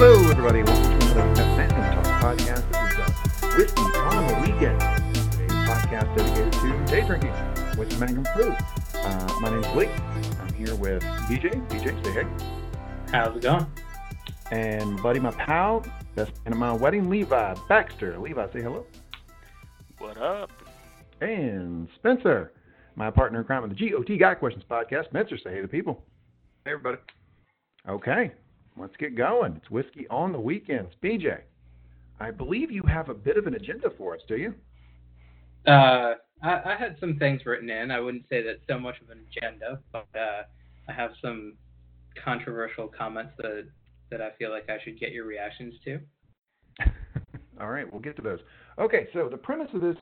Hello, 0.00 0.30
everybody. 0.30 0.62
Welcome 0.62 1.00
to 1.00 1.10
another 1.10 1.42
Phantom 1.56 2.04
Talk 2.04 2.22
podcast. 2.22 2.70
This 2.70 2.92
is 2.92 3.42
uh, 3.42 3.56
Whiskey 3.56 3.82
on 3.98 4.28
the 4.28 4.34
Weekend, 4.42 4.80
a 4.80 5.64
podcast 5.66 6.16
dedicated 6.16 6.52
to 6.52 6.86
day 6.86 7.04
drinking 7.04 7.32
with 7.76 7.98
Mangum 7.98 8.24
Crew. 8.26 8.54
Uh, 8.94 9.38
my 9.40 9.50
name 9.50 9.58
is 9.58 9.66
Blake. 9.72 9.90
I'm 10.40 10.54
here 10.54 10.72
with 10.76 11.02
BJ. 11.02 11.68
BJ, 11.68 12.04
say 12.04 12.12
hey. 12.12 12.26
How's 13.10 13.36
it 13.38 13.42
going? 13.42 13.66
And 14.52 15.02
buddy, 15.02 15.18
my 15.18 15.32
pal, 15.32 15.84
best 16.14 16.30
man 16.44 16.52
at 16.52 16.56
my 16.56 16.72
wedding, 16.72 17.10
Levi 17.10 17.56
Baxter. 17.68 18.16
Levi, 18.20 18.52
say 18.52 18.62
hello. 18.62 18.86
What 19.98 20.16
up? 20.18 20.52
And 21.20 21.88
Spencer, 21.96 22.52
my 22.94 23.10
partner 23.10 23.40
in 23.40 23.44
crime 23.46 23.62
with 23.62 23.76
the 23.76 23.90
GOT 23.90 24.16
Guy 24.16 24.34
Questions 24.34 24.62
podcast. 24.70 25.06
Spencer, 25.06 25.36
say 25.38 25.50
hey 25.50 25.60
to 25.60 25.66
people. 25.66 26.04
Hey, 26.64 26.74
everybody. 26.74 26.98
Okay, 27.88 28.30
let's 28.80 28.96
get 28.96 29.16
going. 29.16 29.56
It's 29.56 29.70
Whiskey 29.70 30.06
on 30.08 30.32
the 30.32 30.40
Weekends. 30.40 30.92
BJ, 31.02 31.40
I 32.20 32.30
believe 32.30 32.70
you 32.70 32.82
have 32.82 33.08
a 33.08 33.14
bit 33.14 33.36
of 33.36 33.46
an 33.46 33.54
agenda 33.54 33.90
for 33.96 34.14
us, 34.14 34.20
do 34.28 34.36
you? 34.36 34.54
Uh, 35.66 36.14
I, 36.42 36.60
I 36.64 36.76
had 36.78 36.96
some 37.00 37.16
things 37.18 37.42
written 37.44 37.70
in. 37.70 37.90
I 37.90 38.00
wouldn't 38.00 38.24
say 38.28 38.42
that's 38.42 38.60
so 38.68 38.78
much 38.78 38.96
of 39.02 39.10
an 39.10 39.20
agenda, 39.30 39.80
but 39.92 40.06
uh, 40.14 40.42
I 40.88 40.92
have 40.92 41.10
some 41.20 41.54
controversial 42.24 42.88
comments 42.88 43.32
that 43.38 43.66
that 44.10 44.22
I 44.22 44.30
feel 44.38 44.50
like 44.50 44.70
I 44.70 44.78
should 44.82 44.98
get 44.98 45.12
your 45.12 45.26
reactions 45.26 45.74
to. 45.84 46.00
All 47.60 47.68
right, 47.68 47.90
we'll 47.92 48.00
get 48.00 48.16
to 48.16 48.22
those. 48.22 48.38
Okay, 48.78 49.08
so 49.12 49.28
the 49.30 49.36
premise 49.36 49.68
of 49.74 49.82
this 49.82 49.96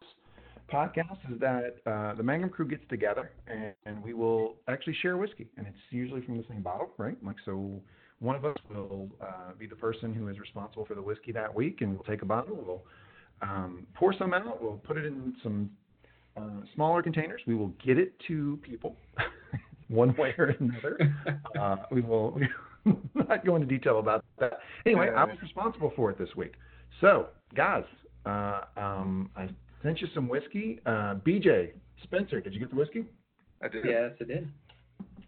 podcast 0.73 1.19
is 1.33 1.41
that 1.41 1.77
uh, 1.87 2.15
the 2.15 2.23
Mangum 2.23 2.51
crew 2.51 2.69
gets 2.69 2.85
together 2.89 3.31
and, 3.47 3.73
and, 3.85 4.03
we 4.03 4.15
will 4.15 4.57
actually 4.69 4.97
share 5.01 5.17
whiskey, 5.17 5.49
and 5.57 5.67
it's 5.67 5.79
usually 5.91 6.21
from 6.23 6.37
the 6.37 6.45
same 6.49 6.63
bottle, 6.63 6.91
right? 6.99 7.17
Like 7.25 7.37
so, 7.45 7.81
one 8.20 8.36
of 8.36 8.45
us 8.45 8.56
will 8.70 9.09
uh, 9.20 9.53
be 9.59 9.67
the 9.67 9.77
person 9.77 10.14
who 10.14 10.28
is 10.28 10.39
responsible 10.39 10.84
for 10.84 10.95
the 10.95 11.03
whiskey 11.03 11.33
that 11.33 11.55
week, 11.55 11.81
and 11.81 11.92
we'll 11.92 12.05
take 12.05 12.22
a 12.22 12.27
bottle, 12.27 12.56
we'll 12.67 12.83
um, 13.42 13.86
pour 13.95 14.14
some 14.14 14.33
out, 14.33 14.62
we'll 14.62 14.81
put 14.84 14.97
it 14.97 15.05
in 15.05 15.34
some 15.42 15.70
uh, 16.37 16.64
smaller 16.75 17.03
containers, 17.03 17.42
we 17.47 17.55
will 17.55 17.72
get 17.84 17.98
it 17.98 18.14
to 18.27 18.59
people. 18.62 18.97
one 19.89 20.14
way 20.17 20.34
or 20.39 20.56
another. 20.59 20.98
Uh, 21.59 21.77
we 21.91 22.03
will 22.03 22.39
not 23.14 23.44
go 23.47 23.56
into 23.56 23.67
detail 23.67 23.98
about 23.98 24.22
that. 24.39 24.59
Anyway, 24.84 25.09
I 25.09 25.25
was 25.25 25.37
responsible 25.41 25.91
for 25.97 26.11
it 26.11 26.19
this 26.19 26.28
week. 26.37 26.53
So, 27.00 27.28
guys, 27.55 27.84
uh, 28.27 28.62
um, 28.77 29.31
I 29.34 29.48
sent 29.83 30.03
you 30.03 30.09
some 30.14 30.28
whiskey. 30.28 30.81
Uh, 30.84 31.14
BJ, 31.27 31.70
Spencer, 32.03 32.42
did 32.42 32.53
you 32.53 32.61
get 32.61 32.69
the 32.69 32.77
whiskey? 32.77 33.06
I 33.62 33.69
did. 33.69 33.87
Yes, 33.87 34.11
I 34.20 34.25
did. 34.25 34.48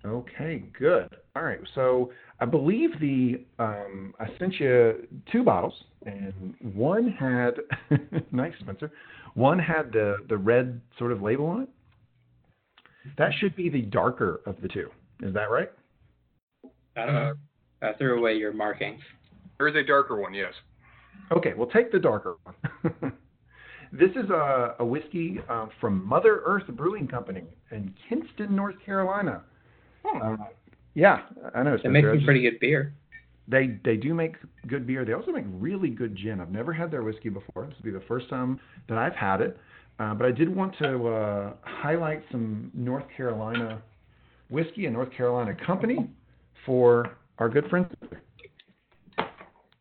Okay, 0.04 0.64
good. 0.78 1.08
All 1.38 1.44
right, 1.44 1.60
so 1.76 2.10
I 2.40 2.46
believe 2.46 2.98
the 2.98 3.44
um, 3.60 4.12
I 4.18 4.26
sent 4.40 4.54
you 4.58 5.06
two 5.30 5.44
bottles, 5.44 5.74
and 6.04 6.52
one 6.74 7.12
had 7.12 7.54
nice, 8.32 8.54
Spencer. 8.58 8.90
One 9.34 9.56
had 9.56 9.92
the 9.92 10.16
the 10.28 10.36
red 10.36 10.80
sort 10.98 11.12
of 11.12 11.22
label 11.22 11.46
on 11.46 11.62
it. 11.62 11.68
That 13.18 13.30
should 13.38 13.54
be 13.54 13.68
the 13.68 13.82
darker 13.82 14.40
of 14.46 14.60
the 14.60 14.66
two. 14.66 14.90
Is 15.22 15.32
that 15.34 15.48
right? 15.48 15.70
I. 16.96 17.30
I 17.82 17.92
threw 17.92 18.18
away 18.18 18.34
your 18.34 18.52
markings. 18.52 19.00
There 19.58 19.68
is 19.68 19.76
a 19.76 19.86
darker 19.86 20.20
one, 20.20 20.34
yes. 20.34 20.52
Okay, 21.30 21.52
we'll 21.56 21.68
take 21.68 21.92
the 21.92 22.00
darker 22.00 22.38
one. 22.42 23.12
this 23.92 24.10
is 24.10 24.28
a, 24.30 24.74
a 24.80 24.84
whiskey 24.84 25.38
uh, 25.48 25.66
from 25.80 26.04
Mother 26.04 26.42
Earth 26.44 26.66
Brewing 26.66 27.06
Company 27.06 27.44
in 27.70 27.94
Kinston, 28.08 28.56
North 28.56 28.74
Carolina. 28.84 29.42
Hmm. 30.04 30.42
Uh, 30.42 30.46
yeah, 30.98 31.20
I 31.54 31.62
know. 31.62 31.78
They 31.80 31.88
make 31.88 32.04
some 32.04 32.24
pretty 32.24 32.42
good 32.42 32.58
beer. 32.58 32.92
They 33.46 33.78
they 33.84 33.96
do 33.96 34.14
make 34.14 34.34
good 34.66 34.84
beer. 34.84 35.04
They 35.04 35.12
also 35.12 35.30
make 35.30 35.44
really 35.48 35.90
good 35.90 36.16
gin. 36.16 36.40
I've 36.40 36.50
never 36.50 36.72
had 36.72 36.90
their 36.90 37.04
whiskey 37.04 37.28
before. 37.28 37.66
This 37.66 37.76
will 37.76 37.84
be 37.84 37.90
the 37.92 38.04
first 38.08 38.28
time 38.28 38.58
that 38.88 38.98
I've 38.98 39.14
had 39.14 39.40
it. 39.40 39.56
Uh, 40.00 40.14
but 40.14 40.26
I 40.26 40.32
did 40.32 40.54
want 40.54 40.76
to 40.78 41.08
uh, 41.08 41.52
highlight 41.62 42.24
some 42.32 42.72
North 42.74 43.04
Carolina 43.16 43.80
whiskey 44.50 44.86
and 44.86 44.94
North 44.94 45.12
Carolina 45.16 45.54
company 45.64 46.10
for 46.66 47.16
our 47.38 47.48
good 47.48 47.68
friends. 47.70 47.86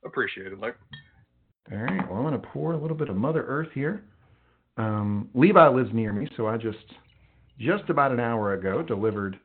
Appreciated, 0.05 0.59
Mike. 0.59 0.77
All 1.71 1.79
right. 1.79 2.07
Well, 2.07 2.19
I'm 2.19 2.29
going 2.29 2.39
to 2.39 2.47
pour 2.49 2.73
a 2.73 2.77
little 2.77 2.95
bit 2.95 3.09
of 3.09 3.15
Mother 3.15 3.43
Earth 3.47 3.69
here. 3.73 4.03
Um, 4.77 5.29
Levi 5.33 5.67
lives 5.67 5.89
near 5.93 6.13
me, 6.13 6.29
so 6.37 6.45
I 6.45 6.57
just 6.57 6.77
just 7.59 7.89
about 7.89 8.11
an 8.11 8.19
hour 8.19 8.53
ago 8.53 8.83
delivered 8.83 9.39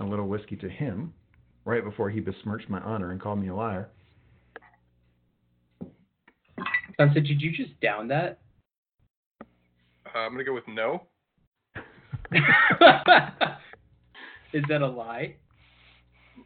a 0.00 0.04
little 0.04 0.26
whiskey 0.26 0.56
to 0.56 0.68
him 0.68 1.12
right 1.64 1.84
before 1.84 2.10
he 2.10 2.20
besmirched 2.20 2.68
my 2.68 2.80
honor 2.80 3.12
and 3.12 3.20
called 3.20 3.40
me 3.40 3.48
a 3.48 3.54
liar. 3.54 3.88
Spencer, 6.92 7.20
did 7.20 7.40
you 7.40 7.50
just 7.50 7.78
down 7.80 8.08
that? 8.08 8.40
Uh, 9.42 10.18
I'm 10.18 10.32
gonna 10.32 10.44
go 10.44 10.54
with 10.54 10.68
no. 10.68 11.02
Is 14.52 14.62
that 14.68 14.82
a 14.82 14.86
lie? 14.86 15.34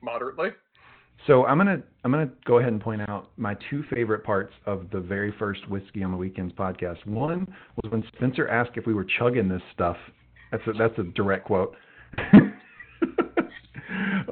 Moderately. 0.00 0.48
So 1.26 1.44
I'm 1.44 1.58
gonna 1.58 1.82
I'm 2.04 2.10
gonna 2.10 2.30
go 2.46 2.58
ahead 2.58 2.72
and 2.72 2.80
point 2.80 3.02
out 3.02 3.30
my 3.36 3.54
two 3.68 3.84
favorite 3.92 4.24
parts 4.24 4.52
of 4.64 4.86
the 4.90 5.00
very 5.00 5.34
first 5.38 5.68
whiskey 5.68 6.02
on 6.02 6.10
the 6.10 6.16
weekends 6.16 6.54
podcast. 6.54 7.04
One 7.06 7.46
was 7.82 7.92
when 7.92 8.02
Spencer 8.16 8.48
asked 8.48 8.76
if 8.76 8.86
we 8.86 8.94
were 8.94 9.06
chugging 9.18 9.48
this 9.48 9.62
stuff. 9.74 9.96
That's 10.50 10.66
a, 10.66 10.72
that's 10.72 10.98
a 10.98 11.02
direct 11.02 11.44
quote. 11.44 11.76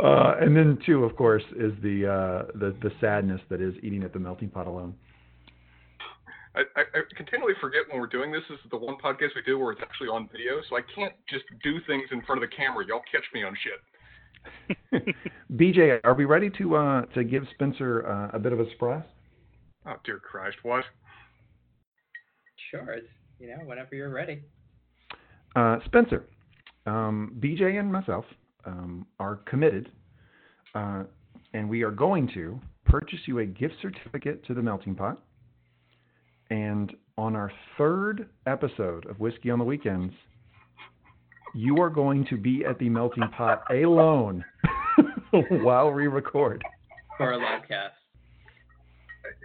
uh, 0.02 0.36
and 0.40 0.56
then 0.56 0.78
two, 0.84 1.04
of 1.04 1.16
course, 1.16 1.42
is 1.56 1.72
the 1.82 2.06
uh, 2.06 2.58
the 2.58 2.76
the 2.82 2.90
sadness 3.00 3.40
that 3.48 3.60
is 3.60 3.74
eating 3.82 4.02
at 4.02 4.12
the 4.12 4.18
melting 4.18 4.48
pot 4.48 4.66
alone. 4.66 4.94
I, 6.54 6.60
I, 6.74 6.80
I 6.80 7.00
continually 7.14 7.52
forget 7.60 7.82
when 7.90 8.00
we're 8.00 8.06
doing 8.06 8.32
this. 8.32 8.42
This 8.48 8.58
is 8.64 8.70
the 8.70 8.78
one 8.78 8.96
podcast 8.96 9.36
we 9.36 9.42
do 9.44 9.58
where 9.58 9.72
it's 9.72 9.82
actually 9.82 10.08
on 10.08 10.28
video, 10.32 10.54
so 10.68 10.76
I 10.76 10.80
can't 10.94 11.12
just 11.28 11.44
do 11.62 11.78
things 11.86 12.04
in 12.10 12.22
front 12.22 12.42
of 12.42 12.48
the 12.48 12.56
camera. 12.56 12.84
Y'all 12.86 13.02
catch 13.10 13.24
me 13.34 13.42
on 13.44 13.54
shit. 13.62 15.14
BJ, 15.52 16.00
are 16.04 16.14
we 16.14 16.24
ready 16.24 16.50
to 16.50 16.76
uh, 16.76 17.02
to 17.14 17.24
give 17.24 17.44
Spencer 17.54 18.06
uh, 18.06 18.36
a 18.36 18.38
bit 18.38 18.52
of 18.52 18.60
a 18.60 18.70
surprise? 18.70 19.04
Oh 19.86 19.96
dear 20.04 20.18
Christ, 20.18 20.56
what? 20.62 20.84
Sure. 22.70 22.92
It's, 22.92 23.06
you 23.38 23.48
know, 23.48 23.58
whenever 23.64 23.94
you're 23.94 24.10
ready. 24.10 24.42
Uh, 25.54 25.78
Spencer, 25.86 26.24
um, 26.86 27.36
BJ, 27.38 27.78
and 27.78 27.92
myself 27.92 28.24
um, 28.66 29.06
are 29.18 29.36
committed, 29.46 29.90
uh, 30.74 31.04
and 31.54 31.68
we 31.68 31.82
are 31.82 31.90
going 31.90 32.28
to 32.34 32.60
purchase 32.84 33.20
you 33.26 33.38
a 33.38 33.46
gift 33.46 33.74
certificate 33.80 34.44
to 34.46 34.54
the 34.54 34.62
Melting 34.62 34.94
Pot. 34.94 35.22
And 36.50 36.92
on 37.18 37.34
our 37.34 37.50
third 37.76 38.28
episode 38.46 39.06
of 39.06 39.18
Whiskey 39.18 39.50
on 39.50 39.58
the 39.58 39.64
Weekends, 39.64 40.14
you 41.54 41.80
are 41.80 41.90
going 41.90 42.26
to 42.26 42.36
be 42.36 42.64
at 42.64 42.78
the 42.78 42.88
Melting 42.88 43.28
Pot 43.36 43.62
alone 43.70 44.44
while 45.62 45.90
we 45.90 46.06
record. 46.06 46.62
For 47.16 47.32
a 47.32 47.36
live 47.38 47.62
cast. 47.66 47.94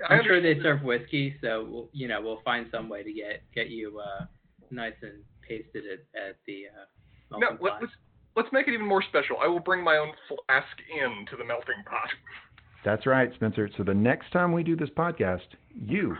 I 0.07 0.15
I'm 0.15 0.23
sure 0.25 0.41
they 0.41 0.61
serve 0.61 0.83
whiskey, 0.83 1.35
so 1.41 1.65
we'll, 1.69 1.89
you 1.91 2.07
know 2.07 2.21
we'll 2.21 2.41
find 2.43 2.67
some 2.71 2.87
way 2.89 3.01
to 3.01 3.11
get 3.11 3.43
get 3.55 3.69
you 3.69 3.99
uh, 3.99 4.25
nice 4.69 4.93
and 5.01 5.23
pasted 5.47 5.83
at, 5.85 6.21
at 6.21 6.35
the 6.45 6.65
uh, 6.67 6.85
No, 7.31 7.39
melting 7.39 7.57
let, 7.61 7.71
pot. 7.73 7.81
let's 7.81 7.93
let's 8.35 8.49
make 8.51 8.67
it 8.67 8.73
even 8.73 8.85
more 8.87 9.03
special. 9.03 9.37
I 9.41 9.47
will 9.47 9.59
bring 9.59 9.83
my 9.83 9.97
own 9.97 10.11
flask 10.27 10.77
in 10.89 11.25
to 11.31 11.37
the 11.37 11.45
melting 11.45 11.83
pot. 11.85 12.09
That's 12.83 13.05
right, 13.05 13.31
Spencer. 13.35 13.69
So 13.77 13.83
the 13.83 13.93
next 13.93 14.31
time 14.31 14.51
we 14.51 14.63
do 14.63 14.75
this 14.75 14.89
podcast, 14.89 15.41
you, 15.75 16.15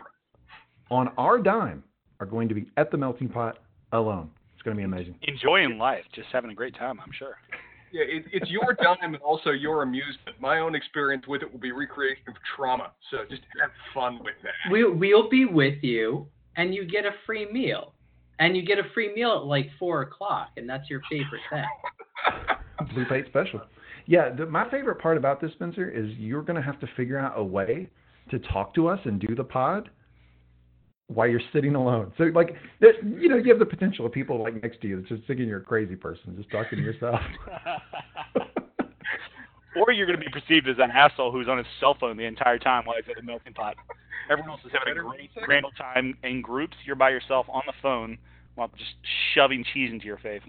on 0.90 1.10
our 1.18 1.40
dime, 1.40 1.84
are 2.19 2.25
going 2.25 2.48
to 2.50 2.56
be 2.56 2.68
at 2.78 2.92
the 2.92 2.98
Melting 2.98 3.30
Pot 3.30 3.58
alone. 3.94 4.30
It's 4.54 4.62
going 4.62 4.78
to 4.78 4.80
be 4.80 4.86
amazing. 4.86 5.16
Enjoying 5.24 5.80
life, 5.80 6.04
just 6.13 6.28
having 6.31 6.52
a 6.52 6.54
great 6.54 6.75
time, 6.75 7.00
I'm 7.04 7.12
sure. 7.18 7.36
Yeah, 7.92 8.04
it, 8.04 8.25
it's 8.31 8.50
your 8.50 8.74
dime 8.81 9.16
and 9.16 9.18
also 9.18 9.50
your 9.50 9.81
amusement. 9.81 10.40
My 10.40 10.60
own 10.60 10.75
experience 10.75 11.25
with 11.28 11.42
it 11.42 11.52
will 11.52 11.60
be 11.60 11.72
recreation 11.72 12.24
of 12.28 12.36
trauma. 12.56 12.92
So 13.10 13.18
just 13.30 13.42
have 13.60 13.72
fun 13.94 14.19
with 14.24 14.36
that. 14.44 14.72
We 14.72 14.88
we'll 14.88 15.30
be 15.30 15.46
with 15.46 15.81
you, 15.81 16.28
and 16.58 16.75
you 16.75 16.86
get 16.86 17.06
a 17.06 17.12
free 17.25 17.52
meal, 17.52 17.94
and 18.40 18.56
you 18.56 18.63
get 18.63 18.78
a 18.78 18.84
free 18.94 19.13
meal 19.13 19.31
at 19.31 19.46
like 19.46 19.68
four 19.80 20.04
o'clock, 20.04 20.50
and 20.58 20.69
that's 20.69 20.90
your 20.90 21.02
favorite 21.10 21.42
thing. 21.50 21.66
Blue 22.94 23.06
Plate 23.06 23.25
Special. 23.27 23.62
Yeah, 24.06 24.33
the, 24.33 24.45
my 24.45 24.69
favorite 24.69 25.00
part 25.00 25.18
about 25.18 25.39
this, 25.41 25.51
Spencer, 25.53 25.89
is 25.89 26.12
you're 26.18 26.41
going 26.41 26.56
to 26.56 26.62
have 26.62 26.79
to 26.79 26.88
figure 26.97 27.18
out 27.19 27.33
a 27.38 27.44
way 27.44 27.89
to 28.29 28.39
talk 28.39 28.73
to 28.75 28.88
us 28.88 29.00
and 29.06 29.19
do 29.19 29.35
the 29.35 29.44
pod 29.44 29.89
while 31.07 31.27
you're 31.27 31.41
sitting 31.53 31.75
alone. 31.75 32.12
So, 32.18 32.25
like, 32.25 32.56
you 32.79 33.29
know, 33.29 33.35
you 33.35 33.50
have 33.50 33.59
the 33.59 33.65
potential 33.65 34.06
of 34.06 34.12
people 34.12 34.41
like 34.41 34.62
next 34.62 34.81
to 34.81 34.88
you 34.88 34.97
that's 34.97 35.09
just 35.09 35.27
thinking 35.27 35.47
you're 35.47 35.59
a 35.59 35.63
crazy 35.63 35.95
person, 35.95 36.35
just 36.38 36.50
talking 36.50 36.79
to 36.79 36.83
yourself. 36.83 37.19
or 39.75 39.91
you're 39.91 40.07
going 40.07 40.19
to 40.19 40.25
be 40.25 40.31
perceived 40.31 40.67
as 40.69 40.77
an 40.79 40.91
asshole 40.91 41.31
who's 41.31 41.47
on 41.47 41.57
his 41.57 41.67
cell 41.79 41.95
phone 42.00 42.17
the 42.17 42.25
entire 42.25 42.57
time 42.57 42.85
while 42.85 42.95
he's 42.95 43.09
at 43.09 43.15
the 43.17 43.24
melting 43.24 43.53
pot. 43.53 43.75
Everyone 44.29 44.51
else 44.51 44.62
is 44.65 44.71
having 44.71 44.97
a 44.97 45.03
great 45.03 45.29
grand 45.45 45.65
old 45.65 45.75
time 45.77 46.17
in 46.24 46.41
groups. 46.41 46.75
You're 46.85 46.95
by 46.95 47.09
yourself 47.09 47.45
on 47.50 47.63
the 47.65 47.74
phone 47.81 48.17
while 48.56 48.69
just 48.77 48.91
shoving 49.33 49.65
cheese 49.74 49.91
into 49.91 50.06
your 50.06 50.17
face. 50.17 50.41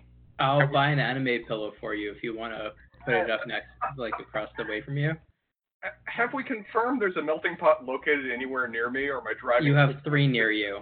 I'll 0.42 0.66
buy 0.72 0.88
an 0.88 0.98
anime 0.98 1.44
pillow 1.46 1.72
for 1.80 1.94
you 1.94 2.10
if 2.10 2.22
you 2.22 2.36
want 2.36 2.52
to 2.52 2.72
put 3.04 3.14
it 3.14 3.30
up 3.30 3.40
next, 3.46 3.68
like 3.96 4.14
across 4.20 4.48
the 4.58 4.64
way 4.64 4.82
from 4.82 4.96
you. 4.96 5.10
Uh, 5.10 5.88
Have 6.04 6.34
we 6.34 6.42
confirmed 6.42 7.00
there's 7.00 7.16
a 7.16 7.22
melting 7.22 7.56
pot 7.56 7.84
located 7.84 8.30
anywhere 8.32 8.68
near 8.68 8.90
me, 8.90 9.06
or 9.06 9.18
am 9.18 9.26
I 9.26 9.34
driving? 9.40 9.66
You 9.66 9.74
have 9.74 9.94
three 10.04 10.26
near 10.26 10.50
you, 10.50 10.80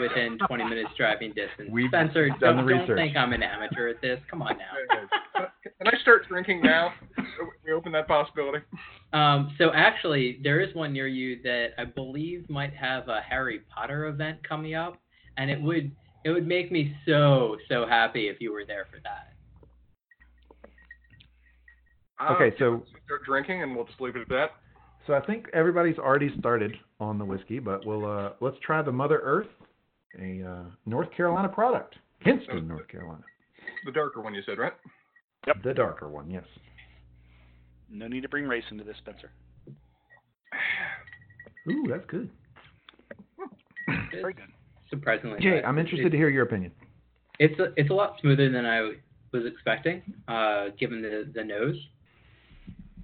within 0.00 0.38
20 0.46 0.64
minutes 0.64 0.90
driving 0.96 1.30
distance. 1.30 1.70
We've 1.70 1.88
Spencer, 1.88 2.28
done 2.28 2.56
don't, 2.56 2.66
the 2.66 2.72
don't 2.72 2.96
think 2.96 3.16
I'm 3.16 3.32
an 3.32 3.42
amateur 3.42 3.88
at 3.88 4.00
this. 4.00 4.20
Come 4.30 4.42
on 4.42 4.56
now. 4.58 5.44
Can 5.62 5.86
I 5.86 5.98
start 6.00 6.28
drinking 6.28 6.62
now? 6.62 6.92
We 7.64 7.72
open 7.72 7.92
that 7.92 8.06
possibility. 8.06 8.64
Um, 9.12 9.54
so 9.58 9.70
actually, 9.74 10.40
there 10.42 10.60
is 10.60 10.74
one 10.74 10.92
near 10.92 11.06
you 11.06 11.40
that 11.42 11.70
I 11.78 11.84
believe 11.84 12.48
might 12.48 12.74
have 12.74 13.08
a 13.08 13.20
Harry 13.20 13.60
Potter 13.74 14.06
event 14.06 14.38
coming 14.48 14.74
up, 14.74 15.00
and 15.36 15.50
it 15.50 15.60
would 15.60 15.90
it 16.24 16.30
would 16.30 16.46
make 16.46 16.72
me 16.72 16.94
so 17.06 17.56
so 17.68 17.86
happy 17.86 18.28
if 18.28 18.40
you 18.40 18.52
were 18.52 18.64
there 18.66 18.86
for 18.90 18.98
that. 19.04 19.30
Okay, 22.30 22.56
so 22.58 22.82
start 23.04 23.24
drinking, 23.26 23.62
and 23.62 23.74
we'll 23.74 23.84
just 23.84 24.00
leave 24.00 24.16
it 24.16 24.22
at 24.22 24.28
that. 24.28 24.50
so 25.06 25.14
I 25.14 25.20
think 25.20 25.46
everybody's 25.52 25.98
already 25.98 26.30
started 26.38 26.74
on 27.00 27.18
the 27.18 27.24
whiskey, 27.24 27.58
but 27.58 27.84
we'll 27.84 28.06
uh, 28.06 28.30
let's 28.40 28.56
try 28.64 28.82
the 28.82 28.92
Mother 28.92 29.20
Earth, 29.22 29.48
a 30.20 30.42
uh, 30.42 30.62
North 30.86 31.08
Carolina 31.16 31.48
product, 31.48 31.96
Kinston, 32.22 32.66
North 32.68 32.88
Carolina, 32.88 33.22
The 33.84 33.92
darker 33.92 34.20
one, 34.22 34.34
you 34.34 34.42
said, 34.46 34.58
right? 34.58 34.72
Yep. 35.46 35.56
the 35.62 35.74
darker 35.74 36.08
one. 36.08 36.30
Yes. 36.30 36.44
No 37.90 38.08
need 38.08 38.22
to 38.22 38.28
bring 38.30 38.46
race 38.46 38.64
into 38.70 38.82
this, 38.84 38.96
Spencer. 38.98 39.30
Ooh, 41.70 41.86
that's 41.88 42.06
good. 42.06 42.30
Very 44.12 44.32
good. 44.32 44.44
Surprisingly, 44.94 45.40
Jay. 45.40 45.60
I'm 45.64 45.78
interested 45.78 46.10
to 46.10 46.16
hear 46.16 46.28
your 46.28 46.44
opinion. 46.44 46.70
It's 47.40 47.58
a, 47.58 47.72
it's 47.76 47.90
a 47.90 47.94
lot 47.94 48.16
smoother 48.20 48.48
than 48.48 48.64
I 48.64 48.92
was 49.32 49.44
expecting, 49.44 50.02
uh, 50.28 50.66
given 50.78 51.02
the 51.02 51.28
the 51.34 51.42
nose. 51.42 51.76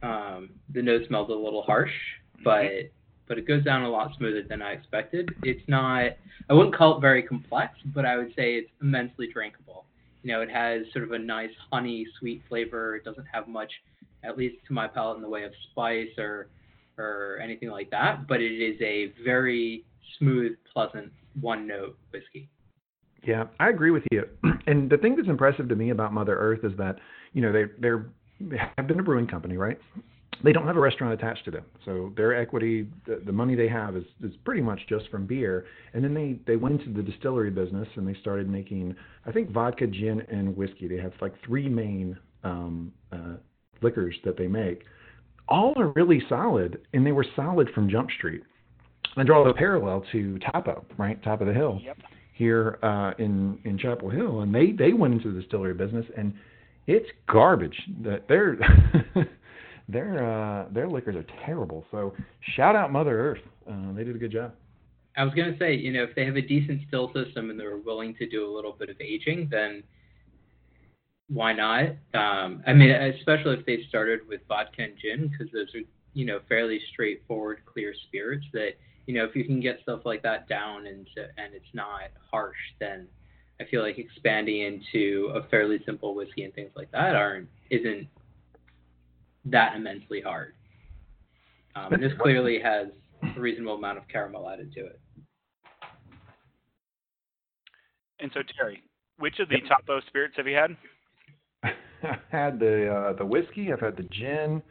Um, 0.03 0.51
the 0.73 0.83
nose 0.83 1.05
smells 1.09 1.31
a 1.31 1.35
little 1.35 1.63
harsh, 1.63 1.91
but 2.45 2.71
but 3.27 3.39
it 3.39 3.47
goes 3.49 3.65
down 3.65 3.83
a 3.83 3.89
lot 3.89 4.13
smoother 4.17 4.45
than 4.49 4.63
I 4.63 4.73
expected. 4.73 5.31
It's 5.43 5.67
not 5.67 6.13
I 6.49 6.53
wouldn't 6.53 6.77
call 6.77 6.97
it 6.97 7.01
very 7.01 7.25
complex, 7.25 7.75
but 7.87 8.05
I 8.05 8.17
would 8.17 8.33
say 8.37 8.55
it's 8.55 8.71
immensely 8.81 9.29
drinkable. 9.33 9.85
You 10.23 10.33
know, 10.33 10.43
it 10.43 10.51
has 10.51 10.83
sort 10.93 11.05
of 11.05 11.11
a 11.11 11.19
nice 11.19 11.51
honey 11.73 12.07
sweet 12.21 12.43
flavor. 12.49 12.95
It 12.95 13.05
doesn't 13.05 13.27
have 13.33 13.49
much, 13.49 13.73
at 14.23 14.39
least 14.39 14.57
to 14.69 14.73
my 14.73 14.87
palate, 14.87 15.17
in 15.17 15.23
the 15.23 15.29
way 15.29 15.43
of 15.43 15.51
spice 15.73 16.17
or 16.19 16.51
or 16.99 17.41
anything 17.43 17.71
like 17.71 17.91
that. 17.91 18.29
But 18.29 18.41
it 18.41 18.53
is 18.53 18.81
a 18.81 19.13
very 19.25 19.85
smooth, 20.19 20.53
pleasant 20.73 21.13
one 21.41 21.67
note 21.67 21.97
whiskey. 22.13 22.49
Yeah, 23.23 23.45
I 23.59 23.69
agree 23.69 23.91
with 23.91 24.05
you. 24.11 24.25
And 24.67 24.89
the 24.91 24.99
thing 24.99 25.17
that's 25.17 25.29
impressive 25.29 25.69
to 25.71 25.75
me 25.75 25.91
about 25.91 26.13
Mother 26.13 26.37
Earth 26.37 26.61
is 26.65 26.73
that 26.77 26.97
you 27.33 27.43
know 27.43 27.51
they 27.51 27.65
they're 27.81 28.07
they 28.41 28.59
have 28.77 28.87
been 28.87 29.01
a 29.01 29.03
brewing 29.03 29.27
company, 29.27 29.57
right? 29.57 29.79
They 30.45 30.53
don't 30.53 30.67
have 30.67 30.77
a 30.77 30.81
restaurant 30.81 31.13
attached 31.13 31.45
to 31.47 31.51
them, 31.51 31.65
so 31.85 32.13
their 32.17 32.35
equity, 32.35 32.87
the, 33.07 33.21
the 33.25 33.33
money 33.33 33.55
they 33.57 33.69
have 33.69 33.97
is 33.97 34.05
is 34.23 34.33
pretty 34.45 34.61
much 34.61 34.81
just 34.89 35.09
from 35.11 35.27
beer. 35.27 35.67
And 35.93 36.05
then 36.05 36.15
they 36.15 36.39
they 36.47 36.57
went 36.57 36.81
into 36.81 36.93
the 36.93 37.03
distillery 37.03 37.51
business 37.51 37.89
and 37.97 38.07
they 38.07 38.19
started 38.21 38.49
making, 38.49 38.95
I 39.27 39.33
think, 39.33 39.51
vodka, 39.51 39.87
gin, 39.87 40.23
and 40.31 40.57
whiskey. 40.57 40.87
They 40.87 40.99
have 40.99 41.13
like 41.21 41.35
three 41.45 41.69
main 41.69 42.17
um, 42.45 42.93
uh, 43.13 43.37
liquors 43.83 44.15
that 44.25 44.37
they 44.37 44.47
make. 44.47 44.85
All 45.49 45.75
are 45.79 45.89
really 45.89 46.23
solid, 46.29 46.81
and 46.93 47.05
they 47.05 47.13
were 47.13 47.27
solid 47.35 47.69
from 47.75 47.91
Jump 47.91 48.11
Street. 48.13 48.43
I 49.17 49.23
draw 49.25 49.45
the 49.45 49.53
parallel 49.53 50.05
to 50.13 50.39
Topo, 50.53 50.85
right? 50.99 51.23
Top 51.23 51.41
of 51.41 51.47
the 51.47 51.53
hill 51.55 51.81
Yep. 51.83 51.99
here 52.33 52.79
uh, 52.83 53.13
in 53.19 53.59
in 53.65 53.77
Chapel 53.79 54.09
Hill, 54.11 54.41
and 54.41 54.55
they 54.55 54.73
they 54.73 54.93
went 54.93 55.15
into 55.15 55.33
the 55.33 55.41
distillery 55.41 55.75
business, 55.75 56.07
and 56.17 56.33
it's 56.87 57.09
garbage. 57.29 57.77
That 58.03 58.29
their 58.29 58.57
their 59.89 60.25
uh, 60.25 60.69
their 60.73 60.89
liquors 60.89 61.17
are 61.17 61.27
terrible. 61.45 61.85
So 61.91 62.15
shout 62.57 62.77
out 62.77 62.93
Mother 62.93 63.19
Earth. 63.33 63.43
Uh, 63.71 63.93
they 63.95 64.05
did 64.05 64.17
a 64.17 64.19
good 64.19 64.33
job. 64.33 64.55
I 65.17 65.25
was 65.25 65.35
gonna 65.35 65.57
say, 65.59 65.75
you 65.75 65.93
know, 65.93 66.05
if 66.05 66.15
they 66.15 66.25
have 66.25 66.37
a 66.37 66.43
decent 66.43 66.83
still 66.87 67.13
system 67.13 67.51
and 67.51 67.59
they're 67.59 67.79
willing 67.79 68.15
to 68.17 68.29
do 68.29 68.49
a 68.49 68.51
little 68.55 68.73
bit 68.73 68.89
of 68.91 69.01
aging, 69.01 69.49
then 69.51 69.83
why 71.29 71.53
not? 71.53 71.91
Um, 72.15 72.63
I 72.67 72.73
mean, 72.73 72.91
especially 72.91 73.55
if 73.57 73.67
they 73.67 73.85
started 73.89 74.21
with 74.29 74.41
vodka 74.49 74.83
and 74.83 74.95
gin, 75.01 75.29
because 75.29 75.53
those 75.53 75.73
are, 75.75 75.81
you 76.15 76.25
know, 76.25 76.41
fairly 76.49 76.81
straightforward, 76.93 77.59
clear 77.67 77.95
spirits. 78.09 78.47
That 78.53 78.71
you 79.11 79.17
know, 79.17 79.25
if 79.25 79.35
you 79.35 79.45
can 79.45 79.59
get 79.61 79.81
stuff 79.83 80.03
like 80.05 80.23
that 80.23 80.49
down 80.49 80.87
and 80.87 81.05
and 81.37 81.53
it's 81.53 81.75
not 81.75 82.03
harsh, 82.31 82.57
then 82.79 83.09
I 83.61 83.65
feel 83.65 83.83
like 83.83 83.99
expanding 83.99 84.61
into 84.61 85.33
a 85.35 85.43
fairly 85.49 85.81
simple 85.85 86.15
whiskey 86.15 86.45
and 86.45 86.55
things 86.55 86.71
like 86.77 86.93
that 86.93 87.17
aren't 87.17 87.49
isn't 87.73 88.07
that 89.47 89.75
immensely 89.75 90.21
hard. 90.21 90.55
Um, 91.75 91.93
and 91.93 92.01
this 92.01 92.13
clearly 92.21 92.61
has 92.63 92.87
a 93.37 93.41
reasonable 93.41 93.75
amount 93.75 93.99
of 93.99 94.07
caramel 94.07 94.49
added 94.49 94.73
to 94.75 94.87
it. 94.87 95.01
And 98.21 98.31
so, 98.33 98.43
Terry, 98.57 98.81
which 99.19 99.41
of 99.41 99.49
the 99.49 99.57
Topo 99.69 100.01
spirits 100.07 100.35
have 100.37 100.47
you 100.47 100.55
had? 100.55 100.77
I've 102.05 102.19
had 102.31 102.61
the 102.61 102.89
uh, 102.89 103.13
the 103.15 103.27
whiskey. 103.27 103.73
I've 103.73 103.81
had 103.81 103.97
the 103.97 104.05
gin, 104.05 104.63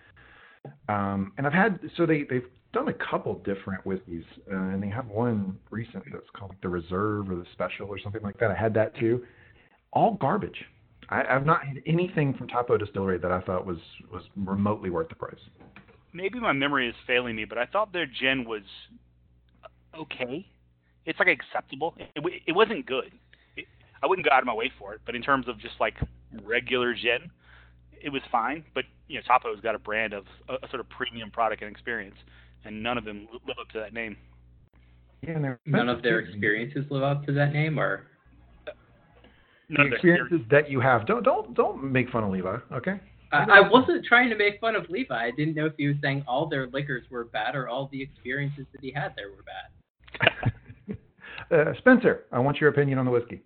um, 0.88 1.34
and 1.38 1.46
I've 1.46 1.52
had 1.52 1.78
so 1.98 2.06
they 2.06 2.24
they've 2.24 2.48
done 2.72 2.88
a 2.88 2.94
couple 2.94 3.36
different 3.40 3.86
whiskeys, 3.86 4.24
uh, 4.52 4.56
and 4.56 4.82
they 4.82 4.90
have 4.90 5.08
one 5.08 5.58
recent 5.72 6.04
that's 6.12 6.30
called 6.36 6.54
the 6.62 6.70
Reserve 6.70 7.30
or 7.30 7.36
the 7.36 7.46
Special 7.54 7.88
or 7.88 8.00
something 8.00 8.22
like 8.22 8.40
that. 8.40 8.52
I 8.52 8.56
had 8.56 8.74
that 8.76 8.96
too. 8.98 9.24
All 9.92 10.18
garbage. 10.22 10.66
I, 11.10 11.24
I've 11.24 11.46
not 11.46 11.64
had 11.66 11.82
anything 11.88 12.36
from 12.36 12.48
Topo 12.48 12.78
Distillery 12.78 13.18
that 13.18 13.32
I 13.32 13.42
thought 13.42 13.66
was 13.66 13.80
was 14.12 14.24
remotely 14.36 14.90
worth 14.90 15.10
the 15.10 15.16
price. 15.16 15.40
Maybe 16.14 16.40
my 16.40 16.54
memory 16.54 16.88
is 16.88 16.96
failing 17.08 17.36
me, 17.36 17.46
but 17.46 17.58
I 17.58 17.66
thought 17.66 17.94
their 17.94 18.06
gin 18.06 18.46
was 18.48 18.64
okay. 19.98 20.46
It's 21.06 21.20
like 21.20 21.28
acceptable. 21.28 21.96
It, 22.16 22.44
it 22.48 22.52
wasn't 22.52 22.86
good. 22.86 23.12
It, 23.56 23.66
I 24.04 24.08
wouldn't 24.08 24.28
go 24.28 24.34
out 24.34 24.42
of 24.42 24.46
my 24.46 24.54
way 24.54 24.72
for 24.78 24.94
it, 24.94 25.02
but 25.06 25.16
in 25.16 25.22
terms 25.22 25.48
of 25.48 25.60
just 25.60 25.76
like 25.80 25.96
regular 26.44 26.94
gin, 26.94 27.32
it 28.02 28.10
was 28.10 28.22
fine. 28.32 28.64
But 28.74 28.86
you 29.08 29.16
know, 29.16 29.22
Topo's 29.28 29.62
got 29.62 29.76
a 29.76 29.80
brand 29.80 30.14
of 30.14 30.26
a, 30.48 30.66
a 30.66 30.70
sort 30.70 30.80
of 30.80 30.90
premium 30.90 31.32
product 31.32 31.62
and 31.64 31.72
experience, 31.72 32.16
and 32.66 32.82
none 32.82 32.98
of 32.98 33.06
them 33.06 33.28
live 33.32 33.58
up 33.60 33.70
to 33.70 33.80
that 33.80 33.94
name. 33.94 34.18
Yeah, 35.22 35.56
None 35.66 35.90
of 35.90 36.02
their 36.02 36.20
experiences 36.20 36.86
live 36.90 37.04
up 37.04 37.26
to 37.26 37.34
that 37.34 37.52
name, 37.52 37.78
or 37.78 38.08
None 39.70 39.90
The 39.90 39.96
of 39.96 40.02
their 40.02 40.16
experiences 40.16 40.48
that 40.50 40.70
you 40.70 40.80
have. 40.80 41.06
Don't 41.06 41.24
don't 41.24 41.54
don't 41.54 41.84
make 41.84 42.10
fun 42.10 42.24
of 42.24 42.32
Levi. 42.32 42.58
Okay. 42.74 43.00
I, 43.32 43.44
I 43.44 43.70
wasn't 43.70 44.04
trying 44.06 44.30
to 44.30 44.36
make 44.36 44.60
fun 44.60 44.76
of 44.76 44.90
Levi. 44.90 45.14
I 45.14 45.30
didn't 45.30 45.54
know 45.54 45.68
if 45.68 45.74
he 45.78 45.88
was 45.88 45.98
saying 46.02 46.24
all 46.28 46.48
their 46.48 46.68
liquors 46.68 47.04
were 47.12 47.26
bad 47.26 47.56
or 47.56 47.68
all 47.68 47.88
the 47.92 48.02
experiences 48.02 48.66
that 48.72 48.82
he 48.82 48.92
had 48.92 49.14
there 49.16 49.30
were 49.30 49.44
bad. 49.46 50.98
uh, 51.68 51.74
Spencer, 51.78 52.26
I 52.32 52.40
want 52.40 52.58
your 52.60 52.72
opinion 52.72 52.98
on 52.98 53.06
the 53.06 53.12
whiskey. 53.12 53.44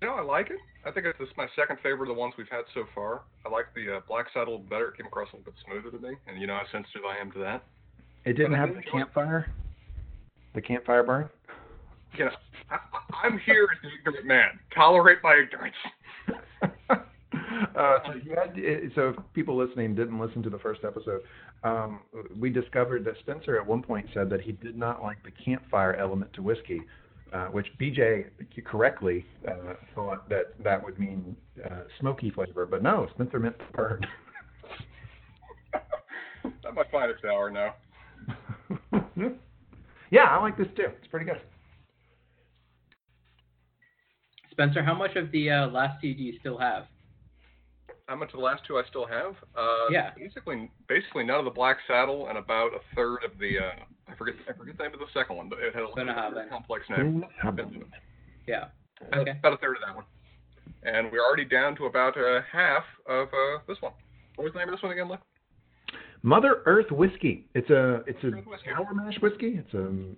You 0.00 0.08
know, 0.08 0.14
I 0.14 0.22
like 0.22 0.48
it. 0.48 0.56
I 0.86 0.90
think 0.90 1.04
it's 1.04 1.18
this 1.18 1.28
my 1.36 1.46
second 1.54 1.78
favorite 1.82 2.08
of 2.08 2.16
the 2.16 2.20
ones 2.20 2.32
we've 2.38 2.48
had 2.50 2.64
so 2.72 2.84
far. 2.94 3.22
I 3.44 3.50
like 3.50 3.66
the 3.74 3.96
uh, 3.96 4.00
Black 4.08 4.26
Saddle 4.32 4.58
better. 4.58 4.88
It 4.88 4.96
came 4.96 5.06
across 5.06 5.28
a 5.34 5.36
little 5.36 5.52
bit 5.52 5.60
smoother 5.66 5.94
to 5.94 6.02
me, 6.02 6.14
and 6.26 6.40
you 6.40 6.46
know 6.46 6.54
how 6.54 6.64
sensitive 6.72 7.02
I 7.04 7.20
am 7.20 7.30
to 7.32 7.38
that. 7.40 7.64
It 8.24 8.34
didn't 8.34 8.54
have 8.54 8.74
the 8.74 8.82
campfire. 8.82 9.50
The 10.54 10.60
campfire 10.60 11.02
burn. 11.02 11.28
You 12.16 12.26
know, 12.26 12.30
I, 12.70 12.74
I- 12.76 13.26
I'm 13.26 13.38
here 13.40 13.68
as 13.72 13.78
the 13.82 13.88
ignorant 13.98 14.26
man. 14.26 14.58
Tolerate 14.74 15.18
my 15.22 15.34
ignorance. 15.42 15.74
uh, 16.90 17.98
so, 18.06 18.12
had, 18.34 18.50
uh, 18.50 18.94
so 18.94 19.08
if 19.10 19.16
people 19.34 19.56
listening 19.56 19.94
didn't 19.94 20.18
listen 20.18 20.42
to 20.42 20.50
the 20.50 20.58
first 20.58 20.80
episode, 20.84 21.22
um, 21.64 22.00
we 22.38 22.50
discovered 22.50 23.04
that 23.04 23.14
Spencer 23.20 23.58
at 23.58 23.66
one 23.66 23.82
point 23.82 24.06
said 24.14 24.30
that 24.30 24.40
he 24.40 24.52
did 24.52 24.76
not 24.76 25.02
like 25.02 25.22
the 25.24 25.30
campfire 25.44 25.94
element 25.94 26.32
to 26.34 26.42
whiskey, 26.42 26.80
uh, 27.32 27.46
which 27.46 27.66
BJ 27.80 28.26
correctly 28.64 29.24
uh, 29.46 29.74
thought 29.94 30.28
that 30.28 30.54
that 30.62 30.82
would 30.82 30.98
mean 30.98 31.36
uh, 31.64 31.80
smoky 32.00 32.30
flavor, 32.30 32.66
but 32.66 32.82
no, 32.82 33.06
Spencer 33.14 33.38
meant 33.38 33.56
burn. 33.74 34.06
Not 36.64 36.74
my 36.74 36.84
finest 36.90 37.24
hour 37.24 37.50
now. 37.50 37.74
yeah, 40.10 40.24
I 40.24 40.40
like 40.40 40.56
this 40.56 40.66
too. 40.76 40.86
It's 40.98 41.08
pretty 41.08 41.26
good. 41.26 41.40
Spencer, 44.50 44.82
how 44.82 44.94
much 44.94 45.14
of 45.16 45.30
the 45.30 45.50
uh, 45.50 45.66
last 45.68 46.00
two 46.02 46.14
do 46.14 46.22
you 46.22 46.34
still 46.40 46.58
have? 46.58 46.84
How 48.06 48.16
much 48.16 48.30
of 48.32 48.38
the 48.38 48.44
last 48.44 48.62
two 48.66 48.78
I 48.78 48.82
still 48.88 49.06
have? 49.06 49.34
Uh, 49.56 49.88
Yeah. 49.90 50.10
Basically, 50.16 50.70
basically 50.88 51.24
none 51.24 51.38
of 51.38 51.44
the 51.44 51.50
Black 51.50 51.76
Saddle 51.86 52.28
and 52.28 52.38
about 52.38 52.72
a 52.74 52.80
third 52.96 53.18
of 53.24 53.38
the. 53.38 53.58
Uh, 53.58 53.72
I 54.08 54.14
forget. 54.16 54.34
I 54.48 54.52
forget 54.54 54.76
the 54.78 54.84
name 54.84 54.94
of 54.94 55.00
the 55.00 55.06
second 55.14 55.36
one, 55.36 55.48
but 55.48 55.58
it 55.60 55.74
had 55.74 55.82
a 55.84 55.88
Gonna 55.94 56.14
have 56.14 56.32
very 56.32 56.46
it. 56.46 56.50
complex 56.50 56.84
name. 56.88 57.24
Yeah. 58.46 58.64
About- 59.00 59.20
Okay. 59.20 59.30
About 59.38 59.52
a 59.52 59.56
third 59.58 59.76
of 59.76 59.82
that 59.86 59.94
one. 59.94 60.04
And 60.82 61.12
we're 61.12 61.22
already 61.24 61.44
down 61.44 61.76
to 61.76 61.84
about 61.86 62.16
uh, 62.16 62.40
half 62.50 62.84
of 63.06 63.28
uh, 63.28 63.58
this 63.68 63.76
one. 63.80 63.92
What 64.36 64.44
was 64.44 64.52
the 64.54 64.58
name 64.58 64.68
of 64.68 64.74
this 64.74 64.82
one 64.82 64.92
again, 64.92 65.08
Lee? 65.08 65.16
Mother 66.22 66.62
Earth 66.66 66.90
whiskey. 66.90 67.46
It's 67.54 67.70
a 67.70 68.02
it's 68.06 68.22
a 68.24 68.28
whiskey. 68.30 68.70
sour 68.74 68.92
mash 68.92 69.14
whiskey. 69.22 69.60
It's 69.64 69.74
a 69.74 69.78
um, 69.86 70.16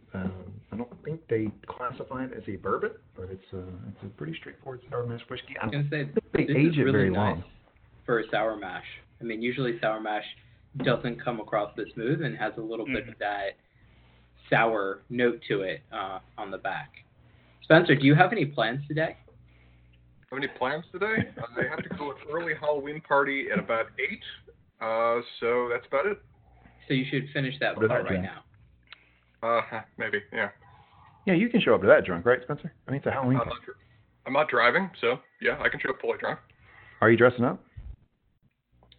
I 0.73 0.77
don't 0.77 1.05
think 1.05 1.21
they 1.29 1.51
classify 1.67 2.25
it 2.25 2.33
as 2.37 2.43
a 2.49 2.57
bourbon, 2.57 2.93
but 3.17 3.29
it's 3.31 3.45
a 3.53 3.59
it's 3.89 4.03
a 4.05 4.09
pretty 4.17 4.35
straightforward 4.41 4.81
sour 4.91 5.05
mash 5.07 5.21
whiskey. 5.29 5.57
I 5.61 5.65
I 5.65 5.67
was 5.67 5.73
gonna 5.73 5.89
say 5.91 6.09
think 6.35 6.49
they 6.49 6.55
age 6.55 6.79
it 6.79 6.85
really 6.85 6.93
very 6.93 7.11
nice 7.11 7.35
long. 7.37 7.45
for 8.07 8.21
a 8.21 8.25
sour 8.31 8.57
mash. 8.57 8.85
I 9.21 9.25
mean, 9.25 9.43
usually 9.43 9.79
sour 9.81 10.01
mash 10.01 10.25
doesn't 10.85 11.23
come 11.23 11.41
across 11.41 11.75
this 11.77 11.89
smooth 11.95 12.23
and 12.23 12.37
has 12.39 12.53
a 12.57 12.61
little 12.63 12.87
bit 12.87 13.05
Mhm. 13.07 13.13
of 13.13 13.19
that 13.19 13.57
sour 14.49 15.03
note 15.11 15.41
to 15.49 15.63
it 15.63 15.83
uh, 15.93 16.21
on 16.39 16.51
the 16.51 16.59
back. 16.59 16.91
Spencer, 17.63 17.95
do 17.95 18.07
you 18.07 18.15
have 18.15 18.33
any 18.33 18.47
plans 18.47 18.81
today? 18.89 19.17
Have 20.31 20.39
any 20.39 20.49
plans 20.49 20.85
today? 20.93 21.29
I 21.59 21.65
have 21.69 21.83
to 21.83 21.89
go 21.91 22.13
to 22.13 22.19
an 22.29 22.33
early 22.33 22.55
Halloween 22.55 23.01
party 23.01 23.49
at 23.53 23.59
about 23.59 23.87
eight. 23.99 24.23
Uh, 24.81 25.21
so 25.41 25.69
that's 25.71 25.87
about 25.87 26.07
it. 26.07 26.19
So 26.89 26.95
you 26.95 27.05
should 27.11 27.29
finish 27.33 27.55
that 27.61 27.75
part 27.75 27.87
about 27.87 28.05
right 28.05 28.23
that? 28.23 28.43
now. 29.43 29.59
Uh, 29.59 29.83
maybe. 29.99 30.19
Yeah. 30.33 30.51
Yeah, 31.27 31.35
you 31.35 31.49
can 31.49 31.61
show 31.61 31.75
up 31.75 31.83
to 31.83 31.87
that 31.87 32.05
drunk, 32.05 32.25
right, 32.27 32.41
Spencer? 32.43 32.73
I 32.89 32.91
mean, 32.91 32.99
it's 32.99 33.07
a 33.07 33.11
Halloween. 33.11 33.39
I'm 33.41 33.49
not, 33.49 33.63
dri- 33.65 33.75
I'm 34.27 34.33
not 34.33 34.49
driving, 34.49 34.91
so 35.01 35.19
yeah, 35.41 35.61
I 35.61 35.69
can 35.69 35.79
show 35.81 35.91
up 35.91 36.01
fully 36.01 36.19
drunk. 36.19 36.41
Are 37.01 37.11
you 37.11 37.17
dressing 37.17 37.45
up? 37.45 37.63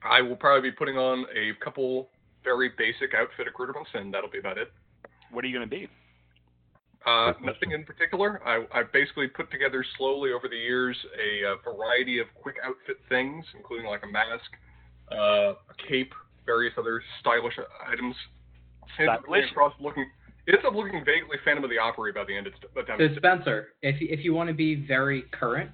I 0.04 0.22
will 0.22 0.36
probably 0.36 0.70
be 0.70 0.76
putting 0.76 0.98
on 0.98 1.26
a 1.36 1.54
couple 1.64 2.10
very 2.44 2.72
basic 2.78 3.14
outfit 3.14 3.48
accoutrements, 3.48 3.90
and 3.94 4.14
that'll 4.14 4.30
be 4.30 4.40
about 4.40 4.58
it. 4.58 4.72
What 5.32 5.44
are 5.44 5.48
you 5.48 5.58
going 5.58 5.70
to 5.70 5.76
be? 5.76 5.88
Uh, 7.06 7.34
nothing 7.42 7.72
in 7.72 7.84
particular. 7.84 8.42
I, 8.46 8.66
I've 8.78 8.92
basically 8.94 9.28
put 9.28 9.50
together 9.52 9.84
slowly 9.98 10.32
over 10.34 10.48
the 10.48 10.58
years 10.58 10.96
a, 11.18 11.54
uh 11.54 11.56
variety 11.74 12.20
of 12.20 12.28
quick 12.36 12.58
outfit 12.64 12.98
things, 13.10 13.44
including 13.58 13.88
like 13.88 14.04
a 14.04 14.12
mask, 14.12 14.52
uh, 15.12 15.54
a 15.54 15.88
cape, 15.88 16.14
various 16.46 16.74
other 16.78 17.02
stylish 17.20 17.54
items. 17.88 18.16
Ends 19.00 19.10
up 19.10 19.24
coming 19.26 19.42
Stylish? 19.42 19.52
across 19.52 19.74
looking, 19.80 20.06
it 20.48 20.56
ends 20.56 20.66
up 20.66 20.74
looking 20.74 21.00
vaguely 21.06 21.38
Phantom 21.46 21.64
of 21.64 21.70
the 21.70 21.78
Opera 21.78 22.12
by 22.14 22.24
the 22.26 22.36
end. 22.36 22.48
It's, 22.48 22.58
by 22.76 22.82
the 22.82 22.88
time 22.88 22.98
So 23.00 23.16
Spencer, 23.16 23.70
if 23.82 23.96
if 24.00 24.26
you 24.26 24.34
want 24.34 24.50
to 24.50 24.54
be 24.54 24.76
very 24.76 25.24
current, 25.32 25.72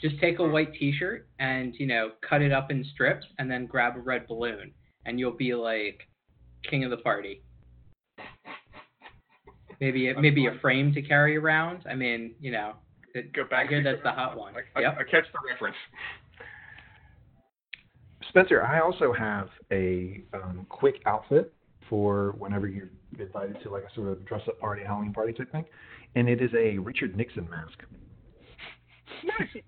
just 0.00 0.18
take 0.20 0.38
a 0.38 0.44
white 0.46 0.72
T-shirt 0.74 1.26
and 1.38 1.74
you 1.78 1.86
know 1.86 2.12
cut 2.28 2.40
it 2.42 2.52
up 2.52 2.70
in 2.70 2.84
strips, 2.94 3.26
and 3.38 3.50
then 3.50 3.66
grab 3.66 3.96
a 3.96 4.00
red 4.00 4.26
balloon, 4.26 4.72
and 5.04 5.18
you'll 5.18 5.36
be 5.36 5.54
like 5.54 6.08
king 6.70 6.84
of 6.84 6.90
the 6.90 6.96
party. 6.98 7.42
Maybe 9.80 10.08
a, 10.08 10.18
maybe 10.20 10.46
a 10.46 10.58
frame 10.60 10.94
to 10.94 11.02
carry 11.02 11.36
around. 11.36 11.84
I 11.90 11.94
mean, 11.94 12.34
you 12.40 12.52
know, 12.52 12.74
it, 13.14 13.32
Go 13.32 13.42
I 13.42 13.48
back 13.48 13.68
hear 13.68 13.82
that's 13.82 14.02
the 14.02 14.12
hot 14.12 14.36
one. 14.38 14.54
I, 14.56 14.78
I, 14.78 14.82
Yep. 14.82 14.96
I 15.00 15.02
catch 15.04 15.24
the 15.32 15.38
reference. 15.50 15.76
Spencer, 18.34 18.64
I 18.64 18.80
also 18.80 19.12
have 19.12 19.48
a 19.70 20.24
um, 20.32 20.66
quick 20.68 20.96
outfit 21.06 21.52
for 21.88 22.34
whenever 22.36 22.66
you're 22.66 22.90
invited 23.16 23.62
to 23.62 23.70
like 23.70 23.84
a 23.84 23.94
sort 23.94 24.08
of 24.08 24.24
dress 24.24 24.40
up 24.48 24.58
party, 24.58 24.82
Halloween 24.84 25.12
party 25.12 25.32
type 25.32 25.52
thing, 25.52 25.64
and 26.16 26.28
it 26.28 26.42
is 26.42 26.50
a 26.52 26.78
Richard 26.78 27.16
Nixon 27.16 27.48
mask. 27.48 27.78
Nice. 29.22 29.62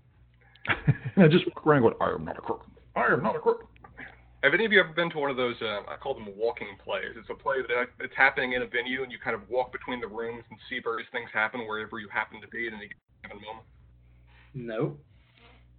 and 1.15 1.25
I 1.25 1.29
just 1.29 1.47
walk 1.47 1.65
around 1.65 1.83
going, 1.83 1.95
I 2.01 2.11
am 2.11 2.25
not 2.25 2.39
a 2.39 2.41
crook. 2.41 2.67
I 2.97 3.07
am 3.07 3.23
not 3.23 3.37
a 3.37 3.39
crook. 3.39 3.69
Have 4.43 4.53
any 4.53 4.65
of 4.65 4.73
you 4.73 4.81
ever 4.81 4.93
been 4.93 5.11
to 5.11 5.19
one 5.19 5.31
of 5.31 5.37
those? 5.37 5.55
Uh, 5.63 5.83
I 5.89 5.97
call 6.03 6.15
them 6.15 6.27
walking 6.37 6.67
plays. 6.85 7.15
It's 7.17 7.31
a 7.31 7.35
play 7.35 7.59
that 7.69 7.73
uh, 7.73 7.85
it's 8.01 8.17
happening 8.17 8.55
in 8.55 8.63
a 8.63 8.67
venue, 8.67 9.05
and 9.05 9.13
you 9.13 9.19
kind 9.23 9.37
of 9.37 9.49
walk 9.49 9.71
between 9.71 10.01
the 10.01 10.09
rooms 10.09 10.43
and 10.51 10.59
see 10.69 10.81
various 10.83 11.07
things 11.13 11.31
happen 11.33 11.61
wherever 11.69 12.01
you 12.01 12.09
happen 12.09 12.41
to 12.41 12.49
be 12.49 12.67
at 12.67 12.73
any 12.73 12.91
given 13.23 13.41
moment. 13.47 13.67
Nope. 14.55 15.01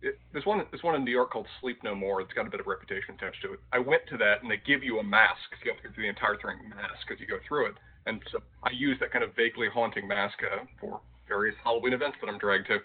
It, 0.01 0.19
there's 0.31 0.45
one. 0.45 0.63
There's 0.71 0.83
one 0.83 0.95
in 0.95 1.03
New 1.03 1.11
York 1.11 1.31
called 1.31 1.47
Sleep 1.59 1.79
No 1.83 1.95
More. 1.95 2.21
It's 2.21 2.33
got 2.33 2.45
a 2.45 2.49
bit 2.49 2.59
of 2.59 2.67
reputation 2.67 3.15
attached 3.15 3.41
to 3.43 3.53
it. 3.53 3.59
I 3.73 3.79
went 3.79 4.03
to 4.09 4.17
that, 4.17 4.41
and 4.43 4.51
they 4.51 4.61
give 4.65 4.83
you 4.83 4.99
a 4.99 5.03
mask. 5.03 5.39
You 5.65 5.71
have 5.71 5.81
to 5.81 5.87
go 5.89 5.93
through 5.95 6.03
the 6.03 6.09
entire 6.09 6.35
thing 6.35 6.69
mask 6.69 7.09
as 7.11 7.19
you 7.19 7.25
go 7.27 7.37
through 7.47 7.67
it. 7.67 7.75
And 8.05 8.21
so 8.31 8.39
I 8.63 8.69
use 8.71 8.97
that 8.99 9.11
kind 9.11 9.23
of 9.23 9.35
vaguely 9.35 9.67
haunting 9.73 10.07
mask 10.07 10.37
uh, 10.43 10.65
for 10.79 11.01
various 11.27 11.55
Halloween 11.63 11.93
events 11.93 12.17
that 12.21 12.29
I'm 12.29 12.37
dragged 12.37 12.67
to. 12.67 12.77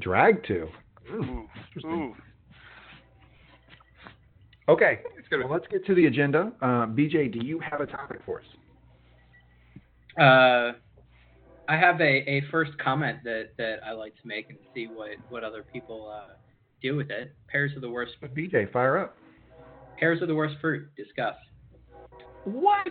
Dragged 0.00 0.46
to. 0.46 0.68
Ooh, 1.12 1.48
ooh. 1.84 2.14
Okay, 4.68 5.00
It's 5.18 5.26
gonna. 5.28 5.44
well, 5.46 5.54
let's 5.54 5.66
get 5.66 5.84
to 5.86 5.94
the 5.96 6.06
agenda. 6.06 6.52
Uh, 6.62 6.86
BJ, 6.86 7.32
do 7.32 7.44
you 7.44 7.58
have 7.58 7.80
a 7.80 7.86
topic 7.86 8.20
for 8.24 8.40
us? 8.40 8.46
Uh, 10.16 10.78
I 11.70 11.76
have 11.76 12.00
a, 12.00 12.28
a 12.28 12.42
first 12.50 12.72
comment 12.78 13.18
that, 13.22 13.50
that 13.56 13.76
I 13.86 13.92
like 13.92 14.14
to 14.20 14.26
make 14.26 14.50
and 14.50 14.58
see 14.74 14.86
what, 14.86 15.10
what 15.28 15.44
other 15.44 15.62
people 15.62 16.12
uh, 16.12 16.32
do 16.82 16.96
with 16.96 17.10
it. 17.10 17.32
Pears 17.46 17.70
are 17.76 17.80
the 17.80 17.88
worst. 17.88 18.14
Fruit 18.18 18.34
BJ, 18.34 18.72
fire 18.72 18.98
up. 18.98 19.16
Pears 19.96 20.20
are 20.20 20.26
the 20.26 20.34
worst 20.34 20.56
fruit. 20.60 20.88
Discuss. 20.96 21.36
What? 22.42 22.88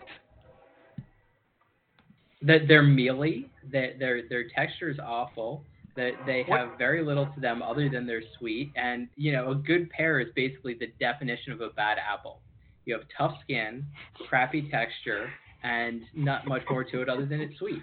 That 2.42 2.70
they're 2.70 2.82
mealy. 2.82 3.50
That 3.70 4.00
their 4.00 4.22
their 4.30 4.46
texture 4.56 4.90
is 4.90 4.98
awful. 4.98 5.66
That 5.98 6.12
they 6.26 6.46
What? 6.48 6.60
have 6.62 6.78
very 6.78 7.04
little 7.04 7.26
to 7.36 7.42
them 7.42 7.62
other 7.62 7.90
than 7.90 8.08
they're 8.08 8.24
sweet. 8.38 8.72
And 8.78 9.10
you 9.18 9.34
know, 9.34 9.52
a 9.52 9.56
good 9.56 9.90
pear 9.90 10.22
is 10.22 10.30
basically 10.38 10.76
the 10.76 10.88
definition 11.02 11.52
of 11.52 11.60
a 11.60 11.72
bad 11.72 11.98
apple. 11.98 12.40
You 12.86 12.94
have 12.94 13.04
tough 13.18 13.34
skin, 13.44 13.86
crappy 14.30 14.70
texture, 14.72 15.30
and 15.64 16.02
not 16.16 16.48
much 16.48 16.62
more 16.70 16.86
to 16.86 17.02
it 17.02 17.10
other 17.10 17.26
than 17.26 17.42
it's 17.42 17.58
sweet. 17.60 17.82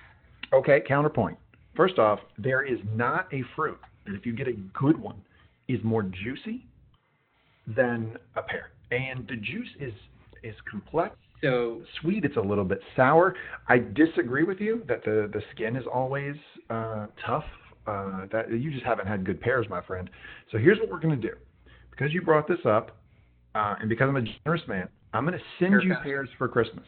Okay, 0.53 0.83
counterpoint. 0.87 1.37
First 1.77 1.99
off, 1.99 2.21
there 2.39 2.63
is 2.63 2.79
not 2.95 3.33
a 3.33 3.43
fruit 3.55 3.79
that 4.07 4.15
if 4.15 4.25
you 4.25 4.33
get 4.33 4.49
a 4.49 4.55
good 4.79 4.99
one 4.99 5.21
is 5.69 5.81
more 5.83 6.03
juicy 6.03 6.67
than 7.67 8.17
a 8.37 8.43
pear. 8.43 8.71
And 8.91 9.27
the 9.29 9.37
juice 9.37 9.69
is 9.81 9.93
is 10.43 10.55
complex. 10.71 11.17
So 11.43 11.83
Sweet, 12.01 12.25
it's 12.25 12.37
a 12.37 12.41
little 12.41 12.65
bit 12.65 12.81
sour. 12.95 13.35
I 13.69 13.79
disagree 13.79 14.45
with 14.45 14.61
you 14.61 14.83
that 14.89 15.05
the, 15.05 15.29
the 15.33 15.43
skin 15.53 15.77
is 15.77 15.85
always 15.93 16.37
uh, 16.71 17.07
tough. 17.25 17.45
Uh, 17.87 18.27
that 18.33 18.51
you 18.51 18.73
just 18.73 18.85
haven't 18.85 19.07
had 19.07 19.25
good 19.25 19.41
pears, 19.41 19.67
my 19.71 19.81
friend. 19.81 20.11
So 20.51 20.59
here's 20.59 20.79
what 20.79 20.91
we're 20.91 21.01
gonna 21.01 21.17
do. 21.17 21.35
Because 21.91 22.13
you 22.13 22.21
brought 22.21 22.49
this 22.49 22.59
up, 22.65 22.97
uh, 23.55 23.77
and 23.81 23.89
because 23.89 24.09
I'm 24.09 24.17
a 24.17 24.23
generous 24.45 24.67
man, 24.67 24.89
I'm 25.13 25.25
gonna 25.25 25.39
send 25.61 25.83
you 25.83 25.95
pears 26.03 26.29
for 26.37 26.49
Christmas. 26.49 26.85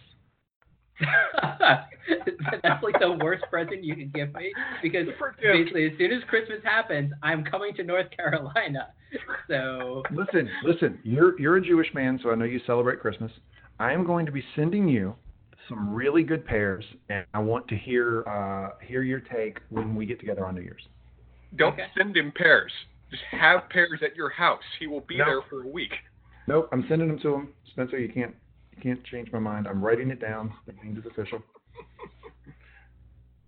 That's 1.00 2.82
like 2.82 2.98
the 3.00 3.18
worst 3.22 3.44
present 3.50 3.84
you 3.84 3.94
can 3.94 4.10
give 4.14 4.32
me 4.34 4.52
because 4.82 5.06
Yeah. 5.42 5.52
basically 5.52 5.86
as 5.86 5.92
soon 5.98 6.12
as 6.12 6.22
Christmas 6.28 6.58
happens, 6.64 7.12
I'm 7.22 7.44
coming 7.44 7.74
to 7.76 7.82
North 7.84 8.06
Carolina. 8.16 8.88
So 9.48 10.02
Listen, 10.10 10.48
listen. 10.64 10.98
You're 11.02 11.38
you're 11.40 11.56
a 11.56 11.60
Jewish 11.62 11.88
man, 11.94 12.18
so 12.22 12.30
I 12.30 12.34
know 12.34 12.44
you 12.44 12.60
celebrate 12.66 13.00
Christmas. 13.00 13.30
I 13.78 13.92
am 13.92 14.04
going 14.04 14.26
to 14.26 14.32
be 14.32 14.42
sending 14.56 14.88
you 14.88 15.14
some 15.68 15.94
really 15.94 16.22
good 16.22 16.44
pears, 16.46 16.84
and 17.08 17.24
I 17.34 17.38
want 17.40 17.68
to 17.68 17.76
hear 17.76 18.24
uh, 18.28 18.70
hear 18.84 19.02
your 19.02 19.20
take 19.20 19.58
when 19.70 19.94
we 19.94 20.06
get 20.06 20.18
together 20.20 20.44
on 20.46 20.54
New 20.54 20.62
Year's. 20.62 20.82
Don't 21.56 21.72
Okay. 21.74 21.86
send 21.96 22.16
him 22.16 22.32
pears. 22.36 22.72
Just 23.10 23.22
have 23.30 23.68
pears 23.70 24.00
at 24.04 24.14
your 24.16 24.28
house. 24.30 24.62
He 24.78 24.86
will 24.86 25.00
be 25.00 25.16
No. 25.18 25.24
there 25.24 25.40
for 25.48 25.62
a 25.62 25.66
week. 25.68 25.92
Nope, 26.46 26.68
I'm 26.72 26.84
sending 26.88 27.08
them 27.08 27.18
to 27.20 27.34
him. 27.34 27.48
Spencer, 27.72 27.98
you 27.98 28.08
can't 28.08 28.34
you 28.34 28.36
can't 28.82 29.02
change 29.04 29.30
my 29.32 29.38
mind. 29.38 29.66
I'm 29.66 29.82
writing 29.82 30.10
it 30.10 30.20
down. 30.20 30.52
That 30.66 30.82
means 30.82 30.98
it's 30.98 31.06
official. 31.06 31.40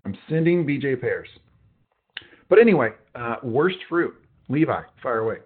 I'm 0.05 0.17
sending 0.29 0.67
BJ 0.67 1.01
pears. 1.01 1.29
But 2.49 2.59
anyway, 2.59 2.91
uh, 3.15 3.37
worst 3.43 3.79
fruit. 3.89 4.15
Levi, 4.49 4.83
fire 5.03 5.19
away. 5.19 5.37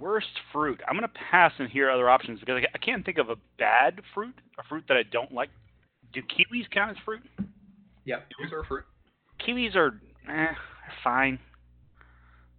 Worst 0.00 0.26
fruit. 0.52 0.80
I'm 0.88 0.94
going 0.96 1.08
to 1.08 1.20
pass 1.30 1.52
and 1.58 1.68
hear 1.68 1.90
other 1.90 2.08
options 2.08 2.40
because 2.40 2.56
I, 2.56 2.66
I 2.74 2.78
can't 2.78 3.04
think 3.04 3.18
of 3.18 3.28
a 3.28 3.36
bad 3.58 4.00
fruit, 4.14 4.34
a 4.58 4.62
fruit 4.68 4.84
that 4.88 4.96
I 4.96 5.02
don't 5.02 5.32
like. 5.32 5.50
Do 6.12 6.20
kiwis 6.22 6.70
count 6.72 6.90
as 6.92 6.96
fruit? 7.04 7.22
Yeah, 8.04 8.16
Kiwis 8.16 8.52
are 8.52 8.60
a 8.60 8.66
fruit. 8.66 8.84
Kiwis 9.46 9.74
are 9.74 10.00
eh, 10.28 10.54
fine. 11.02 11.38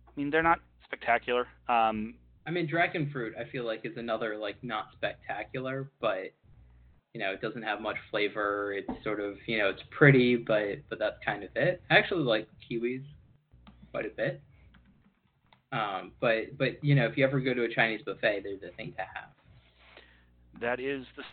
I 0.08 0.12
mean, 0.16 0.30
they're 0.30 0.44
not 0.44 0.60
spectacular. 0.84 1.48
Um, 1.70 2.16
I 2.48 2.52
mean 2.52 2.68
dragon 2.68 3.10
fruit 3.12 3.34
I 3.40 3.50
feel 3.52 3.66
like 3.66 3.82
is 3.86 3.98
another 3.98 4.38
like 4.38 4.56
not 4.64 4.88
spectacular, 4.94 5.90
but 6.00 6.34
you 7.14 7.22
know, 7.22 7.32
it 7.32 7.42
doesn't 7.42 7.64
have 7.64 7.80
much 7.80 7.96
flavor. 8.12 8.74
It's 8.74 9.04
sort 9.04 9.20
of 9.22 9.36
you 9.48 9.58
know, 9.58 9.70
it's 9.70 9.82
pretty 9.90 10.36
but 10.36 10.80
but 10.90 11.00
that's 11.00 11.16
kind 11.26 11.44
of 11.44 11.50
it. 11.56 11.82
I 11.90 11.98
actually 11.98 12.24
like 12.24 12.48
kiwis 12.70 13.04
quite 13.92 14.06
a 14.06 14.10
bit. 14.10 14.42
Um, 15.72 16.12
but 16.22 16.58
but 16.58 16.84
you 16.84 16.96
know, 16.96 17.06
if 17.06 17.18
you 17.18 17.26
ever 17.26 17.40
go 17.40 17.54
to 17.54 17.64
a 17.64 17.74
Chinese 17.74 18.02
buffet, 18.06 18.42
they're 18.44 18.58
the 18.70 18.76
thing 18.78 18.94
to 18.98 19.02
have. 19.02 19.30
that 20.62 20.80
is 20.80 21.06
the 21.18 21.24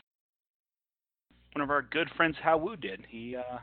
one 1.54 1.62
of 1.62 1.70
our 1.70 1.82
good 1.82 2.08
friends 2.16 2.36
How 2.42 2.56
Wu 2.56 2.76
did. 2.76 3.04
He 3.08 3.36
uh, 3.36 3.58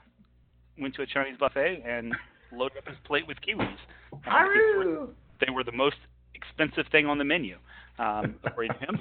went 0.80 0.94
to 0.96 1.02
a 1.02 1.08
Chinese 1.08 1.38
buffet 1.40 1.84
and 1.86 2.14
loaded 2.54 2.78
up 2.78 2.88
his 2.88 2.98
plate 3.06 3.28
with 3.28 3.38
kiwis. 3.42 3.76
Because 4.12 4.50
they 4.54 4.78
were- 4.78 5.08
they 5.42 5.50
were 5.52 5.64
the 5.64 5.72
most 5.72 5.96
expensive 6.42 6.86
thing 6.92 7.06
on 7.06 7.18
the 7.18 7.24
menu, 7.24 7.58
um, 7.98 8.36
according 8.44 8.74
to 8.74 8.80
him. 8.80 9.00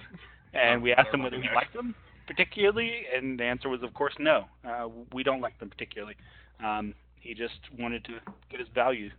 And 0.54 0.82
we 0.82 0.92
asked 0.92 1.12
him 1.12 1.22
whether 1.22 1.36
he 1.36 1.48
liked 1.54 1.74
them 1.74 1.94
particularly, 2.28 3.04
and 3.16 3.40
the 3.40 3.44
answer 3.44 3.68
was, 3.68 3.82
of 3.82 3.92
course, 3.94 4.14
no. 4.18 4.44
Uh, 4.64 4.88
we 5.12 5.22
don't 5.24 5.40
like 5.40 5.58
them 5.58 5.70
particularly. 5.70 6.14
Um, 6.62 6.94
he 7.20 7.34
just 7.34 7.58
wanted 7.78 8.04
to 8.04 8.18
get 8.50 8.60
his 8.60 8.68
value, 8.74 9.10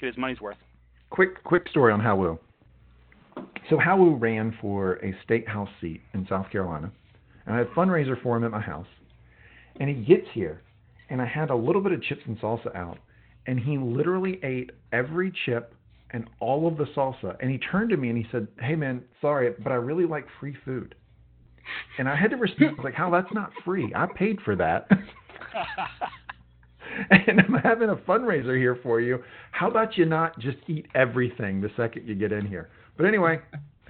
get 0.00 0.06
his 0.06 0.16
money's 0.16 0.40
worth. 0.40 0.56
Quick, 1.10 1.42
quick 1.44 1.68
story 1.68 1.92
on 1.92 2.00
Howoo. 2.00 2.38
So 3.68 3.76
Howoo 3.76 4.18
ran 4.18 4.56
for 4.60 4.94
a 5.04 5.14
state 5.24 5.46
house 5.48 5.68
seat 5.80 6.00
in 6.14 6.26
South 6.28 6.50
Carolina, 6.50 6.90
and 7.44 7.54
I 7.54 7.58
had 7.58 7.66
a 7.66 7.70
fundraiser 7.70 8.20
for 8.22 8.36
him 8.36 8.44
at 8.44 8.50
my 8.50 8.60
house. 8.60 8.86
And 9.80 9.88
he 9.88 9.96
gets 9.96 10.26
here, 10.32 10.62
and 11.10 11.20
I 11.20 11.26
had 11.26 11.50
a 11.50 11.56
little 11.56 11.82
bit 11.82 11.92
of 11.92 12.02
chips 12.02 12.22
and 12.26 12.38
salsa 12.38 12.74
out, 12.74 12.98
and 13.46 13.58
he 13.58 13.76
literally 13.76 14.38
ate 14.42 14.70
every 14.92 15.32
chip 15.44 15.74
and 16.12 16.28
all 16.40 16.66
of 16.66 16.76
the 16.76 16.84
salsa. 16.96 17.36
And 17.40 17.50
he 17.50 17.58
turned 17.58 17.90
to 17.90 17.96
me 17.96 18.08
and 18.08 18.18
he 18.18 18.26
said, 18.30 18.48
"Hey 18.60 18.76
man, 18.76 19.02
sorry, 19.20 19.54
but 19.62 19.72
I 19.72 19.76
really 19.76 20.06
like 20.06 20.26
free 20.40 20.56
food." 20.64 20.94
And 21.98 22.08
I 22.08 22.16
had 22.16 22.30
to 22.30 22.36
respond 22.36 22.78
like, 22.82 22.94
"How? 22.94 23.10
That's 23.10 23.32
not 23.32 23.52
free. 23.64 23.92
I 23.94 24.06
paid 24.06 24.40
for 24.42 24.56
that." 24.56 24.88
and 27.10 27.40
I'm 27.40 27.54
having 27.54 27.90
a 27.90 27.96
fundraiser 27.96 28.56
here 28.56 28.78
for 28.82 29.00
you. 29.00 29.22
How 29.50 29.68
about 29.68 29.96
you 29.96 30.04
not 30.04 30.38
just 30.38 30.58
eat 30.66 30.86
everything 30.94 31.60
the 31.60 31.70
second 31.76 32.06
you 32.06 32.14
get 32.14 32.32
in 32.32 32.46
here? 32.46 32.70
But 32.96 33.06
anyway, 33.06 33.40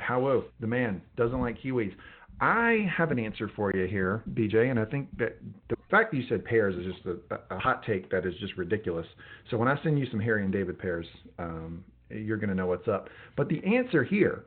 Howo, 0.00 0.45
the 0.61 0.67
man, 0.67 1.02
doesn't 1.17 1.41
like 1.41 1.61
kiwis. 1.61 1.95
I 2.41 2.88
have 2.97 3.12
an 3.12 3.21
answer 3.21 3.50
for 3.55 3.73
you 3.75 3.87
here, 3.87 4.25
BJ, 4.35 4.71
and 4.71 4.81
I 4.81 4.85
think 4.85 5.09
that 5.19 5.38
the 5.69 5.76
fact 5.91 6.11
that 6.11 6.17
you 6.17 6.25
said 6.29 6.45
pears 6.45 6.75
is 6.75 6.93
just 6.93 7.07
a, 7.07 7.55
a 7.55 7.59
hot 7.59 7.85
take 7.87 8.11
that 8.11 8.26
is 8.26 8.35
just 8.41 8.57
ridiculous. 8.57 9.07
So 9.50 9.57
when 9.57 9.69
I 9.69 9.81
send 9.85 9.99
you 9.99 10.07
some 10.11 10.19
Harry 10.19 10.43
and 10.43 10.52
David 10.52 10.79
pears, 10.79 11.07
um, 11.38 11.85
you're 12.12 12.37
going 12.37 12.49
to 12.50 12.54
know 12.54 12.66
what's 12.66 12.88
up. 12.88 13.09
But 13.37 13.49
the 13.49 13.62
answer 13.64 14.02
here 14.04 14.45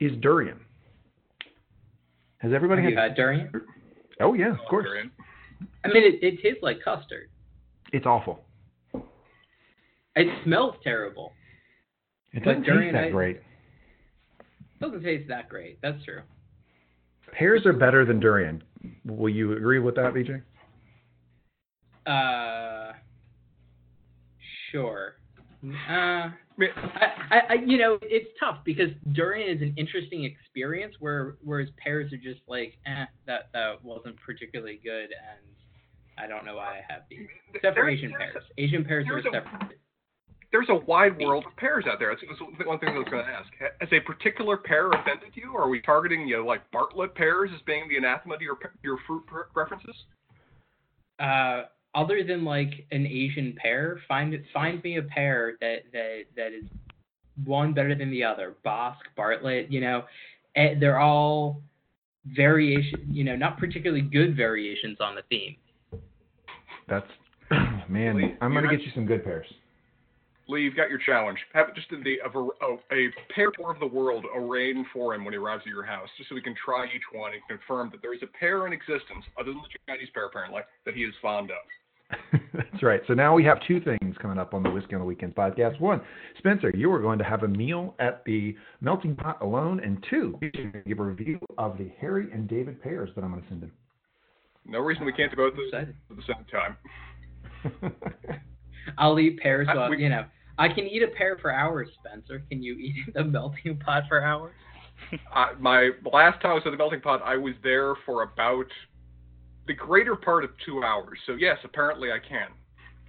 is 0.00 0.12
durian. 0.20 0.58
Has 2.38 2.52
everybody 2.54 2.82
you 2.82 2.96
had 2.96 3.14
durian? 3.14 3.50
Oh 4.20 4.34
yeah, 4.34 4.52
of 4.52 4.58
course. 4.68 4.86
Durian. 4.86 5.10
I 5.84 5.88
mean, 5.88 6.02
it, 6.04 6.22
it 6.22 6.42
tastes 6.42 6.62
like 6.62 6.78
custard. 6.82 7.28
It's 7.92 8.06
awful. 8.06 8.44
It 10.16 10.26
smells 10.44 10.74
terrible. 10.82 11.32
It 12.32 12.44
doesn't 12.44 12.62
durian, 12.62 12.94
taste 12.94 13.02
that 13.02 13.08
I- 13.08 13.10
great. 13.10 13.40
doesn't 14.80 15.02
taste 15.02 15.28
that 15.28 15.48
great. 15.48 15.78
That's 15.82 16.02
true. 16.04 16.20
Pears 17.32 17.64
are 17.66 17.72
better 17.72 18.04
than 18.04 18.20
durian. 18.20 18.62
Will 19.04 19.28
you 19.28 19.52
agree 19.52 19.78
with 19.78 19.94
that, 19.96 20.14
BJ? 20.14 20.42
Uh, 22.06 22.92
sure. 24.72 25.14
Uh, 25.88 26.30
I 26.60 27.40
I, 27.48 27.54
you 27.64 27.78
know, 27.78 27.98
it's 28.02 28.28
tough 28.38 28.58
because 28.64 28.90
durian 29.12 29.56
is 29.56 29.62
an 29.62 29.74
interesting 29.76 30.24
experience, 30.24 30.94
where 31.00 31.36
whereas 31.42 31.68
pears 31.82 32.12
are 32.12 32.18
just 32.18 32.40
like, 32.46 32.74
eh, 32.86 33.04
that 33.26 33.50
that 33.52 33.84
wasn't 33.84 34.16
particularly 34.24 34.80
good, 34.82 35.08
and 35.10 35.50
I 36.18 36.26
don't 36.26 36.44
know 36.44 36.56
why 36.56 36.78
I 36.78 36.92
have 36.92 37.02
these. 37.08 37.26
Except 37.54 37.76
for 37.76 37.88
Asian 37.88 38.12
pears. 38.12 38.42
Asian 38.58 38.84
pears 38.84 39.06
are 39.10 39.22
separate. 39.22 39.78
there's 40.52 40.68
a 40.68 40.74
wide 40.74 41.18
world 41.18 41.44
of 41.46 41.56
pears 41.56 41.84
out 41.90 41.98
there. 41.98 42.10
That's, 42.10 42.22
that's 42.58 42.66
one 42.66 42.78
thing 42.78 42.90
I 42.90 42.98
was 42.98 43.08
going 43.10 43.24
to 43.24 43.30
ask. 43.30 43.48
Has 43.80 43.88
a 43.92 44.00
particular 44.00 44.56
pear 44.56 44.90
offended 44.90 45.30
you? 45.34 45.52
Or 45.54 45.62
are 45.62 45.68
we 45.68 45.80
targeting 45.80 46.26
you 46.26 46.38
know, 46.38 46.44
like 46.44 46.68
Bartlett 46.70 47.14
pears 47.14 47.50
as 47.54 47.62
being 47.62 47.88
the 47.88 47.96
anathema 47.96 48.36
to 48.36 48.44
your 48.44 48.58
your 48.82 48.98
fruit 49.06 49.24
preferences? 49.54 49.96
Uh, 51.18 51.64
other 51.94 52.22
than 52.22 52.44
like 52.44 52.86
an 52.92 53.06
Asian 53.06 53.54
pair, 53.60 54.00
find 54.06 54.34
find 54.52 54.82
me 54.82 54.96
a 54.98 55.02
pair 55.02 55.56
that 55.60 55.82
that 55.92 56.22
that 56.36 56.52
is 56.52 56.64
one 57.44 57.72
better 57.72 57.94
than 57.94 58.10
the 58.10 58.22
other. 58.24 58.54
Bosc, 58.64 58.96
Bartlett, 59.16 59.70
you 59.72 59.80
know, 59.80 60.04
eh, 60.56 60.74
they're 60.78 60.98
all 61.00 61.62
variation, 62.26 63.06
you 63.10 63.24
know, 63.24 63.34
not 63.34 63.58
particularly 63.58 64.02
good 64.02 64.36
variations 64.36 64.98
on 65.00 65.14
the 65.14 65.22
theme. 65.30 65.56
That's 66.88 67.06
man. 67.88 68.16
Lee, 68.16 68.34
I'm 68.40 68.52
gonna 68.52 68.62
not- 68.62 68.70
get 68.70 68.82
you 68.82 68.92
some 68.94 69.06
good 69.06 69.24
pears. 69.24 69.46
Lee, 70.50 70.62
you've 70.62 70.76
got 70.76 70.90
your 70.90 70.98
challenge. 70.98 71.38
Have 71.54 71.68
it 71.68 71.74
just 71.74 71.90
in 71.92 72.02
the 72.02 72.18
a, 72.24 72.28
ver- 72.28 72.54
a, 72.62 72.74
a 72.94 73.08
pear 73.34 73.50
tour 73.56 73.70
of 73.72 73.78
the 73.80 73.86
world 73.86 74.24
arraigned 74.34 74.86
for 74.92 75.14
him 75.14 75.24
when 75.24 75.32
he 75.32 75.38
arrives 75.38 75.62
at 75.64 75.68
your 75.72 75.84
house, 75.84 76.08
just 76.16 76.28
so 76.28 76.34
we 76.34 76.42
can 76.42 76.54
try 76.64 76.84
each 76.86 77.02
one 77.12 77.32
and 77.32 77.40
confirm 77.48 77.90
that 77.92 78.02
there 78.02 78.14
is 78.14 78.20
a 78.22 78.26
pair 78.38 78.66
in 78.66 78.72
existence, 78.72 79.24
other 79.38 79.52
than 79.52 79.62
the 79.62 79.68
Chinese 79.92 80.08
pear 80.12 80.26
apparently, 80.26 80.62
that 80.84 80.94
he 80.94 81.02
is 81.02 81.14
fond 81.22 81.50
of. 81.50 81.56
That's 82.52 82.82
right. 82.82 83.00
So 83.06 83.14
now 83.14 83.34
we 83.34 83.44
have 83.44 83.58
two 83.68 83.80
things 83.80 84.16
coming 84.20 84.36
up 84.38 84.52
on 84.52 84.64
the 84.64 84.70
Whiskey 84.70 84.94
on 84.94 85.00
the 85.00 85.06
Weekend 85.06 85.34
podcast. 85.36 85.78
One, 85.80 86.00
Spencer, 86.38 86.72
you 86.74 86.90
are 86.92 86.98
going 87.00 87.18
to 87.18 87.24
have 87.24 87.44
a 87.44 87.48
meal 87.48 87.94
at 88.00 88.24
the 88.24 88.56
melting 88.80 89.14
pot 89.14 89.40
alone, 89.42 89.78
and 89.84 90.04
two, 90.10 90.36
you're 90.40 90.50
going 90.50 90.72
to 90.72 90.80
give 90.80 90.98
a 90.98 91.04
review 91.04 91.38
of 91.56 91.78
the 91.78 91.88
Harry 92.00 92.28
and 92.32 92.48
David 92.48 92.82
pears 92.82 93.10
that 93.14 93.22
I'm 93.22 93.30
going 93.30 93.42
to 93.42 93.48
send 93.48 93.62
him. 93.62 93.72
No 94.66 94.80
reason 94.80 95.04
we 95.04 95.12
can't 95.12 95.30
do 95.30 95.36
both 95.36 95.52
of 95.52 95.58
those 95.58 95.72
at 95.72 96.16
the 96.16 96.22
same 96.26 96.44
time. 96.50 97.92
I'll 98.98 99.18
eat 99.20 99.38
pears. 99.38 99.68
I- 99.70 99.88
we- 99.88 100.02
you 100.02 100.08
know, 100.08 100.24
I 100.60 100.68
can 100.68 100.86
eat 100.86 101.02
a 101.02 101.08
pear 101.08 101.38
for 101.40 101.50
hours. 101.52 101.88
Spencer, 102.04 102.42
can 102.50 102.62
you 102.62 102.74
eat 102.74 102.94
the 103.14 103.24
melting 103.24 103.78
pot 103.78 104.04
for 104.08 104.22
hours? 104.22 104.52
Uh, 105.34 105.46
my 105.58 105.90
last 106.12 106.40
time 106.42 106.50
I 106.50 106.54
was 106.54 106.62
at 106.66 106.70
the 106.72 106.76
melting 106.76 107.00
pot, 107.00 107.22
I 107.24 107.34
was 107.36 107.54
there 107.64 107.94
for 108.04 108.22
about 108.22 108.66
the 109.66 109.72
greater 109.72 110.14
part 110.14 110.44
of 110.44 110.50
two 110.64 110.84
hours. 110.84 111.18
So 111.26 111.32
yes, 111.32 111.56
apparently 111.64 112.10
I 112.12 112.18
can. 112.18 112.48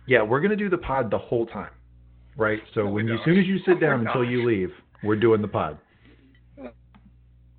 yeah, 0.08 0.24
we're 0.24 0.40
going 0.40 0.52
to 0.52 0.56
do 0.56 0.70
the 0.70 0.78
pod 0.78 1.12
the 1.12 1.18
whole 1.18 1.46
time, 1.48 1.70
right? 2.38 2.60
So 2.74 2.86
No, 2.86 2.92
when 2.92 3.08
you, 3.08 3.16
as 3.16 3.20
soon 3.26 3.38
as 3.38 3.46
you 3.46 3.58
sit 3.66 3.76
Oh 3.76 3.80
down 3.82 4.08
until 4.08 4.24
you 4.24 4.48
leave, 4.48 4.70
we're 5.04 5.18
doing 5.18 5.42
the 5.42 5.50
pod. 5.50 5.78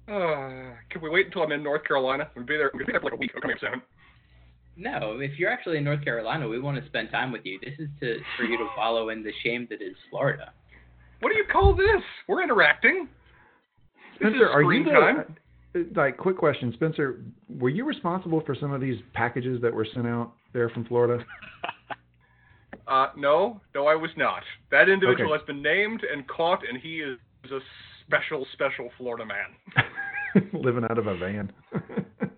Uh, 0.09 0.75
can 0.91 1.01
we 1.03 1.11
wait 1.11 1.27
until 1.27 1.43
I'm 1.43 1.53
in 1.53 1.63
North 1.63 1.85
Carolina? 1.85 2.29
We'll 2.35 2.45
be 2.47 2.57
there. 2.57 2.71
We'll 2.75 2.87
be 2.87 2.91
there 2.93 3.01
for 3.01 3.11
like 3.11 3.15
a 3.15 3.17
week. 3.17 3.33
Oh, 3.37 3.41
coming 3.41 3.57
up 3.57 3.61
soon. 3.61 3.83
No, 4.77 5.19
if 5.21 5.39
you're 5.39 5.51
actually 5.51 5.77
in 5.79 5.85
North 5.85 6.03
Carolina, 6.03 6.49
we 6.49 6.59
want 6.59 6.81
to 6.81 6.87
spend 6.89 7.11
time 7.11 7.31
with 7.31 7.43
you. 7.45 7.59
This 7.63 7.75
is 7.79 7.89
to 8.01 8.19
for 8.37 8.45
you 8.45 8.57
to 8.57 8.67
follow 8.77 9.11
in 9.11 9.23
the 9.23 9.33
shame 9.45 9.67
that 9.71 9.83
is 9.83 9.95
Florida. 10.11 10.53
What 11.21 11.31
do 11.31 11.37
you 11.37 11.45
call 11.51 11.75
this? 11.75 12.03
We're 12.29 12.43
interacting. 12.43 13.09
This 14.21 14.29
Spencer, 14.31 14.47
is 14.47 14.51
are 14.53 14.63
you 14.63 14.69
screen 14.69 14.85
the 14.85 14.91
time. 14.93 15.37
uh, 15.77 15.79
like 16.01 16.17
quick 16.17 16.37
question, 16.37 16.73
Spencer? 16.75 17.21
Were 17.59 17.69
you 17.69 17.85
responsible 17.85 18.41
for 18.47 18.55
some 18.55 18.73
of 18.73 18.81
these 18.81 18.97
packages 19.15 19.61
that 19.63 19.73
were 19.73 19.87
sent 19.95 20.07
out 20.07 20.33
there 20.53 20.69
from 20.71 20.85
Florida? 20.87 21.25
Uh, 22.89 23.09
no, 23.17 23.61
no, 23.75 23.87
I 23.87 23.95
was 23.95 24.11
not. 24.17 24.43
That 24.71 24.89
individual 24.89 25.33
Okay. 25.33 25.39
has 25.41 25.47
been 25.47 25.63
named 25.63 26.03
and 26.11 26.27
caught, 26.27 26.61
and 26.69 26.77
he 26.79 26.97
is 27.01 27.17
a 27.51 27.59
special, 28.07 28.45
special 28.53 28.91
Florida 28.99 29.25
man. 29.25 30.43
Living 30.53 30.85
out 30.91 30.99
of 30.99 31.07
a 31.07 31.17
van. 31.17 31.53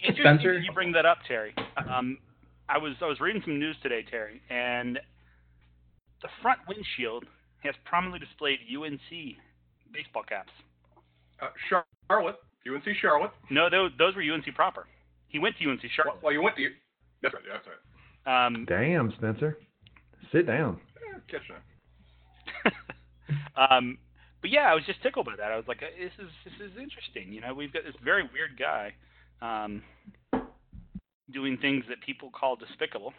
Interesting 0.04 0.38
Spencer? 0.38 0.58
you 0.58 0.72
bring 0.72 0.92
that 0.92 1.06
up, 1.06 1.18
Terry. 1.26 1.54
Um, 1.90 2.18
I 2.68 2.78
was 2.78 2.94
I 3.02 3.06
was 3.06 3.20
reading 3.20 3.42
some 3.44 3.58
news 3.58 3.76
today, 3.82 4.04
Terry, 4.08 4.40
and 4.50 4.98
the 6.22 6.28
front 6.42 6.60
windshield 6.68 7.24
has 7.62 7.74
prominently 7.84 8.20
displayed 8.20 8.58
UNC 8.68 9.36
baseball 9.92 10.22
caps. 10.28 10.52
Uh, 11.40 11.48
Charlotte, 12.08 12.36
UNC 12.66 12.84
Charlotte. 13.00 13.30
No, 13.50 13.68
those 13.70 13.90
those 13.98 14.14
were 14.16 14.22
UNC 14.22 14.46
proper. 14.54 14.86
He 15.28 15.38
went 15.38 15.56
to 15.58 15.64
UNC 15.68 15.82
Well, 15.82 15.90
Charlotte. 15.96 16.22
well, 16.22 16.32
you 16.32 16.42
went 16.42 16.56
to. 16.56 16.68
That's 17.22 17.34
right. 17.34 17.42
Yeah, 17.46 17.54
that's 17.54 17.66
right. 17.66 18.46
Um, 18.46 18.64
Damn, 18.68 19.12
Spencer. 19.18 19.58
Sit 20.32 20.46
down. 20.46 20.80
Eh, 20.96 21.18
catch 21.30 21.42
that. 22.64 22.72
um, 23.70 23.98
but 24.40 24.50
yeah, 24.50 24.70
I 24.70 24.74
was 24.74 24.84
just 24.86 25.02
tickled 25.02 25.26
by 25.26 25.36
that. 25.36 25.50
I 25.52 25.56
was 25.56 25.64
like, 25.68 25.80
this 25.80 26.12
is 26.18 26.30
this 26.44 26.54
is 26.60 26.76
interesting. 26.80 27.32
You 27.32 27.40
know, 27.40 27.52
we've 27.54 27.72
got 27.72 27.84
this 27.84 27.94
very 28.02 28.22
weird 28.32 28.58
guy 28.58 28.92
um, 29.42 29.82
doing 31.32 31.56
things 31.58 31.84
that 31.88 32.00
people 32.04 32.30
call 32.30 32.56
despicable. 32.56 33.12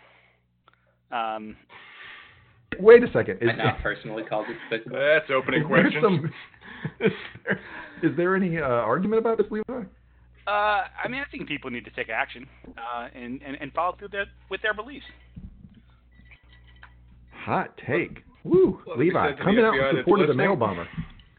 Um, 1.12 1.56
Wait 2.80 3.04
a 3.04 3.12
second. 3.14 3.38
Is, 3.42 3.50
I 3.54 3.56
not 3.56 3.80
personally 3.82 4.24
called 4.24 4.48
despicable. 4.48 4.98
That's 4.98 5.30
opening 5.32 5.62
is 5.64 5.68
there 5.70 6.02
some- 6.02 6.32
is, 7.00 7.12
there, 7.46 7.60
is 8.12 8.18
there 8.18 8.36
any 8.36 8.58
uh, 8.60 8.64
argument 8.66 9.20
about 9.20 9.38
this, 9.38 9.48
Levi? 9.50 9.64
uh, 10.48 10.50
I 10.50 11.08
mean, 11.10 11.22
I 11.26 11.30
think 11.32 11.48
people 11.48 11.72
need 11.72 11.86
to 11.86 11.92
take 11.92 12.10
action 12.10 12.48
uh, 12.78 13.08
and, 13.16 13.42
and 13.42 13.58
and 13.60 13.72
follow 13.74 13.96
through 13.98 14.10
their, 14.10 14.26
with 14.50 14.62
their 14.62 14.74
beliefs. 14.74 15.06
Hot 17.46 17.80
take. 17.88 18.24
Woo, 18.44 18.80
Well, 18.86 18.98
Levi, 18.98 19.30
said 19.30 19.32
to 19.32 19.38
the 19.38 19.44
coming 19.44 19.64
out 19.66 19.74
FBI 19.74 19.90
in 19.92 19.98
support 19.98 20.22
of 20.22 20.28
the 20.28 20.34
mail 20.34 20.56
bomber. 20.56 20.88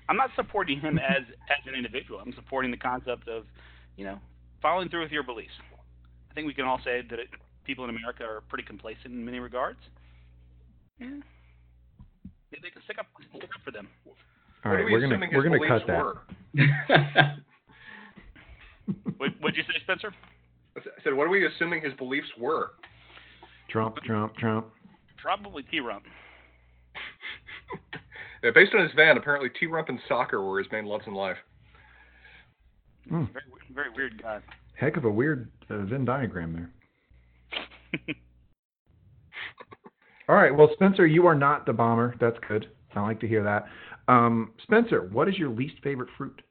I'm 0.08 0.16
not 0.16 0.30
supporting 0.36 0.80
him 0.80 0.98
as 0.98 1.22
as 1.50 1.66
an 1.66 1.74
individual. 1.74 2.20
I'm 2.20 2.32
supporting 2.34 2.70
the 2.70 2.76
concept 2.76 3.28
of, 3.28 3.44
you 3.96 4.04
know, 4.04 4.18
following 4.66 4.88
through 4.88 5.02
with 5.02 5.12
your 5.12 5.22
beliefs. 5.22 5.52
I 6.29 6.35
think 6.35 6.48
we 6.48 6.52
can 6.55 6.64
all 6.64 6.81
say 6.85 7.00
that 7.09 7.18
it, 7.20 7.29
people 7.64 7.85
in 7.85 7.90
America 7.90 8.24
are 8.24 8.40
pretty 8.48 8.64
complacent 8.64 9.07
in 9.14 9.24
many 9.24 9.38
regards. 9.38 9.79
Yeah. 10.98 11.07
Maybe 12.50 12.62
they 12.62 12.70
can 12.70 12.83
stick 12.83 12.98
up 12.98 13.07
stick 13.31 13.44
up 13.44 13.61
for 13.64 13.70
them. 13.70 13.87
All 14.05 14.12
What 14.64 14.70
right, 14.72 14.81
are 14.81 14.85
we 14.87 14.92
we're 14.92 15.00
gonna 15.00 15.20
we're 15.33 15.42
gonna 15.44 15.68
cut 15.68 15.87
that. 15.87 16.05
were? 16.05 16.22
What 19.18 19.31
what'd 19.40 19.57
you 19.57 19.62
say, 19.64 19.79
Spencer? 19.85 20.12
I 20.76 20.81
said, 21.02 21.14
what 21.14 21.24
are 21.26 21.31
we 21.31 21.46
assuming 21.46 21.83
his 21.83 21.94
beliefs 21.94 22.29
were? 22.38 22.72
Trump, 23.70 23.96
Trump, 24.05 24.37
Trump. 24.37 24.66
Probably 25.16 25.62
T 25.64 25.81
Rump. 25.81 26.05
Yeah, 28.44 28.50
based 28.55 28.74
on 28.74 28.83
his 28.83 28.92
van, 28.94 29.16
apparently 29.16 29.48
T 29.59 29.66
Rump 29.66 29.88
and 29.88 29.98
soccer 30.07 30.42
were 30.42 30.59
his 30.59 30.70
main 30.70 30.85
loves 30.85 31.05
in 31.07 31.14
life. 31.14 31.38
Hmm. 33.08 33.24
Very 33.32 33.44
very 33.70 33.90
weird 33.94 34.22
guy. 34.22 34.40
Heck 34.74 34.96
of 34.96 35.04
a 35.04 35.10
weird 35.10 35.50
uh, 35.70 35.84
Venn 35.84 36.04
diagram 36.04 36.52
there. 36.52 36.70
All 40.28 40.34
right, 40.34 40.54
well, 40.54 40.68
Spencer, 40.72 41.06
you 41.06 41.26
are 41.26 41.36
not 41.36 41.66
the 41.66 41.72
bomber. 41.72 42.16
That's 42.20 42.36
good. 42.48 42.68
I 42.94 43.00
like 43.00 43.20
to 43.20 43.28
hear 43.28 43.44
that. 43.44 43.66
Um, 44.08 44.52
Spencer, 44.62 45.08
what 45.12 45.28
is 45.28 45.36
your 45.38 45.50
least 45.50 45.76
favorite 45.82 46.08
fruit? 46.16 46.42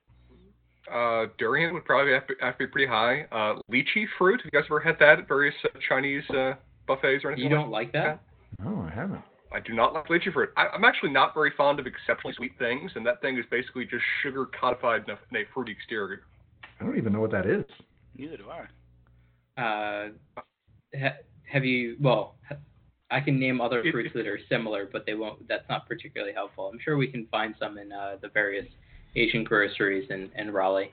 Uh, 0.91 1.25
durian 1.37 1.73
would 1.73 1.83
probably 1.83 2.13
have 2.13 2.27
to, 2.27 2.35
have 2.41 2.57
to 2.57 2.67
be 2.67 2.67
pretty 2.67 2.87
high. 2.87 3.25
Uh, 3.31 3.59
lychee 3.71 4.05
fruit. 4.17 4.39
Have 4.41 4.51
you 4.53 4.59
guys 4.59 4.67
ever 4.69 4.79
had 4.79 4.97
that 4.99 5.19
at 5.19 5.27
various 5.27 5.55
uh, 5.63 5.69
Chinese 5.89 6.23
uh, 6.29 6.53
buffets 6.87 7.25
or 7.25 7.31
anything? 7.31 7.49
you 7.51 7.55
don't 7.55 7.71
like 7.71 7.91
that? 7.93 8.21
No, 8.63 8.87
I 8.89 8.93
haven't. 8.93 9.21
I 9.51 9.59
do 9.59 9.73
not 9.73 9.93
like 9.93 10.07
lychee 10.07 10.31
fruit. 10.31 10.49
I, 10.55 10.67
I'm 10.67 10.83
actually 10.83 11.11
not 11.11 11.33
very 11.33 11.51
fond 11.57 11.79
of 11.79 11.87
exceptionally 11.87 12.35
sweet 12.35 12.53
things, 12.59 12.91
and 12.95 13.05
that 13.05 13.21
thing 13.21 13.37
is 13.37 13.45
basically 13.49 13.85
just 13.85 14.03
sugar 14.21 14.45
codified 14.59 15.03
in 15.07 15.11
a, 15.11 15.19
in 15.31 15.37
a 15.37 15.53
fruity 15.53 15.71
exterior. 15.71 16.21
I 16.79 16.83
don't 16.83 16.97
even 16.97 17.13
know 17.13 17.21
what 17.21 17.31
that 17.31 17.45
is. 17.45 17.63
Neither 18.17 18.37
do 18.37 18.45
I. 18.49 19.61
Uh, 19.61 20.09
ha- 20.99 21.17
have 21.51 21.63
you? 21.65 21.95
Well, 22.01 22.35
ha- 22.47 22.57
I 23.11 23.19
can 23.21 23.39
name 23.39 23.61
other 23.61 23.81
It- 23.81 23.91
fruits 23.91 24.11
it- 24.13 24.17
that 24.17 24.27
are 24.27 24.39
similar, 24.49 24.85
but 24.91 25.05
they 25.05 25.13
won't. 25.13 25.47
That's 25.47 25.67
not 25.69 25.87
particularly 25.87 26.33
helpful. 26.33 26.69
I'm 26.71 26.79
sure 26.79 26.97
we 26.97 27.07
can 27.07 27.27
find 27.27 27.55
some 27.59 27.77
in 27.77 27.91
uh, 27.91 28.17
the 28.21 28.29
various 28.29 28.65
Asian 29.15 29.43
groceries 29.43 30.09
in, 30.09 30.31
in 30.35 30.51
Raleigh. 30.51 30.91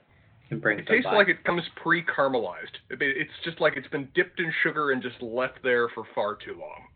Can 0.49 0.61
bring 0.61 0.79
It 0.79 0.87
some 0.87 0.97
tastes 0.97 1.11
by. 1.11 1.16
like 1.16 1.29
it 1.29 1.42
comes 1.45 1.62
pre-caramelized. 1.83 2.77
It's 2.90 3.31
just 3.45 3.61
like 3.61 3.77
it's 3.77 3.88
been 3.88 4.09
dipped 4.14 4.38
in 4.38 4.53
sugar 4.62 4.90
and 4.92 5.03
just 5.03 5.21
left 5.23 5.59
there 5.62 5.88
for 5.88 6.05
far 6.14 6.37
too 6.37 6.57
long. 6.61 6.87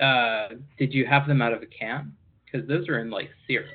Uh, 0.00 0.56
did 0.78 0.92
you 0.92 1.06
have 1.06 1.26
them 1.28 1.40
out 1.40 1.52
of 1.52 1.62
a 1.62 1.66
can? 1.66 2.12
Because 2.44 2.66
those 2.66 2.88
are 2.88 2.98
in 2.98 3.10
like 3.10 3.30
syrup. 3.46 3.68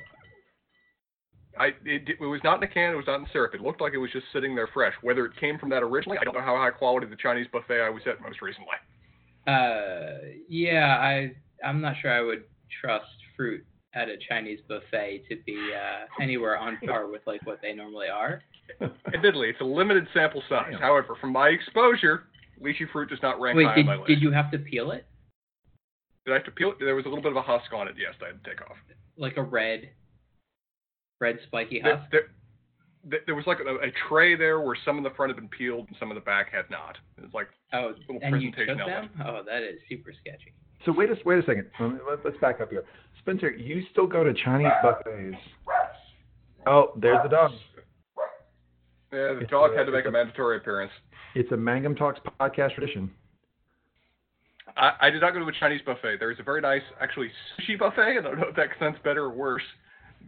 I 1.58 1.66
it, 1.84 2.08
it 2.20 2.20
was 2.20 2.40
not 2.44 2.62
in 2.62 2.68
a 2.68 2.72
can. 2.72 2.92
It 2.92 2.96
was 2.96 3.06
not 3.06 3.20
in 3.20 3.26
syrup. 3.32 3.54
It 3.54 3.60
looked 3.60 3.80
like 3.80 3.94
it 3.94 3.98
was 3.98 4.10
just 4.12 4.26
sitting 4.32 4.54
there 4.54 4.68
fresh. 4.72 4.94
Whether 5.02 5.26
it 5.26 5.32
came 5.38 5.58
from 5.58 5.70
that 5.70 5.82
originally, 5.82 6.18
I 6.18 6.24
don't 6.24 6.34
know 6.34 6.40
how 6.40 6.56
high 6.56 6.70
quality 6.70 7.06
the 7.06 7.16
Chinese 7.16 7.46
buffet 7.52 7.80
I 7.80 7.90
was 7.90 8.02
at 8.06 8.20
most 8.20 8.42
recently. 8.42 8.76
Uh, 9.46 10.36
yeah, 10.48 10.98
I 10.98 11.32
I'm 11.64 11.80
not 11.80 11.94
sure 12.00 12.12
I 12.12 12.20
would 12.22 12.44
trust 12.80 13.06
fruit 13.36 13.64
at 13.94 14.08
a 14.08 14.16
Chinese 14.28 14.60
buffet 14.68 15.24
to 15.28 15.36
be 15.46 15.56
uh, 15.74 16.22
anywhere 16.22 16.58
on 16.58 16.78
par 16.86 17.08
with 17.10 17.22
like 17.26 17.44
what 17.46 17.60
they 17.62 17.72
normally 17.72 18.08
are. 18.08 18.42
Admittedly, 19.14 19.48
it's 19.48 19.60
a 19.60 19.64
limited 19.64 20.06
sample 20.12 20.42
size. 20.48 20.68
Damn. 20.72 20.80
However, 20.80 21.16
from 21.20 21.32
my 21.32 21.48
exposure, 21.48 22.24
lychee 22.62 22.90
fruit 22.92 23.08
does 23.08 23.20
not 23.22 23.40
rank 23.40 23.56
Wait, 23.56 23.66
high 23.66 23.76
did 23.76 23.80
on 23.82 23.86
my 23.86 23.96
list. 23.96 24.08
did 24.08 24.20
you 24.20 24.32
have 24.32 24.50
to 24.50 24.58
peel 24.58 24.90
it 24.90 25.06
Did 26.24 26.32
I 26.32 26.34
have 26.34 26.44
to 26.44 26.50
peel 26.50 26.70
it? 26.70 26.76
There 26.80 26.96
was 26.96 27.06
a 27.06 27.08
little 27.08 27.22
bit 27.22 27.32
of 27.32 27.36
a 27.36 27.42
husk 27.42 27.72
on 27.72 27.88
it. 27.88 27.94
Yes, 27.98 28.14
I 28.22 28.26
had 28.26 28.42
to 28.42 28.50
take 28.50 28.60
off. 28.62 28.76
like 29.16 29.36
a 29.36 29.42
red, 29.42 29.90
red 31.20 31.38
spiky 31.46 31.80
There, 31.82 31.96
husk? 31.98 32.10
there, 32.10 32.20
there- 33.04 33.20
there 33.26 33.34
was 33.34 33.46
like 33.46 33.58
a, 33.60 33.74
a 33.86 33.90
tray 34.08 34.34
there 34.36 34.60
where 34.60 34.76
some 34.84 34.98
of 34.98 35.04
the 35.04 35.10
front 35.10 35.30
had 35.30 35.36
been 35.36 35.48
peeled 35.48 35.86
and 35.88 35.96
some 35.98 36.10
of 36.10 36.14
the 36.16 36.20
back 36.20 36.52
had 36.52 36.68
not. 36.70 36.98
It 37.18 37.22
was 37.22 37.32
like 37.34 37.48
Oh, 37.72 37.92
little 38.08 38.18
and 38.22 38.40
you 38.42 38.50
took 38.50 38.56
presentation 38.66 38.78
them? 38.78 38.88
element. 38.88 39.12
Oh, 39.24 39.42
that 39.46 39.62
is 39.62 39.78
super 39.88 40.12
sketchy. 40.20 40.52
So 40.84 40.92
wait 40.92 41.10
a 41.10 41.16
wait 41.24 41.38
a 41.38 41.42
second. 41.46 41.66
Let 41.80 41.92
me- 41.92 41.98
let- 42.08 42.24
Let's 42.24 42.36
back 42.38 42.60
up 42.60 42.70
here. 42.70 42.84
Spencer, 43.20 43.50
you 43.50 43.82
still 43.92 44.06
go 44.06 44.22
to 44.24 44.32
Chinese 44.34 44.70
buffets? 44.82 45.36
Oh, 46.66 46.92
there's 46.96 47.22
the 47.22 47.28
dog. 47.28 47.52
yeah, 49.12 49.32
the 49.34 49.38
It's 49.38 49.50
dog 49.50 49.72
a- 49.74 49.76
had 49.78 49.86
to 49.86 49.92
make 49.92 50.04
a 50.04 50.08
a- 50.08 50.12
mandatory 50.12 50.56
appearance. 50.58 50.92
It's 51.34 51.50
a 51.52 51.56
Mangum 51.56 51.94
Talks 51.94 52.18
podcast 52.40 52.74
tradition. 52.74 53.10
I, 54.76 54.92
I 55.02 55.10
did 55.10 55.20
not 55.22 55.32
go 55.32 55.38
to 55.40 55.46
a 55.46 55.52
Chinese 55.52 55.80
buffet. 55.86 56.16
There 56.18 56.30
is 56.30 56.38
a 56.40 56.42
very 56.42 56.60
nice, 56.60 56.82
actually, 57.00 57.30
sushi 57.60 57.78
buffet. 57.78 58.18
I 58.18 58.20
don't 58.20 58.38
know 58.38 58.48
if 58.48 58.56
that 58.56 58.68
sounds 58.78 58.96
better 59.04 59.24
or 59.24 59.30
worse. 59.30 59.62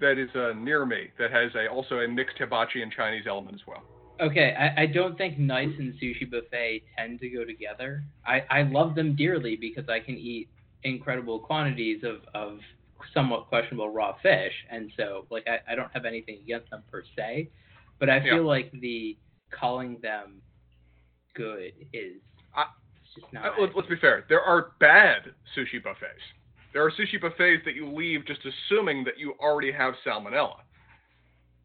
That 0.01 0.19
is 0.19 0.31
uh, 0.35 0.53
near 0.57 0.87
me. 0.87 1.09
That 1.19 1.31
has 1.33 1.51
a 1.55 1.67
also 1.69 1.97
a 1.97 2.09
mixed 2.09 2.39
hibachi 2.39 2.83
and 2.83 2.93
Chinese 2.93 3.25
element 3.27 3.55
as 3.55 3.67
well. 3.67 3.83
Okay, 4.21 4.55
I, 4.59 4.83
I 4.83 4.87
don't 4.87 5.17
think 5.17 5.39
nice 5.39 5.69
and 5.79 5.95
sushi 5.95 6.29
buffet 6.29 6.83
tend 6.97 7.21
to 7.21 7.29
go 7.29 7.45
together. 7.45 8.03
I, 8.27 8.43
I 8.51 8.63
love 8.63 8.95
them 8.97 9.15
dearly 9.15 9.57
because 9.57 9.89
I 9.89 10.01
can 10.01 10.17
eat 10.17 10.49
incredible 10.83 11.39
quantities 11.39 12.03
of, 12.03 12.17
of 12.35 12.59
somewhat 13.15 13.47
questionable 13.47 13.91
raw 13.91 14.17
fish, 14.23 14.53
and 14.71 14.91
so 14.97 15.27
like 15.31 15.47
I, 15.47 15.73
I 15.73 15.75
don't 15.77 15.91
have 15.93 16.05
anything 16.05 16.39
against 16.43 16.71
them 16.71 16.83
per 16.91 17.03
se, 17.17 17.49
but 18.01 18.11
I 18.11 18.21
feel 18.23 18.37
Yeah. 18.37 18.41
like 18.41 18.73
the 18.81 19.17
calling 19.51 19.99
them 20.03 20.43
good 21.35 21.73
is 21.93 22.17
I- 22.57 22.67
just 23.15 23.33
not. 23.33 23.47
Uh, 23.47 23.51
let's, 23.61 23.73
let's 23.77 23.89
be 23.89 23.97
fair. 23.97 24.25
There 24.29 24.43
are 24.43 24.73
bad 24.81 25.33
sushi 25.57 25.83
buffets. 25.83 26.21
There 26.79 26.87
are 26.87 26.93
sushi 26.93 27.21
buffets 27.21 27.64
that 27.64 27.75
you 27.75 27.93
leave 27.93 28.25
just 28.25 28.38
assuming 28.47 29.03
that 29.03 29.19
you 29.19 29.35
already 29.41 29.73
have 29.73 29.95
salmonella. 30.07 30.59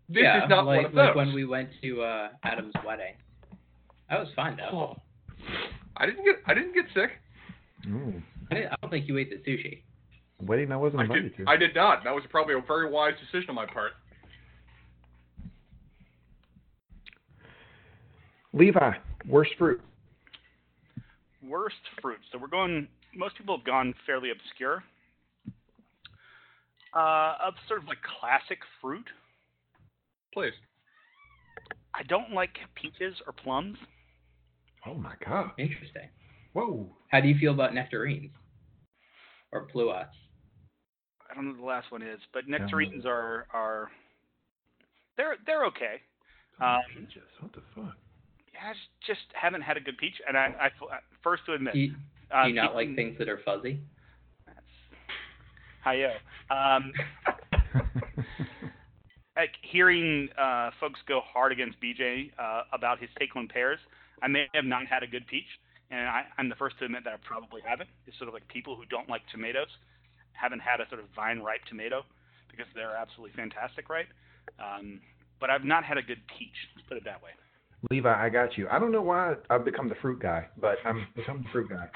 This 0.09 0.23
yeah, 0.23 0.43
is 0.43 0.49
not 0.49 0.65
like, 0.65 0.77
one 0.77 0.85
of 0.85 0.91
those. 0.93 1.05
like 1.05 1.15
when 1.15 1.33
we 1.35 1.45
went 1.45 1.69
to 1.83 2.01
uh, 2.01 2.29
Adam's 2.41 2.73
wedding. 2.83 3.13
That 4.09 4.21
was 4.21 4.29
fine 4.35 4.57
though. 4.57 4.99
I 5.97 6.07
didn't 6.07 6.25
get 6.25 6.37
I 6.47 6.55
didn't 6.55 6.73
get 6.73 6.85
sick. 6.95 7.11
Ooh. 7.91 8.23
I, 8.49 8.55
didn't, 8.55 8.71
I 8.71 8.75
don't 8.81 8.89
think 8.89 9.07
you 9.07 9.19
ate 9.19 9.29
the 9.29 9.51
sushi. 9.51 9.83
Wedding 10.41 10.71
I 10.71 10.77
wasn't 10.77 11.01
I 11.01 11.03
invited 11.03 11.37
did, 11.37 11.45
to. 11.45 11.51
I 11.51 11.57
did 11.57 11.75
not. 11.75 12.03
That 12.03 12.15
was 12.15 12.23
probably 12.31 12.55
a 12.55 12.61
very 12.67 12.89
wise 12.89 13.13
decision 13.19 13.51
on 13.51 13.55
my 13.55 13.67
part. 13.67 13.91
Levi, 18.51 18.93
worst 19.29 19.51
fruit. 19.59 19.79
Worst 21.47 21.75
fruit. 22.01 22.17
So 22.31 22.39
we're 22.39 22.47
going. 22.47 22.87
Most 23.15 23.37
people 23.37 23.55
have 23.55 23.65
gone 23.67 23.93
fairly 24.07 24.31
obscure. 24.31 24.83
Uh, 26.95 27.35
of 27.43 27.53
sort 27.67 27.81
of 27.81 27.87
like 27.87 27.97
classic 28.19 28.59
fruit. 28.81 29.07
Please. 30.33 30.53
I 31.95 32.03
don't 32.03 32.31
like 32.33 32.57
peaches 32.75 33.15
or 33.25 33.33
plums. 33.33 33.77
Oh 34.85 34.93
my 34.95 35.13
god. 35.25 35.51
Interesting. 35.57 36.09
Whoa. 36.53 36.89
How 37.09 37.19
do 37.21 37.27
you 37.27 37.37
feel 37.39 37.53
about 37.53 37.73
nectarines 37.73 38.31
or 39.51 39.67
pluots? 39.73 40.07
I 41.29 41.35
don't 41.35 41.45
know 41.45 41.51
what 41.51 41.59
the 41.59 41.65
last 41.65 41.91
one 41.91 42.01
is, 42.01 42.19
but 42.33 42.47
nectarines 42.47 43.05
are 43.05 43.47
are 43.53 43.89
they're 45.17 45.35
they're 45.45 45.65
okay. 45.65 46.01
Um, 46.61 46.79
Peaches. 46.95 47.23
What 47.39 47.53
the 47.53 47.61
fuck? 47.75 47.95
yeah, 48.53 48.69
I 48.69 48.73
just, 48.73 48.87
just 49.07 49.33
haven't 49.33 49.61
had 49.61 49.77
a 49.77 49.79
good 49.79 49.97
peach, 49.97 50.15
and 50.27 50.37
I 50.37 50.53
I 50.59 50.69
first 51.23 51.43
to 51.47 51.53
admit, 51.53 51.73
Do 51.73 51.79
you, 51.79 51.89
do 51.89 52.37
uh, 52.37 52.45
you 52.45 52.53
not 52.53 52.75
like 52.75 52.95
things 52.95 53.17
that 53.17 53.29
are 53.29 53.39
fuzzy? 53.43 53.79
Hi-yo. 55.83 56.15
Um, 56.49 56.93
like 59.35 59.51
hearing 59.61 60.29
uh, 60.39 60.71
folks 60.79 60.99
go 61.07 61.19
hard 61.21 61.51
against 61.51 61.75
BJ 61.81 62.31
uh, 62.39 62.63
about 62.71 62.99
his 62.99 63.09
take 63.19 63.35
on 63.35 63.49
pears, 63.49 63.79
I 64.21 64.27
may 64.27 64.45
have 64.53 64.63
not 64.63 64.87
had 64.87 65.03
a 65.03 65.07
good 65.07 65.27
peach, 65.27 65.49
and 65.91 66.07
I, 66.07 66.23
I'm 66.37 66.47
the 66.47 66.55
first 66.55 66.79
to 66.79 66.85
admit 66.85 67.03
that 67.03 67.13
I 67.13 67.17
probably 67.27 67.61
haven't. 67.67 67.89
It's 68.07 68.17
sort 68.17 68.29
of 68.29 68.33
like 68.33 68.47
people 68.47 68.77
who 68.77 68.85
don't 68.85 69.09
like 69.09 69.21
tomatoes 69.31 69.67
haven't 70.31 70.59
had 70.59 70.79
a 70.79 70.87
sort 70.87 71.01
of 71.01 71.07
vine 71.15 71.39
ripe 71.39 71.65
tomato 71.67 72.03
because 72.49 72.65
they're 72.73 72.95
absolutely 72.95 73.35
fantastic, 73.35 73.89
right? 73.89 74.07
Um, 74.59 75.01
but 75.41 75.49
I've 75.49 75.65
not 75.65 75.83
had 75.83 75.97
a 75.97 76.01
good 76.01 76.21
peach. 76.39 76.55
Let's 76.75 76.87
put 76.87 76.97
it 76.97 77.03
that 77.03 77.21
way. 77.21 77.31
Levi, 77.91 78.09
I 78.09 78.29
got 78.29 78.57
you. 78.57 78.67
I 78.71 78.79
don't 78.79 78.91
know 78.93 79.01
why 79.01 79.35
I've 79.49 79.65
become 79.65 79.89
the 79.89 79.95
fruit 80.01 80.21
guy, 80.21 80.47
but 80.59 80.77
I'm 80.85 81.05
become 81.15 81.43
the 81.43 81.49
fruit 81.51 81.69
guy. 81.69 81.89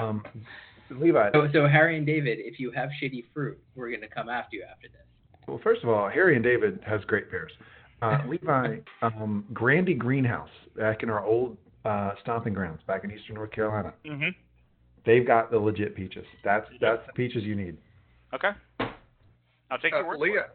Um, 0.00 0.22
Levi, 0.90 1.30
So, 1.32 1.48
so 1.52 1.66
Harry 1.68 1.96
and 1.96 2.06
David, 2.06 2.38
if 2.40 2.58
you 2.60 2.70
have 2.72 2.88
shitty 3.02 3.24
fruit, 3.34 3.58
we're 3.74 3.90
gonna 3.90 4.08
come 4.08 4.28
after 4.28 4.56
you 4.56 4.64
after 4.70 4.88
this. 4.88 5.00
well, 5.48 5.60
first 5.62 5.82
of 5.82 5.88
all, 5.88 6.08
Harry 6.08 6.34
and 6.36 6.44
David 6.44 6.80
has 6.86 7.00
great 7.04 7.30
pears. 7.30 7.52
Uh, 8.02 8.18
Levi, 8.28 8.78
um, 9.02 9.44
Grandy 9.52 9.94
Greenhouse, 9.94 10.50
back 10.76 11.02
in 11.02 11.10
our 11.10 11.24
old 11.24 11.56
uh, 11.84 12.12
stomping 12.22 12.52
grounds, 12.54 12.80
back 12.86 13.04
in 13.04 13.10
eastern 13.10 13.34
North 13.36 13.50
Carolina, 13.52 13.92
Mm-hmm. 14.04 14.28
they've 15.04 15.26
got 15.26 15.50
the 15.50 15.58
legit 15.58 15.94
peaches. 15.96 16.24
That's 16.44 16.66
that's 16.80 17.06
the 17.06 17.12
peaches 17.14 17.42
you 17.44 17.54
need. 17.54 17.76
Okay. 18.34 18.50
I'll 19.70 19.78
take 19.78 19.92
your 19.92 20.04
Uh, 20.04 20.08
word 20.08 20.18
for 20.18 20.24
Leah, 20.26 20.40
it. 20.40 20.46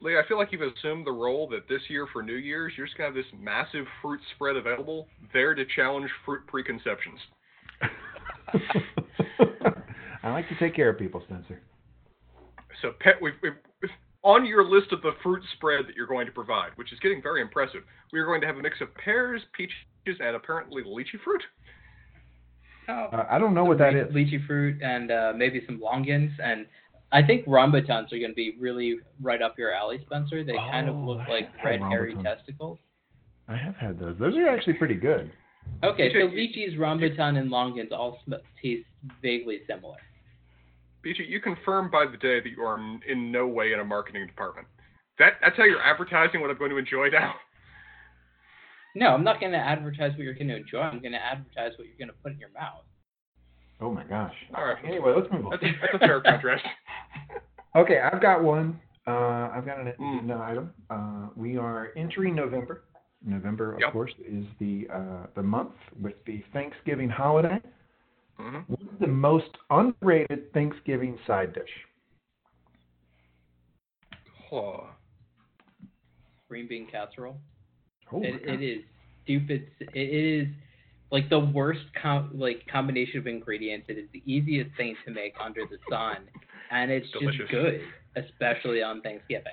Leah, 0.00 0.20
I 0.24 0.28
feel 0.28 0.36
like 0.38 0.52
you've 0.52 0.60
assumed 0.62 1.06
the 1.06 1.12
role 1.12 1.48
that 1.48 1.66
this 1.68 1.80
year 1.88 2.06
for 2.12 2.22
New 2.22 2.34
Year's, 2.36 2.72
you're 2.76 2.86
just 2.86 2.96
gonna 2.98 3.08
have 3.08 3.14
this 3.14 3.24
massive 3.38 3.86
fruit 4.02 4.20
spread 4.34 4.56
available 4.56 5.08
there 5.32 5.54
to 5.54 5.64
challenge 5.74 6.10
fruit 6.24 6.46
preconceptions. 6.46 7.18
I 10.24 10.30
like 10.30 10.48
to 10.48 10.56
take 10.58 10.74
care 10.74 10.88
of 10.88 10.98
people, 10.98 11.22
Spencer. 11.26 11.60
So, 12.82 12.92
pet, 13.00 13.14
we've, 13.20 13.34
we've, 13.42 13.52
on 14.22 14.46
your 14.46 14.64
list 14.64 14.90
of 14.92 15.02
the 15.02 15.12
fruit 15.22 15.42
spread 15.56 15.86
that 15.86 15.94
you're 15.94 16.06
going 16.06 16.26
to 16.26 16.32
provide, 16.32 16.70
which 16.76 16.92
is 16.92 16.98
getting 17.00 17.22
very 17.22 17.42
impressive, 17.42 17.82
we 18.12 18.18
are 18.18 18.24
going 18.24 18.40
to 18.40 18.46
have 18.46 18.56
a 18.56 18.62
mix 18.62 18.80
of 18.80 18.88
pears, 18.96 19.42
peaches, 19.56 19.74
and 20.20 20.34
apparently 20.34 20.82
lychee 20.82 21.20
fruit. 21.22 21.42
Oh, 22.88 22.92
Uh, 23.12 23.26
I 23.30 23.38
don't 23.38 23.54
know 23.54 23.64
what 23.64 23.78
that 23.78 23.92
lychee, 23.92 24.08
is. 24.08 24.14
lychee 24.14 24.46
fruit 24.46 24.82
and 24.82 25.10
uh, 25.10 25.32
maybe 25.36 25.62
some 25.66 25.78
longans, 25.78 26.32
and 26.42 26.66
I 27.12 27.22
think 27.22 27.46
rambutans 27.46 28.12
are 28.12 28.18
gonna 28.18 28.32
be 28.34 28.56
really 28.58 28.96
right 29.22 29.40
up 29.42 29.58
your 29.58 29.72
alley, 29.72 30.00
Spencer. 30.06 30.42
They 30.42 30.54
kind 30.56 30.88
of 30.88 30.96
Oh, 30.96 31.00
look 31.00 31.20
I 31.20 31.30
like 31.30 31.50
red 31.64 31.80
hairy 31.80 32.14
testicles. 32.22 32.78
I 33.46 33.56
have 33.56 33.76
had 33.76 33.98
those. 33.98 34.16
Those 34.18 34.34
are 34.36 34.48
actually 34.48 34.74
pretty 34.74 34.94
good. 34.94 35.30
Okay, 35.82 36.10
so 36.12 36.18
You- 36.18 36.28
lychees, 36.28 36.76
rambutan, 36.78 37.38
and 37.38 37.50
longans 37.50 37.92
all 37.92 38.20
sm- 38.24 38.34
taste 38.62 38.86
vaguely 39.22 39.60
similar. 39.66 39.96
BJ, 41.04 41.28
you 41.28 41.40
confirm 41.40 41.90
by 41.90 42.06
the 42.06 42.16
day 42.16 42.40
that 42.40 42.48
you 42.48 42.62
are 42.62 42.78
in, 42.78 43.00
in 43.08 43.30
no 43.32 43.46
way 43.46 43.72
in 43.72 43.80
a 43.80 43.84
marketing 43.84 44.26
department. 44.26 44.66
That 45.18 45.34
that's 45.42 45.56
how 45.56 45.64
you're 45.64 45.82
advertising 45.82 46.40
what 46.40 46.50
I'm 46.50 46.58
going 46.58 46.70
to 46.70 46.76
enjoy 46.78 47.08
now. 47.10 47.34
No, 48.96 49.08
I'm 49.08 49.24
not 49.24 49.40
gonna 49.40 49.56
advertise 49.58 50.12
what 50.12 50.20
you're 50.20 50.34
gonna 50.34 50.54
enjoy. 50.56 50.78
I'm 50.80 51.02
gonna 51.02 51.16
advertise 51.18 51.72
what 51.78 51.86
you're 51.88 51.96
gonna 51.98 52.16
put 52.22 52.32
in 52.32 52.38
your 52.38 52.50
mouth. 52.52 52.84
Oh 53.80 53.90
my 53.90 54.04
gosh. 54.04 54.34
All 54.54 54.64
right. 54.64 54.76
Anyway, 54.84 55.12
let's 55.16 55.30
move 55.32 55.46
on. 55.46 55.50
That's 55.50 55.64
a, 55.64 55.72
that's 55.82 55.94
a 55.94 55.98
fair 55.98 56.20
contrast. 56.24 56.62
Okay, 57.76 57.98
I've 58.00 58.22
got 58.22 58.42
one. 58.42 58.80
Uh, 59.06 59.50
I've 59.52 59.66
got 59.66 59.80
an, 59.80 59.92
Mm. 60.00 60.20
an 60.24 60.30
item. 60.30 60.70
Uh, 60.88 61.28
we 61.36 61.56
are 61.58 61.90
entering 61.96 62.34
November. 62.36 62.84
November, 63.26 63.74
of 63.74 63.80
Yep. 63.80 63.92
course, 63.92 64.12
is 64.26 64.44
the 64.60 64.86
uh, 64.94 65.26
the 65.34 65.42
month 65.42 65.72
with 66.00 66.14
the 66.26 66.42
Thanksgiving 66.52 67.08
holiday. 67.08 67.60
Hmm 68.36 68.58
What's 68.66 69.00
the 69.00 69.06
most 69.06 69.50
underrated 69.70 70.52
Thanksgiving 70.52 71.18
side 71.26 71.54
dish? 71.54 71.70
Oh. 74.52 74.88
Green 76.48 76.68
bean 76.68 76.86
casserole. 76.90 77.36
Oh, 78.12 78.22
It, 78.22 78.42
it 78.46 78.62
is 78.62 78.84
stupid. 79.24 79.68
It 79.80 79.98
is 79.98 80.48
like 81.10 81.28
the 81.30 81.38
worst 81.38 81.84
com- 82.00 82.30
like 82.34 82.64
combination 82.70 83.18
of 83.18 83.26
ingredients. 83.26 83.86
It 83.88 83.98
is 83.98 84.08
the 84.12 84.22
easiest 84.26 84.76
thing 84.76 84.96
to 85.06 85.12
make 85.12 85.34
under 85.42 85.62
the 85.68 85.78
sun, 85.88 86.18
and 86.70 86.90
it's 86.90 87.10
Delicious. 87.12 87.40
just 87.40 87.50
good, 87.50 87.80
especially 88.16 88.82
on 88.82 89.00
Thanksgiving. 89.00 89.52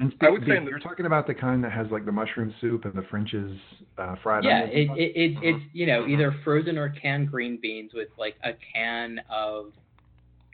And 0.00 0.14
I 0.22 0.30
would 0.30 0.40
speak- 0.42 0.52
say 0.52 0.56
in 0.56 0.64
the- 0.64 0.70
you're 0.70 0.78
talking 0.80 1.06
about 1.06 1.26
the 1.26 1.34
kind 1.34 1.62
that 1.62 1.72
has 1.72 1.86
like 1.90 2.04
the 2.06 2.12
mushroom 2.12 2.54
soup 2.60 2.84
and 2.86 2.94
the 2.94 3.02
French's 3.02 3.56
uh, 3.98 4.16
fried 4.22 4.44
Yeah, 4.44 4.62
onions. 4.62 4.90
it, 4.96 5.00
it, 5.00 5.16
it 5.16 5.38
it's 5.42 5.64
you 5.74 5.86
know 5.86 6.06
either 6.06 6.32
frozen 6.42 6.78
or 6.78 6.88
canned 6.88 7.30
green 7.30 7.58
beans 7.60 7.92
with 7.94 8.08
like 8.18 8.36
a 8.42 8.52
can 8.74 9.20
of 9.28 9.72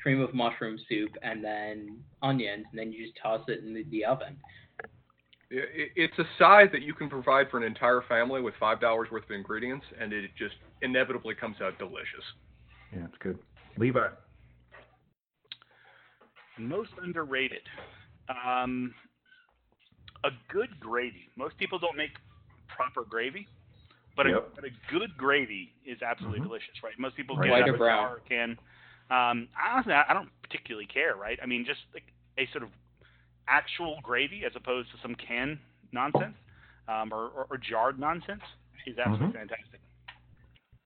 cream 0.03 0.21
of 0.21 0.35
mushroom 0.35 0.79
soup 0.89 1.11
and 1.23 1.43
then 1.45 1.99
onions, 2.23 2.67
and 2.71 2.79
then 2.79 2.93
you 2.93 3.05
just 3.07 3.17
toss 3.23 3.41
it 3.49 3.61
in 3.65 3.73
the, 3.73 3.85
the 3.91 4.05
oven. 4.05 4.37
I- 5.53 5.55
i- 5.59 5.91
It's 5.95 6.19
a 6.19 6.25
size 6.39 6.69
that 6.73 6.83
you 6.83 6.93
can 6.93 7.09
provide 7.09 7.49
for 7.51 7.57
an 7.57 7.63
entire 7.63 8.03
family 8.09 8.41
with 8.43 8.55
five 8.59 8.81
dollars 8.81 9.09
worth 9.13 9.25
of 9.25 9.31
ingredients, 9.31 9.87
and 10.01 10.13
it 10.13 10.29
just 10.37 10.57
inevitably 10.83 11.37
comes 11.37 11.61
out 11.61 11.79
delicious. 11.79 12.25
Yeah, 12.93 13.05
it's 13.05 13.19
good. 13.19 13.39
Levi. 13.79 14.09
Most 16.59 16.91
underrated. 17.03 17.63
Um, 18.45 18.95
a 20.25 20.31
good 20.53 20.79
gravy. 20.81 21.29
Most 21.37 21.57
people 21.59 21.79
don't 21.79 21.97
make 21.97 22.11
proper 22.69 23.05
gravy, 23.09 23.47
but, 24.17 24.27
Yep. 24.27 24.37
a, 24.37 24.55
but 24.55 24.65
a 24.65 24.71
good 24.91 25.17
gravy 25.17 25.73
is 25.85 26.03
absolutely 26.03 26.41
Mhm. 26.41 26.45
delicious, 26.45 26.83
right? 26.83 26.99
Most 26.99 27.17
people 27.17 27.37
Right. 27.37 27.45
get 27.45 27.51
White 27.51 27.61
it 27.61 27.63
out 27.65 27.69
of 27.71 27.75
a 27.77 27.79
brown? 27.79 28.07
jar 28.07 28.21
can. 28.29 28.59
Um, 29.11 29.49
honestly, 29.57 29.93
I 29.93 30.05
I 30.09 30.15
don't 30.15 30.31
particularly 30.43 30.87
care, 30.87 31.15
right? 31.17 31.39
I 31.43 31.47
mean, 31.47 31.65
just 31.65 31.81
like 31.95 32.03
a 32.39 32.47
sort 32.53 32.65
of 32.65 32.71
actual 33.49 34.01
gravy 34.03 34.45
as 34.45 34.53
opposed 34.57 34.91
to 34.91 34.99
some 34.99 35.15
canned 35.15 35.59
nonsense 35.93 36.35
um, 36.89 37.13
or, 37.13 37.29
or, 37.29 37.47
or 37.51 37.57
jarred 37.59 37.99
nonsense 38.01 38.43
is 38.87 38.99
absolutely 38.99 39.29
Mhm. 39.29 39.33
fantastic. 39.33 39.81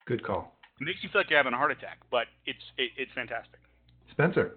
Good 0.07 0.23
call. 0.23 0.59
It 0.81 0.85
makes 0.85 1.03
you 1.03 1.09
feel 1.11 1.21
like 1.21 1.31
you're 1.31 1.39
having 1.39 1.53
a 1.55 1.57
heart 1.57 1.71
attack, 1.73 1.99
but 2.11 2.27
it's 2.47 2.73
it, 2.77 2.91
it's 2.97 3.13
fantastic. 3.13 3.61
Spencer. 4.11 4.57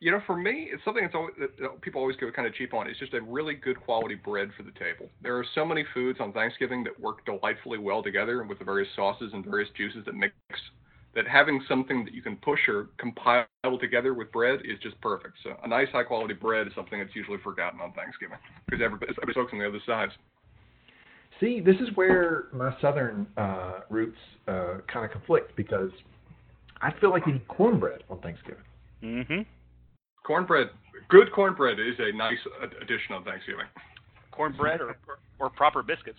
You 0.00 0.12
know, 0.12 0.20
for 0.26 0.36
me, 0.36 0.68
it's 0.72 0.84
something 0.84 1.02
that's 1.02 1.14
always, 1.14 1.34
that 1.40 1.58
that 1.58 1.80
people 1.80 2.00
always 2.00 2.16
go 2.16 2.30
kind 2.30 2.46
of 2.46 2.54
cheap 2.54 2.72
on. 2.72 2.86
It's 2.86 3.00
just 3.00 3.14
a 3.14 3.20
really 3.20 3.54
good 3.54 3.80
quality 3.80 4.14
bread 4.14 4.50
for 4.56 4.62
the 4.62 4.70
table. 4.72 5.10
There 5.22 5.36
are 5.36 5.44
so 5.54 5.64
many 5.64 5.84
foods 5.92 6.20
on 6.20 6.32
Thanksgiving 6.32 6.84
that 6.84 6.98
work 7.00 7.24
delightfully 7.26 7.78
well 7.78 8.02
together 8.02 8.44
with 8.44 8.60
the 8.60 8.64
various 8.64 8.88
sauces 8.94 9.32
and 9.32 9.44
various 9.44 9.68
juices 9.76 10.04
that 10.06 10.14
mix. 10.14 10.34
That 11.14 11.26
having 11.26 11.60
something 11.66 12.04
that 12.04 12.14
you 12.14 12.22
can 12.22 12.36
push 12.36 12.60
or 12.68 12.90
compile 12.98 13.46
together 13.80 14.14
with 14.14 14.30
bread 14.30 14.60
is 14.64 14.78
just 14.80 15.00
perfect. 15.00 15.34
So 15.42 15.56
a 15.64 15.66
nice 15.66 15.88
high 15.90 16.04
quality 16.04 16.34
bread 16.34 16.68
is 16.68 16.72
something 16.76 17.00
that's 17.00 17.16
usually 17.16 17.38
forgotten 17.42 17.80
on 17.80 17.92
Thanksgiving 17.92 18.36
because 18.66 18.84
everybody's, 18.84 19.16
everybody 19.20 19.34
focused 19.34 19.54
on 19.54 19.58
the 19.58 19.66
other 19.66 19.80
sides. 19.84 20.12
See, 21.40 21.60
this 21.60 21.76
is 21.76 21.88
where 21.96 22.48
my 22.52 22.76
southern 22.80 23.26
uh, 23.36 23.80
roots 23.90 24.18
uh, 24.46 24.78
kind 24.92 25.06
of 25.06 25.10
conflict 25.10 25.56
because 25.56 25.90
I 26.82 26.92
feel 27.00 27.10
like 27.10 27.26
you 27.26 27.32
need 27.32 27.48
cornbread 27.48 28.04
on 28.10 28.20
Thanksgiving. 28.20 28.64
Mm-hmm. 29.02 29.40
Cornbread, 30.28 30.68
good 31.08 31.32
cornbread 31.32 31.80
is 31.80 31.94
a 31.98 32.14
nice 32.14 32.36
ad- 32.62 32.74
addition 32.82 33.14
on 33.14 33.24
Thanksgiving. 33.24 33.64
Cornbread 34.30 34.82
or, 34.82 34.90
or 35.08 35.18
or 35.40 35.48
proper 35.48 35.82
biscuits. 35.82 36.18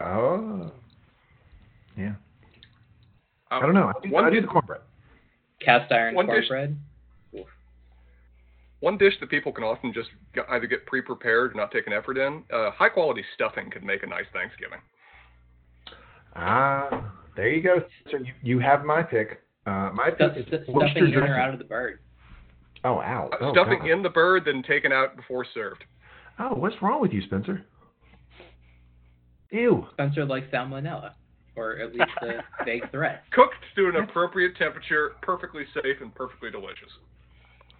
Oh. 0.00 0.72
Yeah. 1.94 2.14
Uh, 3.50 3.56
I 3.56 3.60
don't 3.60 3.74
know. 3.74 3.92
I 3.94 4.06
do, 4.06 4.10
One 4.10 4.24
I 4.24 4.30
do 4.30 4.40
the 4.40 4.46
cornbread. 4.46 4.80
Cast 5.60 5.92
iron 5.92 6.14
One 6.14 6.24
dish- 6.26 6.48
cornbread. 6.48 6.78
one 8.80 8.96
dish 8.96 9.12
that 9.20 9.28
people 9.28 9.52
can 9.52 9.62
often 9.64 9.92
just 9.92 10.08
get, 10.34 10.46
either 10.48 10.66
get 10.66 10.86
pre-prepared 10.86 11.52
or 11.52 11.54
not 11.54 11.70
take 11.70 11.86
an 11.86 11.92
effort 11.92 12.16
in. 12.16 12.44
Uh, 12.50 12.70
high 12.70 12.88
quality 12.88 13.22
stuffing 13.34 13.70
can 13.70 13.84
make 13.84 14.02
a 14.02 14.06
nice 14.06 14.24
Thanksgiving. 14.32 14.78
Ah, 16.34 17.12
there 17.36 17.48
you 17.50 17.62
go. 17.62 17.82
So 18.10 18.16
you, 18.18 18.32
you 18.42 18.58
have 18.60 18.84
my 18.86 19.02
pick. 19.02 19.42
Uh, 19.66 19.90
my 19.94 20.08
pick 20.08 20.16
Stuff, 20.16 20.36
is 20.38 20.46
stu- 20.46 20.64
stuffing 20.64 21.12
in 21.12 21.14
or 21.16 21.38
out 21.38 21.52
of 21.52 21.58
the 21.58 21.64
bird. 21.66 21.98
Oh, 22.84 23.00
ow. 23.00 23.30
Uh, 23.32 23.36
Oh, 23.40 23.52
stuffing 23.52 23.80
God. 23.80 23.90
in 23.90 24.02
the 24.02 24.10
bird, 24.10 24.44
then 24.44 24.62
taken 24.62 24.92
out 24.92 25.16
before 25.16 25.44
served. 25.54 25.84
Oh, 26.38 26.54
what's 26.54 26.76
wrong 26.82 27.00
with 27.00 27.12
you, 27.12 27.22
Spencer? 27.22 27.64
Ew. 29.50 29.86
Spencer 29.92 30.24
likes 30.24 30.46
salmonella, 30.52 31.12
or 31.56 31.78
at 31.78 31.92
least 31.92 32.10
a 32.22 32.42
vague 32.64 32.90
threat. 32.90 33.22
Cooked 33.32 33.54
to 33.76 33.88
an 33.88 33.96
appropriate 33.96 34.56
temperature, 34.56 35.12
perfectly 35.22 35.62
safe 35.74 35.96
and 36.00 36.14
perfectly 36.14 36.50
delicious. 36.50 36.90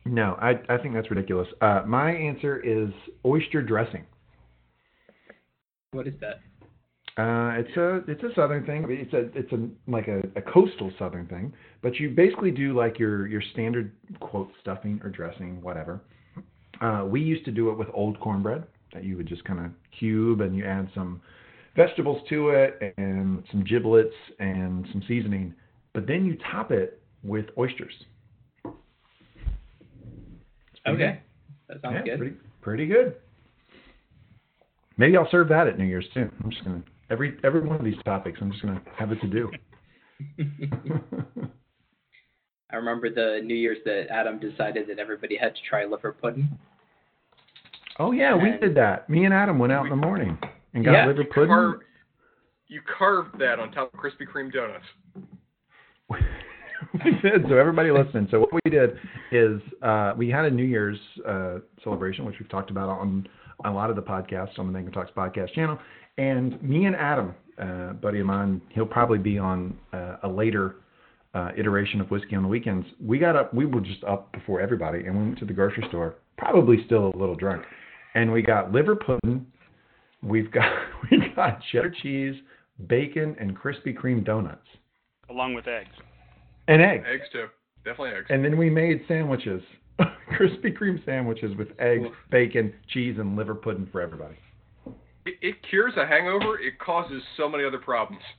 No, 0.06 0.36
I 0.40 0.60
I 0.68 0.76
think 0.78 0.94
that's 0.94 1.10
ridiculous. 1.10 1.48
Uh, 1.60 1.82
my 1.86 2.10
answer 2.12 2.58
is 2.60 2.90
oyster 3.24 3.62
dressing. 3.62 4.04
What 5.92 6.06
is 6.06 6.14
that? 6.20 6.40
Uh, 7.16 7.54
it's 7.58 7.76
a 7.76 8.02
it's 8.10 8.22
a 8.24 8.34
southern 8.34 8.66
thing. 8.66 8.82
I 8.82 8.86
mean, 8.88 8.98
It's 8.98 9.12
a 9.12 9.38
it's 9.38 9.52
a 9.52 9.68
like 9.88 10.08
a, 10.08 10.18
a 10.34 10.42
coastal 10.42 10.92
southern 10.98 11.26
thing. 11.26 11.52
But 11.80 11.96
you 12.00 12.10
basically 12.10 12.50
do 12.50 12.76
like 12.76 12.98
your 12.98 13.28
your 13.28 13.42
standard 13.52 13.92
quote 14.18 14.50
stuffing 14.60 15.00
or 15.04 15.10
dressing, 15.10 15.62
whatever. 15.62 16.00
Uh, 16.80 17.04
we 17.06 17.20
used 17.20 17.44
to 17.44 17.52
do 17.52 17.70
it 17.70 17.78
with 17.78 17.86
old 17.94 18.18
cornbread 18.18 18.64
that 18.92 19.04
you 19.04 19.16
would 19.16 19.28
just 19.28 19.44
kind 19.44 19.60
of 19.64 19.70
cube 19.96 20.40
and 20.40 20.56
you 20.56 20.64
add 20.64 20.88
some 20.92 21.20
vegetables 21.76 22.20
to 22.28 22.50
it 22.50 22.94
and 22.96 23.44
some 23.52 23.62
giblets 23.62 24.14
and 24.40 24.84
some 24.90 25.02
seasoning. 25.06 25.54
But 25.92 26.08
then 26.08 26.26
you 26.26 26.36
top 26.50 26.72
it 26.72 27.00
with 27.22 27.46
oysters. 27.56 27.94
Okay, 30.86 31.20
that 31.68 31.80
sounds 31.80 31.94
yeah, 31.94 32.02
good. 32.02 32.18
Pretty 32.18 32.36
pretty 32.60 32.86
good. 32.86 33.14
Maybe 34.96 35.16
I'll 35.16 35.30
serve 35.30 35.48
that 35.50 35.68
at 35.68 35.78
New 35.78 35.84
Year's 35.84 36.06
too. 36.12 36.28
I'm 36.42 36.50
just 36.50 36.64
gonna 36.64 36.82
every 37.14 37.36
every 37.44 37.60
one 37.60 37.76
of 37.78 37.84
these 37.84 37.94
topics. 38.04 38.38
I'm 38.42 38.50
just 38.50 38.62
gonna 38.62 38.82
have 38.98 39.12
it 39.12 39.20
to 39.22 39.26
do. 39.28 39.50
I 42.70 42.76
remember 42.76 43.08
the 43.08 43.40
New 43.44 43.54
Year's 43.54 43.78
that 43.84 44.08
Adam 44.10 44.38
decided 44.40 44.88
that 44.88 44.98
everybody 44.98 45.36
had 45.36 45.54
to 45.54 45.60
try 45.68 45.84
liver 45.84 46.12
pudding. 46.12 46.48
oh 48.00 48.10
yeah, 48.12 48.34
we 48.34 48.50
did 48.60 48.74
that. 48.76 49.08
Me 49.08 49.24
and 49.24 49.32
Adam 49.34 49.58
went 49.58 49.72
out 49.72 49.84
in 49.84 49.90
the 49.90 49.96
morning 49.96 50.36
and 50.74 50.84
got 50.84 50.92
Yeah. 50.92 51.06
liver 51.06 51.22
You 51.22 51.28
pudding. 51.32 51.48
carve, 51.50 51.80
you 52.66 52.80
carved 52.98 53.38
that 53.38 53.60
on 53.60 53.70
top 53.70 53.94
of 53.94 54.00
Krispy 54.00 54.26
Kreme 54.26 54.52
donuts. 54.52 54.84
we 57.04 57.10
did. 57.22 57.44
So 57.48 57.56
everybody 57.56 57.90
listen. 57.92 58.26
So 58.30 58.40
what 58.40 58.50
we 58.52 58.70
did 58.70 58.96
is 59.30 59.60
uh, 59.82 60.14
we 60.16 60.28
had 60.28 60.44
a 60.46 60.50
New 60.50 60.64
Year's 60.64 60.98
uh, 61.26 61.58
celebration, 61.84 62.24
which 62.24 62.36
we've 62.40 62.48
talked 62.48 62.70
about 62.70 62.88
on, 62.88 63.28
on 63.64 63.72
a 63.72 63.74
lot 63.74 63.88
of 63.90 63.96
the 63.96 64.02
podcasts 64.02 64.58
on 64.58 64.66
the 64.66 64.72
Mangum 64.72 64.92
Talks 64.92 65.12
podcast 65.16 65.52
channel. 65.54 65.78
And 66.18 66.62
me 66.62 66.86
and 66.86 66.94
Adam, 66.94 67.34
uh, 67.60 67.92
buddy 67.94 68.20
of 68.20 68.26
mine, 68.26 68.60
he'll 68.70 68.86
probably 68.86 69.18
be 69.18 69.38
on 69.38 69.76
uh, 69.92 70.16
a 70.22 70.28
later 70.28 70.76
uh, 71.34 71.50
iteration 71.56 72.00
of 72.00 72.10
whiskey 72.10 72.36
on 72.36 72.42
the 72.42 72.48
weekends. 72.48 72.86
We 73.00 73.18
got 73.18 73.36
up. 73.36 73.52
We 73.52 73.66
were 73.66 73.80
just 73.80 74.04
up 74.04 74.32
before 74.32 74.60
everybody, 74.60 75.06
and 75.06 75.16
we 75.16 75.24
went 75.24 75.38
to 75.40 75.44
the 75.44 75.52
grocery 75.52 75.84
store, 75.88 76.16
probably 76.38 76.84
still 76.86 77.10
a 77.12 77.16
little 77.16 77.34
drunk, 77.34 77.64
and 78.14 78.32
we 78.32 78.42
got 78.42 78.72
liver 78.72 78.94
pudding. 78.94 79.46
We've 80.22 80.50
got 80.52 80.70
we 81.10 81.18
got 81.34 81.60
cheddar 81.72 81.92
cheese, 82.02 82.34
bacon, 82.86 83.36
and 83.40 83.58
Krispy 83.58 83.96
Kreme 83.96 84.24
donuts. 84.24 84.66
along 85.28 85.54
with 85.54 85.66
eggs. 85.66 85.90
And 86.68 86.80
eggs. 86.80 87.04
Eggs 87.12 87.24
too, 87.32 87.46
definitely 87.84 88.16
eggs. 88.16 88.26
And 88.30 88.44
then 88.44 88.56
we 88.56 88.70
made 88.70 89.02
sandwiches, 89.08 89.62
Krispy 90.00 90.76
Kreme 90.76 91.04
sandwiches 91.04 91.56
with 91.58 91.68
eggs, 91.78 92.06
Oof. 92.06 92.12
bacon, 92.30 92.72
cheese, 92.88 93.16
and 93.18 93.36
liver 93.36 93.54
pudding 93.54 93.88
for 93.90 94.00
everybody. 94.00 94.36
It, 95.26 95.34
it 95.40 95.54
cures 95.68 95.94
a 95.96 96.06
hangover. 96.06 96.58
It 96.58 96.78
causes 96.78 97.22
so 97.36 97.48
many 97.48 97.64
other 97.64 97.78
problems. 97.78 98.22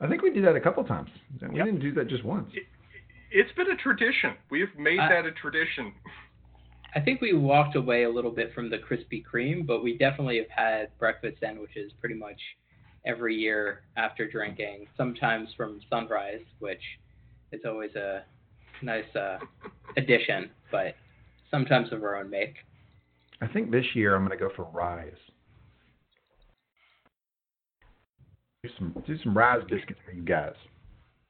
I 0.00 0.08
think 0.08 0.22
we 0.22 0.30
did 0.30 0.44
that 0.44 0.56
a 0.56 0.60
couple 0.60 0.82
times. 0.84 1.10
We 1.40 1.56
Yep. 1.56 1.66
didn't 1.66 1.80
do 1.80 1.92
that 1.94 2.08
just 2.08 2.24
once. 2.24 2.52
It's 3.30 3.52
been 3.52 3.70
a 3.70 3.76
tradition. 3.76 4.34
We've 4.50 4.74
made 4.78 4.98
I- 5.00 5.08
that 5.08 5.26
a 5.26 5.32
tradition. 5.32 5.92
I 6.96 7.00
think 7.00 7.20
we 7.20 7.32
walked 7.32 7.74
away 7.74 8.04
a 8.04 8.08
little 8.10 8.30
bit 8.30 8.52
from 8.54 8.70
the 8.70 8.78
Krispy 8.78 9.24
Kreme, 9.24 9.66
but 9.66 9.82
we 9.82 9.98
definitely 9.98 10.36
have 10.38 10.48
had 10.50 10.96
breakfast 10.98 11.40
sandwiches 11.40 11.92
pretty 12.00 12.14
much 12.14 12.40
every 13.04 13.34
year 13.34 13.82
after 13.96 14.28
drinking. 14.30 14.86
Sometimes 14.96 15.52
from 15.56 15.80
sunrise, 15.90 16.42
which 16.60 16.82
is 17.50 17.62
always 17.66 17.94
a 17.96 18.22
nice 18.82 19.12
uh, 19.16 19.38
addition, 19.96 20.50
but 20.70 20.94
sometimes 21.50 21.92
of 21.92 22.02
our 22.02 22.16
own 22.16 22.30
make. 22.30 22.54
I 23.40 23.46
think 23.46 23.70
this 23.70 23.84
year 23.94 24.14
I'm 24.14 24.26
going 24.26 24.36
to 24.38 24.42
go 24.42 24.50
for 24.54 24.64
Rise. 24.72 25.12
Do 28.62 28.70
some 28.78 29.02
do 29.06 29.18
some 29.22 29.36
Rise 29.36 29.62
biscuits 29.68 30.00
for 30.04 30.12
you 30.12 30.22
guys. 30.22 30.54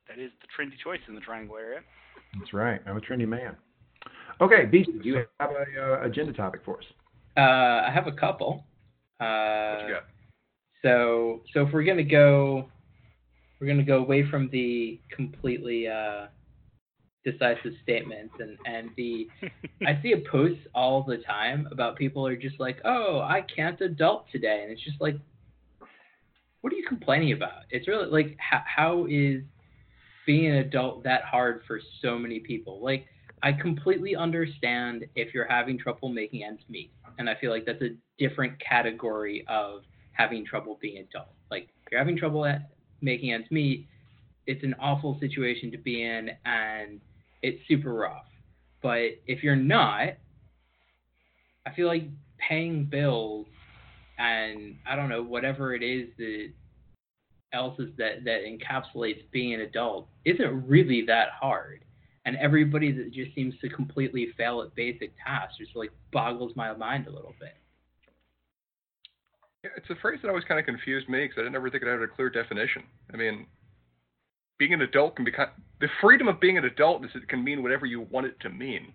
That 0.08 0.18
is 0.18 0.30
the 0.40 0.46
trendy 0.56 0.78
choice 0.82 1.00
in 1.08 1.14
the 1.14 1.20
Triangle 1.20 1.56
area. 1.56 1.80
That's 2.38 2.52
right. 2.52 2.80
I'm 2.86 2.96
a 2.96 3.00
trendy 3.00 3.26
man. 3.26 3.56
Okay, 4.40 4.66
Beast, 4.66 4.90
do 5.02 5.08
you 5.08 5.24
have 5.40 5.50
a 5.50 5.82
uh, 5.82 6.06
agenda 6.06 6.32
topic 6.32 6.60
for 6.64 6.78
us? 6.78 6.84
Uh, 7.36 7.88
I 7.88 7.90
have 7.92 8.06
a 8.06 8.12
couple. 8.12 8.64
Uh, 9.20 9.74
What 9.74 9.88
you 9.88 9.94
got? 9.94 10.04
So 10.82 11.40
so 11.52 11.66
if 11.66 11.72
we're 11.72 11.84
gonna 11.84 12.04
go, 12.04 12.68
we're 13.58 13.66
gonna 13.66 13.82
go 13.82 13.98
away 13.98 14.28
from 14.28 14.48
the 14.50 15.00
completely 15.10 15.88
uh, 15.88 16.26
decisive 17.24 17.72
statements 17.82 18.34
and 18.38 18.58
and 18.66 18.90
the 18.96 19.28
I 19.86 20.00
see 20.02 20.12
a 20.12 20.18
posts 20.30 20.66
all 20.74 21.02
the 21.02 21.18
time 21.18 21.66
about 21.72 21.96
people 21.96 22.26
are 22.26 22.36
just 22.36 22.60
like, 22.60 22.78
oh, 22.84 23.20
I 23.20 23.42
can't 23.54 23.80
adult 23.80 24.26
today, 24.30 24.60
and 24.62 24.70
it's 24.70 24.82
just 24.82 25.00
like, 25.00 25.16
what 26.60 26.72
are 26.72 26.76
you 26.76 26.86
complaining 26.86 27.32
about? 27.32 27.62
It's 27.70 27.88
really 27.88 28.10
like 28.10 28.36
how, 28.38 28.62
how 28.64 29.06
is 29.08 29.42
being 30.26 30.46
an 30.46 30.56
adult 30.56 31.04
that 31.04 31.22
hard 31.24 31.62
for 31.66 31.80
so 32.00 32.18
many 32.18 32.40
people? 32.40 32.82
Like 32.82 33.06
I 33.42 33.52
completely 33.52 34.16
understand 34.16 35.04
if 35.14 35.34
you're 35.34 35.48
having 35.48 35.78
trouble 35.78 36.08
making 36.08 36.44
ends 36.44 36.62
meet, 36.68 36.92
and 37.18 37.28
I 37.28 37.34
feel 37.40 37.50
like 37.50 37.66
that's 37.66 37.82
a 37.82 37.96
different 38.18 38.54
category 38.60 39.44
of 39.48 39.82
having 40.12 40.46
trouble 40.46 40.78
being 40.80 40.98
adult. 40.98 41.28
Like 41.50 41.68
if 41.84 41.92
you're 41.92 42.00
having 42.00 42.16
trouble 42.16 42.44
at 42.44 42.70
making 43.00 43.32
ends 43.32 43.46
meet, 43.50 43.86
it's 44.46 44.62
an 44.62 44.74
awful 44.80 45.18
situation 45.20 45.70
to 45.72 45.78
be 45.78 46.02
in, 46.02 46.30
and 46.44 47.00
it's 47.44 47.60
super 47.68 47.92
rough. 47.92 48.26
But 48.82 49.20
if 49.26 49.42
you're 49.42 49.54
not, 49.54 50.14
I 51.66 51.74
feel 51.76 51.86
like 51.86 52.04
paying 52.38 52.84
bills 52.84 53.46
and 54.18 54.76
I 54.86 54.96
don't 54.96 55.08
know 55.08 55.22
whatever 55.22 55.74
it 55.74 55.82
is 55.82 56.08
that 56.18 56.50
else 57.52 57.78
is 57.78 57.90
that 57.98 58.24
that 58.24 58.40
encapsulates 58.44 59.22
being 59.30 59.54
an 59.54 59.60
adult 59.60 60.08
isn't 60.24 60.66
really 60.66 61.04
that 61.06 61.28
hard. 61.40 61.84
And 62.26 62.36
everybody 62.36 62.90
that 62.92 63.12
just 63.12 63.34
seems 63.34 63.54
to 63.60 63.68
completely 63.68 64.28
fail 64.36 64.62
at 64.62 64.74
basic 64.74 65.12
tasks 65.24 65.58
just 65.58 65.76
like 65.76 65.90
boggles 66.12 66.52
my 66.56 66.74
mind 66.74 67.06
a 67.06 67.10
little 67.10 67.34
bit. 67.38 67.54
Yeah, 69.62 69.70
it's 69.76 69.90
a 69.90 69.96
phrase 69.96 70.20
that 70.22 70.28
always 70.28 70.44
kind 70.44 70.58
of 70.58 70.66
confused 70.66 71.08
me 71.08 71.24
because 71.24 71.38
I 71.38 71.42
didn't 71.42 71.56
ever 71.56 71.70
think 71.70 71.82
it 71.82 71.88
had 71.88 72.00
a 72.00 72.08
clear 72.08 72.30
definition. 72.30 72.82
I 73.12 73.16
mean, 73.16 73.46
being 74.58 74.72
an 74.72 74.82
adult 74.82 75.16
can 75.16 75.24
be 75.24 75.32
kind 75.32 75.50
the 75.80 75.88
freedom 76.00 76.28
of 76.28 76.40
being 76.40 76.56
an 76.56 76.64
adult 76.64 77.04
is 77.04 77.10
it 77.14 77.28
can 77.28 77.42
mean 77.42 77.62
whatever 77.62 77.86
you 77.86 78.02
want 78.10 78.26
it 78.26 78.38
to 78.40 78.50
mean. 78.50 78.92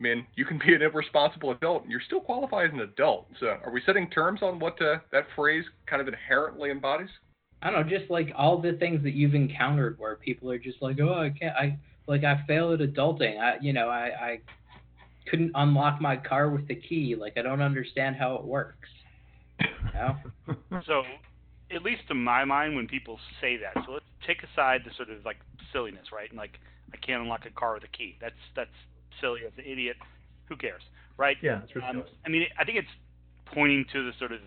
I 0.00 0.02
mean, 0.02 0.26
you 0.34 0.44
can 0.44 0.58
be 0.58 0.74
an 0.74 0.82
irresponsible 0.82 1.50
adult 1.50 1.82
and 1.82 1.90
you're 1.90 2.00
still 2.00 2.20
qualified 2.20 2.66
as 2.68 2.72
an 2.72 2.80
adult. 2.80 3.28
So, 3.38 3.58
are 3.64 3.70
we 3.70 3.82
setting 3.84 4.08
terms 4.10 4.40
on 4.42 4.58
what 4.58 4.80
uh, 4.80 4.98
that 5.12 5.26
phrase 5.36 5.64
kind 5.86 6.00
of 6.00 6.08
inherently 6.08 6.70
embodies? 6.70 7.10
I 7.62 7.70
don't 7.70 7.88
know, 7.88 7.98
just 7.98 8.10
like 8.10 8.32
all 8.36 8.60
the 8.60 8.72
things 8.72 9.02
that 9.04 9.12
you've 9.12 9.34
encountered 9.34 9.98
where 9.98 10.16
people 10.16 10.50
are 10.50 10.58
just 10.58 10.82
like, 10.82 10.98
oh, 11.00 11.14
I 11.14 11.30
can't, 11.30 11.54
I 11.56 11.78
like 12.08 12.24
I 12.24 12.42
failed 12.48 12.80
at 12.80 12.92
adulting. 12.92 13.38
I, 13.38 13.58
you 13.60 13.72
know, 13.72 13.88
I, 13.88 14.10
I 14.20 14.40
couldn't 15.28 15.52
unlock 15.54 16.00
my 16.00 16.16
car 16.16 16.50
with 16.50 16.66
the 16.66 16.74
key. 16.74 17.14
Like 17.14 17.34
I 17.36 17.42
don't 17.42 17.62
understand 17.62 18.16
how 18.16 18.34
it 18.34 18.44
works. 18.44 18.88
You 19.60 19.66
know? 19.94 20.16
so, 20.86 21.02
at 21.74 21.82
least 21.82 22.02
to 22.08 22.14
my 22.14 22.44
mind, 22.44 22.76
when 22.76 22.86
people 22.86 23.18
say 23.40 23.56
that, 23.56 23.84
so 23.86 23.92
let's 23.92 24.04
take 24.26 24.42
aside 24.42 24.82
the 24.84 24.90
sort 24.96 25.10
of 25.10 25.24
like 25.24 25.38
silliness, 25.72 26.12
right? 26.12 26.28
And 26.28 26.38
like 26.38 26.58
I 26.92 26.96
can't 26.96 27.22
unlock 27.22 27.46
a 27.46 27.50
car 27.50 27.74
with 27.74 27.84
a 27.84 27.88
key. 27.88 28.16
That's 28.20 28.34
that's 28.54 28.70
silly. 29.20 29.40
That's 29.44 29.58
an 29.58 29.70
idiot. 29.70 29.96
Who 30.48 30.56
cares, 30.56 30.82
right? 31.16 31.36
Yeah, 31.42 31.60
it's 31.62 31.74
ridiculous. 31.74 32.08
Um, 32.10 32.16
I 32.26 32.28
mean, 32.28 32.44
I 32.58 32.64
think 32.64 32.78
it's 32.78 32.94
pointing 33.52 33.84
to 33.92 34.04
the 34.04 34.12
sort 34.18 34.32
of 34.32 34.40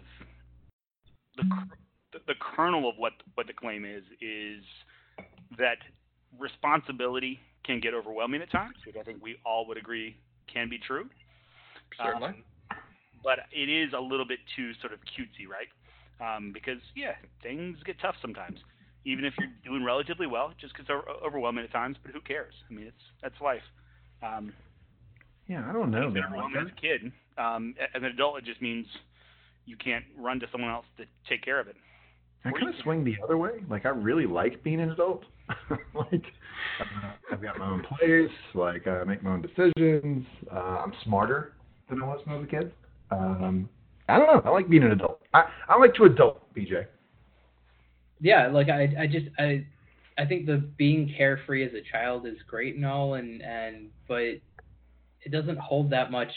the 1.37 1.43
the 2.27 2.35
kernel 2.39 2.89
of 2.89 2.95
what 2.97 3.13
what 3.35 3.47
the 3.47 3.53
claim 3.53 3.85
is 3.85 4.03
is 4.21 4.63
that 5.57 5.77
responsibility 6.39 7.39
can 7.63 7.79
get 7.79 7.93
overwhelming 7.93 8.41
at 8.41 8.51
times, 8.51 8.75
which 8.85 8.95
I 8.99 9.03
think 9.03 9.23
we 9.23 9.37
all 9.45 9.67
would 9.67 9.77
agree 9.77 10.17
can 10.51 10.69
be 10.69 10.77
true. 10.77 11.09
Certainly. 11.97 12.29
Um, 12.29 12.43
but 13.23 13.39
it 13.51 13.69
is 13.69 13.93
a 13.97 13.99
little 13.99 14.25
bit 14.25 14.39
too 14.55 14.71
sort 14.81 14.93
of 14.93 14.99
cutesy, 15.01 15.49
right? 15.49 15.67
Um, 16.21 16.51
because 16.53 16.79
yeah, 16.95 17.13
things 17.43 17.77
get 17.85 17.99
tough 17.99 18.15
sometimes. 18.21 18.59
Even 19.05 19.25
if 19.25 19.33
you're 19.37 19.49
doing 19.63 19.83
relatively 19.83 20.25
well, 20.25 20.49
it 20.49 20.57
just 20.59 20.75
gets 20.75 20.89
over- 20.89 21.07
overwhelming 21.23 21.63
at 21.63 21.71
times. 21.71 21.97
But 22.01 22.13
who 22.13 22.21
cares? 22.21 22.53
I 22.69 22.73
mean, 22.73 22.87
it's 22.87 23.03
that's 23.21 23.39
life. 23.41 23.61
Um, 24.23 24.53
yeah, 25.47 25.63
I 25.69 25.73
don't 25.73 25.91
know. 25.91 26.09
man. 26.09 26.23
overwhelming 26.25 26.61
as 26.61 26.71
a 26.75 26.81
kid. 26.81 27.11
Um, 27.37 27.75
as 27.79 28.01
an 28.01 28.05
adult, 28.05 28.39
it 28.39 28.45
just 28.45 28.61
means 28.61 28.87
you 29.65 29.75
can't 29.77 30.05
run 30.17 30.39
to 30.39 30.47
someone 30.51 30.71
else 30.71 30.85
to 30.97 31.05
take 31.29 31.43
care 31.43 31.59
of 31.59 31.67
it. 31.67 31.75
I 32.45 32.51
kind 32.51 32.69
of 32.69 32.75
swing 32.83 33.03
the 33.03 33.15
other 33.23 33.37
way. 33.37 33.63
Like 33.69 33.85
I 33.85 33.89
really 33.89 34.27
like 34.27 34.63
being 34.63 34.79
an 34.79 34.91
adult. 34.91 35.23
like 35.93 36.23
uh, 36.79 37.11
I've 37.31 37.41
got 37.41 37.57
my 37.57 37.67
own 37.67 37.83
place. 37.83 38.31
Like 38.53 38.87
I 38.87 39.03
make 39.03 39.23
my 39.23 39.31
own 39.31 39.41
decisions. 39.41 40.25
Uh, 40.51 40.83
I'm 40.83 40.93
smarter 41.03 41.53
than 41.89 42.01
I 42.01 42.05
was 42.05 42.21
when 42.25 42.35
I 42.35 42.39
was 42.39 42.47
a 42.47 42.51
kid. 42.51 42.71
Um, 43.11 43.69
I 44.07 44.17
don't 44.17 44.27
know. 44.27 44.49
I 44.49 44.53
like 44.53 44.69
being 44.69 44.83
an 44.83 44.91
adult. 44.91 45.21
I 45.33 45.45
I 45.67 45.77
like 45.77 45.93
to 45.95 46.03
adult, 46.03 46.53
BJ. 46.53 46.85
Yeah, 48.21 48.47
like 48.47 48.69
I 48.69 48.93
I 48.99 49.07
just 49.07 49.27
I 49.37 49.65
I 50.17 50.25
think 50.25 50.45
the 50.45 50.57
being 50.77 51.13
carefree 51.17 51.65
as 51.65 51.73
a 51.73 51.81
child 51.91 52.25
is 52.25 52.37
great 52.47 52.75
and 52.75 52.85
all, 52.85 53.15
and 53.15 53.41
and 53.41 53.89
but 54.07 54.39
it 55.21 55.31
doesn't 55.31 55.57
hold 55.57 55.89
that 55.89 56.11
much 56.11 56.31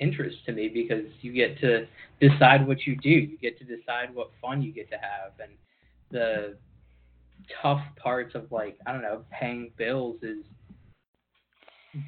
interest 0.00 0.36
to 0.46 0.52
me 0.52 0.68
because 0.68 1.04
you 1.22 1.32
get 1.32 1.58
to 1.60 1.86
decide 2.20 2.66
what 2.66 2.86
you 2.86 2.96
do. 2.96 3.08
You 3.08 3.38
get 3.38 3.58
to 3.58 3.64
decide 3.64 4.14
what 4.14 4.30
fun 4.40 4.62
you 4.62 4.72
get 4.72 4.90
to 4.90 4.96
have, 4.96 5.32
and 5.40 5.52
the 6.10 6.56
tough 7.62 7.82
parts 7.96 8.34
of 8.34 8.50
like 8.52 8.78
I 8.86 8.92
don't 8.92 9.02
know 9.02 9.22
paying 9.30 9.72
bills 9.76 10.16
is 10.22 10.44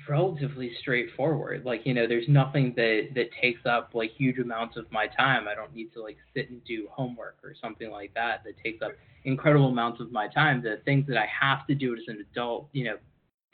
relatively 0.09 0.73
straightforward. 0.81 1.65
Like 1.65 1.83
you 1.85 1.95
know, 1.95 2.07
there's 2.07 2.29
nothing 2.29 2.73
that 2.77 3.09
that 3.15 3.31
takes 3.41 3.61
up 3.67 3.91
like 3.95 4.11
huge 4.17 4.39
amounts 4.39 4.77
of 4.77 4.91
my 4.91 5.07
time. 5.07 5.47
I 5.49 5.55
don't 5.55 5.75
need 5.75 5.93
to 5.95 6.03
like 6.03 6.17
sit 6.35 6.51
and 6.51 6.63
do 6.65 6.89
homework 6.91 7.37
or 7.43 7.55
something 7.61 7.91
like 7.91 8.13
that 8.15 8.43
that 8.45 8.55
takes 8.63 8.83
up 8.83 8.93
incredible 9.25 9.69
amounts 9.69 10.01
of 10.01 10.13
my 10.13 10.29
time. 10.29 10.63
The 10.63 10.81
things 10.85 11.07
that 11.09 11.17
I 11.17 11.27
have 11.27 11.67
to 11.67 11.75
do 11.75 11.95
as 11.95 12.03
an 12.09 12.25
adult, 12.31 12.69
you 12.73 12.85
know, 12.85 12.97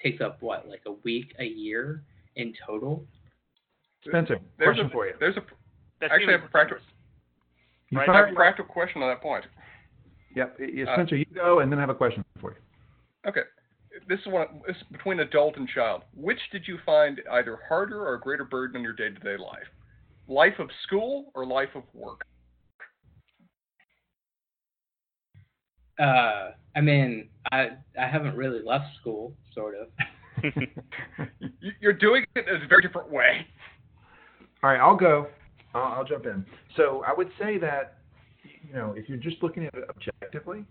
takes 0.03 0.21
up 0.21 0.43
what 0.43 0.69
like 0.69 0.83
a 0.87 0.93
week, 1.05 1.35
a 1.39 1.45
year 1.45 2.03
in 2.37 2.55
total. 2.67 3.05
Spencer, 4.07 4.39
There's 4.59 4.69
question 4.69 4.87
a, 4.87 4.91
for 4.91 5.07
you. 5.07 5.15
There's 5.21 5.37
a 5.37 5.43
That's 6.01 6.13
Actually, 6.13 6.35
I 6.35 6.37
have 6.39 6.45
a 6.45 6.49
practical- 6.49 6.85
You 7.91 7.99
right, 7.99 8.09
I 8.09 8.17
have 8.17 8.29
a 8.31 8.35
practical 8.35 8.73
question 8.73 9.03
on 9.03 9.09
that 9.09 9.23
point. 9.23 9.45
Yep, 10.35 10.59
yeah, 10.73 10.85
uh, 10.85 10.95
Spencer, 10.95 11.17
you 11.17 11.27
go, 11.27 11.61
and 11.61 11.71
then 11.71 11.79
I 11.79 11.83
have 11.83 11.91
a 11.91 11.95
question 11.95 12.25
for 12.41 12.53
you. 12.53 12.57
Okay. 13.29 13.43
This 14.09 14.21
is 14.21 14.27
one 14.27 14.47
this 14.67 14.77
is 14.77 14.83
between 14.91 15.21
adult 15.21 15.57
and 15.57 15.69
child. 15.69 16.03
Which 16.15 16.39
did 16.51 16.67
you 16.67 16.79
find 16.85 17.21
either 17.33 17.59
harder 17.69 18.01
or 18.01 18.15
a 18.15 18.21
greater 18.21 18.45
burden 18.45 18.77
on 18.77 18.83
your 18.83 18.93
day 18.93 19.09
to 19.11 19.15
day 19.21 19.37
life? 19.43 19.67
Life 20.29 20.59
of 20.59 20.69
school 20.87 21.31
or 21.35 21.45
life 21.47 21.71
of 21.75 21.83
work? 21.95 22.23
Uh, 25.99 26.51
I 26.75 26.81
mean, 26.81 27.29
I 27.53 27.71
I 28.01 28.07
haven't 28.07 28.35
really 28.37 28.61
left 28.65 28.87
school, 29.01 29.35
sort 29.55 29.75
of. 29.77 29.89
You- 31.61 31.73
You're 31.81 31.93
doing 31.93 32.25
it 32.35 32.49
in 32.49 32.63
a 32.63 32.67
very 32.67 32.83
different 32.83 33.09
way. 33.11 33.47
All 34.63 34.71
right, 34.71 34.81
I'll 34.81 34.97
go. 34.97 35.29
I'll, 35.75 35.93
I'll 35.99 36.05
jump 36.05 36.27
in. 36.27 36.45
So 36.77 37.05
I 37.07 37.13
would 37.17 37.31
say 37.39 37.59
that, 37.59 37.99
you 38.67 38.73
know, 38.75 38.95
if 38.97 39.09
you're 39.09 39.19
just 39.19 39.41
looking 39.43 39.67
at 39.67 39.75
it 39.75 39.85
objectively, 39.89 40.65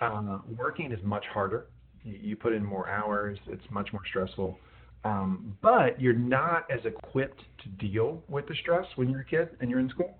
uh, 0.00 0.38
working 0.56 0.92
is 0.92 1.00
much 1.02 1.24
harder. 1.32 1.66
You, 2.08 2.36
put 2.36 2.52
in 2.52 2.64
more 2.64 2.88
hours. 2.88 3.38
It's 3.46 3.64
much 3.70 3.92
more 3.92 4.02
stressful. 4.08 4.58
Um, 5.04 5.56
but 5.62 6.00
you're 6.00 6.12
not 6.12 6.66
as 6.70 6.80
equipped 6.84 7.42
to 7.62 7.68
deal 7.86 8.22
with 8.28 8.48
the 8.48 8.54
stress 8.62 8.86
when 8.96 9.08
you're 9.10 9.20
a 9.20 9.24
kid 9.24 9.50
and 9.60 9.70
you're 9.70 9.78
in 9.80 9.88
school, 9.88 10.16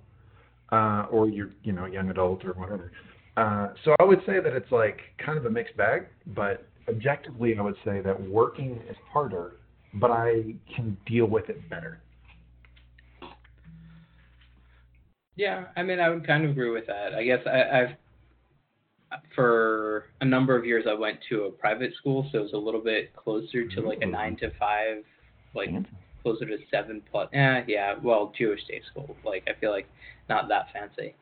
uh, 0.71 1.07
or 1.11 1.29
you're, 1.29 1.51
you 1.63 1.73
know, 1.73 1.87
a 1.87 1.91
young 1.91 2.11
adult 2.11 2.45
or 2.45 2.53
whatever. 2.53 2.93
Uh, 3.37 3.69
so 3.85 3.95
I 4.01 4.05
would 4.05 4.21
say 4.27 4.41
that 4.41 4.53
it's 4.53 4.71
like 4.71 5.01
kind 5.25 5.39
of 5.39 5.47
a 5.47 5.51
mixed 5.51 5.77
bag. 5.77 6.07
But 6.27 6.67
objectively, 6.89 7.57
I 7.59 7.63
would 7.63 7.77
say 7.85 8.01
that 8.01 8.21
working 8.29 8.81
is 8.89 8.97
harder, 9.13 9.53
but 9.95 10.11
I 10.11 10.55
can 10.75 10.97
deal 11.07 11.27
with 11.27 11.49
it 11.49 11.69
better. 11.69 12.01
Yeah, 15.37 15.67
I 15.77 15.85
mean, 15.85 16.01
I 16.01 16.09
would 16.09 16.27
kind 16.27 16.45
of 16.45 16.51
agree 16.51 16.71
with 16.71 16.87
that. 16.89 17.15
I 17.15 17.23
guess 17.23 17.39
I, 17.47 17.81
I've 17.81 17.91
for 19.35 20.07
a 20.21 20.25
number 20.25 20.57
of 20.57 20.65
years 20.65 20.85
I 20.89 20.95
went 20.95 21.19
to 21.29 21.45
a 21.45 21.51
private 21.51 21.95
school, 21.97 22.29
so 22.31 22.39
it 22.39 22.43
was 22.43 22.53
a 22.53 22.59
little 22.59 22.83
bit 22.83 23.15
closer 23.17 23.67
to 23.67 23.81
like 23.81 24.03
a 24.03 24.07
nine 24.07 24.37
to 24.39 24.51
five, 24.59 25.05
like 25.55 25.71
Fancy. 25.71 25.91
closer 26.23 26.45
to 26.47 26.59
seven 26.71 27.03
plus. 27.11 27.29
Eh, 27.33 27.63
yeah, 27.67 27.95
well, 28.03 28.33
Jewish 28.37 28.61
day 28.67 28.83
school. 28.91 29.17
Like 29.25 29.49
I 29.49 29.59
feel 29.61 29.71
like 29.71 29.89
not 30.29 30.49
that 30.49 30.67
fancy, 30.73 31.15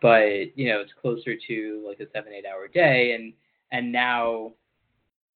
but 0.00 0.56
you 0.56 0.68
know, 0.68 0.80
it's 0.80 0.92
closer 1.00 1.34
to 1.48 1.84
like 1.86 2.00
a 2.00 2.10
seven 2.12 2.32
eight 2.32 2.44
hour 2.46 2.68
day, 2.68 3.12
and 3.12 3.32
and 3.72 3.90
now, 3.90 4.52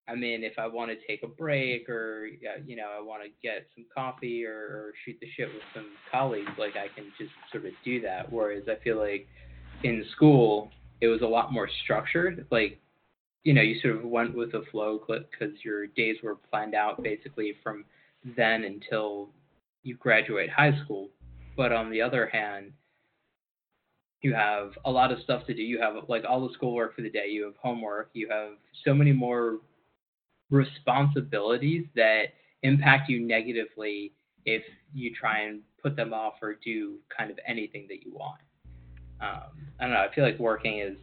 I 0.09 0.15
mean, 0.15 0.45
if 0.45 0.59
I 0.59 0.69
want 0.69 0.91
to 0.93 1.07
take 1.07 1.25
a 1.25 1.29
break 1.29 1.89
or 1.89 2.27
you 2.67 2.77
know 2.77 2.89
I 2.97 3.03
want 3.03 3.23
to 3.25 3.31
get 3.43 3.67
some 3.75 3.85
coffee 3.93 4.45
or, 4.45 4.53
or 4.53 4.93
shoot 5.05 5.17
the 5.21 5.27
shit 5.37 5.49
with 5.49 5.63
some 5.75 5.89
colleagues, 6.11 6.51
like 6.59 6.77
I 6.77 6.87
can 6.95 7.07
just 7.19 7.33
sort 7.51 7.67
of 7.67 7.73
do 7.85 8.01
that. 8.03 8.31
Whereas 8.31 8.65
I 8.69 8.83
feel 8.85 8.99
like 8.99 9.27
in 9.83 10.05
school 10.15 10.71
it 11.01 11.09
was 11.09 11.23
a 11.23 11.27
lot 11.27 11.53
more 11.53 11.69
structured. 11.85 12.47
Like 12.51 12.81
you 13.45 13.55
know, 13.55 13.63
you 13.63 13.81
sort 13.81 13.97
of 13.97 14.05
went 14.05 14.35
with 14.35 14.53
the 14.53 14.65
flow 14.71 15.01
because 15.07 15.55
your 15.65 15.87
days 15.87 16.17
were 16.23 16.37
planned 16.37 16.75
out 16.75 17.03
basically 17.03 17.55
from 17.63 17.85
then 18.37 18.65
until 18.65 19.31
you 19.83 19.97
graduate 19.97 20.51
high 20.51 20.79
school. 20.85 21.09
But 21.57 21.73
on 21.73 21.91
the 21.91 22.03
other 22.03 22.27
hand, 22.27 22.73
you 24.23 24.35
have 24.35 24.73
a 24.85 24.91
lot 24.91 25.11
of 25.11 25.21
stuff 25.21 25.47
to 25.47 25.55
do. 25.55 25.63
You 25.63 25.81
have 25.81 25.95
like 26.09 26.25
all 26.29 26.47
the 26.47 26.53
schoolwork 26.55 26.95
for 26.95 27.03
the 27.03 27.11
day. 27.11 27.29
You 27.29 27.45
have 27.45 27.55
homework. 27.63 28.11
You 28.13 28.29
have 28.29 28.53
so 28.85 28.93
many 28.93 29.13
more 29.13 29.61
responsibilities 30.51 31.87
that 31.95 32.25
impact 32.63 33.09
you 33.09 33.21
negatively 33.21 34.13
if 34.45 34.63
you 34.93 35.15
try 35.15 35.41
and 35.41 35.61
put 35.83 35.97
them 35.97 36.13
off 36.13 36.35
or 36.43 36.57
do 36.63 36.99
kind 37.17 37.31
of 37.31 37.39
anything 37.47 37.87
that 37.89 38.05
you 38.05 38.13
want. 38.13 38.41
Um, 39.21 39.51
I 39.79 39.85
don't 39.85 39.93
know. 39.93 40.01
I 40.11 40.15
feel 40.15 40.25
like 40.25 40.39
working 40.39 40.79
is. 40.79 40.97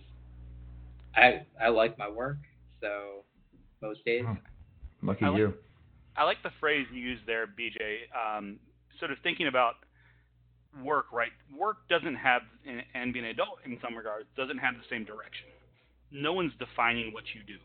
I 1.15 1.41
I 1.61 1.70
like 1.70 1.97
my 1.97 2.09
work, 2.09 2.38
so 2.82 3.24
most 3.82 4.03
days. 4.05 4.24
Hmm. 4.26 5.07
Lucky 5.07 5.26
I 5.26 5.30
like- 5.30 5.38
you. 5.39 5.53
I 6.15 6.24
like 6.24 6.41
the 6.41 6.51
phrase 6.59 6.88
you 6.91 6.99
used 6.99 7.26
there, 7.28 7.45
BJ. 7.45 8.09
Um, 8.11 8.59
sort 8.99 9.11
of 9.11 9.20
thinking 9.22 9.45
about 9.47 9.76
work, 10.84 11.05
right? 11.13 11.32
Work 11.55 11.88
doesn't 11.89 12.15
have, 12.15 12.41
and- 12.65 12.84
and 12.95 13.13
being 13.13 13.26
an 13.26 13.32
adult 13.32 13.59
in 13.65 13.80
some 13.82 13.95
regards, 13.95 14.26
doesn't 14.36 14.57
have 14.57 14.76
the 14.78 14.84
same 14.89 15.05
direction. 15.05 15.45
No 16.09 16.34
one's 16.34 16.53
defining 16.55 17.13
what 17.13 17.24
you 17.36 17.43
do. 17.43 17.59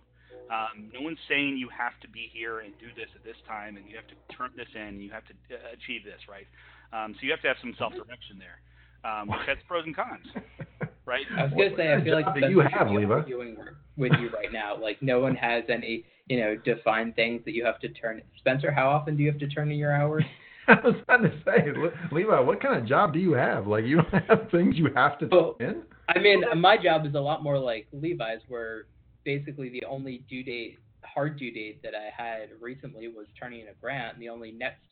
Um, 0.50 0.90
no 0.92 1.00
one's 1.00 1.18
saying 1.28 1.56
you 1.56 1.68
have 1.70 1.98
to 2.00 2.08
be 2.08 2.28
here 2.28 2.60
and 2.60 2.76
do 2.78 2.92
this 2.92 3.08
at 3.14 3.24
this 3.24 3.36
time, 3.46 3.76
and 3.78 3.88
you 3.88 3.96
have 3.96 4.06
to 4.08 4.14
turn 4.36 4.50
this 4.54 4.68
in, 4.74 4.82
and 4.82 5.02
you 5.02 5.10
have 5.10 5.24
to 5.28 5.34
uh, 5.54 5.72
achieve 5.72 6.04
this, 6.04 6.20
right? 6.28 6.46
Um, 6.92 7.14
so 7.14 7.20
you 7.22 7.30
have 7.30 7.40
to 7.42 7.48
have 7.48 7.56
some 7.60 7.74
self-direction 7.78 8.38
there, 8.38 8.60
um, 9.04 9.28
which 9.28 9.40
has 9.46 9.58
pros 9.66 9.84
and 9.86 9.94
cons, 9.96 10.26
right? 11.06 11.26
I 11.36 11.44
was 11.44 11.52
gonna 11.52 11.76
say 11.76 11.92
I 11.92 12.02
feel 12.02 12.14
like 12.14 12.26
What 12.26 12.50
you 12.50 12.60
have, 12.60 12.88
should 12.88 12.88
be 12.88 12.96
Levi? 12.98 13.14
arguing 13.14 13.56
with 13.96 14.12
you 14.20 14.30
right 14.30 14.52
now. 14.52 14.76
Like 14.80 15.02
no 15.02 15.20
one 15.20 15.34
has 15.36 15.64
any, 15.68 16.04
you 16.26 16.40
know, 16.40 16.56
defined 16.64 17.14
things 17.16 17.42
that 17.44 17.52
you 17.54 17.64
have 17.64 17.78
to 17.80 17.88
turn. 17.88 18.22
Spencer, 18.38 18.70
how 18.72 18.88
often 18.88 19.16
do 19.16 19.22
you 19.22 19.30
have 19.30 19.40
to 19.40 19.48
turn 19.48 19.70
in 19.70 19.78
your 19.78 19.92
hours? 19.92 20.24
I 20.68 20.74
was 20.84 20.94
about 21.02 21.22
to 21.22 21.32
say, 21.44 21.64
Levi, 22.12 22.38
what 22.40 22.62
kind 22.62 22.78
of 22.80 22.86
job 22.86 23.12
do 23.12 23.18
you 23.18 23.32
have? 23.32 23.66
Like, 23.66 23.84
you 23.84 23.96
don't 23.96 24.24
have 24.28 24.48
things 24.50 24.76
you 24.76 24.88
have 24.94 25.18
to 25.18 25.28
Well, 25.30 25.54
turn 25.58 25.70
in? 25.70 25.82
I 26.08 26.18
mean, 26.20 26.42
my 26.60 26.76
job 26.76 27.04
is 27.06 27.14
a 27.14 27.20
lot 27.20 27.42
more 27.42 27.58
like 27.58 27.88
Levi's, 27.92 28.40
where 28.48 28.84
basically 29.24 29.70
the 29.70 29.84
only 29.86 30.24
due 30.28 30.44
date, 30.44 30.78
hard 31.04 31.38
due 31.38 31.50
date 31.52 31.82
that 31.82 31.94
I 31.94 32.10
had 32.16 32.50
recently 32.60 33.08
was 33.08 33.26
turning 33.38 33.60
in 33.60 33.68
a 33.68 33.74
grant, 33.80 34.14
and 34.14 34.22
the 34.22 34.28
only 34.28 34.52
next 34.52 34.82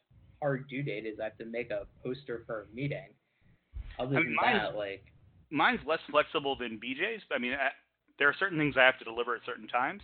hard 0.43 0.67
due 0.69 0.83
date 0.83 1.07
is 1.07 1.21
I 1.21 1.25
have 1.25 1.39
to 1.39 1.45
make 1.45 1.71
a 1.71 1.87
poster 2.05 2.43
for 2.47 2.63
a 2.63 2.75
meeting. 2.75 3.09
Other 4.01 4.17
I 4.17 4.19
than 4.21 4.25
mean, 4.29 4.35
mine's- 4.37 4.63
that, 4.63 4.77
like, 4.77 5.05
mine's 5.51 5.81
less 5.87 6.01
flexible 6.11 6.57
than 6.57 6.79
BJ's. 6.81 7.23
I 7.31 7.39
mean, 7.39 7.53
I, 7.53 7.71
there 8.19 8.29
are 8.29 8.35
certain 8.39 8.59
things 8.59 8.77
I 8.77 8.85
have 8.85 8.99
to 8.99 9.05
deliver 9.05 9.35
at 9.35 9.43
certain 9.45 9.69
times, 9.69 10.03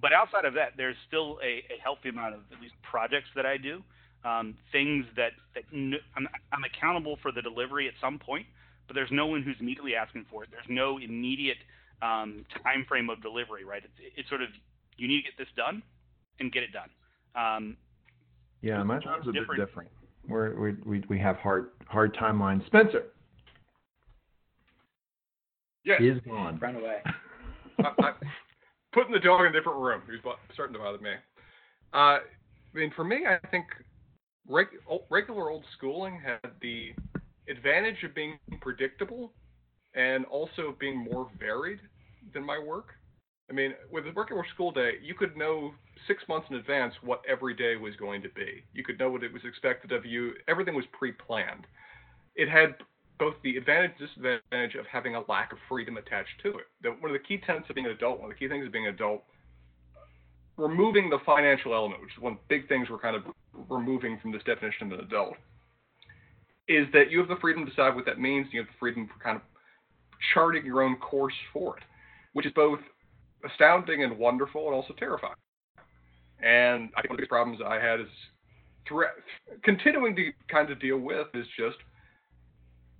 but 0.00 0.12
outside 0.12 0.44
of 0.44 0.54
that, 0.54 0.72
there's 0.76 0.96
still 1.08 1.38
a, 1.42 1.64
a 1.72 1.80
healthy 1.82 2.08
amount 2.10 2.34
of 2.34 2.40
at 2.52 2.60
least 2.60 2.74
projects 2.82 3.28
that 3.36 3.46
I 3.46 3.56
do, 3.56 3.82
um, 4.24 4.54
things 4.70 5.06
that 5.16 5.32
that 5.54 5.64
n- 5.72 5.94
I'm, 6.16 6.28
I'm 6.52 6.64
accountable 6.64 7.18
for 7.22 7.32
the 7.32 7.42
delivery 7.42 7.88
at 7.88 7.94
some 8.00 8.18
point, 8.18 8.46
but 8.86 8.94
there's 8.94 9.10
no 9.10 9.26
one 9.26 9.42
who's 9.42 9.56
immediately 9.60 9.94
asking 9.94 10.26
for 10.30 10.44
it. 10.44 10.50
There's 10.50 10.68
no 10.68 10.98
immediate 10.98 11.58
um, 12.02 12.44
time 12.62 12.84
frame 12.88 13.08
of 13.10 13.22
delivery, 13.22 13.64
right? 13.64 13.82
It's, 13.84 14.12
it's 14.16 14.28
sort 14.28 14.42
of 14.42 14.48
you 14.96 15.08
need 15.08 15.18
to 15.22 15.22
get 15.30 15.38
this 15.38 15.48
done 15.56 15.82
and 16.40 16.50
get 16.52 16.62
it 16.62 16.70
done. 16.72 16.90
Um, 17.34 17.76
Yeah, 18.62 18.82
my 18.82 18.96
It's 18.96 19.04
job's 19.04 19.28
a 19.28 19.32
bit 19.32 19.40
different. 19.40 19.66
different. 19.66 19.90
We're, 20.28 20.54
we 20.60 20.72
we 20.84 21.04
we 21.08 21.18
have 21.18 21.36
hard 21.36 21.70
hard 21.86 22.14
timelines. 22.14 22.64
Spencer 22.66 23.06
Yes. 25.84 26.00
is 26.00 26.20
gone. 26.26 26.58
run 26.58 26.76
away. 26.76 26.98
I, 27.78 27.90
I, 27.98 28.12
putting 28.92 29.12
the 29.12 29.20
dog 29.20 29.40
in 29.40 29.46
a 29.46 29.52
different 29.52 29.78
room. 29.78 30.02
He's 30.10 30.20
bo- 30.22 30.36
starting 30.54 30.74
to 30.74 30.78
bother 30.78 30.98
me. 30.98 31.12
Uh, 31.92 31.96
I 32.18 32.20
mean, 32.74 32.92
for 32.94 33.04
me, 33.04 33.24
I 33.26 33.38
think 33.48 33.66
reg- 34.48 34.80
regular 35.10 35.50
old 35.50 35.64
schooling 35.76 36.20
had 36.24 36.50
the 36.60 36.92
advantage 37.48 38.02
of 38.04 38.14
being 38.14 38.38
predictable 38.60 39.32
and 39.94 40.24
also 40.26 40.74
being 40.78 40.96
more 40.96 41.28
varied 41.38 41.80
than 42.32 42.44
my 42.44 42.58
work. 42.58 42.94
I 43.50 43.54
mean, 43.54 43.74
with 43.90 44.06
a 44.06 44.12
regular 44.12 44.46
school 44.54 44.70
day, 44.70 44.92
you 45.02 45.14
could 45.14 45.36
know 45.36 45.72
six 46.06 46.22
months 46.28 46.46
in 46.50 46.56
advance 46.56 46.94
what 47.02 47.20
every 47.28 47.54
day 47.54 47.76
was 47.76 47.94
going 47.96 48.22
to 48.22 48.28
be. 48.30 48.62
You 48.72 48.82
could 48.84 48.98
know 48.98 49.10
what 49.10 49.22
it 49.22 49.32
was 49.32 49.42
expected 49.44 49.92
of 49.92 50.06
you. 50.06 50.32
Everything 50.48 50.74
was 50.74 50.84
pre-planned. 50.92 51.66
It 52.34 52.48
had 52.48 52.76
both 53.22 53.34
the 53.44 53.56
advantage 53.56 53.92
and 54.00 54.08
disadvantage 54.08 54.74
of 54.74 54.84
having 54.90 55.14
a 55.14 55.22
lack 55.28 55.52
of 55.52 55.58
freedom 55.68 55.96
attached 55.96 56.34
to 56.42 56.48
it. 56.58 56.66
One 57.00 57.08
of 57.08 57.12
the 57.12 57.20
key 57.20 57.40
tenets 57.46 57.66
of 57.68 57.76
being 57.76 57.86
an 57.86 57.92
adult, 57.92 58.18
one 58.18 58.32
of 58.32 58.36
the 58.36 58.38
key 58.38 58.48
things 58.48 58.66
of 58.66 58.72
being 58.72 58.88
an 58.88 58.94
adult, 58.94 59.22
removing 60.56 61.08
the 61.08 61.20
financial 61.24 61.72
element, 61.72 62.00
which 62.02 62.10
is 62.16 62.20
one 62.20 62.32
of 62.32 62.38
the 62.40 62.44
big 62.48 62.68
things 62.68 62.90
we're 62.90 62.98
kind 62.98 63.14
of 63.14 63.22
removing 63.70 64.18
from 64.20 64.32
this 64.32 64.42
definition 64.42 64.90
of 64.90 64.98
an 64.98 65.04
adult, 65.04 65.36
is 66.66 66.88
that 66.92 67.12
you 67.12 67.20
have 67.20 67.28
the 67.28 67.36
freedom 67.40 67.64
to 67.64 67.70
decide 67.70 67.94
what 67.94 68.04
that 68.06 68.18
means. 68.18 68.48
You 68.50 68.58
have 68.58 68.66
the 68.66 68.78
freedom 68.80 69.06
for 69.06 69.22
kind 69.22 69.36
of 69.36 69.42
charting 70.34 70.66
your 70.66 70.82
own 70.82 70.96
course 70.96 71.34
for 71.52 71.76
it, 71.76 71.84
which 72.32 72.44
is 72.44 72.52
both 72.56 72.80
astounding 73.48 74.02
and 74.02 74.18
wonderful 74.18 74.66
and 74.66 74.74
also 74.74 74.94
terrifying. 74.98 75.38
And 76.42 76.90
I 76.96 77.02
think 77.02 77.10
one 77.10 77.14
of 77.14 77.18
the 77.18 77.22
biggest 77.22 77.30
problems 77.30 77.60
I 77.64 77.76
had 77.76 78.00
is 78.00 78.08
throughout, 78.88 79.14
continuing 79.62 80.16
to 80.16 80.32
kind 80.48 80.70
of 80.70 80.80
deal 80.80 80.98
with 80.98 81.28
is 81.34 81.46
just 81.56 81.76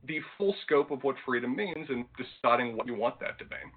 the 0.07 0.21
full 0.37 0.55
scope 0.65 0.91
of 0.91 1.03
what 1.05 1.17
freedom 1.25 1.55
means 1.55 1.89
and 1.89 2.05
deciding 2.17 2.77
what 2.77 2.87
you 2.87 2.95
want 2.95 3.21
that 3.21 3.39
to 3.39 3.45
mean. 3.45 3.73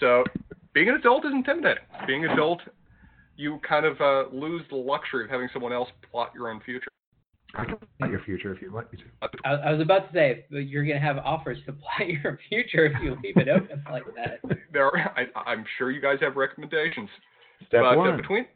So, 0.00 0.24
being 0.72 0.88
an 0.88 0.94
adult 0.96 1.24
is 1.24 1.32
intimidating. 1.32 1.82
Being 2.06 2.24
an 2.24 2.30
adult, 2.30 2.60
you 3.36 3.58
kind 3.66 3.86
of 3.86 4.00
uh, 4.00 4.24
lose 4.32 4.62
the 4.70 4.76
luxury 4.76 5.24
of 5.24 5.30
having 5.30 5.48
someone 5.52 5.72
else 5.72 5.88
plot 6.10 6.32
your 6.34 6.50
own 6.50 6.60
future. 6.60 6.88
I 7.54 7.64
can 7.64 7.76
plot 7.98 8.10
your 8.10 8.20
future 8.20 8.54
if 8.54 8.60
you 8.60 8.72
want 8.72 8.92
me 8.92 8.98
to. 8.98 9.28
I, 9.44 9.54
I 9.54 9.72
was 9.72 9.80
about 9.80 10.12
to 10.12 10.12
say 10.12 10.44
you're 10.50 10.84
gonna 10.84 11.00
have 11.00 11.18
offers 11.18 11.58
to 11.66 11.72
plot 11.98 12.08
your 12.08 12.38
future 12.48 12.86
if 12.86 13.02
you 13.02 13.16
leave 13.22 13.36
it 13.36 13.48
open 13.48 13.82
like 13.90 14.04
that. 14.16 14.40
There, 14.72 14.86
are, 14.86 14.98
I, 15.16 15.50
I'm 15.50 15.64
sure 15.78 15.90
you 15.90 16.00
guys 16.00 16.18
have 16.20 16.36
recommendations. 16.36 17.08
Step 17.66 17.82
but 17.82 17.96
one. 17.96 18.14
Uh, 18.14 18.16
between 18.16 18.46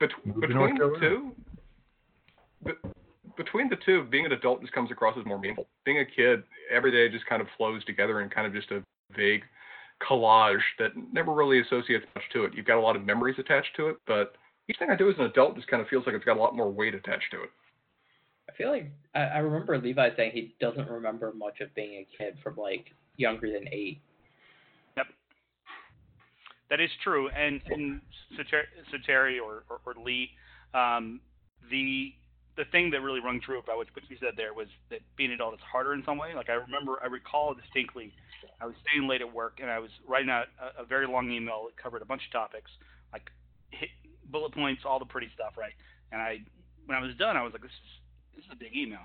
bet, 0.00 0.10
Move 0.24 0.42
to 0.42 0.48
North 0.48 0.72
between 0.72 0.92
the 0.92 0.98
two, 0.98 1.32
be, 2.64 2.72
between 3.36 3.68
the 3.68 3.76
two, 3.84 4.04
being 4.04 4.26
an 4.26 4.32
adult 4.32 4.60
just 4.60 4.72
comes 4.72 4.90
across 4.90 5.16
as 5.18 5.24
more 5.24 5.38
meaningful. 5.38 5.66
Being 5.84 5.98
a 5.98 6.04
kid, 6.04 6.42
every 6.70 6.90
day 6.90 7.08
just 7.14 7.26
kind 7.26 7.42
of 7.42 7.48
flows 7.56 7.84
together 7.84 8.20
in 8.20 8.28
kind 8.28 8.46
of 8.46 8.52
just 8.52 8.70
a 8.70 8.82
vague 9.16 9.42
collage 10.08 10.62
that 10.78 10.92
never 11.12 11.32
really 11.32 11.60
associates 11.60 12.06
much 12.14 12.24
to 12.32 12.44
it. 12.44 12.54
You've 12.54 12.66
got 12.66 12.78
a 12.78 12.80
lot 12.80 12.96
of 12.96 13.04
memories 13.04 13.36
attached 13.38 13.76
to 13.76 13.88
it, 13.88 13.96
but 14.06 14.34
each 14.68 14.78
thing 14.78 14.90
I 14.90 14.96
do 14.96 15.10
as 15.10 15.16
an 15.18 15.24
adult 15.24 15.56
just 15.56 15.68
kind 15.68 15.82
of 15.82 15.88
feels 15.88 16.06
like 16.06 16.14
it's 16.14 16.24
got 16.24 16.36
a 16.36 16.40
lot 16.40 16.56
more 16.56 16.70
weight 16.70 16.94
attached 16.94 17.30
to 17.32 17.42
it. 17.42 17.50
I 18.48 18.56
feel 18.56 18.70
like 18.70 18.90
I, 19.14 19.20
I 19.20 19.38
remember 19.38 19.78
Levi 19.78 20.10
saying 20.16 20.32
he 20.32 20.54
doesn't 20.60 20.88
remember 20.88 21.32
much 21.36 21.60
of 21.60 21.74
being 21.74 22.04
a 22.04 22.06
kid 22.16 22.36
from 22.42 22.56
like 22.56 22.86
younger 23.16 23.50
than 23.52 23.68
eight. 23.72 24.00
Yep, 24.96 25.06
That 26.70 26.80
is 26.80 26.90
true, 27.04 27.28
and 27.30 27.60
and 27.68 28.00
Sateri 28.36 29.36
or, 29.40 29.64
or 29.68 29.80
or 29.86 29.94
Lee, 30.02 30.30
um, 30.74 31.20
the 31.70 32.12
the 32.60 32.68
thing 32.68 32.90
that 32.92 33.00
really 33.00 33.24
rung 33.24 33.40
true 33.40 33.58
about 33.58 33.80
what, 33.80 33.88
what 33.96 34.04
you 34.12 34.20
said 34.20 34.36
there 34.36 34.52
was 34.52 34.68
that 34.92 35.00
being 35.16 35.32
an 35.32 35.40
adult 35.40 35.54
is 35.54 35.64
harder 35.64 35.94
in 35.96 36.04
some 36.04 36.18
way. 36.18 36.36
Like 36.36 36.52
I 36.52 36.60
remember, 36.60 37.00
I 37.02 37.06
recall 37.06 37.56
distinctly, 37.56 38.12
I 38.60 38.66
was 38.66 38.76
staying 38.84 39.08
late 39.08 39.22
at 39.24 39.32
work 39.32 39.64
and 39.64 39.70
I 39.70 39.78
was 39.78 39.88
writing 40.06 40.28
out 40.28 40.52
a, 40.60 40.82
a 40.82 40.84
very 40.84 41.08
long 41.08 41.32
email 41.32 41.64
that 41.64 41.82
covered 41.82 42.02
a 42.02 42.04
bunch 42.04 42.20
of 42.28 42.32
topics, 42.32 42.70
like 43.16 43.32
hit 43.72 43.88
bullet 44.28 44.52
points, 44.52 44.82
all 44.84 44.98
the 44.98 45.08
pretty 45.08 45.32
stuff, 45.32 45.56
right? 45.56 45.72
And 46.12 46.20
I, 46.20 46.44
when 46.84 46.98
I 46.98 47.00
was 47.00 47.16
done, 47.16 47.36
I 47.36 47.42
was 47.42 47.56
like, 47.56 47.62
this 47.62 47.72
is 47.72 47.90
this 48.36 48.44
is 48.44 48.52
a 48.52 48.60
big 48.60 48.76
email. 48.76 49.00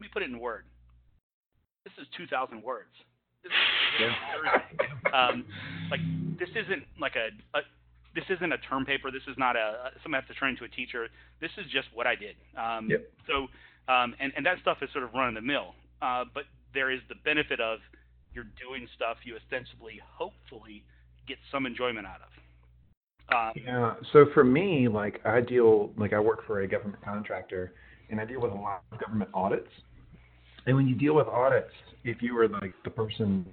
me 0.00 0.08
put 0.12 0.22
it 0.22 0.30
in 0.32 0.40
Word. 0.40 0.64
This 1.84 1.92
is 2.00 2.08
2,000 2.16 2.62
words. 2.62 2.92
This 3.44 3.52
is 3.52 4.12
Thursday. 4.32 5.12
Um, 5.12 5.44
like 5.90 6.00
this 6.38 6.48
isn't 6.56 6.84
like 6.98 7.16
a, 7.16 7.28
a 7.56 7.60
this 8.14 8.24
isn't 8.28 8.52
a 8.52 8.58
term 8.58 8.84
paper. 8.84 9.10
This 9.10 9.22
is 9.28 9.36
not 9.38 9.56
a 9.56 9.90
something 10.02 10.14
I 10.14 10.18
have 10.18 10.28
to 10.28 10.34
turn 10.34 10.50
into 10.50 10.64
a 10.64 10.68
teacher. 10.68 11.08
This 11.40 11.50
is 11.58 11.66
just 11.70 11.88
what 11.94 12.06
I 12.06 12.14
did. 12.14 12.36
Um, 12.56 12.88
Yep. 12.90 13.08
So 13.26 13.34
um, 13.92 14.14
and 14.20 14.32
and 14.36 14.44
that 14.46 14.58
stuff 14.60 14.78
is 14.82 14.90
sort 14.92 15.04
of 15.04 15.14
run 15.14 15.28
of 15.28 15.34
the 15.34 15.46
mill. 15.46 15.74
Uh, 16.02 16.24
but 16.32 16.44
there 16.74 16.90
is 16.90 17.00
the 17.08 17.14
benefit 17.24 17.60
of 17.60 17.78
you're 18.32 18.50
doing 18.60 18.86
stuff 18.96 19.16
you 19.24 19.36
ostensibly, 19.36 20.00
hopefully, 20.16 20.84
get 21.26 21.36
some 21.50 21.66
enjoyment 21.66 22.06
out 22.06 22.20
of. 22.22 22.30
Um, 23.34 23.62
Yeah. 23.64 23.94
So 24.12 24.26
for 24.34 24.44
me, 24.44 24.88
like 24.88 25.24
I 25.24 25.40
deal, 25.40 25.90
like 25.96 26.12
I 26.12 26.20
work 26.20 26.46
for 26.46 26.60
a 26.60 26.68
government 26.68 27.02
contractor, 27.04 27.72
and 28.10 28.20
I 28.20 28.24
deal 28.24 28.40
with 28.40 28.52
a 28.52 28.56
lot 28.56 28.82
of 28.92 28.98
government 28.98 29.30
audits. 29.34 29.70
And 30.66 30.76
when 30.76 30.86
you 30.86 30.94
deal 30.94 31.14
with 31.14 31.26
audits, 31.26 31.72
if 32.04 32.22
you 32.22 32.36
are 32.38 32.48
like 32.48 32.74
the 32.84 32.90
person 32.90 33.46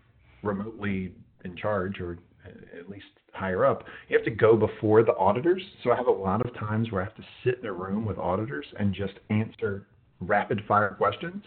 remotely 0.43 1.13
in 1.45 1.55
charge, 1.55 1.99
or 1.99 2.17
at 2.45 2.89
least 2.89 3.05
higher 3.37 3.65
up, 3.65 3.83
you 4.09 4.17
have 4.17 4.25
to 4.25 4.31
go 4.31 4.55
before 4.57 5.03
the 5.03 5.15
auditors. 5.15 5.61
So 5.83 5.91
I 5.91 5.95
have 5.95 6.07
a 6.07 6.11
lot 6.11 6.45
of 6.45 6.53
times 6.55 6.91
where 6.91 7.01
I 7.01 7.05
have 7.05 7.15
to 7.15 7.23
sit 7.43 7.59
in 7.59 7.65
a 7.65 7.73
room 7.73 8.05
with 8.05 8.17
auditors 8.17 8.65
and 8.79 8.93
just 8.93 9.13
answer 9.29 9.87
rapid 10.19 10.61
fire 10.67 10.95
questions, 10.97 11.43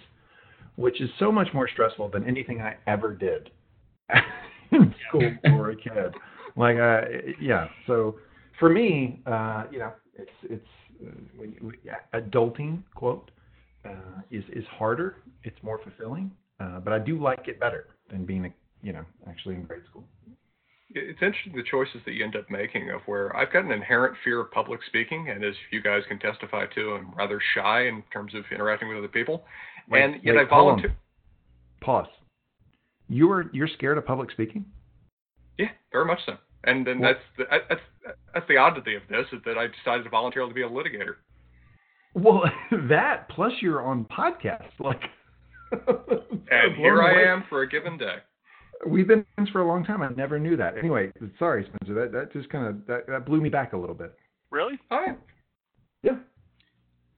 which 0.76 1.00
is 1.00 1.10
so 1.18 1.30
much 1.32 1.48
more 1.52 1.68
stressful 1.68 2.10
than 2.10 2.26
anything 2.26 2.60
I 2.60 2.76
ever 2.86 3.14
did 3.14 3.50
in 4.72 4.94
school 5.08 5.30
for 5.44 5.70
a 5.70 5.76
kid. 5.76 6.14
Like, 6.56 6.76
uh, 6.78 7.00
yeah. 7.40 7.68
So 7.86 8.16
for 8.58 8.68
me, 8.68 9.20
uh, 9.26 9.64
you 9.70 9.78
know, 9.78 9.92
it's 10.14 10.30
it's 10.44 10.66
uh, 11.02 11.10
when 11.36 11.52
you, 11.52 11.72
yeah, 11.84 11.96
adulting 12.14 12.82
quote 12.94 13.30
uh, 13.84 14.20
is 14.30 14.44
is 14.52 14.64
harder. 14.78 15.16
It's 15.44 15.56
more 15.62 15.80
fulfilling, 15.82 16.30
uh, 16.60 16.80
but 16.80 16.92
I 16.92 16.98
do 16.98 17.20
like 17.20 17.48
it 17.48 17.58
better. 17.58 17.86
than 18.10 18.24
being 18.24 18.44
a 18.44 18.50
you 18.82 18.92
know 18.92 19.04
actually 19.28 19.54
in 19.54 19.62
grade 19.62 19.82
school. 19.88 20.04
It's 20.92 21.22
interesting 21.22 21.54
the 21.54 21.62
choices 21.70 22.00
that 22.04 22.12
you 22.12 22.24
end 22.24 22.34
up 22.34 22.50
making 22.50 22.90
of 22.90 23.00
where 23.06 23.34
I've 23.36 23.52
got 23.52 23.64
an 23.64 23.70
inherent 23.70 24.16
fear 24.24 24.40
of 24.40 24.50
public 24.50 24.80
speaking, 24.86 25.30
and 25.30 25.44
as 25.44 25.54
you 25.70 25.80
guys 25.80 26.02
can 26.08 26.18
testify 26.18 26.66
to, 26.74 26.94
I'm 26.94 27.14
rather 27.14 27.40
shy 27.54 27.86
in 27.86 28.02
terms 28.12 28.34
of 28.34 28.42
interacting 28.52 28.88
with 28.88 28.98
other 28.98 29.08
people. 29.08 29.44
Wait, 29.88 30.02
and 30.02 30.14
yet 30.24 30.34
wait, 30.34 30.46
I 30.46 30.50
volunteer. 30.50 30.96
Pause. 31.80 32.08
You 33.08 33.30
are 33.30 33.50
you're 33.52 33.68
scared 33.68 33.98
of 33.98 34.06
public 34.06 34.30
speaking? 34.32 34.64
Yeah, 35.58 35.68
very 35.92 36.06
much 36.06 36.18
so. 36.26 36.34
And 36.64 36.86
then 36.86 36.98
Well- 37.00 37.14
that's 37.14 37.50
the, 37.50 37.56
that's 37.68 38.16
that's 38.34 38.48
the 38.48 38.56
oddity 38.56 38.94
of 38.96 39.02
this 39.08 39.26
is 39.32 39.40
that 39.46 39.56
I 39.58 39.66
decided 39.68 40.04
to 40.04 40.10
volunteer 40.10 40.46
to 40.46 40.52
be 40.54 40.62
a 40.62 40.68
litigator. 40.68 41.16
Well, 42.14 42.42
that 42.88 43.28
plus 43.28 43.52
you're 43.60 43.82
on 43.86 44.06
podcast, 44.06 44.70
like. 44.78 45.02
And 46.52 46.74
here 46.74 47.00
I 47.00 47.32
am 47.32 47.44
for 47.48 47.62
a 47.62 47.68
given 47.68 47.96
day. 47.96 48.16
We've 48.86 49.06
been 49.06 49.26
friends 49.34 49.50
for 49.50 49.60
a 49.60 49.66
long 49.66 49.84
time. 49.84 50.02
I 50.02 50.08
never 50.08 50.38
knew 50.38 50.56
that. 50.56 50.78
Anyway, 50.78 51.12
sorry, 51.38 51.64
Spencer. 51.64 51.94
That 51.94 52.12
that 52.12 52.32
just 52.32 52.48
kind 52.48 52.66
of 52.66 52.86
that, 52.86 53.06
that 53.08 53.26
blew 53.26 53.40
me 53.40 53.48
back 53.48 53.72
a 53.72 53.76
little 53.76 53.94
bit. 53.94 54.14
Really? 54.50 54.78
Oh, 54.90 55.04
yeah. 55.06 55.14
Yeah. 56.02 56.18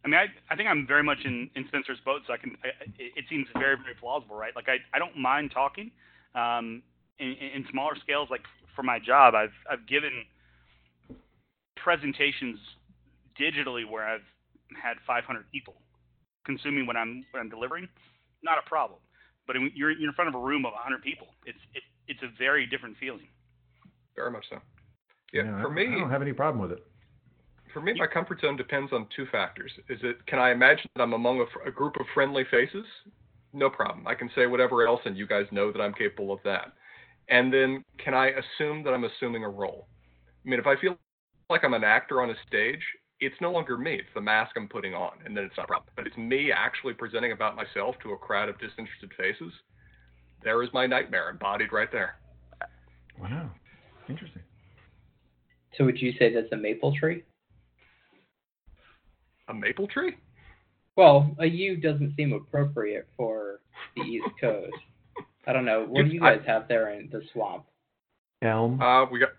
I 0.04 0.08
mean, 0.08 0.18
I, 0.18 0.26
I 0.52 0.56
think 0.56 0.68
I'm 0.68 0.86
very 0.86 1.04
much 1.04 1.18
in, 1.24 1.48
in 1.54 1.64
Spencer's 1.68 1.98
boat, 2.04 2.22
so 2.26 2.32
I 2.32 2.36
can. 2.36 2.56
I, 2.64 2.68
it, 2.98 3.24
seems 3.30 3.46
very, 3.54 3.76
very 3.76 3.94
plausible, 3.98 4.34
right? 4.36 4.54
Like 4.56 4.68
I, 4.68 4.78
I 4.94 4.98
don't 4.98 5.16
mind 5.16 5.52
talking. 5.54 5.90
Um, 6.34 6.82
in, 7.18 7.28
in 7.28 7.62
in 7.62 7.66
smaller 7.70 7.94
scales, 8.02 8.28
like 8.30 8.42
for 8.74 8.82
my 8.82 8.98
job, 8.98 9.34
I've 9.34 9.54
I've 9.70 9.86
given 9.86 10.24
presentations 11.76 12.58
digitally 13.40 13.88
where 13.88 14.06
I've 14.06 14.26
had 14.80 14.96
500 15.06 15.44
people 15.52 15.74
consuming 16.44 16.86
what 16.86 16.96
I'm 16.96 17.24
what 17.30 17.40
I'm 17.40 17.48
delivering. 17.48 17.88
Not 18.42 18.58
a 18.58 18.68
problem. 18.68 18.98
But 19.47 19.57
when 19.57 19.70
you're 19.74 19.90
you're 19.90 20.11
in 20.11 20.14
front 20.14 20.28
of 20.28 20.34
a 20.34 20.38
room 20.45 20.64
of 20.64 20.72
100 20.72 21.03
people. 21.03 21.28
It's 21.47 21.59
it, 21.74 21.82
it's 22.09 22.22
a 22.22 22.28
very 22.38 22.66
different 22.66 22.97
feeling. 22.99 23.28
very 24.16 24.30
much 24.30 24.45
so. 24.51 24.59
Yeah, 25.32 25.57
I- 25.59 25.62
for 25.62 25.70
me, 25.70 25.86
I 25.88 25.99
don't 25.99 26.11
have 26.11 26.22
any 26.22 26.32
problem 26.32 26.61
with 26.62 26.72
it. 26.72 26.84
For 27.72 27.80
me, 27.80 27.95
my 27.95 28.07
comfort 28.07 28.40
zone 28.40 28.57
depends 28.57 28.93
on 28.93 29.07
two 29.16 29.24
factors. 29.32 29.72
Is 29.88 29.99
it 30.03 30.24
can 30.26 30.38
I 30.38 30.51
imagine 30.53 30.90
that 30.95 31.03
I'm 31.03 31.14
among 31.14 31.40
a, 31.40 31.68
a 31.68 31.72
group 31.72 31.97
of 31.99 32.07
friendly 32.12 32.45
faces? 32.51 32.84
No 33.55 33.70
problem. 33.70 34.07
I 34.07 34.14
can 34.14 34.30
say 34.34 34.47
whatever 34.47 34.86
else, 34.86 35.01
and 35.05 35.16
you 35.16 35.26
guys 35.26 35.47
know 35.53 35.72
that 35.72 35.80
I'm 35.80 35.95
capable 35.95 36.32
of 36.32 36.40
that. 36.45 36.72
And 37.28 37.53
then, 37.53 37.82
can 37.99 38.14
I 38.14 38.28
assume 38.30 38.82
that 38.84 38.93
I'm 38.93 39.05
assuming 39.05 39.45
a 39.45 39.49
role? 39.49 39.88
I 40.45 40.49
mean, 40.51 40.59
if 40.61 40.66
I 40.66 40.76
feel 40.80 40.97
like 41.49 41.64
I'm 41.64 41.74
an 41.74 41.84
actor 41.84 42.20
on 42.20 42.30
a 42.30 42.34
stage, 42.47 42.82
it's 43.22 43.40
no 43.40 43.52
longer 43.52 43.78
me. 43.78 43.94
It's 43.94 44.08
the 44.14 44.20
mask 44.20 44.52
I'm 44.56 44.68
putting 44.68 44.94
on, 44.94 45.12
and 45.24 45.36
then 45.36 45.44
it's 45.44 45.56
not 45.56 45.64
a 45.64 45.68
problem. 45.68 45.92
But 45.96 46.06
it's 46.06 46.16
me 46.16 46.50
actually 46.52 46.94
presenting 46.94 47.32
about 47.32 47.56
myself 47.56 47.94
to 48.02 48.12
a 48.12 48.16
crowd 48.18 48.48
of 48.48 48.58
disinterested 48.58 49.12
faces. 49.16 49.52
There 50.42 50.62
is 50.62 50.68
my 50.74 50.86
nightmare 50.86 51.30
embodied 51.30 51.72
right 51.72 51.90
there. 51.92 52.16
Wow, 53.20 53.50
interesting. 54.08 54.42
So 55.76 55.84
would 55.84 56.00
you 56.00 56.12
say 56.18 56.34
that's 56.34 56.52
a 56.52 56.56
maple 56.56 56.94
tree? 56.96 57.22
A 59.48 59.54
maple 59.54 59.86
tree? 59.86 60.16
Well, 60.96 61.34
a 61.38 61.46
yew 61.46 61.76
doesn't 61.76 62.14
seem 62.16 62.32
appropriate 62.32 63.08
for 63.16 63.60
the 63.96 64.02
East 64.02 64.28
Coast. 64.40 64.74
I 65.46 65.52
don't 65.52 65.64
know. 65.64 65.84
What 65.84 66.04
do 66.04 66.10
you 66.10 66.22
I- 66.24 66.36
guys 66.36 66.46
have 66.46 66.68
there 66.68 66.90
in 66.90 67.08
the 67.10 67.22
swamp? 67.32 67.64
Elm. 68.42 68.80
Uh, 68.82 69.04
we 69.06 69.20
got 69.20 69.30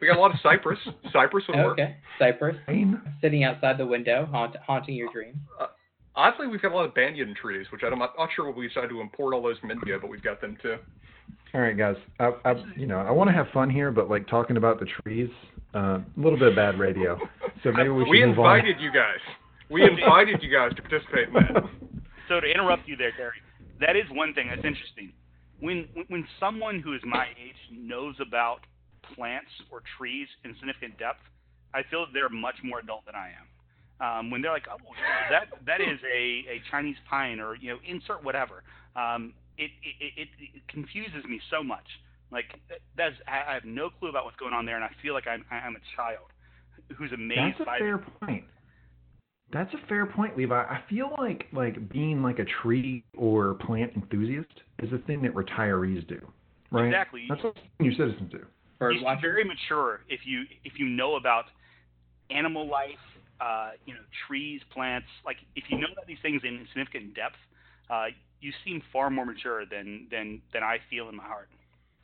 we 0.00 0.06
got 0.06 0.16
a 0.16 0.20
lot 0.20 0.30
of 0.32 0.40
cypress. 0.42 0.78
cypress 1.12 1.44
would 1.48 1.56
work. 1.56 1.72
Okay, 1.78 1.96
cypress 2.18 2.56
Pine. 2.66 3.00
sitting 3.20 3.44
outside 3.44 3.78
the 3.78 3.86
window, 3.86 4.26
haunt, 4.30 4.56
haunting 4.66 4.94
your 4.94 5.12
dreams. 5.12 5.36
Oddly, 6.16 6.48
we've 6.48 6.60
got 6.60 6.72
a 6.72 6.74
lot 6.74 6.84
of 6.84 6.94
banyan 6.94 7.34
trees, 7.40 7.66
which 7.70 7.82
I'm 7.84 7.96
not, 7.98 8.14
not 8.18 8.28
sure 8.34 8.48
if 8.50 8.56
we 8.56 8.66
decided 8.66 8.90
to 8.90 9.00
import 9.00 9.34
all 9.34 9.42
those 9.42 9.56
from 9.58 9.70
India, 9.70 9.98
but 10.00 10.10
we've 10.10 10.22
got 10.22 10.40
them 10.40 10.56
too. 10.60 10.74
All 11.54 11.60
right, 11.60 11.76
guys. 11.78 11.94
I, 12.18 12.32
I 12.44 12.54
you 12.76 12.86
know 12.86 12.98
I 12.98 13.10
want 13.10 13.28
to 13.30 13.34
have 13.34 13.46
fun 13.54 13.70
here, 13.70 13.90
but 13.92 14.10
like 14.10 14.26
talking 14.28 14.56
about 14.56 14.80
the 14.80 14.86
trees, 15.02 15.30
uh, 15.74 15.98
a 15.98 16.04
little 16.16 16.38
bit 16.38 16.48
of 16.48 16.56
bad 16.56 16.78
radio. 16.78 17.18
So 17.62 17.72
maybe 17.72 17.88
we 17.90 18.04
should 18.04 18.10
we 18.10 18.24
move 18.26 18.38
on. 18.38 18.56
invited 18.58 18.80
you 18.80 18.92
guys. 18.92 19.20
We 19.70 19.82
invited 19.84 20.42
you 20.42 20.50
guys 20.52 20.72
to 20.76 20.82
participate 20.82 21.28
in 21.28 21.34
that. 21.34 21.62
So 22.28 22.40
to 22.40 22.46
interrupt 22.46 22.86
you 22.88 22.96
there, 22.96 23.12
Gary, 23.16 23.36
that 23.80 23.96
is 23.96 24.04
one 24.10 24.34
thing 24.34 24.48
that's 24.48 24.64
interesting. 24.64 25.12
When 25.60 25.86
when- 25.94 26.04
when 26.08 26.26
someone 26.40 26.80
who 26.80 26.94
is 26.94 27.00
my 27.04 27.26
age 27.40 27.56
knows 27.72 28.14
about 28.20 28.60
plants 29.14 29.50
or 29.70 29.82
trees 29.96 30.28
in 30.44 30.54
significant 30.58 30.98
depth, 30.98 31.22
I 31.74 31.82
feel 31.90 32.06
that 32.06 32.12
they're 32.12 32.28
much 32.28 32.56
more 32.64 32.80
adult 32.80 33.04
than 33.06 33.14
I 33.14 33.30
am. 33.34 33.46
Um, 34.00 34.30
when 34.30 34.42
they're 34.42 34.52
like, 34.52 34.66
oh, 34.70 34.78
that 35.30 35.50
that 35.66 35.80
is 35.80 35.98
a, 36.06 36.44
a 36.48 36.62
Chinese 36.70 36.96
pine, 37.10 37.40
or 37.40 37.56
you 37.56 37.70
know, 37.70 37.78
insert 37.86 38.22
whatever. 38.22 38.62
Um, 38.94 39.34
it, 39.56 39.70
it, 39.82 40.12
it 40.16 40.28
it 40.54 40.68
confuses 40.68 41.24
me 41.28 41.40
so 41.50 41.64
much. 41.64 41.86
Like 42.30 42.60
that's 42.96 43.16
I 43.26 43.54
have 43.54 43.64
no 43.64 43.90
clue 43.90 44.08
about 44.08 44.24
what's 44.24 44.36
going 44.36 44.54
on 44.54 44.66
there, 44.66 44.76
and 44.76 44.84
I 44.84 44.90
feel 45.02 45.14
like 45.14 45.26
I'm 45.26 45.44
I'm 45.50 45.74
a 45.74 45.84
child 45.96 46.26
who's 46.96 47.12
amazed 47.12 47.40
That's 47.58 47.60
a 47.60 47.64
by 47.64 47.78
fair 47.78 47.98
point. 47.98 48.44
That's 49.52 49.72
a 49.72 49.86
fair 49.88 50.06
point, 50.06 50.36
Levi. 50.36 50.54
I 50.54 50.80
feel 50.90 51.10
like 51.18 51.46
like 51.52 51.88
being 51.90 52.22
like 52.22 52.38
a 52.38 52.44
tree 52.62 53.04
or 53.16 53.54
plant 53.54 53.92
enthusiast 53.96 54.52
is 54.80 54.92
a 54.92 54.98
thing 55.06 55.22
that 55.22 55.34
retirees 55.34 56.06
do, 56.06 56.20
right? 56.70 56.86
Exactly. 56.86 57.26
That's 57.28 57.42
what 57.42 57.56
your 57.80 57.94
citizens 57.94 58.30
do. 58.30 58.44
Bird 58.78 58.92
you 58.92 58.98
should 58.98 59.00
be 59.00 59.04
watcher. 59.04 59.20
very 59.20 59.44
mature 59.44 60.00
if 60.08 60.20
you 60.24 60.44
if 60.64 60.78
you 60.78 60.86
know 60.86 61.16
about 61.16 61.46
animal 62.30 62.68
life, 62.68 63.02
uh, 63.40 63.70
you 63.86 63.94
know, 63.94 64.00
trees, 64.26 64.60
plants. 64.72 65.06
Like 65.24 65.36
if 65.56 65.64
you 65.68 65.78
know 65.78 65.88
about 65.92 66.06
these 66.06 66.18
things 66.22 66.42
in 66.44 66.66
significant 66.72 67.14
depth, 67.14 67.36
uh, 67.90 68.06
you 68.40 68.52
seem 68.64 68.82
far 68.92 69.10
more 69.10 69.26
mature 69.26 69.64
than 69.66 70.06
than 70.10 70.42
than 70.52 70.62
I 70.62 70.78
feel 70.90 71.08
in 71.08 71.16
my 71.16 71.24
heart. 71.24 71.48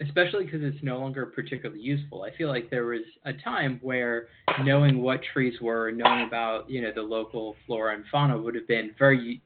especially 0.01 0.45
because 0.45 0.61
it's 0.63 0.83
no 0.83 0.99
longer 0.99 1.27
particularly 1.27 1.81
useful. 1.81 2.23
I 2.23 2.37
feel 2.37 2.49
like 2.49 2.69
there 2.71 2.87
was 2.87 3.03
a 3.25 3.33
time 3.33 3.79
where 3.83 4.29
knowing 4.65 5.01
what 5.03 5.21
trees 5.33 5.55
were, 5.61 5.93
knowing 5.93 6.27
about 6.27 6.69
you 6.69 6.83
know 6.83 6.91
the 6.95 7.03
local 7.03 7.55
flora 7.67 7.95
and 7.95 8.05
fauna 8.11 8.37
would 8.37 8.55
have 8.55 8.67
been 8.67 8.91
very 8.99 9.41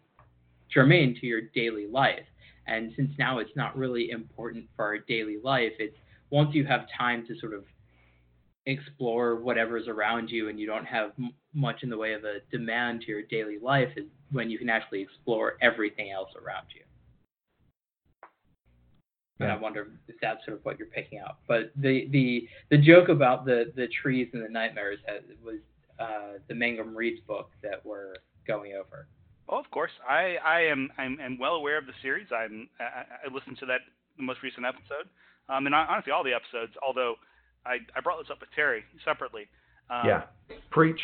germane 0.73 1.17
to 1.21 1.27
your 1.27 1.43
daily 1.55 1.87
life. 1.87 2.25
And 2.67 2.93
since 2.97 3.11
now 3.19 3.39
it's 3.39 3.55
not 3.57 3.77
really 3.77 4.11
important 4.11 4.67
for 4.77 4.85
our 4.85 4.99
daily 4.99 5.39
life, 5.43 5.73
it's 5.79 5.97
once 6.31 6.55
you 6.55 6.65
have 6.65 6.87
time 6.97 7.27
to 7.27 7.39
sort 7.39 7.55
of 7.55 7.65
explore 8.67 9.37
whatever's 9.37 9.89
around 9.89 10.29
you 10.29 10.49
and 10.49 10.61
you 10.61 10.67
don't 10.67 10.85
have 10.85 11.13
m- 11.19 11.33
much 11.55 11.83
in 11.83 11.89
the 11.89 11.97
way 11.97 12.13
of 12.13 12.25
a 12.25 12.39
demand 12.51 13.01
to 13.01 13.07
your 13.09 13.23
daily 13.23 13.59
life 13.59 13.89
is 13.97 14.05
when 14.31 14.51
you 14.51 14.59
can 14.59 14.69
actually 14.69 15.01
explore 15.01 15.57
everything 15.63 16.11
else 16.11 16.29
around 16.37 16.67
you. 16.75 16.83
And 19.41 19.53
I 19.53 19.57
wonder 19.57 19.87
if 20.09 20.17
that's 20.21 20.45
sort 20.45 20.59
of 20.59 20.65
what 20.65 20.79
you're 20.79 20.89
picking 20.89 21.21
up. 21.21 21.41
But 21.47 21.71
the 21.77 22.09
the 22.11 22.49
the 22.71 22.77
joke 22.77 23.09
about 23.09 23.45
the 23.45 23.73
the 23.77 23.87
trees 24.03 24.29
and 24.33 24.45
the 24.45 24.49
nightmares 24.49 24.99
has, 25.07 25.23
was 25.45 25.61
uh, 26.01 26.39
the 26.49 26.55
Mangum 26.55 26.95
Reads 26.95 27.21
book 27.27 27.51
that 27.63 27.85
we're 27.87 28.15
going 28.49 28.73
over. 28.73 29.07
Oh, 29.49 29.59
of 29.59 29.71
course, 29.71 29.93
I 30.09 30.37
I 30.45 30.63
am 30.63 30.91
I'm, 30.99 31.21
am 31.21 31.39
well 31.39 31.55
aware 31.55 31.79
of 31.79 31.87
the 31.87 31.93
series. 32.03 32.27
I'm 32.33 32.69
I, 32.81 33.29
I 33.29 33.33
listened 33.33 33.59
to 33.61 33.67
that 33.67 33.83
the 34.17 34.25
most 34.25 34.43
recent 34.43 34.67
episode, 34.67 35.09
um, 35.49 35.67
and 35.67 35.75
I, 35.75 35.87
honestly 35.89 36.13
all 36.13 36.25
the 36.25 36.35
episodes. 36.35 36.73
Although 36.87 37.15
I 37.67 37.79
I 37.97 38.01
brought 38.01 38.19
this 38.19 38.31
up 38.31 38.41
with 38.41 38.51
Terry 38.55 38.85
separately. 39.05 39.47
Um, 39.91 40.07
yeah. 40.07 40.23
Preach. 40.71 41.01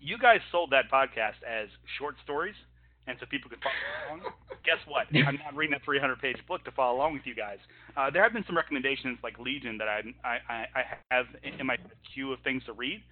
you 0.00 0.16
guys 0.18 0.40
sold 0.50 0.70
that 0.70 0.90
podcast 0.90 1.44
as 1.46 1.68
short 1.98 2.14
stories, 2.24 2.54
and 3.06 3.16
so 3.20 3.26
people 3.26 3.50
could 3.50 3.58
follow 3.60 4.20
along. 4.20 4.32
Guess 4.64 4.80
what? 4.86 5.06
I'm 5.14 5.38
not 5.44 5.56
reading 5.56 5.76
a 5.76 5.84
300 5.84 6.20
page 6.20 6.36
book 6.46 6.64
to 6.64 6.70
follow 6.72 6.96
along 6.96 7.14
with 7.14 7.22
you 7.24 7.34
guys. 7.34 7.58
Uh, 7.96 8.10
there 8.10 8.22
have 8.22 8.32
been 8.32 8.44
some 8.46 8.56
recommendations 8.56 9.18
like 9.22 9.38
Legion 9.38 9.78
that 9.78 9.88
I 9.88 10.02
I, 10.24 10.66
I 10.74 10.82
have 11.10 11.26
in 11.42 11.66
my 11.66 11.76
queue 12.12 12.32
of 12.32 12.40
things 12.40 12.62
to 12.66 12.72
read, 12.72 13.02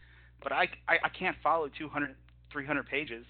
but 0.43 0.53
I, 0.53 0.69
I 0.89 0.97
I 1.05 1.09
can't 1.19 1.37
follow 1.43 1.69
200 1.79 2.15
300 2.53 2.87
pages 2.87 3.25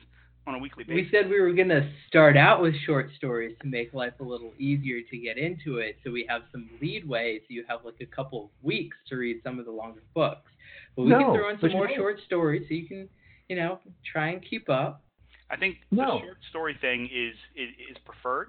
on 0.47 0.55
a 0.55 0.59
weekly 0.59 0.85
basis. 0.85 0.95
We 0.95 1.09
said 1.11 1.29
we 1.31 1.41
were 1.41 1.53
going 1.53 1.69
to 1.69 1.89
start 2.07 2.37
out 2.37 2.63
with 2.63 2.75
short 2.87 3.11
stories 3.17 3.57
to 3.63 3.67
make 3.67 3.93
life 3.93 4.13
a 4.21 4.23
little 4.23 4.53
easier 4.59 5.01
to 5.11 5.17
get 5.19 5.39
into 5.39 5.79
it, 5.79 5.97
so 6.05 6.11
we 6.11 6.25
have 6.29 6.43
some 6.53 6.69
leadway, 6.81 7.39
so 7.41 7.47
you 7.49 7.65
have 7.69 7.81
like 7.85 7.97
a 8.01 8.07
couple 8.07 8.45
of 8.45 8.51
weeks 8.63 8.97
to 9.09 9.17
read 9.17 9.41
some 9.43 9.59
of 9.59 9.65
the 9.65 9.73
longer 9.73 10.03
books. 10.15 10.51
But 10.95 11.03
we 11.05 11.11
No, 11.11 11.19
can 11.19 11.35
throw 11.35 11.51
in 11.51 11.61
some 11.61 11.73
more 11.73 11.89
short 11.95 12.19
stories, 12.27 12.65
so 12.69 12.75
you 12.75 12.87
can, 12.87 13.09
you 13.49 13.57
know, 13.57 13.81
try 14.11 14.29
and 14.31 14.45
keep 14.49 14.69
up. 14.69 15.03
I 15.51 15.57
think 15.57 15.77
No. 15.91 16.19
the 16.21 16.27
short 16.27 16.39
story 16.51 16.77
thing 16.81 17.05
is 17.07 17.35
is, 17.55 17.71
is 17.91 17.97
preferred 18.05 18.49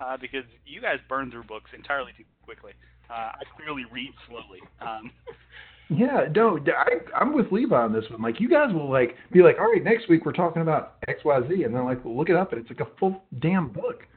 uh, 0.00 0.16
because 0.16 0.44
you 0.64 0.80
guys 0.80 0.98
burn 1.08 1.30
through 1.30 1.44
books 1.44 1.70
entirely 1.74 2.12
too 2.16 2.24
quickly. 2.42 2.72
Uh, 3.10 3.32
I 3.34 3.42
clearly 3.56 3.84
read 3.90 4.12
slowly. 4.28 4.60
Um, 4.80 5.10
Yeah, 5.90 6.26
no, 6.34 6.58
I, 6.66 7.18
I'm 7.18 7.34
with 7.34 7.50
Levi 7.50 7.74
on 7.74 7.94
this 7.94 8.04
one. 8.10 8.20
Like, 8.20 8.40
you 8.40 8.48
guys 8.48 8.72
will 8.74 8.90
like 8.90 9.16
be 9.32 9.42
like, 9.42 9.56
all 9.58 9.72
right, 9.72 9.82
next 9.82 10.08
week 10.08 10.26
we're 10.26 10.32
talking 10.32 10.60
about 10.60 10.96
X, 11.08 11.20
Y, 11.24 11.40
Z, 11.48 11.64
and 11.64 11.74
then 11.74 11.84
like 11.84 12.04
we'll 12.04 12.16
look 12.16 12.28
it 12.28 12.36
up, 12.36 12.52
and 12.52 12.60
it's 12.60 12.70
like 12.70 12.86
a 12.86 12.90
full 12.98 13.22
damn 13.40 13.68
book. 13.68 14.02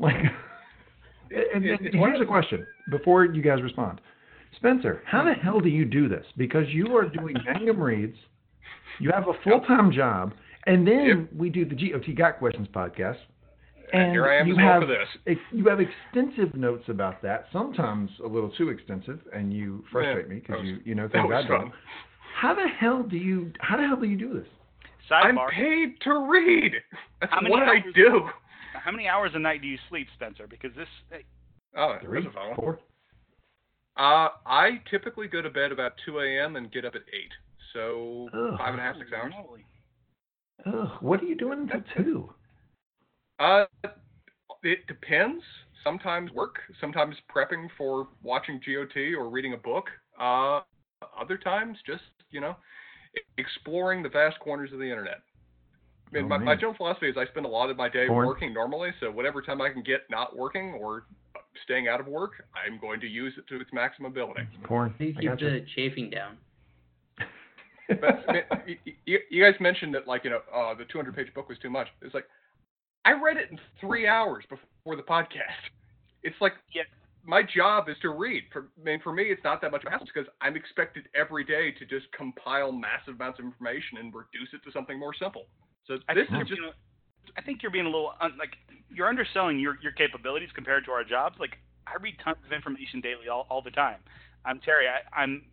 Like, 0.00 0.14
and, 1.32 1.64
and, 1.64 1.80
here's 1.92 2.20
a 2.20 2.24
question 2.24 2.64
before 2.88 3.24
you 3.24 3.42
guys 3.42 3.60
respond, 3.60 4.00
Spencer, 4.54 5.02
how 5.04 5.24
the 5.24 5.32
hell 5.32 5.58
do 5.58 5.68
you 5.68 5.84
do 5.84 6.08
this? 6.08 6.24
Because 6.36 6.68
you 6.68 6.96
are 6.96 7.08
doing 7.08 7.34
Mangum 7.44 7.80
reads, 7.80 8.16
you 9.00 9.10
have 9.12 9.26
a 9.26 9.32
full 9.42 9.58
time 9.62 9.90
job, 9.90 10.34
and 10.66 10.86
then 10.86 11.28
we 11.36 11.50
do 11.50 11.64
the 11.64 11.74
GOT 11.74 12.16
Got 12.16 12.38
Questions 12.38 12.68
podcast, 12.72 13.16
And 13.92 14.12
here 14.12 14.26
I 14.26 14.36
am 14.40 14.46
you 14.48 14.54
as 14.54 14.58
have 14.60 14.88
this. 14.88 15.08
ex- 15.26 15.40
you 15.52 15.64
have 15.68 15.80
extensive 15.80 16.54
notes 16.54 16.84
about 16.88 17.22
that. 17.22 17.46
Sometimes 17.52 18.10
a 18.24 18.26
little 18.28 18.50
too 18.50 18.68
extensive, 18.70 19.20
and 19.32 19.52
you 19.52 19.84
frustrate 19.90 20.26
Yeah, 20.28 20.34
me 20.34 20.40
because 20.40 20.64
you 20.64 20.80
you 20.84 20.94
know 20.94 21.08
things 21.08 21.30
I 21.32 21.42
don't. 21.46 21.70
fun. 21.70 21.72
How 22.40 22.54
the 22.54 22.66
hell 22.68 23.02
do 23.02 23.16
you 23.16 23.52
how 23.60 23.76
the 23.76 23.86
hell 23.86 23.96
do 23.96 24.06
you 24.06 24.16
do 24.18 24.32
this? 24.34 24.46
Sidebar. 25.10 25.46
I'm 25.46 25.50
paid 25.54 26.00
to 26.02 26.26
read. 26.30 26.72
That's 27.20 27.32
How 27.32 27.40
many 27.40 27.50
what 27.52 27.62
I 27.62 27.76
hours- 27.78 27.94
do. 27.94 28.28
How 28.74 28.90
many 28.92 29.08
hours 29.08 29.32
a 29.34 29.38
night 29.38 29.62
do 29.62 29.68
you 29.68 29.78
sleep, 29.88 30.06
Spencer? 30.14 30.46
Because 30.46 30.70
this, 30.76 30.88
Oh, 31.76 31.96
Three, 32.02 32.22
that's 32.22 32.32
a 32.34 32.36
fun 32.38 32.46
one. 32.48 32.56
four. 32.56 32.78
Uh, 33.96 34.28
I 34.46 34.80
typically 34.90 35.26
go 35.26 35.42
to 35.42 35.50
bed 35.50 35.72
about 35.72 35.94
2 36.06 36.20
a.m. 36.20 36.56
and 36.56 36.70
get 36.70 36.84
up 36.84 36.94
at 36.94 37.02
8. 37.12 37.32
So 37.72 38.28
Ugh. 38.32 38.58
five 38.58 38.72
and 38.74 38.80
a 38.80 38.82
half, 38.84 38.96
six 38.96 39.10
hours. 39.12 39.32
Holy. 39.34 39.64
Ugh, 40.66 40.90
what 41.00 41.20
are 41.20 41.24
you 41.26 41.34
doing 41.36 41.60
until 41.60 41.82
two? 41.96 42.32
Uh, 43.38 43.64
it 44.62 44.86
depends. 44.86 45.42
Sometimes 45.84 46.30
work, 46.32 46.56
sometimes 46.80 47.14
prepping 47.34 47.68
for 47.78 48.08
watching 48.22 48.60
GOT 48.64 49.14
or 49.16 49.28
reading 49.28 49.54
a 49.54 49.56
book. 49.56 49.86
Uh, 50.20 50.60
other 51.18 51.36
times 51.38 51.78
just, 51.86 52.02
you 52.30 52.40
know, 52.40 52.56
exploring 53.38 54.02
the 54.02 54.08
vast 54.08 54.38
corners 54.40 54.72
of 54.72 54.78
the 54.78 54.84
internet. 54.84 55.20
I 56.10 56.16
mean, 56.16 56.24
Oh, 56.24 56.28
my, 56.28 56.38
my 56.38 56.54
general 56.54 56.74
philosophy 56.74 57.08
is 57.08 57.16
I 57.16 57.26
spend 57.26 57.46
a 57.46 57.48
lot 57.48 57.70
of 57.70 57.76
my 57.76 57.88
day 57.88 58.06
Porn? 58.08 58.26
working 58.26 58.52
normally, 58.52 58.90
so 58.98 59.10
whatever 59.10 59.40
time 59.42 59.60
I 59.60 59.68
can 59.70 59.82
get 59.82 60.00
not 60.10 60.36
working 60.36 60.72
or 60.72 61.04
staying 61.64 61.86
out 61.86 62.00
of 62.00 62.06
work, 62.06 62.32
I'm 62.56 62.80
going 62.80 63.00
to 63.00 63.06
use 63.06 63.34
it 63.36 63.46
to 63.48 63.60
its 63.60 63.70
maximum 63.72 64.10
ability. 64.10 64.40
Porn. 64.64 64.94
You 64.98 65.14
keep 65.14 65.24
gotcha. 65.24 65.44
the 65.44 65.64
chafing 65.76 66.10
down. 66.10 66.38
But 67.88 68.24
I 68.28 68.32
mean, 68.32 68.42
y- 68.66 68.78
y- 69.06 69.18
you 69.30 69.42
guys 69.42 69.58
mentioned 69.60 69.94
that, 69.94 70.06
like, 70.06 70.24
you 70.24 70.30
know, 70.30 70.40
uh, 70.54 70.74
the 70.74 70.84
200 70.84 71.14
page 71.16 71.32
book 71.34 71.48
was 71.48 71.58
too 71.58 71.70
much. 71.70 71.88
It's 72.02 72.14
like, 72.14 72.26
I 73.08 73.12
read 73.12 73.38
it 73.38 73.50
in 73.50 73.58
three 73.80 74.06
hours 74.06 74.44
before 74.50 74.96
the 74.96 75.02
podcast. 75.02 75.64
It's 76.22 76.36
like, 76.42 76.52
Yeah. 76.74 76.82
my 77.24 77.42
job 77.42 77.88
is 77.88 77.96
to 78.02 78.10
read. 78.10 78.44
For, 78.52 78.68
I 78.78 78.84
mean, 78.84 79.00
for 79.00 79.12
me, 79.12 79.24
it's 79.24 79.42
not 79.44 79.62
that 79.62 79.70
much 79.72 79.82
of 79.82 79.88
a 79.88 79.90
hassle 79.92 80.06
because 80.12 80.28
I'm 80.42 80.56
expected 80.56 81.08
every 81.14 81.42
day 81.44 81.72
to 81.72 81.86
just 81.86 82.12
compile 82.12 82.70
massive 82.70 83.14
amounts 83.14 83.38
of 83.38 83.46
information 83.46 83.96
and 83.98 84.12
reduce 84.14 84.52
it 84.52 84.62
to 84.64 84.72
something 84.72 84.98
more 84.98 85.14
simple. 85.14 85.46
So 85.86 85.96
I 86.08 86.12
this 86.14 86.28
think 86.28 86.42
is 86.42 86.48
you're 86.50 86.58
just, 86.58 86.60
being, 86.60 86.72
I 87.38 87.40
think 87.40 87.62
you're 87.62 87.72
being 87.72 87.86
a 87.86 87.88
little 87.88 88.12
un, 88.20 88.32
like 88.38 88.56
you're 88.90 89.08
underselling 89.08 89.58
your 89.58 89.78
your 89.82 89.92
capabilities 89.92 90.50
compared 90.54 90.84
to 90.84 90.90
our 90.90 91.04
jobs. 91.04 91.36
Like 91.40 91.56
I 91.86 91.96
read 92.02 92.16
tons 92.22 92.36
of 92.44 92.52
information 92.52 93.00
daily, 93.00 93.28
all, 93.32 93.46
all 93.48 93.62
the 93.62 93.70
time. 93.70 94.00
I'm 94.44 94.60
Terry. 94.60 94.84
I, 94.86 95.00
I'm. 95.18 95.44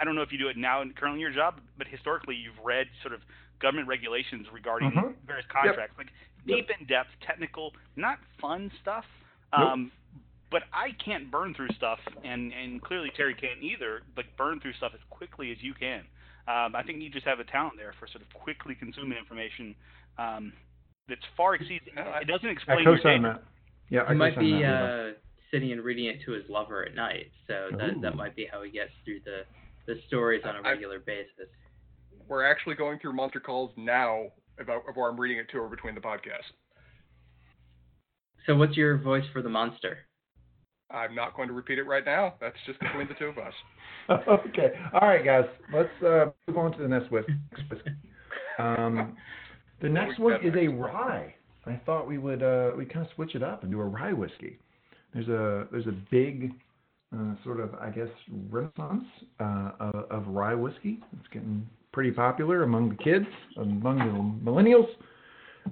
I 0.00 0.04
don't 0.04 0.16
know 0.16 0.22
if 0.22 0.32
you 0.32 0.38
do 0.38 0.48
it 0.48 0.56
now 0.56 0.82
and 0.82 0.90
currently 0.96 1.18
in 1.22 1.26
your 1.30 1.32
job, 1.32 1.60
but 1.78 1.86
historically 1.86 2.34
you've 2.34 2.58
read 2.64 2.88
sort 3.02 3.14
of 3.14 3.20
government 3.64 3.88
regulations 3.88 4.46
regarding 4.52 4.92
Mhm. 4.92 5.14
various 5.26 5.46
contracts, 5.46 5.96
like 5.96 6.08
deep 6.46 6.68
in 6.68 6.84
depth, 6.86 7.08
technical, 7.20 7.74
not 7.96 8.18
fun 8.38 8.70
stuff. 8.82 9.06
Um, 9.54 9.90
but 10.50 10.64
I 10.72 10.92
can't 10.92 11.30
burn 11.30 11.54
through 11.54 11.70
stuff, 11.70 11.98
and 12.22 12.52
and 12.52 12.82
clearly 12.82 13.10
Terry 13.16 13.34
can't 13.34 13.62
either. 13.62 14.02
Like 14.16 14.36
burn 14.36 14.60
through 14.60 14.74
stuff 14.74 14.92
as 14.94 15.00
quickly 15.08 15.50
as 15.50 15.62
you 15.62 15.72
can. 15.74 16.04
Um, 16.46 16.76
I 16.76 16.82
think 16.82 17.00
you 17.00 17.08
just 17.08 17.24
have 17.24 17.40
a 17.40 17.44
talent 17.44 17.76
there 17.78 17.94
for 17.98 18.06
sort 18.06 18.20
of 18.22 18.28
quickly 18.34 18.74
consuming 18.74 19.16
information 19.16 19.74
um, 20.18 20.52
that's 21.08 21.24
far 21.36 21.54
exceeds. 21.54 21.88
I- 21.96 22.20
It 22.20 22.26
doesn't 22.26 22.48
explain 22.48 22.84
your 22.84 22.96
day. 22.96 23.02
co-sign 23.02 23.22
that. 23.22 23.42
Yeah, 23.88 24.02
I 24.06 24.12
He 24.12 24.18
might 24.18 24.38
be 24.38 24.52
that. 24.60 24.68
uh, 24.68 25.12
sitting 25.50 25.72
and 25.72 25.82
reading 25.82 26.04
it 26.06 26.20
to 26.22 26.32
his 26.32 26.46
lover 26.50 26.84
at 26.84 26.94
night, 26.94 27.32
so 27.46 27.70
that 27.78 28.00
that 28.02 28.14
might 28.14 28.34
be 28.36 28.44
how 28.44 28.60
he 28.62 28.70
gets 28.70 28.92
through 29.04 29.20
the 29.20 29.46
the 29.86 29.96
stories 30.08 30.44
on 30.44 30.56
a 30.56 30.62
regular 30.62 30.98
basis. 30.98 31.48
We're 32.28 32.44
actually 32.44 32.74
going 32.74 32.98
through 32.98 33.12
monster 33.14 33.40
calls 33.40 33.70
now 33.76 34.26
about 34.58 34.88
of 34.88 34.96
where 34.96 35.10
I'm 35.10 35.18
reading 35.18 35.38
it 35.38 35.48
to 35.52 35.58
her 35.58 35.68
between 35.68 35.94
the 35.94 36.00
podcasts. 36.00 36.52
So 38.46 38.54
what's 38.54 38.76
your 38.76 38.98
voice 38.98 39.24
for 39.32 39.42
the 39.42 39.48
monster? 39.48 39.98
I'm 40.90 41.14
not 41.14 41.34
going 41.34 41.48
to 41.48 41.54
repeat 41.54 41.78
it 41.78 41.84
right 41.84 42.04
now. 42.04 42.34
That's 42.40 42.56
just 42.66 42.78
between 42.78 43.08
the 43.08 43.14
two 43.14 43.26
of 43.26 43.38
us. 43.38 43.54
okay. 44.48 44.72
All 44.92 45.08
right, 45.08 45.24
guys. 45.24 45.44
Let's 45.74 45.88
uh, 46.06 46.26
move 46.46 46.58
on 46.58 46.72
to 46.72 46.82
the 46.82 46.88
next 46.88 47.10
whisk. 47.10 47.28
Um, 48.58 49.16
the 49.80 49.88
next 49.88 50.18
one 50.18 50.34
is 50.44 50.54
a 50.56 50.68
rye. 50.68 51.34
I 51.66 51.80
thought 51.86 52.06
we 52.06 52.18
would 52.18 52.42
uh, 52.42 52.72
we 52.76 52.84
kind 52.84 53.06
of 53.06 53.12
switch 53.14 53.34
it 53.34 53.42
up 53.42 53.62
and 53.62 53.72
do 53.72 53.80
a 53.80 53.84
rye 53.84 54.12
whiskey. 54.12 54.58
There's 55.12 55.28
a 55.28 55.66
there's 55.72 55.86
a 55.86 55.94
big 56.10 56.52
uh, 57.14 57.34
sort 57.42 57.60
of 57.60 57.74
I 57.74 57.90
guess 57.90 58.08
renaissance 58.50 59.04
uh, 59.40 59.70
of, 59.80 59.94
of 60.10 60.26
rye 60.28 60.54
whiskey. 60.54 61.00
It's 61.18 61.28
getting 61.32 61.66
pretty 61.94 62.10
popular 62.10 62.64
among 62.64 62.88
the 62.88 62.96
kids, 62.96 63.26
among 63.56 63.98
the 63.98 64.50
millennials, 64.50 64.88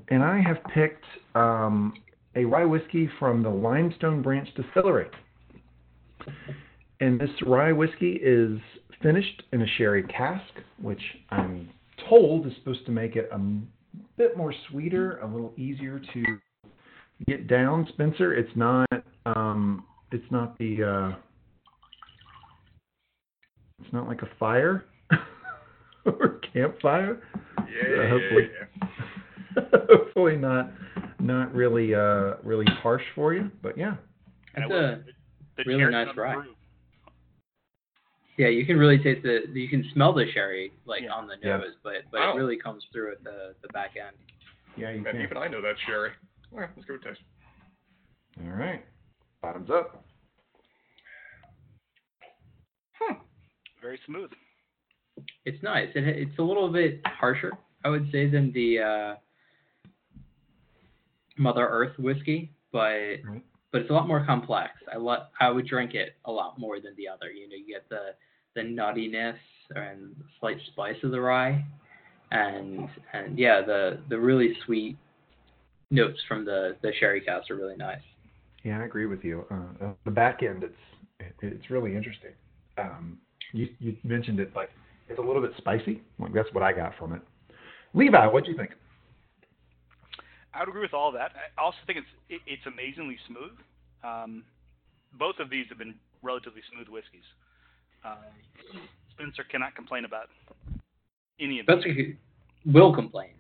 and 0.09 0.23
I 0.23 0.41
have 0.41 0.59
picked 0.73 1.05
um, 1.35 1.93
a 2.37 2.45
rye 2.45 2.64
whiskey 2.64 3.11
from 3.18 3.43
the 3.43 3.51
Limestone 3.51 4.23
Branch 4.23 4.49
Distillery. 4.55 5.09
And 7.01 7.20
this 7.20 7.31
rye 7.45 7.73
whiskey 7.73 8.20
is 8.23 8.61
finished 9.03 9.43
in 9.53 9.62
a 9.62 9.66
sherry 9.77 10.05
cask, 10.05 10.45
which 10.81 11.03
I'm 11.31 11.68
told 12.09 12.47
is 12.47 12.53
supposed 12.61 12.87
to 12.87 12.93
make 12.93 13.16
it 13.16 13.29
a 13.33 13.39
bit 14.16 14.37
more 14.37 14.55
sweeter, 14.70 15.18
a 15.18 15.27
little 15.27 15.53
easier 15.57 16.01
to 16.14 16.25
get 17.27 17.49
down. 17.49 17.89
Spencer, 17.93 18.33
it's 18.33 18.55
not 18.55 18.89
um, 19.27 19.85
it's 20.12 20.31
not 20.31 20.57
the 20.59 20.85
uh, 20.85 21.16
it's 23.83 23.93
not 23.93 24.07
like 24.07 24.23
a 24.23 24.29
fire 24.39 24.85
or 26.07 26.41
campfire. 26.53 27.23
Yeah, 27.59 28.09
hopefully. 28.09 28.49
yeah, 28.53 29.65
Hopefully 29.91 30.37
not 30.37 30.71
not 31.21 31.55
really 31.55 31.95
uh 31.95 32.35
really 32.43 32.67
harsh 32.83 33.03
for 33.15 33.33
you, 33.35 33.51
but 33.63 33.77
yeah. 33.79 33.95
And 34.55 34.65
I 34.65 34.69
That's 34.69 34.73
a 34.73 35.05
the 35.59 35.63
really 35.67 35.91
nice 35.91 36.09
on 36.09 36.17
rye. 36.17 36.35
brew. 36.35 36.55
yeah. 38.39 38.49
You 38.49 38.65
can 38.67 38.77
really 38.79 38.99
taste 38.99 39.23
the 39.23 39.41
you 39.53 39.69
can 39.69 39.85
smell 39.95 40.13
the 40.13 40.25
sherry 40.33 40.73
like 40.87 41.03
Yeah. 41.03 41.13
on 41.13 41.27
the 41.27 41.37
Yeah. 41.43 41.59
nose, 41.59 41.75
but 41.83 41.95
but 42.11 42.21
Wow. 42.21 42.33
it 42.35 42.37
really 42.39 42.57
comes 42.57 42.85
through 42.93 43.13
at 43.13 43.23
the 43.25 43.55
the 43.63 43.69
back 43.69 43.93
end. 43.97 44.17
Yeah, 44.77 44.91
you 44.91 45.03
Man, 45.03 45.13
can. 45.15 45.23
even 45.23 45.37
I 45.37 45.49
know 45.49 45.61
that 45.63 45.77
sherry. 45.87 46.11
Okay, 46.55 46.67
let's 46.77 46.87
give 46.87 46.97
it 46.97 47.03
a 47.07 47.09
taste. 47.11 47.21
All 48.43 48.51
right. 48.53 48.85
Bottoms 49.43 49.71
up. 49.71 50.05
Hmm. 52.99 53.15
Very 53.83 53.99
smooth. 54.07 54.31
It's 55.45 55.63
nice. 55.63 55.89
It, 55.95 56.05
it's 56.07 56.39
a 56.39 56.43
little 56.43 56.71
bit 56.71 57.01
harsher, 57.05 57.53
I 57.85 57.89
would 57.89 58.09
say, 58.13 58.29
than 58.29 58.53
the 58.53 58.79
uh, 58.79 59.15
Mother 61.39 61.67
Earth 61.67 61.99
whiskey, 61.99 62.51
but 62.73 62.79
Right. 63.25 63.43
but 63.71 63.81
it's 63.83 63.91
a 63.91 63.93
lot 63.93 64.07
more 64.07 64.25
complex. 64.25 64.73
I 64.93 64.97
lo- 64.99 65.27
I 65.41 65.51
would 65.51 65.67
drink 65.67 65.95
it 65.95 66.15
a 66.27 66.33
lot 66.33 66.59
more 66.59 66.79
than 66.81 66.95
the 66.97 67.09
other. 67.09 67.31
You 67.31 67.49
know, 67.49 67.57
you 67.57 67.67
get 67.67 67.89
the 67.89 68.15
the 68.55 68.61
nuttiness 68.61 69.39
and 69.75 70.15
slight 70.39 70.59
spice 70.73 70.97
of 71.03 71.11
the 71.11 71.21
rye, 71.21 71.65
and 72.31 72.89
and 73.13 73.39
yeah, 73.39 73.63
the 73.63 74.01
the 74.09 74.19
really 74.19 74.55
sweet 74.67 74.97
notes 75.91 76.21
from 76.29 76.45
the 76.45 76.77
the 76.83 76.93
sherry 77.01 77.21
cask 77.21 77.51
are 77.51 77.57
really 77.57 77.77
nice. 77.77 78.03
Yeah, 78.65 78.81
I 78.81 78.85
agree 78.85 79.07
with 79.07 79.25
you. 79.25 79.45
Uh, 79.51 79.87
uh, 79.87 79.93
the 80.05 80.11
back 80.11 80.43
end, 80.43 80.63
it's 80.63 80.75
it, 81.21 81.35
it's 81.41 81.71
really 81.71 81.97
interesting. 81.97 82.33
Um, 82.79 83.19
you 83.53 83.69
you 83.81 83.97
mentioned 84.05 84.39
it 84.39 84.55
like 84.55 84.71
it's 85.13 85.19
a 85.19 85.23
little 85.23 85.43
bit 85.43 85.53
spicy. 85.59 86.03
Like, 86.19 86.33
that's 86.33 86.53
what 86.53 86.63
I 86.63 86.73
got 86.73 86.97
from 86.99 87.13
it. 87.13 87.21
Levi, 87.95 88.27
what 88.27 88.45
do 88.45 88.51
you 88.51 88.57
think? 88.57 88.71
I 90.55 90.61
would 90.61 90.69
agree 90.69 90.83
with 90.83 90.95
all 90.95 91.13
that. 91.13 91.33
I 91.37 91.63
also 91.63 91.79
think 91.87 91.99
it's 91.99 92.09
it, 92.29 92.41
it's 92.47 92.63
amazingly 92.67 93.17
smooth. 93.27 93.53
Um, 94.05 94.45
both 95.19 95.37
of 95.39 95.51
these 95.51 95.67
have 95.69 95.79
been 95.79 95.95
relatively 96.23 96.61
smooth 96.73 96.89
whiskeys. 96.89 97.25
Uh, 98.05 98.17
Spencer 99.13 99.45
cannot 99.51 99.75
complain 99.75 100.05
about 100.05 100.29
any 101.41 101.61
of 101.61 101.67
them. 101.67 101.81
Spencer 101.81 102.17
will 102.67 102.95
complain. 102.95 103.31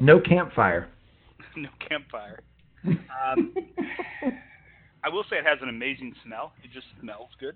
No 0.00 0.20
campfire. 0.20 0.88
no 1.56 1.68
campfire. 1.88 2.40
Um, 2.84 3.54
I 5.04 5.08
will 5.08 5.24
say 5.30 5.36
it 5.36 5.46
has 5.46 5.58
an 5.62 5.68
amazing 5.68 6.14
smell. 6.24 6.52
It 6.64 6.70
just 6.72 6.86
smells 7.00 7.30
good. 7.38 7.54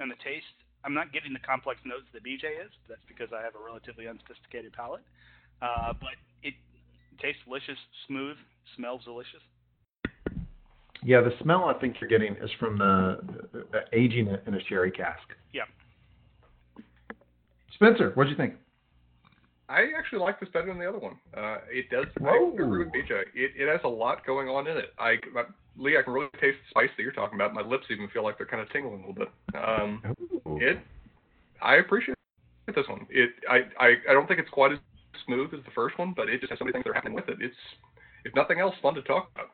And 0.00 0.10
the 0.10 0.16
taste, 0.24 0.56
I'm 0.84 0.94
not 0.94 1.12
getting 1.12 1.32
the 1.32 1.44
complex 1.44 1.78
notes 1.84 2.08
that 2.12 2.24
BJ 2.24 2.56
is. 2.64 2.72
That's 2.88 3.04
because 3.06 3.28
I 3.36 3.44
have 3.44 3.54
a 3.54 3.62
relatively 3.64 4.08
unsophisticated 4.08 4.72
palate. 4.72 5.04
Uh, 5.60 5.92
but 5.92 6.16
it 6.42 6.54
tastes 7.20 7.42
delicious, 7.44 7.76
smooth, 8.08 8.36
smells 8.76 9.04
delicious. 9.04 9.44
Yeah, 11.04 11.20
the 11.20 11.32
smell 11.42 11.64
I 11.64 11.74
think 11.74 11.96
you're 12.00 12.10
getting 12.10 12.34
is 12.36 12.50
from 12.58 12.78
the 12.78 13.20
uh, 13.54 13.78
aging 13.92 14.28
it 14.28 14.42
in 14.46 14.54
a 14.54 14.60
sherry 14.68 14.90
cask. 14.90 15.22
Yeah. 15.52 15.68
Spencer, 17.74 18.12
what 18.14 18.24
do 18.24 18.30
you 18.30 18.36
think? 18.36 18.54
I 19.68 19.84
actually 19.96 20.18
like 20.18 20.40
this 20.40 20.48
better 20.48 20.66
than 20.66 20.78
the 20.78 20.88
other 20.88 20.98
one. 20.98 21.16
Uh, 21.34 21.58
it 21.70 21.88
does. 21.90 22.06
Whoa. 22.18 22.30
I 22.30 22.52
agree 22.52 22.84
with 22.84 22.88
BJ. 22.88 23.22
It, 23.34 23.52
it 23.56 23.68
has 23.70 23.80
a 23.84 23.88
lot 23.88 24.26
going 24.26 24.48
on 24.48 24.66
in 24.66 24.76
it. 24.76 24.92
I, 24.98 25.14
my, 25.32 25.44
Lee, 25.76 25.96
I 25.98 26.02
can 26.02 26.12
really 26.12 26.28
taste 26.40 26.58
the 26.64 26.70
spice 26.70 26.90
that 26.96 27.02
you're 27.02 27.12
talking 27.12 27.36
about. 27.36 27.54
My 27.54 27.62
lips 27.62 27.86
even 27.90 28.08
feel 28.08 28.22
like 28.22 28.36
they're 28.38 28.46
kind 28.46 28.62
of 28.62 28.70
tingling 28.70 29.02
a 29.02 29.06
little 29.06 29.14
bit. 29.14 29.28
Um, 29.54 30.02
Ooh. 30.46 30.58
it, 30.60 30.78
I 31.62 31.76
appreciate 31.76 32.16
this 32.74 32.86
one. 32.88 33.06
It, 33.10 33.30
I, 33.48 33.60
I, 33.78 33.94
I 34.08 34.12
don't 34.12 34.26
think 34.26 34.40
it's 34.40 34.50
quite 34.50 34.72
as 34.72 34.78
smooth 35.26 35.52
as 35.54 35.60
the 35.64 35.70
first 35.74 35.98
one, 35.98 36.12
but 36.16 36.28
it 36.28 36.40
just 36.40 36.50
has 36.50 36.58
so 36.58 36.64
many 36.64 36.72
things 36.72 36.84
that 36.84 36.90
are 36.90 36.94
happening 36.94 37.14
with 37.14 37.28
it. 37.28 37.38
It's, 37.40 37.54
if 38.24 38.34
nothing 38.34 38.60
else, 38.60 38.74
fun 38.82 38.94
to 38.94 39.02
talk 39.02 39.30
about. 39.34 39.50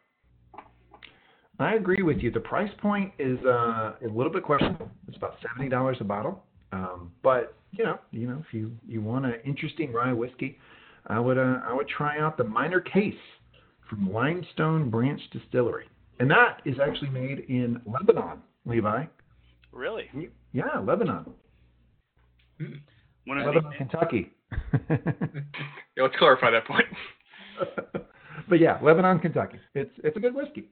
I 1.59 1.75
agree 1.75 2.03
with 2.03 2.19
you. 2.19 2.31
The 2.31 2.41
price 2.41 2.71
point 2.79 3.13
is 3.19 3.39
uh, 3.47 3.95
a 4.05 4.09
little 4.13 4.33
bit 4.33 4.43
questionable. 4.43 4.91
It's 5.09 5.17
about 5.17 5.37
seventy 5.41 5.71
dollars 5.71 5.97
a 6.01 6.05
bottle. 6.05 6.45
Um, 6.73 7.13
but 7.23 7.55
you 7.73 7.85
know, 7.85 7.99
you 8.11 8.27
know, 8.27 8.43
if 8.47 8.53
you 8.53 8.73
you 8.87 9.01
want 9.01 9.25
an 9.25 9.37
interesting 9.45 9.93
rye 9.93 10.13
whiskey, 10.13 10.59
I 11.07 11.19
would 11.19 11.39
uh, 11.39 11.61
I 11.65 11.73
would 11.73 11.89
try 11.89 12.19
out 12.19 12.37
the 12.37 12.45
Minor 12.45 12.81
Case 12.81 13.15
from 13.89 14.13
Limestone 14.13 14.91
Branch 14.91 15.21
Distillery, 15.33 15.87
and 16.19 16.31
that 16.31 16.63
is 16.65 16.77
actually 16.83 17.11
made 17.11 17.41
in 17.49 17.81
Lebanon, 17.87 18.39
Levi. 18.65 19.05
Really? 19.73 20.09
Yeah, 20.53 20.79
Lebanon, 20.83 21.27
One 23.27 23.39
of 23.39 23.47
Lebanon, 23.47 23.71
the, 23.71 23.77
Kentucky. 23.77 24.33
Yeah, 25.97 26.03
let's 26.03 26.17
clarify 26.19 26.51
that 26.51 26.67
point. 26.67 26.85
but 28.49 28.61
yeah, 28.61 28.79
Lebanon, 28.83 29.19
Kentucky. 29.19 29.59
It's 29.75 29.91
it's 30.05 30.17
a 30.17 30.21
good 30.21 30.35
whiskey. 30.35 30.69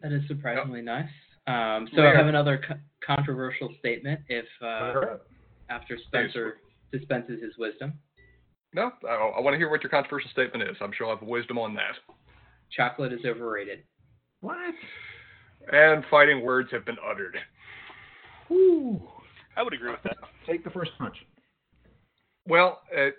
That 0.00 0.12
is 0.12 0.22
surprisingly 0.26 0.80
nice. 0.80 1.10
Um, 1.46 1.86
so 1.94 2.00
Rare. 2.00 2.14
I 2.14 2.16
have 2.16 2.28
another 2.28 2.62
co- 2.66 2.80
controversial 3.06 3.74
statement. 3.78 4.20
If 4.28 4.46
uh, 4.62 5.18
after 5.68 5.98
Spencer 6.06 6.56
dispenses 6.92 7.42
his 7.42 7.52
wisdom, 7.58 7.92
No, 8.72 8.90
I, 9.08 9.14
I 9.14 9.40
want 9.40 9.54
to 9.54 9.58
hear 9.58 9.70
what 9.70 9.82
your 9.82 9.90
controversial 9.90 10.30
statement 10.30 10.68
is. 10.68 10.76
I'm 10.80 10.92
sure 10.96 11.08
I'll 11.08 11.16
have 11.16 11.26
wisdom 11.26 11.58
on 11.58 11.74
that. 11.74 11.94
chocolate 12.70 13.12
is 13.12 13.20
overrated. 13.26 13.80
What? 14.40 14.74
And 15.72 16.04
fighting 16.10 16.42
words 16.42 16.70
have 16.72 16.84
been 16.86 16.96
uttered. 17.08 17.36
Woo. 18.48 19.00
I 19.56 19.62
would 19.62 19.74
agree 19.74 19.90
with 19.90 20.02
that. 20.04 20.16
Take 20.46 20.64
the 20.64 20.70
first 20.70 20.92
punch. 20.98 21.16
Well, 22.46 22.80
uh, 22.96 23.10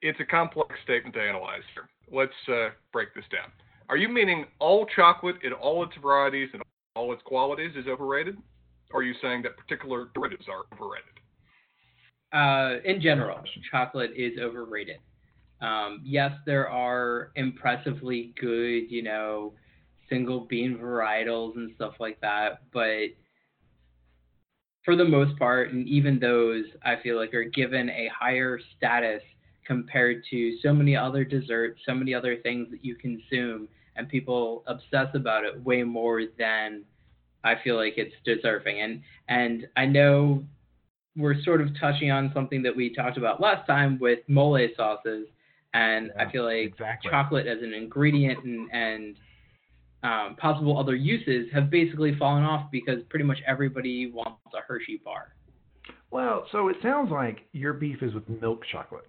it's 0.00 0.20
a 0.20 0.24
complex 0.24 0.70
statement 0.84 1.14
to 1.14 1.20
analyze 1.20 1.62
here. 1.74 1.88
Let's 2.10 2.32
uh, 2.48 2.70
break 2.92 3.14
this 3.14 3.24
down. 3.30 3.50
Are 3.88 3.96
you 3.96 4.08
meaning 4.08 4.46
all 4.58 4.86
chocolate 4.96 5.36
in 5.42 5.52
all 5.52 5.82
its 5.82 5.92
varieties 6.00 6.48
and 6.52 6.62
all 6.96 7.12
its 7.12 7.22
qualities 7.22 7.72
is 7.76 7.86
overrated? 7.86 8.36
Or 8.92 9.00
are 9.00 9.02
you 9.02 9.14
saying 9.20 9.42
that 9.42 9.56
particular 9.56 10.08
derivatives 10.14 10.48
are 10.48 10.64
overrated? 10.74 11.08
Uh, 12.32 12.76
in 12.84 13.00
general, 13.00 13.38
chocolate 13.70 14.12
is 14.16 14.38
overrated. 14.40 14.98
Um, 15.60 16.00
yes, 16.04 16.32
there 16.46 16.68
are 16.68 17.30
impressively 17.36 18.34
good, 18.40 18.90
you 18.90 19.02
know, 19.02 19.52
single 20.08 20.40
bean 20.40 20.78
varietals 20.78 21.56
and 21.56 21.72
stuff 21.76 21.94
like 22.00 22.20
that, 22.20 22.62
but 22.72 23.08
for 24.84 24.96
the 24.96 25.04
most 25.04 25.38
part, 25.38 25.72
and 25.72 25.86
even 25.88 26.18
those 26.18 26.64
I 26.84 26.96
feel 27.02 27.16
like 27.16 27.34
are 27.34 27.44
given 27.44 27.88
a 27.90 28.10
higher 28.18 28.58
status 28.76 29.22
compared 29.64 30.24
to 30.30 30.58
so 30.60 30.72
many 30.72 30.96
other 30.96 31.24
desserts, 31.24 31.80
so 31.86 31.94
many 31.94 32.14
other 32.14 32.36
things 32.36 32.68
that 32.70 32.84
you 32.84 32.96
consume, 32.96 33.68
and 33.94 34.08
people 34.08 34.64
obsess 34.66 35.08
about 35.14 35.44
it 35.44 35.62
way 35.62 35.84
more 35.84 36.22
than 36.38 36.82
I 37.44 37.54
feel 37.62 37.76
like 37.76 37.94
it's 37.96 38.14
deserving. 38.24 38.80
And 38.80 39.02
and 39.28 39.68
I 39.76 39.86
know 39.86 40.44
we're 41.16 41.40
sort 41.42 41.60
of 41.60 41.68
touching 41.78 42.10
on 42.10 42.30
something 42.34 42.62
that 42.62 42.74
we 42.74 42.94
talked 42.94 43.16
about 43.18 43.40
last 43.40 43.66
time 43.66 43.98
with 43.98 44.20
mole 44.28 44.66
sauces, 44.76 45.26
and 45.74 46.10
Yeah, 46.16 46.24
I 46.24 46.30
feel 46.32 46.44
like 46.44 46.72
exactly. 46.72 47.10
chocolate 47.10 47.46
as 47.46 47.58
an 47.62 47.74
ingredient 47.74 48.44
and 48.44 48.70
and 48.72 49.16
um, 50.02 50.36
possible 50.36 50.78
other 50.78 50.96
uses 50.96 51.46
have 51.52 51.70
basically 51.70 52.16
fallen 52.16 52.42
off 52.42 52.70
because 52.72 53.02
pretty 53.08 53.24
much 53.24 53.38
everybody 53.46 54.10
wants 54.10 54.40
a 54.54 54.60
Hershey 54.66 55.00
bar. 55.04 55.34
Well, 56.10 56.46
so 56.52 56.68
it 56.68 56.76
sounds 56.82 57.10
like 57.10 57.46
your 57.52 57.72
beef 57.72 58.02
is 58.02 58.12
with 58.12 58.28
milk 58.28 58.62
chocolate. 58.70 59.06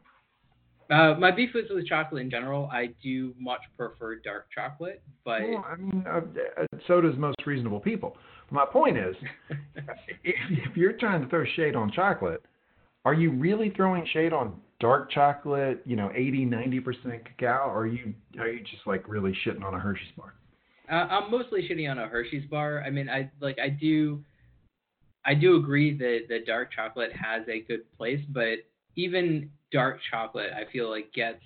Uh, 0.89 1.15
my 1.17 1.31
beef 1.31 1.49
is 1.55 1.69
with 1.69 1.87
chocolate 1.87 2.21
in 2.21 2.29
general. 2.29 2.69
I 2.71 2.89
do 3.01 3.33
much 3.39 3.61
prefer 3.77 4.17
dark 4.17 4.47
chocolate, 4.53 5.01
but 5.25 5.41
Well, 5.41 5.65
I 5.67 5.75
mean, 5.75 6.05
uh, 6.07 6.21
uh, 6.61 6.65
so 6.87 7.01
does 7.01 7.15
most 7.17 7.37
reasonable 7.45 7.79
people. 7.79 8.17
My 8.53 8.65
point 8.65 8.99
is, 8.99 9.15
if, 10.23 10.35
if 10.51 10.77
you're 10.77 10.93
trying 10.93 11.23
to 11.23 11.27
throw 11.27 11.43
shade 11.55 11.75
on 11.75 11.91
chocolate, 11.91 12.45
are 13.03 13.15
you 13.15 13.31
really 13.31 13.73
throwing 13.75 14.05
shade 14.13 14.31
on 14.31 14.61
dark 14.79 15.11
chocolate, 15.11 15.81
you 15.85 15.95
know, 15.95 16.11
80, 16.13 16.45
90% 16.45 17.25
cacao, 17.25 17.67
or 17.67 17.79
are 17.79 17.87
you 17.87 18.13
are 18.39 18.47
you 18.47 18.59
just 18.59 18.85
like 18.85 19.07
really 19.09 19.35
shitting 19.43 19.63
on 19.63 19.73
a 19.73 19.79
Hershey's 19.79 20.11
bar? 20.15 20.35
Uh, 20.87 21.07
I'm 21.11 21.31
mostly 21.31 21.67
shitting 21.67 21.89
on 21.89 21.97
a 21.97 22.07
Hershey's 22.07 22.47
bar. 22.47 22.83
I 22.85 22.91
mean, 22.91 23.09
I 23.09 23.31
like 23.41 23.57
I 23.57 23.69
do, 23.69 24.23
I 25.25 25.33
do 25.33 25.55
agree 25.55 25.97
that 25.97 26.27
the 26.29 26.39
dark 26.45 26.71
chocolate 26.71 27.11
has 27.11 27.41
a 27.47 27.61
good 27.61 27.91
place, 27.97 28.21
but 28.29 28.59
even 28.95 29.49
dark 29.71 29.97
chocolate, 30.11 30.51
I 30.55 30.71
feel 30.71 30.91
like 30.91 31.11
gets 31.11 31.41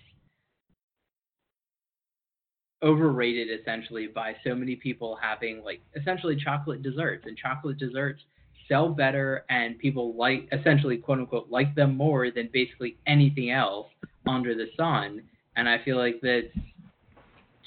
overrated 2.83 3.47
essentially 3.59 4.07
by 4.07 4.35
so 4.45 4.53
many 4.53 4.75
people 4.75 5.17
having 5.21 5.63
like 5.63 5.81
essentially 5.95 6.35
chocolate 6.35 6.83
desserts, 6.83 7.25
and 7.25 7.37
chocolate 7.37 7.77
desserts 7.77 8.21
sell 8.67 8.89
better, 8.89 9.45
and 9.49 9.77
people 9.79 10.15
like 10.15 10.47
essentially 10.51 10.97
quote 10.97 11.19
unquote 11.19 11.49
like 11.49 11.73
them 11.75 11.95
more 11.95 12.31
than 12.31 12.49
basically 12.53 12.97
anything 13.07 13.51
else 13.51 13.87
under 14.27 14.53
the 14.53 14.67
sun. 14.75 15.21
And 15.55 15.67
I 15.67 15.83
feel 15.83 15.97
like 15.97 16.19
that's 16.21 16.53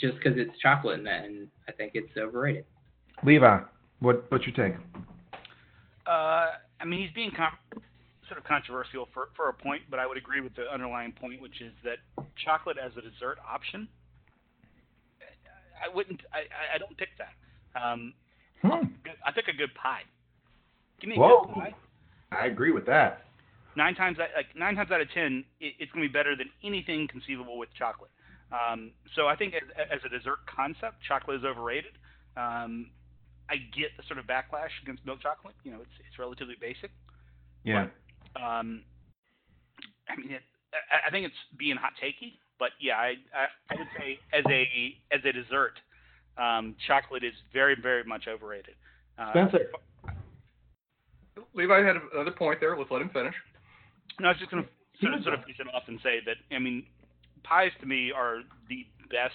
just 0.01 0.17
because 0.17 0.35
it's 0.37 0.57
chocolate, 0.61 1.01
and, 1.01 1.09
and 1.09 1.49
I 1.69 1.73
think 1.73 1.93
it's 1.95 2.17
overrated. 2.17 2.65
Levi, 3.25 3.61
what 4.01 4.31
what's 4.31 4.47
your 4.47 4.55
take? 4.55 4.79
Uh, 6.07 6.53
I 6.81 6.85
mean, 6.87 7.03
he's 7.03 7.13
being 7.15 7.31
com- 7.37 7.83
sort 8.27 8.39
of 8.39 8.45
controversial 8.45 9.09
for, 9.13 9.29
for 9.37 9.49
a 9.49 9.53
point, 9.53 9.83
but 9.91 9.99
I 9.99 10.07
would 10.07 10.17
agree 10.17 10.41
with 10.41 10.55
the 10.57 10.73
underlying 10.73 11.13
point, 11.13 11.43
which 11.43 11.61
is 11.61 11.73
that 11.85 11.99
chocolate 12.43 12.79
as 12.79 12.93
a 12.97 13.03
dessert 13.03 13.39
option, 13.47 13.89
I 15.85 15.95
wouldn't, 15.95 16.21
I, 16.33 16.41
I- 16.75 16.79
don't 16.79 16.97
pick 16.97 17.09
that. 17.19 17.35
Um, 17.81 18.15
Hmm. 18.63 18.93
I 19.25 19.31
pick 19.33 19.49
a 19.49 19.57
good 19.57 19.75
pie. 19.75 20.03
Give 21.01 21.09
me 21.09 21.17
a 21.17 21.19
Whoa. 21.19 21.45
good 21.47 21.55
pie. 21.55 21.75
I 22.31 22.47
agree 22.47 22.73
with 22.73 22.85
that. 22.87 23.25
Nine 23.75 23.95
times, 23.95 24.19
out- 24.19 24.29
like 24.37 24.55
nine 24.55 24.75
times 24.75 24.91
out 24.91 25.01
of 25.01 25.09
ten, 25.13 25.45
it, 25.61 25.75
it's 25.79 25.91
going 25.93 26.03
to 26.05 26.09
be 26.09 26.13
better 26.13 26.37
than 26.37 26.51
anything 26.63 27.09
conceivable 27.09 27.57
with 27.57 27.71
chocolate. 27.79 28.11
Um, 28.53 28.91
so 29.17 29.27
I 29.29 29.37
think 29.37 29.55
as, 29.55 29.63
as 29.91 30.01
a 30.05 30.09
dessert 30.11 30.41
concept, 30.47 30.97
chocolate 31.09 31.39
is 31.39 31.45
overrated. 31.45 31.93
Um, 32.37 32.91
I 33.49 33.57
get 33.75 33.97
the 33.97 34.03
sort 34.07 34.19
of 34.19 34.27
backlash 34.27 34.75
against 34.83 35.07
milk 35.07 35.23
chocolate. 35.23 35.55
You 35.65 35.71
know, 35.73 35.79
it's 35.81 35.97
it's 36.07 36.19
relatively 36.19 36.57
basic. 36.61 36.91
Yeah. 37.65 37.87
Um, 38.37 38.83
I 40.09 40.17
mean, 40.21 40.33
it, 40.33 40.43
I, 40.93 41.09
I 41.09 41.11
think 41.11 41.27
it's 41.27 41.41
being 41.59 41.77
hot 41.77 41.93
takey, 42.03 42.35
but 42.61 42.71
yeah, 42.79 42.95
I, 42.97 43.15
I 43.35 43.47
I 43.71 43.75
would 43.77 43.89
say 43.99 44.19
as 44.33 44.45
a 44.49 44.95
as 45.11 45.21
a 45.25 45.33
dessert, 45.33 45.73
um, 46.39 46.77
chocolate 46.87 47.25
is 47.25 47.33
very 47.53 47.75
very 47.83 48.05
much 48.05 48.29
overrated. 48.29 48.75
Uh, 49.19 49.31
Spencer. 49.31 49.71
Levi 51.55 51.83
had 51.83 51.97
another 52.15 52.31
point 52.31 52.61
there. 52.61 52.77
Let's 52.77 52.91
let 52.91 53.03
him 53.03 53.09
finish. 53.09 53.35
No, 54.21 54.29
I 54.29 54.33
was 54.33 54.39
just 54.39 54.51
going 54.51 54.63
to 54.63 54.69
sort 55.01 55.15
of, 55.15 55.19
was 55.19 55.25
sort 55.25 55.35
of 55.39 55.43
finish 55.45 55.59
it 55.59 55.67
off 55.75 55.85
and 55.89 55.99
say 56.03 56.21
that 56.27 56.37
I 56.55 56.59
mean, 56.59 56.85
pies 57.43 57.73
to 57.81 57.87
me 57.87 58.13
are 58.15 58.41
the 58.69 58.87
best 59.11 59.35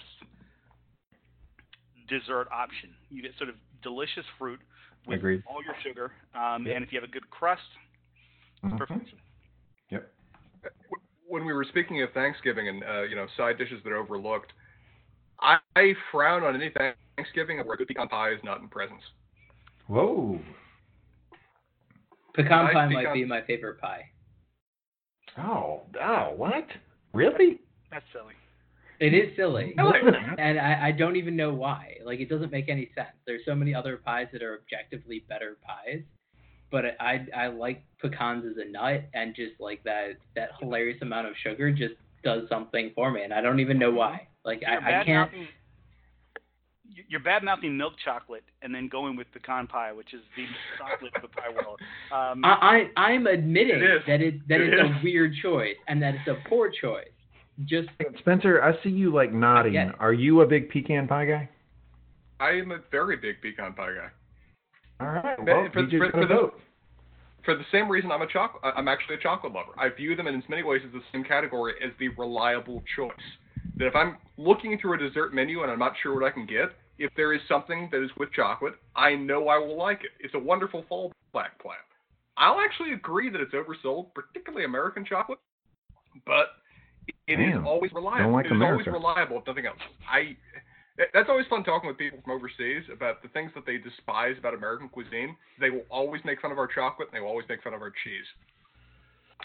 dessert 2.08 2.46
option. 2.52 2.90
You 3.10 3.22
get 3.22 3.32
sort 3.38 3.50
of 3.50 3.56
delicious 3.82 4.24
fruit 4.38 4.60
with 5.06 5.18
Agreed. 5.18 5.42
all 5.46 5.62
your 5.64 5.74
sugar, 5.82 6.12
um, 6.34 6.66
Yep. 6.66 6.76
and 6.76 6.84
if 6.84 6.92
you 6.92 7.00
have 7.00 7.08
a 7.08 7.12
good 7.12 7.28
crust, 7.30 7.62
it's 8.62 8.72
Mhm. 8.74 8.78
perfection. 8.78 9.18
Yep. 11.26 11.32
When 11.32 11.44
we 11.44 11.52
were 11.52 11.64
speaking 11.64 12.02
of 12.02 12.12
Thanksgiving 12.12 12.68
and 12.68 12.82
uh, 12.84 13.02
you 13.02 13.16
know 13.16 13.26
side 13.36 13.58
dishes 13.58 13.80
that 13.84 13.92
are 13.92 13.96
overlooked, 13.98 14.52
I, 15.40 15.58
I 15.74 15.94
frown 16.10 16.42
on 16.44 16.54
any 16.54 16.70
Thanksgiving 17.16 17.58
where 17.58 17.74
a 17.74 17.76
good 17.76 17.88
pecan 17.88 18.08
pie 18.08 18.32
is 18.32 18.40
not 18.44 18.60
in 18.60 18.68
presence. 18.68 19.02
Whoa. 19.88 20.40
Pecan 22.34 22.64
Nice 22.66 22.74
pie 22.74 22.88
might 22.88 23.00
pecan- 23.00 23.14
be 23.14 23.24
my 23.24 23.42
favorite 23.42 23.80
pie. 23.80 24.10
Oh, 25.38 25.82
oh, 26.02 26.32
what? 26.36 26.66
Really? 27.12 27.60
That's 27.90 28.04
silly. 28.12 28.34
It 28.98 29.12
is 29.12 29.36
silly. 29.36 29.74
No, 29.76 29.90
it's 29.90 30.04
not. 30.04 30.38
And 30.38 30.58
I, 30.58 30.88
I 30.88 30.92
don't 30.92 31.16
even 31.16 31.36
know 31.36 31.52
why. 31.52 31.96
Like 32.04 32.20
it 32.20 32.28
doesn't 32.28 32.50
make 32.50 32.68
any 32.68 32.90
sense. 32.94 33.08
There's 33.26 33.42
so 33.44 33.54
many 33.54 33.74
other 33.74 33.98
pies 33.98 34.28
that 34.32 34.42
are 34.42 34.54
objectively 34.54 35.24
better 35.28 35.58
pies, 35.62 36.02
but 36.70 36.84
I 37.00 37.26
I 37.36 37.46
like 37.48 37.84
pecans 38.00 38.44
as 38.50 38.56
a 38.64 38.70
nut, 38.70 39.04
and 39.14 39.34
just 39.34 39.60
like 39.60 39.82
that 39.84 40.12
that 40.34 40.50
hilarious 40.60 40.98
amount 41.02 41.28
of 41.28 41.34
sugar 41.42 41.70
just 41.70 41.94
does 42.24 42.48
something 42.48 42.90
for 42.94 43.10
me, 43.10 43.22
and 43.22 43.32
I 43.32 43.40
don't 43.40 43.60
even 43.60 43.78
know 43.78 43.90
why. 43.92 44.26
Like 44.44 44.62
You're 44.62 44.70
I, 44.70 44.76
I 44.76 44.80
bad 44.80 45.06
can't. 45.06 45.32
mouthing 45.32 45.48
you're 47.08 47.20
bad 47.20 47.42
mouthing 47.42 47.76
milk 47.76 47.92
chocolate 48.04 48.44
and 48.62 48.74
then 48.74 48.88
going 48.88 49.16
with 49.16 49.26
pecan 49.32 49.66
pie, 49.66 49.92
which 49.92 50.14
is 50.14 50.20
the 50.36 50.44
chocolate 50.78 51.12
of 51.16 51.22
the 51.22 51.28
pie 51.28 51.50
world. 51.54 51.78
Um, 52.12 52.44
I, 52.44 52.88
I 52.96 53.00
I'm 53.00 53.26
admitting 53.26 53.76
It 53.76 53.82
is. 53.82 54.02
that 54.06 54.20
it 54.22 54.48
that 54.48 54.60
It 54.60 54.72
it's 54.72 54.82
is. 54.82 54.96
a 54.96 55.00
weird 55.04 55.34
choice 55.42 55.76
and 55.88 56.00
that 56.02 56.14
it's 56.14 56.28
a 56.28 56.48
poor 56.48 56.70
choice. 56.70 57.08
Just 57.64 57.88
Spencer, 58.20 58.62
I 58.62 58.80
see 58.82 58.90
you 58.90 59.12
like 59.12 59.32
nodding. 59.32 59.76
Are 59.98 60.12
you 60.12 60.40
a 60.42 60.46
big 60.46 60.70
pecan 60.70 61.06
pie 61.08 61.26
guy? 61.26 61.48
I 62.38 62.50
am 62.50 62.70
a 62.70 62.78
very 62.90 63.16
big 63.16 63.40
pecan 63.42 63.72
pie 63.74 63.94
guy. 63.94 64.08
All 65.00 65.08
right. 65.08 65.36
For- 65.36 65.44
Well, 65.44 65.64
for- 65.66 65.72
for 65.72 66.10
gotta 66.10 66.26
the- 66.26 66.52
for 67.42 67.54
the 67.54 67.64
same 67.70 67.88
reason 67.88 68.10
I'm 68.10 68.22
a 68.22 68.26
chocolate. 68.26 68.74
I'm 68.76 68.88
actually 68.88 69.16
a 69.16 69.18
chocolate 69.18 69.52
lover. 69.52 69.72
I 69.78 69.88
view 69.90 70.16
them 70.16 70.26
in 70.26 70.34
as 70.36 70.48
many 70.48 70.62
ways 70.62 70.82
as 70.84 70.92
the 70.92 71.02
same 71.12 71.22
category 71.22 71.74
as 71.80 71.92
the 71.98 72.08
reliable 72.08 72.82
choice. 72.96 73.36
That 73.78 73.86
if 73.86 73.94
I'm 73.94 74.16
looking 74.36 74.78
through 74.78 74.94
a 74.94 74.98
dessert 74.98 75.32
menu 75.32 75.62
and 75.62 75.70
I'm 75.70 75.78
not 75.78 75.96
sure 75.98 76.14
what 76.14 76.24
I 76.24 76.30
can 76.30 76.46
get, 76.46 76.74
if 76.98 77.14
there 77.14 77.32
is 77.34 77.40
something 77.46 77.88
that 77.90 78.02
is 78.02 78.10
with 78.16 78.32
chocolate, 78.32 78.74
I 78.96 79.14
know 79.14 79.48
I 79.48 79.58
will 79.58 79.76
like 79.76 80.02
it. 80.02 80.10
It's 80.18 80.34
a 80.34 80.38
wonderful 80.38 80.82
fallback 80.84 81.58
plan. 81.60 81.76
I'll 82.38 82.60
actually 82.60 82.92
agree 82.92 83.28
that 83.30 83.40
it's 83.40 83.52
oversold, 83.54 84.12
particularly 84.14 84.64
American 84.64 85.04
chocolate, 85.04 85.38
but 86.26 86.56
it 87.28 87.38
is 87.38 87.52
Damn. 87.52 87.66
always 87.66 87.92
reliable. 87.92 88.24
Don't 88.24 88.32
like 88.32 88.46
it 88.46 88.52
is 88.52 88.62
always 88.62 88.86
reliable, 88.86 89.38
if 89.38 89.46
nothing 89.46 89.66
else. 89.66 89.78
I 90.10 90.36
that's 91.12 91.28
always 91.28 91.46
fun 91.48 91.62
talking 91.64 91.88
with 91.88 91.98
people 91.98 92.18
from 92.24 92.32
overseas 92.32 92.84
about 92.92 93.22
the 93.22 93.28
things 93.28 93.50
that 93.54 93.66
they 93.66 93.76
despise 93.78 94.36
about 94.38 94.54
American 94.54 94.88
cuisine. 94.88 95.36
They 95.60 95.70
will 95.70 95.84
always 95.90 96.22
make 96.24 96.40
fun 96.40 96.52
of 96.52 96.58
our 96.58 96.66
chocolate, 96.66 97.08
and 97.08 97.16
they 97.16 97.20
will 97.20 97.28
always 97.28 97.46
make 97.48 97.62
fun 97.62 97.74
of 97.74 97.82
our 97.82 97.90
cheese. 97.90 98.24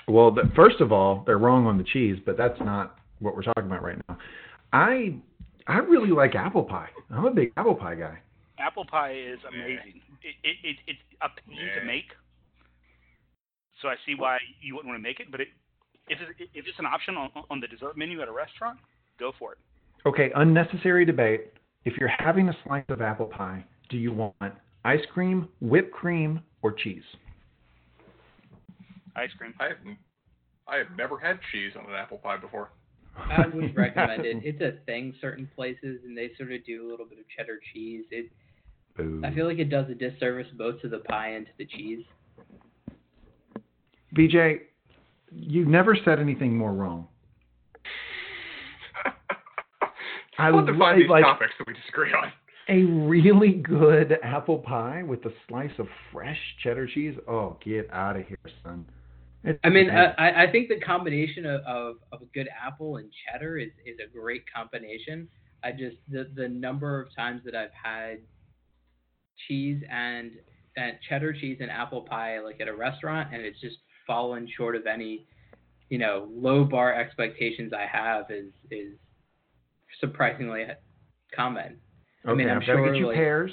Well, 0.08 0.32
the, 0.32 0.50
first 0.56 0.80
of 0.80 0.92
all, 0.92 1.24
they're 1.26 1.38
wrong 1.38 1.66
on 1.68 1.78
the 1.78 1.84
cheese, 1.84 2.18
but 2.26 2.38
that's 2.38 2.60
not 2.62 2.98
what 3.20 3.36
we're 3.36 3.44
talking 3.44 3.66
about 3.66 3.84
right 3.84 3.98
now. 4.08 4.18
I 4.74 5.16
I 5.68 5.78
really 5.80 6.10
like 6.12 6.36
apple 6.36 6.64
pie. 6.64 6.90
I'm 7.10 7.26
a 7.26 7.32
big 7.32 7.52
apple 7.58 7.76
pie 7.76 7.96
guy. 7.96 8.18
Apple 8.58 8.86
pie 8.86 9.14
is 9.14 9.40
amazing. 9.48 10.02
It, 10.24 10.36
it, 10.44 10.56
it 10.64 10.78
it's 10.88 11.00
a 11.22 11.28
pain 11.48 11.58
Yeah. 11.60 11.80
to 11.80 11.86
make, 11.86 12.06
so 13.82 13.90
I 13.90 13.96
see 14.06 14.16
why 14.16 14.38
you 14.62 14.76
wouldn't 14.76 14.90
want 14.90 14.98
to 15.00 15.04
make 15.04 15.20
it. 15.20 15.30
But 15.32 15.42
it, 15.42 15.50
if 16.08 16.20
it's, 16.22 16.52
if 16.54 16.66
it's 16.68 16.80
an 16.80 16.86
option 16.86 17.16
on, 17.16 17.30
on 17.50 17.60
the 17.60 17.68
dessert 17.68 17.98
menu 17.98 18.22
at 18.22 18.28
a 18.28 18.32
restaurant, 18.32 18.80
go 19.20 19.32
for 19.38 19.54
it. 19.54 19.58
Okay, 20.06 20.32
unnecessary 20.36 21.06
debate. 21.06 21.54
If 21.86 21.98
you're 21.98 22.10
having 22.10 22.50
a 22.50 22.58
slice 22.64 22.86
of 22.90 23.02
apple 23.02 23.28
pie, 23.28 23.64
do 23.90 23.98
you 23.98 24.14
want 24.14 24.54
ice 24.84 25.06
cream, 25.14 25.48
whipped 25.60 25.92
cream, 25.92 26.42
or 26.62 26.72
cheese? 26.72 27.04
Ice 29.16 29.30
cream. 29.38 29.54
I 29.60 29.66
have 29.66 29.78
I 30.68 30.78
have 30.78 30.88
never 30.98 31.18
had 31.18 31.40
cheese 31.52 31.74
on 31.78 31.90
an 31.90 31.96
apple 31.96 32.18
pie 32.18 32.38
before. 32.38 32.70
I 33.16 33.46
would 33.54 33.76
recommend 33.76 34.26
it. 34.26 34.38
It's 34.44 34.62
a 34.62 34.84
thing 34.86 35.14
certain 35.20 35.50
places, 35.56 36.00
and 36.06 36.18
they 36.18 36.32
sort 36.38 36.52
of 36.52 36.66
do 36.66 36.88
a 36.88 36.88
little 36.90 37.06
bit 37.06 37.20
of 37.20 37.26
cheddar 37.36 37.60
cheese. 37.74 38.06
It 38.12 38.32
Boo. 38.96 39.22
I 39.24 39.34
feel 39.34 39.48
like 39.48 39.60
it 39.60 39.70
does 39.70 39.90
a 39.90 39.96
disservice 39.96 40.48
both 40.58 40.82
to 40.82 40.90
the 40.90 41.00
pie 41.00 41.30
and 41.30 41.46
to 41.46 41.52
the 41.58 41.66
cheese. 41.66 42.04
BJ, 44.16 44.62
you've 45.32 45.68
never 45.68 45.96
said 45.96 46.20
anything 46.20 46.58
more 46.58 46.74
wrong. 46.74 47.08
I 50.42 50.48
I 50.48 50.52
want 50.52 50.68
to 50.68 50.74
would 50.74 50.80
find 50.80 51.02
these 51.02 51.10
like- 51.10 51.24
topics 51.24 51.54
that 51.58 51.68
we 51.68 51.74
disagree 51.74 52.12
on. 52.14 52.32
A 52.70 52.84
really 52.84 53.54
good 53.54 54.18
apple 54.24 54.60
pie 54.60 55.04
with 55.04 55.26
a 55.26 55.34
slice 55.48 55.72
of 55.80 55.88
fresh 56.14 56.40
cheddar 56.64 56.88
cheese. 56.88 57.18
Oh, 57.28 57.58
get 57.64 57.90
out 57.92 58.16
of 58.16 58.26
here, 58.28 58.38
son. 58.64 58.86
It's 59.44 59.60
I 59.64 59.70
mean, 59.70 59.90
amazing. 59.90 60.14
I, 60.18 60.30
I- 60.30 60.44
I 60.44 60.52
think 60.52 60.70
the 60.70 60.80
combination 60.80 61.46
of, 61.46 61.62
of, 61.62 61.96
of 62.12 62.22
a 62.22 62.26
good 62.34 62.48
apple 62.66 62.98
and 62.98 63.10
cheddar 63.26 63.58
is, 63.58 63.72
is 63.86 63.98
a 64.00 64.08
great 64.16 64.44
combination. 64.54 65.28
I 65.64 65.72
just 65.72 65.98
the 66.10 66.32
the 66.36 66.48
number 66.48 67.00
of 67.02 67.14
times 67.16 67.42
that 67.46 67.56
I've 67.56 67.74
had 67.74 68.18
cheese 69.48 69.82
and 69.90 70.32
and 70.78 70.94
cheddar 71.10 71.34
cheese 71.34 71.58
and 71.60 71.70
apple 71.70 72.02
pie 72.02 72.40
like 72.40 72.62
at 72.62 72.68
a 72.68 72.74
restaurant, 72.76 73.34
and 73.34 73.42
it's 73.42 73.60
just 73.60 73.78
fallen 74.08 74.48
short 74.56 74.76
of 74.76 74.86
any 74.88 75.26
you 75.90 75.98
know 75.98 76.28
low 76.32 76.64
bar 76.64 76.94
expectations 76.94 77.74
I 77.74 77.86
have 77.92 78.26
is 78.30 78.52
is 78.70 78.94
surprisingly 80.00 80.66
common. 81.36 81.78
I 82.26 82.34
mean, 82.34 82.50
I'm 82.50 82.58
I've 82.60 82.68
got 82.68 82.74
to 82.74 82.78
sure, 82.80 82.92
get 82.92 83.00
you 83.00 83.08
like- 83.08 83.16
pears. 83.16 83.52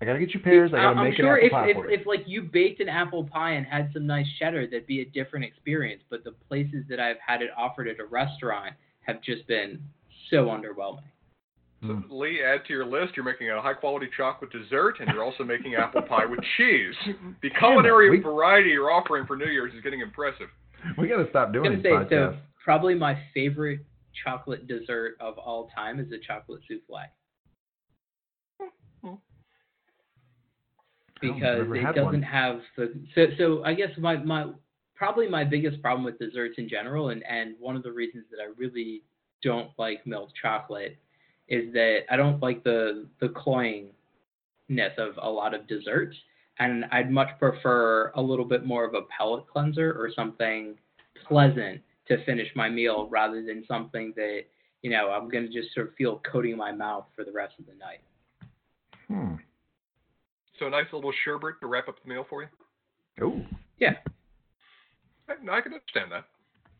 I 0.00 0.04
got 0.04 0.12
to 0.12 0.18
get 0.18 0.34
you 0.34 0.40
pears. 0.40 0.72
I 0.74 0.76
got 0.76 0.92
to 0.92 0.98
I'm 1.00 1.04
make 1.08 1.16
sure 1.16 1.36
an 1.36 1.46
if, 1.46 1.52
pie 1.52 1.68
if, 1.70 1.76
for 1.76 1.90
you. 1.90 1.96
if 1.98 2.06
like 2.06 2.24
you 2.26 2.42
baked 2.42 2.80
an 2.80 2.88
apple 2.90 3.24
pie 3.24 3.52
and 3.52 3.64
had 3.66 3.88
some 3.94 4.06
nice 4.06 4.26
cheddar, 4.38 4.66
that'd 4.66 4.86
be 4.86 5.00
a 5.00 5.06
different 5.06 5.44
experience. 5.46 6.02
But 6.10 6.22
the 6.22 6.32
places 6.48 6.84
that 6.90 7.00
I've 7.00 7.16
had 7.26 7.40
it 7.40 7.48
offered 7.56 7.88
at 7.88 7.98
a 7.98 8.04
restaurant 8.04 8.74
have 9.06 9.22
just 9.22 9.46
been 9.48 9.80
so 10.30 10.46
underwhelming. 10.48 11.00
Mm. 11.82 12.04
Lee, 12.10 12.42
add 12.42 12.66
to 12.66 12.72
your 12.74 12.84
list. 12.84 13.16
You're 13.16 13.24
making 13.24 13.50
a 13.50 13.60
high 13.62 13.72
quality 13.74 14.08
chocolate 14.16 14.50
dessert, 14.50 14.96
and 15.00 15.08
you're 15.12 15.22
also 15.24 15.44
making 15.44 15.74
apple 15.76 16.02
pie 16.02 16.26
with 16.26 16.40
cheese. 16.58 16.94
The 17.42 17.50
culinary 17.58 18.10
we- 18.10 18.20
variety 18.20 18.70
you're 18.70 18.90
offering 18.90 19.24
for 19.26 19.36
New 19.36 19.46
Year's 19.46 19.72
is 19.74 19.80
getting 19.82 20.00
impressive. 20.00 20.48
We 20.98 21.08
got 21.08 21.22
to 21.22 21.30
stop 21.30 21.46
I'm 21.48 21.52
doing 21.52 21.70
gonna 21.70 21.82
say 21.82 21.88
podcasts. 21.90 22.32
so. 22.34 22.38
Probably 22.64 22.94
my 22.94 23.16
favorite 23.32 23.80
chocolate 24.24 24.66
dessert 24.66 25.16
of 25.20 25.38
all 25.38 25.70
time 25.74 26.00
is 26.00 26.10
a 26.12 26.18
chocolate 26.18 26.60
souffle. 26.68 27.04
Hmm. 29.02 29.14
Because 31.20 31.66
it 31.70 31.94
doesn't 31.94 32.04
one. 32.04 32.22
have 32.22 32.60
the 32.76 32.94
so 33.14 33.26
so 33.38 33.64
I 33.64 33.74
guess 33.74 33.90
my 33.98 34.16
my 34.16 34.50
probably 34.94 35.28
my 35.28 35.44
biggest 35.44 35.80
problem 35.82 36.04
with 36.04 36.18
desserts 36.18 36.54
in 36.58 36.68
general 36.68 37.10
and 37.10 37.22
and 37.26 37.54
one 37.58 37.76
of 37.76 37.82
the 37.82 37.92
reasons 37.92 38.24
that 38.30 38.38
I 38.40 38.48
really 38.56 39.02
don't 39.42 39.70
like 39.78 40.06
milk 40.06 40.30
chocolate 40.40 40.98
is 41.48 41.72
that 41.72 42.00
I 42.10 42.16
don't 42.16 42.42
like 42.42 42.64
the 42.64 43.06
the 43.20 43.28
cloyingness 43.28 44.98
of 44.98 45.14
a 45.22 45.28
lot 45.28 45.54
of 45.54 45.66
desserts 45.66 46.16
and 46.58 46.86
I'd 46.90 47.10
much 47.10 47.28
prefer 47.38 48.10
a 48.14 48.22
little 48.22 48.44
bit 48.44 48.64
more 48.64 48.84
of 48.84 48.94
a 48.94 49.02
palate 49.16 49.46
cleanser 49.46 49.92
or 49.92 50.10
something 50.14 50.76
pleasant 51.26 51.80
to 52.08 52.24
finish 52.24 52.48
my 52.54 52.68
meal 52.68 53.08
rather 53.10 53.42
than 53.42 53.64
something 53.66 54.12
that 54.16 54.42
you 54.82 54.90
know 54.90 55.10
I'm 55.10 55.28
gonna 55.28 55.48
just 55.48 55.74
sort 55.74 55.88
of 55.88 55.94
feel 55.94 56.20
coating 56.30 56.56
my 56.56 56.72
mouth 56.72 57.06
for 57.14 57.24
the 57.24 57.32
rest 57.32 57.54
of 57.58 57.66
the 57.66 57.74
night. 57.74 58.00
Hmm. 59.08 59.36
So 60.58 60.66
a 60.66 60.70
nice 60.70 60.86
little 60.92 61.12
sherbet 61.24 61.56
to 61.60 61.66
wrap 61.66 61.88
up 61.88 61.96
the 62.02 62.08
meal 62.08 62.24
for 62.28 62.42
you. 62.42 62.48
Oh, 63.20 63.44
Yeah, 63.78 63.94
I, 65.28 65.32
I 65.32 65.60
can 65.60 65.72
understand 65.74 66.12
that. 66.12 66.24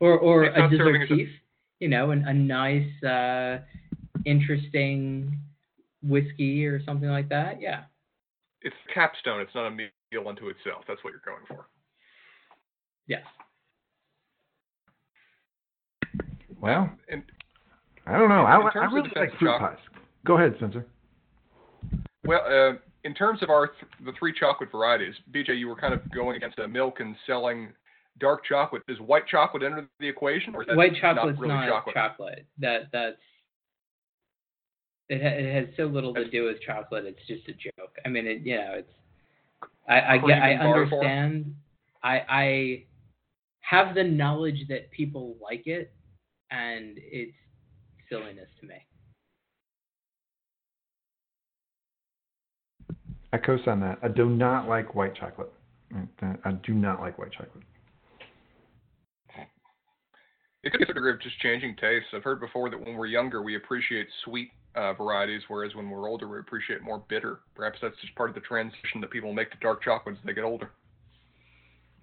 or 0.01 0.19
or 0.19 0.45
It's 0.45 0.57
a 0.57 0.61
not 0.61 0.71
serving 0.73 1.03
as 1.03 1.11
a- 1.11 1.29
you 1.81 1.89
know, 1.89 2.11
and 2.13 2.27
a 2.27 2.33
nice, 2.33 3.03
uh, 3.03 3.59
interesting 4.25 5.39
whiskey 6.03 6.67
or 6.67 6.83
something 6.85 7.09
like 7.11 7.29
that. 7.29 7.61
Yeah, 7.61 7.85
It's 8.63 8.77
capstone. 8.95 9.41
It's 9.41 9.55
not 9.55 9.67
a 9.67 9.71
meal 9.71 9.91
unto 10.27 10.49
itself. 10.49 10.85
That's 10.89 11.03
what 11.05 11.11
you're 11.11 11.21
going 11.25 11.45
for. 11.49 11.67
yes. 13.07 13.23
Well, 16.67 16.91
And 17.11 17.23
I 18.07 18.19
don't 18.19 18.29
know. 18.29 18.41
In- 18.47 18.61
in 18.63 18.67
I, 18.77 18.81
I 18.81 18.85
really 18.93 19.11
like 19.17 19.31
fruit 19.39 19.49
chocolate- 19.51 19.77
pies. 19.77 19.79
Go 20.25 20.37
ahead, 20.37 20.55
Spencer. 20.57 20.85
Well, 22.25 22.41
uh, 22.47 22.79
in 23.05 23.15
terms 23.15 23.43
of 23.43 23.51
our 23.51 23.69
th- 23.69 23.79
the 24.05 24.13
three 24.19 24.33
chocolate 24.33 24.71
varieties, 24.73 25.15
BJ, 25.33 25.57
you 25.59 25.69
were 25.69 25.77
kind 25.77 25.95
of 25.95 26.01
going 26.13 26.37
against 26.37 26.59
uh, 26.59 26.67
milk 26.67 26.99
and 26.99 27.15
selling 27.27 27.69
dark 28.19 28.45
chocolate. 28.45 28.83
Does 28.89 28.99
white 28.99 29.27
chocolate 29.29 29.63
enter 29.63 29.89
the 30.01 30.09
equation, 30.09 30.55
or 30.57 30.63
is 30.63 30.67
that 30.69 30.77
White 30.77 30.95
chocolate's 31.01 31.37
not 31.39 31.43
really 31.43 31.55
not 31.55 31.69
chocolate? 31.69 31.95
chocolate. 31.95 32.47
That 32.59 32.89
that's 32.93 33.17
it. 35.09 35.23
Ha- 35.23 35.29
it 35.39 35.55
has 35.67 35.75
so 35.77 35.85
little 35.85 36.13
to 36.15 36.29
do 36.29 36.45
with 36.47 36.61
chocolate. 36.63 37.05
It's 37.05 37.25
just 37.29 37.49
a 37.49 37.53
joke. 37.53 37.95
I 38.05 38.09
mean, 38.09 38.27
it, 38.27 38.43
you 38.43 38.57
know, 38.57 38.73
it's. 38.79 38.93
I, 39.89 40.15
I 40.15 40.19
get. 40.19 40.43
I 40.43 40.49
and 40.51 40.59
bar 40.61 40.89
form? 40.89 41.07
understand. 41.07 41.55
I 42.03 42.23
I 42.29 42.85
have 43.61 43.95
the 43.95 44.03
knowledge 44.03 44.67
that 44.69 44.91
people 44.91 45.37
like 45.41 45.69
it, 45.69 45.93
and 46.51 46.97
it's 46.97 47.33
silliness 48.09 48.49
to 48.61 48.67
me. 48.67 48.75
I 53.33 53.39
co-sign 53.39 53.81
that. 53.81 53.99
I 54.03 54.09
do 54.09 54.29
not 54.29 54.69
like 54.69 54.95
white 54.95 55.15
chocolate. 55.15 55.53
I- 56.23 56.37
I 56.45 56.53
do 56.53 56.75
not 56.75 57.01
like 57.01 57.19
white 57.19 57.33
chocolate. 57.33 57.65
It 60.63 60.73
could 60.73 60.79
be 60.79 60.91
a 60.91 60.95
degree 60.95 61.13
of 61.13 61.21
just 61.21 61.39
changing 61.39 61.77
tastes. 61.77 62.09
I've 62.13 62.25
heard 62.25 62.41
before 62.41 62.71
that 62.71 62.81
when 62.81 62.97
we're 62.97 63.07
younger, 63.07 63.41
we 63.41 63.55
appreciate 63.55 64.09
sweet 64.25 64.51
uh, 64.75 64.95
varieties, 64.95 65.43
whereas 65.47 65.77
when 65.77 65.89
we're 65.89 66.09
older, 66.09 66.27
we 66.27 66.41
appreciate 66.41 66.83
more 66.83 67.05
bitter. 67.09 67.39
Perhaps 67.55 67.79
that's 67.81 67.95
just 68.01 68.13
part 68.17 68.31
of 68.31 68.35
the 68.35 68.41
transition 68.41 69.01
that 69.01 69.11
people 69.11 69.33
make 69.33 69.53
to 69.53 69.57
dark 69.59 69.81
chocolate 69.81 70.17
as 70.19 70.25
they 70.25 70.33
get 70.33 70.43
older. 70.43 70.73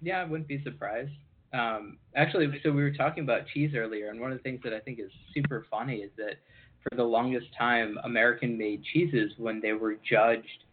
Yeah, 0.00 0.22
I 0.22 0.24
wouldn't 0.24 0.48
be 0.48 0.62
surprised. 0.62 1.12
Um, 1.54 1.98
actually, 2.16 2.48
so 2.64 2.72
we 2.72 2.82
were 2.82 2.90
talking 2.92 3.22
about 3.22 3.46
cheese 3.54 3.72
earlier, 3.76 4.10
and 4.10 4.20
one 4.20 4.32
of 4.32 4.38
the 4.38 4.42
things 4.42 4.60
that 4.64 4.72
I 4.72 4.80
think 4.80 4.98
is 4.98 5.10
super 5.32 5.66
funny 5.70 5.98
is 5.98 6.10
that 6.16 6.34
for 6.82 6.96
the 6.96 7.04
longest 7.04 7.46
time, 7.56 7.96
American-made 8.02 8.82
cheeses, 8.92 9.32
when 9.38 9.60
they 9.60 9.72
were 9.72 9.94
judged, 10.08 10.64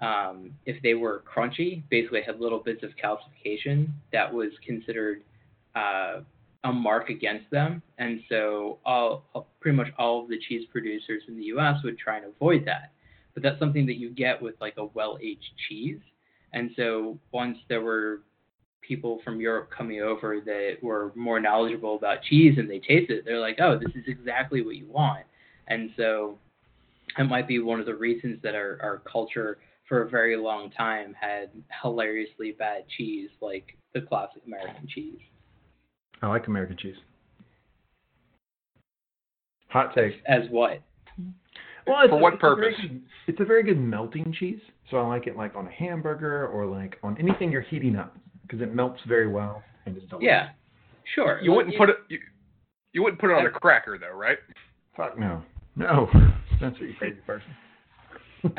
um, 0.00 0.52
if 0.64 0.82
they 0.82 0.94
were 0.94 1.22
crunchy, 1.32 1.82
basically 1.90 2.22
had 2.22 2.40
little 2.40 2.58
bits 2.58 2.82
of 2.82 2.90
calcification, 3.02 3.88
that 4.12 4.32
was 4.32 4.48
considered 4.66 5.22
uh, 5.76 6.20
a 6.64 6.72
mark 6.72 7.10
against 7.10 7.50
them, 7.50 7.82
and 7.98 8.20
so 8.30 8.78
all 8.86 9.50
pretty 9.60 9.76
much 9.76 9.88
all 9.98 10.22
of 10.22 10.28
the 10.28 10.38
cheese 10.48 10.66
producers 10.72 11.22
in 11.28 11.36
the 11.36 11.44
U.S. 11.44 11.76
would 11.84 11.98
try 11.98 12.16
and 12.16 12.26
avoid 12.26 12.64
that. 12.64 12.92
But 13.34 13.42
that's 13.42 13.58
something 13.58 13.86
that 13.86 13.96
you 13.96 14.10
get 14.10 14.40
with 14.40 14.54
like 14.60 14.74
a 14.78 14.86
well-aged 14.86 15.52
cheese, 15.68 16.00
and 16.54 16.70
so 16.74 17.18
once 17.32 17.58
there 17.68 17.82
were 17.82 18.22
people 18.86 19.20
from 19.24 19.40
Europe 19.40 19.70
coming 19.76 20.00
over 20.00 20.40
that 20.44 20.76
were 20.82 21.12
more 21.14 21.40
knowledgeable 21.40 21.96
about 21.96 22.22
cheese 22.22 22.58
and 22.58 22.68
they 22.68 22.78
tasted 22.78 23.10
it, 23.18 23.24
they're 23.24 23.38
like, 23.40 23.58
oh, 23.60 23.78
this 23.78 23.94
is 23.94 24.04
exactly 24.06 24.62
what 24.62 24.76
you 24.76 24.86
want. 24.86 25.24
And 25.68 25.90
so 25.96 26.38
it 27.18 27.24
might 27.24 27.46
be 27.48 27.58
one 27.60 27.80
of 27.80 27.86
the 27.86 27.94
reasons 27.94 28.38
that 28.42 28.54
our, 28.54 28.78
our 28.82 29.02
culture 29.10 29.58
for 29.88 30.02
a 30.02 30.08
very 30.08 30.36
long 30.36 30.70
time 30.70 31.14
had 31.18 31.50
hilariously 31.82 32.52
bad 32.52 32.84
cheese, 32.96 33.30
like 33.40 33.76
the 33.94 34.00
classic 34.00 34.42
American 34.46 34.86
cheese. 34.88 35.18
I 36.22 36.28
like 36.28 36.46
American 36.46 36.76
cheese. 36.76 36.96
Hot 39.68 39.94
take. 39.94 40.14
As 40.26 40.42
what? 40.50 40.80
Well, 41.86 42.00
it's 42.02 42.10
For 42.10 42.16
a- 42.18 42.22
what 42.22 42.34
it's 42.34 42.42
a 42.42 42.54
very 42.56 42.72
purpose? 42.72 42.80
good- 42.82 43.02
it's 43.26 43.40
a 43.40 43.44
very 43.44 43.62
good 43.62 43.78
melting 43.78 44.32
cheese, 44.38 44.60
so 44.90 44.98
I 44.98 45.06
like 45.06 45.26
it 45.26 45.36
like 45.36 45.54
on 45.56 45.66
a 45.66 45.70
hamburger 45.70 46.46
or 46.48 46.66
like 46.66 46.98
on 47.02 47.16
anything 47.18 47.50
you're 47.52 47.60
heating 47.62 47.96
up 47.96 48.16
because 48.52 48.68
it 48.68 48.74
melts 48.74 49.00
very 49.08 49.28
well 49.28 49.62
and 49.86 49.96
it's 49.96 50.06
delicious. 50.08 50.26
Yeah, 50.26 50.48
sure. 51.14 51.40
You 51.42 51.50
Like, 51.50 51.56
wouldn't 51.56 51.78
put 51.78 51.88
it. 51.88 51.96
You, 52.08 52.18
you 52.92 53.02
wouldn't 53.02 53.20
put 53.20 53.30
it 53.30 53.34
on 53.34 53.46
a 53.46 53.50
cracker 53.50 53.98
though, 53.98 54.14
right? 54.14 54.38
Fuck 54.94 55.18
no, 55.18 55.42
no, 55.74 56.08
Spencer, 56.56 56.84
you 56.84 56.94
crazy 56.98 57.16
person. 57.26 57.48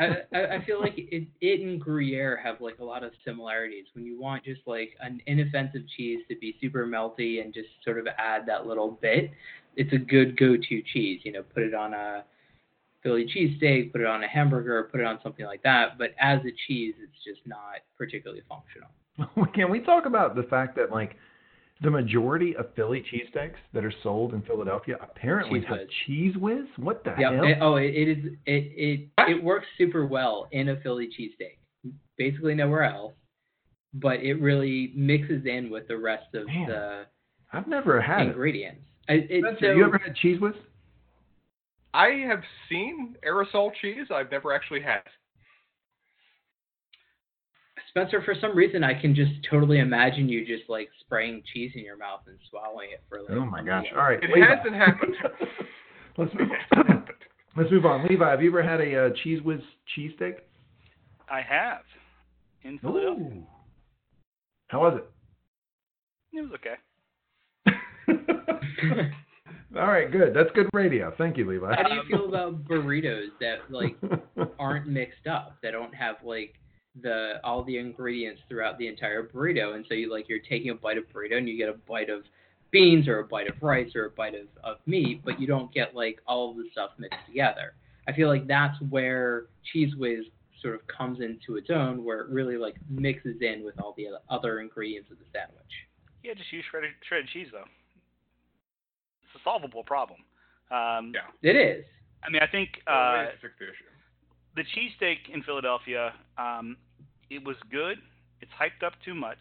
I, 0.00 0.16
I 0.34 0.56
I 0.56 0.64
feel 0.64 0.80
like 0.80 0.94
it, 0.96 1.28
it 1.40 1.60
and 1.60 1.80
Gruyere 1.80 2.36
have 2.42 2.60
like 2.60 2.80
a 2.80 2.84
lot 2.84 3.04
of 3.04 3.12
similarities. 3.24 3.84
When 3.92 4.04
you 4.04 4.20
want 4.20 4.44
just 4.44 4.62
like 4.66 4.96
an 5.00 5.20
inoffensive 5.26 5.82
cheese 5.96 6.20
to 6.28 6.36
be 6.36 6.56
super 6.60 6.86
melty 6.86 7.44
and 7.44 7.54
just 7.54 7.68
sort 7.84 7.98
of 7.98 8.08
add 8.18 8.46
that 8.46 8.66
little 8.66 8.98
bit, 9.00 9.30
it's 9.76 9.92
a 9.92 9.98
good 9.98 10.36
go-to 10.36 10.82
cheese. 10.92 11.20
You 11.22 11.32
know, 11.32 11.42
put 11.42 11.62
it 11.62 11.74
on 11.74 11.94
a 11.94 12.24
Philly 13.04 13.26
cheesesteak, 13.26 13.92
put 13.92 14.00
it 14.00 14.06
on 14.06 14.24
a 14.24 14.28
hamburger, 14.28 14.88
put 14.90 15.00
it 15.00 15.06
on 15.06 15.20
something 15.22 15.44
like 15.46 15.62
that. 15.62 15.98
But 15.98 16.14
as 16.18 16.40
a 16.40 16.50
cheese, 16.66 16.94
it's 17.00 17.22
just 17.24 17.46
not 17.46 17.76
particularly 17.96 18.42
functional. 18.48 18.88
Can 19.54 19.70
we 19.70 19.80
talk 19.80 20.06
about 20.06 20.34
the 20.34 20.42
fact 20.44 20.76
that 20.76 20.90
like 20.90 21.16
the 21.82 21.90
majority 21.90 22.54
of 22.56 22.66
Philly 22.74 23.02
cheesesteaks 23.12 23.56
that 23.72 23.84
are 23.84 23.92
sold 24.02 24.32
in 24.32 24.42
Philadelphia 24.42 24.96
apparently 25.02 25.60
Cheese 25.60 25.68
have 25.68 25.78
whiz. 25.78 25.88
cheese 26.06 26.36
whiz? 26.36 26.64
What 26.76 27.04
the 27.04 27.14
Yeah. 27.18 27.32
hell? 27.34 27.44
It, 27.44 27.58
oh, 27.60 27.76
it, 27.76 27.94
it 27.94 28.08
is. 28.18 28.24
It 28.46 28.72
it 28.76 29.08
it 29.30 29.42
works 29.42 29.66
super 29.78 30.06
well 30.06 30.48
in 30.52 30.68
a 30.70 30.76
Philly 30.80 31.08
cheesesteak. 31.08 31.58
Basically 32.16 32.54
nowhere 32.54 32.84
else, 32.84 33.12
but 33.94 34.20
it 34.20 34.34
really 34.34 34.92
mixes 34.94 35.46
in 35.46 35.68
with 35.70 35.88
the 35.88 35.96
rest 35.96 36.32
of 36.34 36.46
Man, 36.46 36.68
the 36.68 37.06
I've 37.52 37.66
never 37.66 38.00
had 38.00 38.22
it. 38.22 38.26
ingredients. 38.28 38.82
I- 39.08 39.26
It, 39.28 39.42
Spencer, 39.42 39.58
so, 39.60 39.72
you 39.72 39.84
ever 39.84 39.98
had 39.98 40.14
cheese 40.16 40.40
whiz? 40.40 40.54
I 41.92 42.08
have 42.26 42.42
seen 42.68 43.16
aerosol 43.26 43.70
cheese. 43.80 44.06
I've 44.12 44.30
never 44.30 44.52
actually 44.52 44.80
had. 44.80 45.02
It. 47.94 47.98
Spencer, 48.00 48.22
for 48.22 48.34
some 48.40 48.56
reason, 48.56 48.82
I 48.84 48.98
can 49.00 49.14
just 49.14 49.32
totally 49.50 49.78
imagine 49.78 50.28
you 50.28 50.44
just 50.46 50.68
like 50.68 50.88
spraying 51.00 51.42
cheese 51.52 51.72
in 51.74 51.82
your 51.84 51.96
mouth 51.96 52.20
and 52.26 52.36
swallowing 52.50 52.90
it 52.92 53.02
for 53.08 53.20
like. 53.22 53.30
Oh 53.30 53.44
my 53.46 53.62
gosh! 53.62 53.86
All 53.94 54.02
right, 54.02 54.22
It 54.22 54.30
Levi. 54.34 54.46
hasn't 54.56 54.74
happened. 54.74 55.14
let's 56.18 56.34
move 56.34 56.48
on. 56.76 57.04
let's 57.56 57.70
move 57.70 57.84
on. 57.86 58.06
Levi, 58.08 58.30
have 58.30 58.42
you 58.42 58.50
ever 58.50 58.62
had 58.62 58.80
a 58.80 59.06
uh, 59.06 59.10
cheese 59.22 59.40
whiz 59.42 59.60
cheesesteak? 59.96 60.34
I 61.30 61.40
have 61.40 61.82
in 62.62 62.78
Philadelphia. 62.78 63.24
Ooh. 63.24 63.46
How 64.68 64.80
was 64.80 64.98
it? 64.98 66.36
It 66.36 66.40
was 66.42 66.50
okay. 66.54 66.76
All 69.76 69.86
right, 69.88 70.10
good. 70.10 70.34
That's 70.34 70.50
good 70.54 70.68
radio. 70.72 71.12
Thank 71.18 71.36
you, 71.36 71.48
Levi. 71.48 71.74
How 71.74 71.88
do 71.88 71.94
you 71.94 72.02
feel 72.08 72.28
about 72.28 72.64
burritos 72.64 73.28
that 73.40 73.70
like 73.70 73.96
aren't 74.58 74.86
mixed 74.86 75.26
up? 75.26 75.56
That 75.62 75.72
don't 75.72 75.94
have 75.94 76.16
like 76.24 76.54
the 77.02 77.34
all 77.42 77.64
the 77.64 77.76
ingredients 77.76 78.40
throughout 78.48 78.78
the 78.78 78.86
entire 78.86 79.22
burrito, 79.24 79.74
and 79.74 79.84
so 79.88 79.94
you 79.94 80.10
like 80.12 80.28
you're 80.28 80.38
taking 80.38 80.70
a 80.70 80.74
bite 80.74 80.98
of 80.98 81.04
burrito 81.12 81.36
and 81.38 81.48
you 81.48 81.56
get 81.56 81.68
a 81.68 81.74
bite 81.88 82.10
of 82.10 82.22
beans 82.70 83.08
or 83.08 83.20
a 83.20 83.24
bite 83.24 83.48
of 83.48 83.54
rice 83.62 83.94
or 83.94 84.06
a 84.06 84.10
bite 84.10 84.34
of, 84.34 84.46
of 84.62 84.76
meat, 84.86 85.22
but 85.24 85.40
you 85.40 85.46
don't 85.46 85.72
get 85.72 85.94
like 85.94 86.20
all 86.26 86.50
of 86.50 86.56
the 86.56 86.64
stuff 86.72 86.90
mixed 86.98 87.18
together. 87.26 87.74
I 88.08 88.12
feel 88.12 88.28
like 88.28 88.46
that's 88.46 88.76
where 88.90 89.46
Cheez 89.72 89.96
Whiz 89.96 90.24
sort 90.60 90.74
of 90.74 90.80
comes 90.86 91.20
into 91.20 91.56
its 91.56 91.70
own, 91.70 92.04
where 92.04 92.20
it 92.20 92.28
really 92.30 92.56
like 92.56 92.74
mixes 92.88 93.36
in 93.40 93.64
with 93.64 93.78
all 93.80 93.94
the 93.96 94.06
other 94.30 94.60
ingredients 94.60 95.10
of 95.10 95.18
the 95.18 95.24
sandwich. 95.32 95.60
Yeah, 96.22 96.34
just 96.34 96.52
use 96.52 96.64
shredded 96.70 96.90
shredded 97.06 97.28
cheese 97.32 97.48
though. 97.52 97.64
It's 99.24 99.40
a 99.40 99.44
solvable 99.44 99.84
problem. 99.84 100.20
Um, 100.70 101.12
Yeah. 101.14 101.28
It 101.42 101.56
is. 101.56 101.84
I 102.22 102.30
mean, 102.30 102.42
I 102.42 102.46
think 102.46 102.70
uh, 102.86 103.26
ways 103.26 103.28
to 103.34 103.48
fix 103.48 103.54
the 103.58 103.66
issue. 103.66 103.84
the 104.56 104.62
cheesesteak 104.72 105.34
in 105.34 105.42
Philadelphia, 105.42 106.14
um, 106.38 106.76
it 107.30 107.44
was 107.44 107.56
good. 107.70 107.98
It's 108.40 108.52
hyped 108.52 108.86
up 108.86 108.94
too 109.04 109.14
much. 109.14 109.38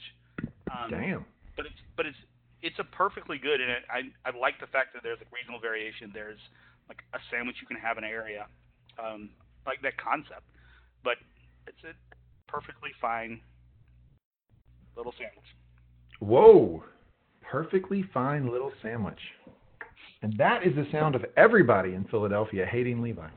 Um, 0.71 0.91
Damn. 0.91 1.25
But 1.55 1.65
it's 1.65 1.75
but 1.97 2.05
it's 2.05 2.17
it's 2.61 2.79
a 2.79 2.83
perfectly 2.83 3.37
good, 3.37 3.61
and 3.61 3.69
it, 3.69 3.83
I 3.89 4.01
I 4.27 4.37
like 4.37 4.59
the 4.59 4.67
fact 4.67 4.93
that 4.93 5.03
there's 5.03 5.19
like 5.19 5.31
regional 5.31 5.59
variation. 5.59 6.11
There's 6.13 6.39
like 6.87 6.99
a 7.13 7.19
sandwich 7.31 7.57
you 7.61 7.67
can 7.67 7.77
have 7.77 7.97
in 7.97 8.03
an 8.03 8.09
area, 8.09 8.47
um, 8.97 9.29
like 9.65 9.81
that 9.81 9.97
concept. 9.97 10.43
But 11.03 11.17
it's 11.67 11.83
a 11.83 11.93
perfectly 12.51 12.91
fine 13.01 13.41
little 14.95 15.13
sandwich. 15.17 15.45
Whoa. 16.19 16.83
Perfectly 17.41 18.03
fine 18.13 18.49
little 18.49 18.71
sandwich. 18.81 19.19
And 20.21 20.33
that 20.37 20.65
is 20.65 20.73
the 20.75 20.87
sound 20.91 21.15
of 21.15 21.25
everybody 21.35 21.93
in 21.93 22.05
Philadelphia 22.05 22.65
hating 22.65 23.01
Levi. 23.01 23.27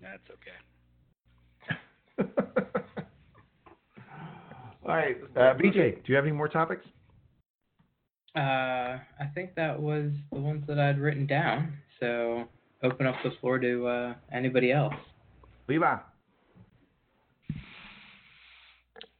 That's 0.00 0.22
okay. 0.30 0.50
All 4.82 4.94
right, 4.94 5.16
uh, 5.36 5.54
BJ, 5.54 5.96
do 5.96 6.02
you 6.06 6.16
have 6.16 6.24
any 6.24 6.32
more 6.32 6.48
topics? 6.48 6.86
Uh, 8.34 8.40
I 8.40 9.26
think 9.34 9.54
that 9.56 9.78
was 9.80 10.10
the 10.32 10.38
ones 10.38 10.64
that 10.68 10.78
I'd 10.78 10.98
written 10.98 11.26
down. 11.26 11.74
So 11.98 12.44
open 12.82 13.06
up 13.06 13.16
the 13.22 13.30
floor 13.40 13.58
to 13.58 13.86
uh, 13.86 14.14
anybody 14.32 14.72
else. 14.72 14.94
Levi. 15.68 15.96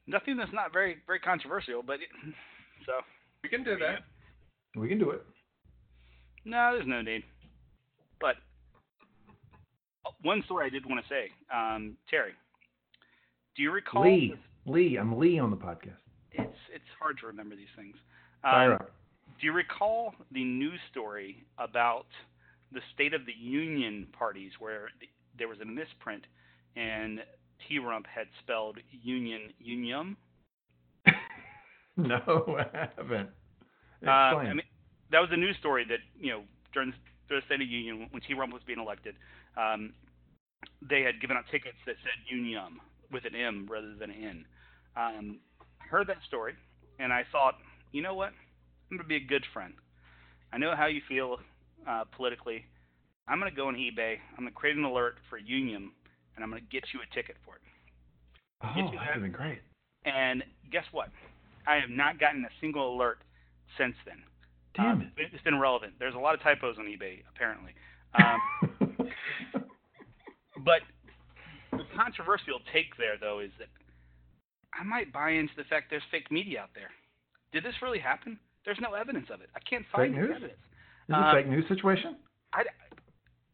Nothing 0.06 0.36
that's 0.36 0.52
not 0.52 0.72
very 0.72 0.96
very 1.06 1.20
controversial, 1.20 1.82
but 1.86 1.94
it, 1.94 2.08
so 2.86 2.92
We 3.42 3.48
can 3.48 3.62
do 3.62 3.76
that. 3.76 4.00
We 4.80 4.88
can 4.88 4.98
do 4.98 5.10
it. 5.10 5.22
no, 6.44 6.70
there's 6.74 6.86
no 6.86 7.02
need. 7.02 7.22
But 8.20 8.36
one 10.22 10.42
story 10.44 10.66
I 10.66 10.70
did 10.70 10.86
want 10.86 11.04
to 11.04 11.08
say, 11.08 11.30
um, 11.54 11.96
Terry, 12.08 12.32
do 13.56 13.62
you 13.62 13.70
recall? 13.70 14.04
Lee. 14.04 14.34
Lee. 14.66 14.96
I'm 14.96 15.18
Lee 15.18 15.38
on 15.38 15.50
the 15.50 15.56
podcast. 15.56 15.96
It's 16.32 16.56
it's 16.72 16.84
hard 16.98 17.18
to 17.20 17.26
remember 17.26 17.56
these 17.56 17.72
things. 17.76 17.96
Um. 18.44 18.78
Do 19.40 19.46
you 19.46 19.52
recall 19.52 20.14
the 20.32 20.44
news 20.44 20.78
story 20.90 21.46
about 21.56 22.06
the 22.72 22.80
State 22.94 23.14
of 23.14 23.24
the 23.24 23.32
Union 23.32 24.06
parties 24.12 24.52
where 24.58 24.90
th- 24.98 25.10
there 25.38 25.48
was 25.48 25.58
a 25.62 25.64
misprint 25.64 26.24
and 26.76 27.20
Trump 27.68 28.06
had 28.06 28.26
spelled 28.42 28.78
union 28.90 29.52
unium? 29.58 30.16
No, 31.96 32.56
I 32.56 32.88
haven't. 32.96 33.28
Uh, 34.06 34.10
I 34.10 34.54
mean, 34.54 34.62
that 35.10 35.18
was 35.18 35.28
a 35.32 35.36
news 35.36 35.56
story 35.58 35.84
that 35.88 35.98
you 36.18 36.30
know 36.30 36.42
during, 36.72 36.94
during 37.28 37.42
the 37.42 37.46
State 37.46 37.60
of 37.60 37.68
the 37.68 37.74
Union 37.74 38.08
when 38.10 38.22
Trump 38.22 38.54
was 38.54 38.62
being 38.66 38.78
elected, 38.78 39.16
um, 39.58 39.92
they 40.80 41.02
had 41.02 41.20
given 41.20 41.36
out 41.36 41.44
tickets 41.50 41.76
that 41.84 41.96
said 42.02 42.16
unium 42.30 42.80
with 43.12 43.24
an 43.24 43.34
M 43.34 43.66
rather 43.70 43.94
than 43.94 44.10
an 44.10 44.24
N. 44.24 44.44
Um, 44.96 45.38
heard 45.90 46.06
that 46.08 46.18
story 46.26 46.54
and 47.00 47.12
I 47.12 47.24
thought, 47.32 47.54
you 47.92 48.02
know 48.02 48.14
what? 48.14 48.32
I'm 48.90 48.96
gonna 48.96 49.08
be 49.08 49.16
a 49.16 49.24
good 49.24 49.44
friend. 49.52 49.74
I 50.52 50.58
know 50.58 50.74
how 50.76 50.86
you 50.86 51.00
feel 51.08 51.38
uh, 51.88 52.04
politically. 52.14 52.64
I'm 53.26 53.38
gonna 53.38 53.50
go 53.50 53.68
on 53.68 53.74
eBay. 53.74 54.16
I'm 54.32 54.44
gonna 54.44 54.50
create 54.50 54.76
an 54.76 54.84
alert 54.84 55.16
for 55.28 55.38
Union, 55.38 55.92
and 56.34 56.44
I'm 56.44 56.50
gonna 56.50 56.60
get 56.70 56.84
you 56.92 57.00
a 57.00 57.14
ticket 57.14 57.36
for 57.44 57.56
it. 57.56 57.62
oh, 58.62 58.72
you 58.76 58.84
that 58.84 58.92
would 58.92 59.00
have 59.00 59.22
been 59.22 59.32
great. 59.32 59.60
And 60.04 60.42
guess 60.70 60.84
what? 60.92 61.08
I 61.66 61.76
have 61.76 61.90
not 61.90 62.18
gotten 62.18 62.44
a 62.44 62.48
single 62.60 62.94
alert 62.96 63.18
since 63.78 63.94
then. 64.04 64.22
Damn 64.74 65.00
Um, 65.00 65.12
It's 65.16 65.42
been 65.42 65.58
relevant. 65.58 65.94
There's 65.98 66.14
a 66.14 66.18
lot 66.18 66.34
of 66.34 66.42
typos 66.42 66.76
on 66.78 66.86
eBay 66.86 67.22
apparently. 67.34 67.72
Um, 68.14 68.40
but 70.64 70.82
controversial 71.96 72.58
take 72.72 72.96
there, 72.98 73.16
though, 73.20 73.40
is 73.40 73.50
that 73.58 73.68
I 74.74 74.84
might 74.84 75.12
buy 75.12 75.30
into 75.30 75.52
the 75.56 75.64
fact 75.64 75.90
there's 75.90 76.06
fake 76.10 76.30
media 76.30 76.62
out 76.62 76.70
there. 76.74 76.90
Did 77.52 77.64
this 77.64 77.74
really 77.82 77.98
happen? 77.98 78.38
There's 78.64 78.78
no 78.80 78.94
evidence 78.94 79.26
of 79.32 79.40
it. 79.40 79.50
I 79.56 79.60
can't 79.60 79.84
find 79.90 80.12
Fake 80.14 80.20
news? 80.22 80.30
evidence. 80.36 80.60
Is 80.60 81.10
it 81.10 81.14
Um, 81.14 81.24
a 81.24 81.32
fake 81.34 81.48
news 81.48 81.66
situation? 81.68 82.16
I, 82.52 82.62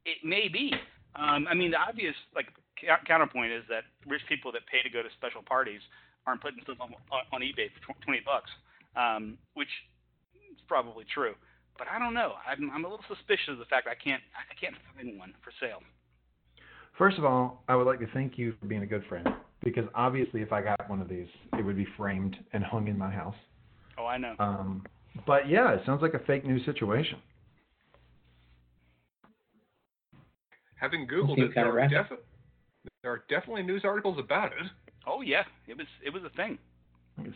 it 0.05 0.19
may 0.25 0.49
be. 0.49 0.73
Um, 1.17 1.47
I 1.49 1.55
mean, 1.55 1.71
the 1.71 1.79
obvious 1.81 2.15
like 2.35 2.49
cou- 2.81 3.01
counterpoint 3.07 3.53
is 3.53 3.65
that 3.69 3.85
rich 4.07 4.21
people 4.29 4.53
that 4.53 4.67
pay 4.67 4.83
to 4.83 4.91
go 4.93 5.03
to 5.03 5.09
special 5.17 5.43
parties 5.43 5.81
aren't 6.27 6.43
putting 6.43 6.61
stuff 6.63 6.77
on, 6.81 6.93
on, 7.11 7.23
on 7.33 7.41
eBay 7.41 7.71
for 7.87 7.95
twenty 8.05 8.21
bucks, 8.21 8.51
um, 8.97 9.39
which 9.55 9.71
is 10.53 10.61
probably 10.69 11.05
true. 11.09 11.35
But 11.79 11.89
I 11.89 11.99
don't 11.99 12.13
know. 12.15 12.35
I'm, 12.47 12.71
I'm 12.73 12.85
a 12.85 12.89
little 12.89 13.05
suspicious 13.09 13.49
of 13.57 13.59
the 13.59 13.65
fact 13.69 13.87
I 13.89 13.95
can't 13.97 14.23
I 14.37 14.53
can't 14.61 14.75
find 14.93 15.19
one 15.19 15.33
for 15.41 15.53
sale. 15.61 15.81
First 16.99 17.19
of 17.19 17.25
all, 17.25 17.63
I 17.69 17.77
would 17.77 17.87
like 17.87 18.01
to 18.01 18.07
thank 18.15 18.39
you 18.39 18.55
for 18.59 18.67
being 18.67 18.83
a 18.83 18.87
good 18.87 19.05
friend 19.09 19.29
because 19.63 19.85
obviously, 19.95 20.41
if 20.41 20.53
I 20.53 20.63
got 20.63 20.89
one 20.89 21.01
of 21.01 21.09
these, 21.09 21.27
it 21.59 21.65
would 21.65 21.77
be 21.77 21.87
framed 21.97 22.37
and 22.53 22.65
hung 22.65 22.89
in 22.89 22.97
my 22.97 23.11
house. 23.11 23.35
Oh, 23.99 24.07
I 24.07 24.17
know. 24.17 24.35
Um, 24.39 24.85
but 25.27 25.49
yeah, 25.49 25.73
it 25.73 25.83
sounds 25.85 26.03
like 26.03 26.15
a 26.15 26.21
fake 26.21 26.45
news 26.47 26.65
situation. 26.65 27.19
Having 30.77 31.09
Googled 31.09 31.39
it, 31.39 31.53
there 31.55 31.79
are, 31.79 31.89
defi- 31.89 32.23
there 33.03 33.13
are 33.13 33.25
definitely 33.31 33.63
news 33.63 33.83
articles 33.85 34.19
about 34.19 34.53
it. 34.53 34.71
Oh 35.07 35.23
yeah, 35.23 35.43
it 35.67 35.77
was 35.77 35.87
it 36.05 36.11
was 36.11 36.23
a 36.25 36.31
thing. 36.31 36.59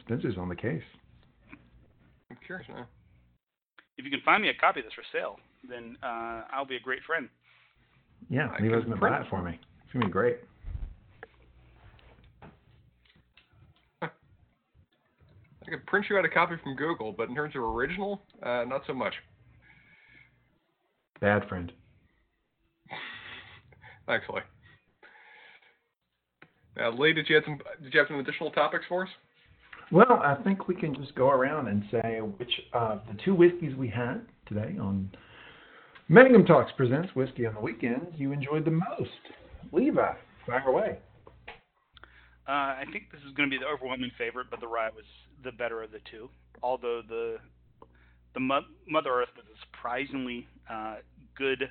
Spencer's 0.04 0.36
on 0.36 0.48
the 0.48 0.56
case. 0.56 0.82
I'm 2.30 2.36
curious 2.44 2.68
now. 2.68 2.86
If 3.96 4.04
you 4.04 4.10
can 4.10 4.20
find 4.24 4.42
me 4.42 4.50
a 4.50 4.54
copy 4.54 4.80
of 4.80 4.86
this 4.86 4.92
for 4.94 5.04
sale, 5.12 5.36
then 5.68 5.96
uh, 6.02 6.42
I'll 6.52 6.66
be 6.66 6.76
a 6.76 6.80
great 6.80 7.02
friend. 7.06 7.28
Yeah, 8.28 8.48
I 8.56 8.60
gonna 8.60 8.80
print 8.82 9.00
buy 9.00 9.20
it 9.20 9.26
for 9.30 9.42
me. 9.42 9.58
It's 9.84 9.92
gonna 9.92 10.06
be 10.06 10.12
great. 10.12 10.38
I 14.02 14.08
could 15.68 15.86
print 15.86 16.06
you 16.10 16.18
out 16.18 16.24
a 16.24 16.28
copy 16.28 16.54
from 16.62 16.74
Google, 16.74 17.12
but 17.12 17.28
in 17.28 17.34
terms 17.34 17.54
of 17.54 17.62
original, 17.62 18.22
uh, 18.42 18.64
not 18.66 18.82
so 18.86 18.92
much. 18.92 19.14
Bad 21.20 21.48
friend. 21.48 21.72
Thanks, 24.06 24.26
Lee. 24.32 24.40
Now, 26.76 26.90
Lee, 26.90 27.12
did 27.12 27.28
you 27.28 27.36
have 27.36 27.44
some 27.44 27.58
did 27.82 27.92
you 27.92 28.00
have 28.00 28.08
some 28.08 28.18
additional 28.18 28.50
topics 28.50 28.84
for 28.88 29.04
us? 29.04 29.10
Well, 29.92 30.20
I 30.24 30.36
think 30.42 30.66
we 30.66 30.74
can 30.74 30.94
just 30.94 31.14
go 31.14 31.30
around 31.30 31.68
and 31.68 31.84
say 31.90 32.20
which 32.20 32.52
of 32.72 33.02
the 33.08 33.18
two 33.24 33.34
whiskeys 33.34 33.74
we 33.76 33.88
had 33.88 34.22
today 34.46 34.76
on 34.80 35.10
Mangum 36.12 36.44
Talks 36.44 36.72
presents 36.76 37.14
Whiskey 37.14 37.46
on 37.46 37.54
the 37.54 37.60
Weekends 37.60 38.16
you 38.16 38.32
enjoyed 38.32 38.64
the 38.64 38.72
most. 38.72 39.10
Levi, 39.70 40.12
fire 40.44 40.66
away. 40.66 40.98
Uh, 42.48 42.50
I 42.50 42.82
think 42.90 43.12
this 43.12 43.20
is 43.20 43.32
going 43.36 43.48
to 43.48 43.56
be 43.56 43.62
the 43.62 43.70
overwhelming 43.72 44.10
favorite, 44.18 44.48
but 44.50 44.58
the 44.58 44.66
rye 44.66 44.88
was 44.88 45.04
the 45.44 45.52
better 45.52 45.84
of 45.84 45.92
the 45.92 46.00
two. 46.10 46.28
Although 46.64 47.02
the 47.08 47.36
the 48.34 48.40
Mo- 48.40 48.66
Mother 48.88 49.10
Earth 49.10 49.28
was 49.36 49.46
a 49.46 49.58
surprisingly 49.66 50.48
uh, 50.68 50.96
good 51.36 51.70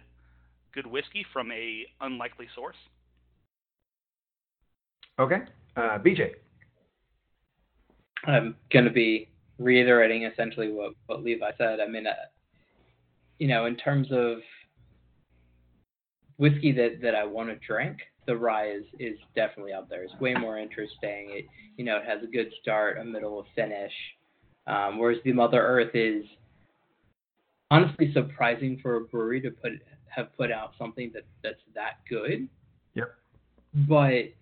good 0.74 0.88
whiskey 0.88 1.26
from 1.34 1.52
a 1.52 1.84
unlikely 2.00 2.48
source. 2.56 2.78
Okay. 5.20 5.40
Uh, 5.76 6.00
BJ. 6.00 6.32
I'm 8.24 8.56
going 8.72 8.86
to 8.86 8.92
be 8.92 9.28
reiterating 9.58 10.24
essentially 10.24 10.72
what, 10.72 10.94
what 11.08 11.26
Levi 11.26 11.52
said. 11.58 11.82
I 11.82 11.88
mean, 11.90 12.08
uh, 12.08 12.14
you 13.40 13.48
know, 13.48 13.66
in 13.66 13.76
terms 13.76 14.08
of 14.12 14.38
whiskey 16.38 16.72
that, 16.74 17.00
that 17.02 17.16
I 17.16 17.26
want 17.26 17.50
to 17.50 17.56
drink, 17.66 17.98
the 18.28 18.36
rye 18.36 18.72
is, 18.72 18.84
is 19.00 19.18
definitely 19.36 19.74
up 19.74 19.90
there. 19.90 20.04
It's 20.04 20.14
way 20.20 20.34
more 20.36 20.58
interesting. 20.58 21.32
It, 21.32 21.46
you 21.78 21.86
know, 21.86 21.98
it 21.98 22.04
has 22.06 22.24
a 22.24 22.28
good 22.28 22.52
start, 22.62 23.00
a 23.00 23.04
middle, 23.04 23.40
a 23.40 23.44
finish. 23.56 23.94
Um, 24.68 25.00
whereas 25.00 25.18
the 25.24 25.34
Mother 25.34 25.62
Earth 25.62 25.96
is 25.96 26.24
honestly 27.72 28.12
surprising 28.14 28.80
for 28.82 28.98
a 28.98 29.02
brewery 29.02 29.42
to 29.42 29.52
put 29.52 29.72
have 30.08 30.36
put 30.36 30.52
out 30.52 30.74
something 30.78 31.12
that 31.14 31.24
that's 31.44 31.62
that 31.76 32.00
good. 32.10 32.48
Yep. 32.96 33.16
But 33.88 34.14
it, 34.14 34.34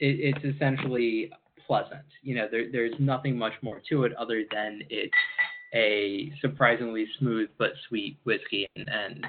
it's 0.00 0.44
essentially 0.44 1.30
pleasant. 1.66 2.04
You 2.22 2.36
know, 2.36 2.48
there, 2.50 2.70
there's 2.70 2.94
nothing 2.98 3.36
much 3.36 3.54
more 3.62 3.80
to 3.88 4.04
it 4.04 4.12
other 4.16 4.44
than 4.52 4.82
it's 4.90 5.12
a 5.74 6.32
surprisingly 6.40 7.06
smooth 7.18 7.48
but 7.58 7.70
sweet 7.88 8.18
whiskey, 8.24 8.66
and, 8.76 8.88
and 8.88 9.26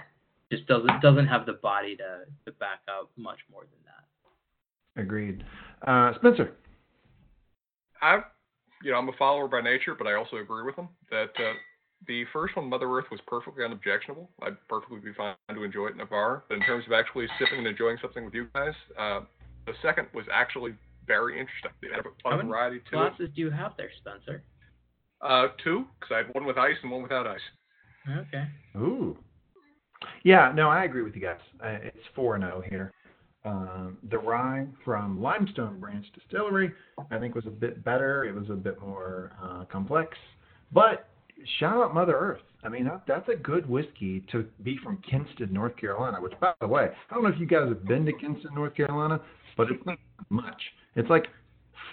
just 0.52 0.68
doesn't 0.68 1.02
doesn't 1.02 1.28
have 1.28 1.46
the 1.46 1.54
body 1.54 1.96
to, 1.96 2.20
to 2.46 2.52
back 2.60 2.80
up 2.88 3.10
much 3.18 3.39
more 3.52 3.62
than 3.62 3.80
that. 3.86 5.02
Agreed. 5.02 5.44
Uh, 5.88 6.14
Spencer. 6.16 6.54
I, 8.02 8.22
you 8.84 8.91
know, 8.91 8.98
I'm 8.98 9.10
a 9.10 9.14
follower 9.14 9.48
by 9.48 9.62
nature, 9.62 9.96
but 9.96 10.08
I 10.08 10.14
also 10.16 10.38
agree 10.38 10.64
with 10.64 10.76
him 10.76 10.89
that 11.10 11.32
uh, 11.38 11.54
the 12.08 12.26
first 12.34 12.56
one, 12.56 12.70
Mother 12.70 12.89
Earth, 12.91 13.06
was 13.10 13.22
perfectly 13.26 13.64
unobjectionable. 13.64 14.30
I'd 14.41 14.58
perfectly 14.68 15.00
be 15.00 15.14
fine 15.14 15.36
to 15.50 15.64
enjoy 15.64 15.88
it 15.88 15.94
in 15.94 16.02
a 16.02 16.06
bar. 16.06 16.44
But 16.50 16.56
in 16.56 16.64
terms 16.64 16.86
of 16.86 16.91
actually 16.91 17.28
sipping 17.39 17.60
and 17.60 17.68
enjoying 17.68 17.98
something 18.02 18.26
with 18.26 18.34
you 18.34 18.48
guys, 18.54 18.74
uh, 19.00 19.22
the 19.66 19.74
second 19.82 20.08
was 20.14 20.26
actually 20.32 20.76
very 21.08 21.39
interesting. 21.39 21.72
It 21.82 21.91
had 21.91 22.06
a 22.06 22.10
How 22.24 22.32
fun 22.32 22.38
many 22.39 22.50
variety 22.50 22.80
to 22.80 22.86
it. 22.86 22.91
Glasses 22.91 23.30
do 23.34 23.41
you 23.41 23.52
have 23.52 23.72
there, 23.78 23.89
Spencer? 24.02 24.44
Uh, 25.24 25.47
two, 25.63 25.86
because 25.99 26.13
I 26.13 26.17
had 26.17 26.34
one 26.34 26.45
with 26.45 26.57
ice 26.57 26.76
and 26.84 26.91
one 26.91 27.01
without 27.01 27.26
ice. 27.26 27.39
Okay. 28.09 28.43
Ooh. 28.76 29.17
Yeah, 30.24 30.51
no, 30.53 30.69
I 30.69 30.84
agree 30.84 31.01
with 31.01 31.15
you 31.15 31.21
guys. 31.21 31.39
Uh, 31.63 31.78
it's 31.82 31.97
4 32.13 32.39
0 32.39 32.61
here. 32.69 32.91
Um, 33.45 33.97
the 34.09 34.17
rye 34.17 34.67
from 34.84 35.21
Limestone 35.21 35.80
Branch 35.80 36.05
Distillery, 36.13 36.71
I 37.11 37.19
think, 37.19 37.36
was 37.36 37.45
a 37.45 37.51
bit 37.51 37.84
better. 37.84 38.26
It 38.26 38.36
was 38.36 38.49
a 38.49 38.55
bit 38.55 38.80
more 38.82 39.32
uh, 39.41 39.65
complex. 39.71 40.17
But 40.71 41.07
shout 41.59 41.82
out 41.82 41.93
Mother 41.93 42.17
Earth. 42.17 42.41
I 42.63 42.69
mean, 42.69 42.86
that, 42.86 43.03
that's 43.07 43.28
a 43.30 43.36
good 43.36 43.67
whiskey 43.67 44.26
to 44.32 44.45
be 44.63 44.78
from 44.84 45.01
Kinston, 45.09 45.51
North 45.51 45.76
Carolina, 45.78 46.21
which, 46.21 46.34
by 46.39 46.53
the 46.61 46.67
way, 46.67 46.89
I 47.09 47.13
don't 47.13 47.24
know 47.24 47.30
if 47.30 47.39
you 47.39 47.45
guys 47.45 47.67
have 47.67 47.86
been 47.86 48.05
to 48.05 48.13
Kinston, 48.13 48.55
North 48.55 48.76
Carolina, 48.76 49.21
but 49.57 49.69
it's 49.69 49.86
not 49.86 49.99
much. 50.30 50.61
It's 50.95 51.09
like 51.09 51.28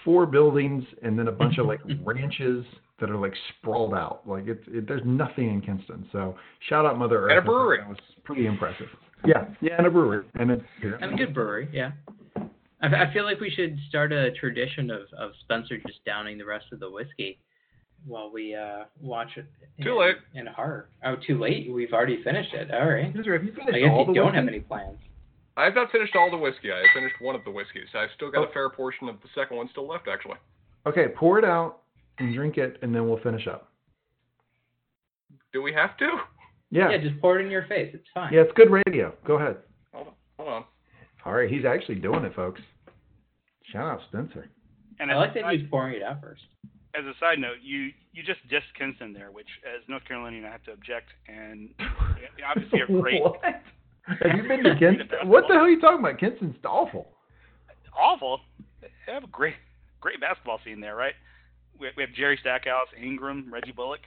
four 0.05 0.25
buildings 0.25 0.83
and 1.03 1.17
then 1.19 1.27
a 1.27 1.31
bunch 1.31 1.57
of 1.57 1.65
like 1.65 1.79
ranches 2.03 2.65
that 3.01 3.09
are 3.09 3.17
like 3.17 3.33
sprawled 3.59 3.93
out. 3.93 4.21
Like 4.25 4.47
it's 4.47 4.63
it, 4.67 4.87
there's 4.87 5.01
nothing 5.05 5.49
in 5.49 5.59
Kinston. 5.61 6.07
So 6.13 6.35
shout 6.69 6.85
out 6.85 6.97
Mother 6.97 7.25
Earth. 7.25 7.31
And 7.31 7.39
a 7.39 7.41
I 7.41 7.43
think 7.43 7.45
brewery. 7.47 7.77
That 7.79 7.89
was 7.89 7.97
pretty 8.23 8.45
impressive. 8.45 8.87
Yeah, 9.25 9.45
yeah, 9.59 9.75
and 9.77 9.85
a 9.85 9.91
brewery. 9.91 10.25
And 10.35 10.49
it's 10.49 10.63
And 11.01 11.13
a 11.13 11.15
good 11.17 11.33
brewery, 11.33 11.67
yeah. 11.73 11.91
I, 12.81 12.87
I 12.87 13.13
feel 13.13 13.23
like 13.25 13.39
we 13.39 13.51
should 13.51 13.77
start 13.89 14.11
a 14.11 14.31
tradition 14.31 14.89
of, 14.89 15.01
of 15.17 15.31
Spencer 15.41 15.77
just 15.85 16.03
downing 16.05 16.37
the 16.39 16.45
rest 16.45 16.65
of 16.71 16.79
the 16.79 16.89
whiskey 16.89 17.37
while 18.07 18.31
we 18.31 18.55
uh, 18.55 18.85
watch 18.99 19.29
it. 19.35 19.45
Too 19.83 19.99
late. 19.99 20.15
In 20.33 20.47
horror. 20.47 20.89
Oh, 21.05 21.15
too 21.27 21.39
late. 21.39 21.71
We've 21.71 21.93
already 21.93 22.23
finished 22.23 22.53
it. 22.55 22.71
All 22.73 22.87
right. 22.89 23.11
Spencer, 23.13 23.33
have 23.33 23.43
you 23.43 23.51
finished 23.53 23.75
I 23.75 23.79
guess 23.81 23.89
all 23.91 24.01
you 24.07 24.07
the 24.07 24.13
don't 24.13 24.33
have 24.33 24.47
any 24.47 24.59
plans. 24.61 24.97
I 25.55 25.65
have 25.65 25.75
not 25.75 25.91
finished 25.91 26.15
all 26.15 26.31
the 26.31 26.37
whiskey. 26.37 26.71
I 26.71 26.77
have 26.77 26.87
finished 26.95 27.15
one 27.21 27.35
of 27.35 27.43
the 27.45 27.51
whiskeys. 27.51 27.89
I've 27.93 28.09
still 28.15 28.31
got 28.31 28.47
Oh. 28.47 28.49
a 28.49 28.53
fair 28.53 28.69
portion 28.69 29.07
of 29.07 29.17
the 29.21 29.27
second 29.35 29.57
one 29.57 29.69
still 29.69 29.87
left, 29.87 30.07
actually. 30.11 30.37
Okay, 30.87 31.09
pour 31.15 31.37
it 31.37 31.45
out 31.45 31.80
and 32.21 32.33
drink 32.35 32.57
it, 32.57 32.77
and 32.81 32.93
then 32.93 33.07
we'll 33.07 33.19
finish 33.19 33.47
up. 33.47 33.69
Do 35.53 35.61
we 35.61 35.73
have 35.73 35.97
to? 35.97 36.09
Yeah, 36.69 36.89
Yeah, 36.91 36.97
just 36.97 37.19
pour 37.19 37.39
it 37.39 37.45
in 37.45 37.51
your 37.51 37.65
face. 37.67 37.91
It's 37.93 38.07
fine. 38.13 38.33
yeah, 38.33 38.41
it's 38.41 38.51
good 38.55 38.69
radio. 38.71 39.13
Go 39.25 39.35
ahead. 39.37 39.57
Hold 39.93 40.07
on. 40.07 40.13
Hold 40.37 40.49
on. 40.49 40.63
All 41.25 41.33
right, 41.33 41.49
he's 41.49 41.65
actually 41.65 41.95
doing 41.95 42.23
it, 42.23 42.33
folks. 42.35 42.61
Shout 43.71 43.87
out 43.87 43.99
Spencer. 44.09 44.47
And 44.99 45.11
I 45.11 45.15
like 45.17 45.33
that 45.33 45.43
he's 45.51 45.67
pouring 45.69 45.95
it 45.95 46.03
out 46.03 46.21
first. 46.21 46.41
as 46.95 47.03
a 47.05 47.13
side 47.19 47.39
note, 47.39 47.57
you 47.61 47.89
you 48.13 48.23
just 48.23 48.39
dissed 48.51 48.71
Kinston 48.77 49.13
there, 49.13 49.31
which 49.31 49.47
as 49.65 49.81
North 49.87 50.03
Carolinian 50.07 50.45
I 50.45 50.51
have 50.51 50.63
to 50.63 50.71
object. 50.73 51.07
And 51.27 51.69
obviously 52.47 52.79
you're 52.79 53.01
great. 53.01 53.21
what? 53.21 53.41
Have 54.23 54.35
you 54.35 54.43
been 54.47 54.63
to 54.63 54.75
Great 54.75 54.79
Kinston? 54.79 55.27
What 55.29 55.43
the 55.47 55.53
hell 55.53 55.63
are 55.63 55.69
you 55.69 55.79
talking 55.79 55.99
about? 55.99 56.19
Kinston's 56.19 56.55
awful. 56.65 57.07
Awful. 57.97 58.39
They 58.81 58.87
have 59.13 59.23
a 59.23 59.27
great 59.27 59.55
great 59.99 60.19
basketball 60.19 60.59
scene 60.65 60.81
there, 60.81 60.95
right? 60.95 61.13
We, 61.81 61.87
we 61.97 62.03
have 62.03 62.13
Jerry 62.13 62.37
Stackhouse, 62.39 62.87
Ingram, 63.01 63.49
Reggie 63.51 63.71
Bullock. 63.71 64.01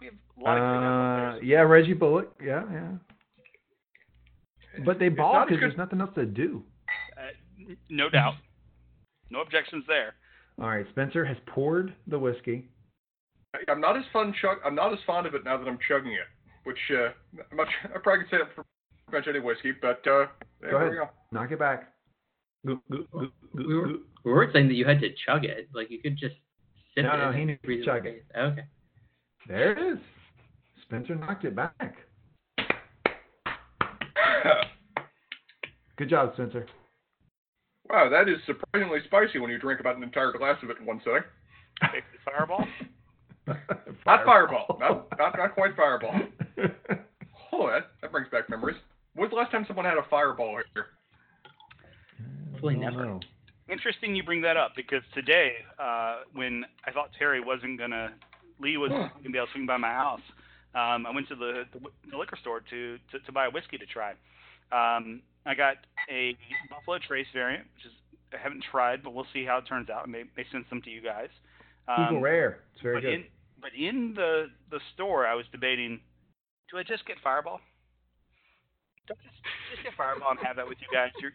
We 0.00 0.06
have 0.06 0.14
a 0.38 0.42
lot 0.42 0.56
of 0.56 0.62
Uh, 0.62 1.30
players. 1.32 1.44
yeah, 1.44 1.60
Reggie 1.60 1.92
Bullock. 1.92 2.32
Yeah, 2.42 2.62
yeah. 2.72 2.92
But 4.84 4.98
they 5.00 5.08
It's 5.08 5.16
ball 5.16 5.44
because 5.44 5.60
there's 5.60 5.76
nothing 5.76 6.00
else 6.00 6.14
to 6.14 6.24
do. 6.24 6.62
Uh, 7.18 7.74
no 7.88 8.08
doubt. 8.08 8.34
No 9.30 9.40
objections 9.42 9.84
there. 9.88 10.14
All 10.60 10.68
right, 10.68 10.86
Spencer 10.90 11.24
has 11.24 11.36
poured 11.46 11.94
the 12.06 12.18
whiskey. 12.18 12.68
I- 13.54 13.64
I'm 13.70 13.80
not 13.80 13.96
as 13.96 14.04
fun 14.12 14.32
chug. 14.40 14.58
I'm 14.64 14.74
not 14.76 14.92
as 14.92 14.98
fond 15.06 15.26
of 15.26 15.34
it 15.34 15.44
now 15.44 15.56
that 15.56 15.66
I'm 15.66 15.78
chugging 15.88 16.12
it, 16.12 16.28
which 16.64 16.78
uh, 16.92 17.08
I'm 17.50 17.56
not, 17.56 17.68
I 17.84 17.98
probably 17.98 18.24
could 18.24 18.30
say 18.30 18.38
that 18.38 18.54
for 18.54 18.64
pretty 19.08 19.26
much 19.26 19.34
any 19.34 19.40
whiskey, 19.44 19.72
but 19.72 20.06
uh, 20.06 20.26
there 20.60 20.70
Go 20.70 20.78
we 20.78 20.84
ahead. 20.84 20.94
go. 20.98 21.08
Knock 21.32 21.50
it 21.50 21.58
back. 21.58 21.92
We 22.62 22.74
were- 22.90 23.98
We 24.22 24.32
weren't 24.32 24.52
saying 24.52 24.68
that 24.68 24.74
you 24.74 24.84
had 24.84 25.00
to 25.00 25.08
chug 25.26 25.44
it. 25.44 25.68
Like, 25.74 25.90
you 25.90 25.98
could 26.00 26.16
just 26.16 26.34
sip 27.04 27.12
No, 27.12 27.16
no, 27.26 27.32
he 27.32 27.38
and 27.40 27.46
needs 27.48 27.60
to 27.60 27.66
breathe 27.66 27.84
chug 27.84 28.06
it. 28.06 28.24
Okay. 28.36 28.64
There 29.48 29.72
it 29.72 29.92
is. 29.94 29.98
Spencer 30.82 31.14
knocked 31.14 31.44
it 31.44 31.54
back. 31.56 31.96
Good 35.96 36.08
job, 36.10 36.32
Spencer. 36.34 36.66
wow, 37.88 38.08
that 38.08 38.28
is 38.28 38.36
surprisingly 38.46 39.00
spicy 39.06 39.38
when 39.38 39.50
you 39.50 39.58
drink 39.58 39.80
about 39.80 39.96
an 39.96 40.02
entire 40.02 40.32
glass 40.32 40.56
of 40.62 40.70
it 40.70 40.78
in 40.78 40.86
one 40.86 41.00
sitting. 41.04 41.22
Basically 41.80 42.18
Fireball. 42.24 42.64
Not 44.06 44.24
fireball. 44.24 44.76
Not, 44.78 45.08
not 45.18 45.36
not 45.36 45.54
quite 45.54 45.74
fireball. 45.76 46.14
Oh, 47.52 47.66
that 47.66 47.90
that 48.00 48.12
brings 48.12 48.28
back 48.28 48.48
memories. 48.48 48.76
When 49.14 49.24
was 49.28 49.30
the 49.30 49.36
last 49.36 49.50
time 49.50 49.64
someone 49.66 49.84
had 49.84 49.98
a 49.98 50.04
fireball 50.08 50.60
here? 50.72 50.86
Hopefully 52.52 52.76
never. 52.76 53.18
Interesting 53.70 54.14
you 54.16 54.22
bring 54.22 54.42
that 54.42 54.56
up 54.56 54.72
because 54.74 55.02
today, 55.14 55.52
uh, 55.78 56.20
when 56.34 56.64
I 56.86 56.90
thought 56.90 57.10
Terry 57.18 57.40
wasn't 57.40 57.78
gonna, 57.78 58.12
Lee 58.60 58.76
was 58.76 58.90
Huh. 58.92 59.08
gonna 59.18 59.30
be 59.30 59.38
able 59.38 59.46
to 59.46 59.52
swing 59.52 59.66
by 59.66 59.76
my 59.76 59.92
house. 59.92 60.20
Um, 60.74 61.06
I 61.06 61.10
went 61.14 61.28
to 61.28 61.34
the, 61.36 61.64
the, 61.72 61.80
the 62.10 62.16
liquor 62.16 62.36
store 62.40 62.60
to, 62.70 62.98
to 63.12 63.18
to 63.20 63.32
buy 63.32 63.46
a 63.46 63.50
whiskey 63.50 63.78
to 63.78 63.86
try. 63.86 64.10
Um, 64.72 65.22
I 65.46 65.54
got 65.54 65.76
a 66.10 66.36
Buffalo 66.68 66.98
Trace 66.98 67.26
variant, 67.32 67.64
which 67.74 67.86
is 67.86 67.92
I 68.32 68.38
haven't 68.42 68.64
tried, 68.70 69.02
but 69.02 69.14
we'll 69.14 69.26
see 69.32 69.44
how 69.44 69.58
it 69.58 69.66
turns 69.66 69.88
out. 69.90 70.02
I 70.04 70.06
may, 70.06 70.24
may 70.36 70.44
send 70.52 70.64
some 70.68 70.82
to 70.82 70.90
you 70.90 71.00
guys. 71.00 71.28
Um, 71.88 72.06
Eagle 72.06 72.20
Rare. 72.20 72.60
It's 72.74 72.82
very 72.82 72.96
but 72.96 73.02
good. 73.02 73.14
in 73.14 73.24
but 73.60 73.70
in 73.76 74.14
the 74.14 74.46
the 74.70 74.80
store, 74.94 75.26
I 75.26 75.34
was 75.34 75.46
debating: 75.52 76.00
do 76.70 76.78
I 76.78 76.82
just 76.82 77.06
get 77.06 77.16
Fireball? 77.22 77.60
Do 79.06 79.14
I 79.14 79.22
just, 79.22 79.42
just 79.74 79.82
get 79.82 79.92
Fireball 79.96 80.30
and 80.30 80.40
have 80.40 80.56
that 80.56 80.66
with 80.68 80.78
you 80.80 80.88
guys? 80.92 81.10
You're 81.20 81.32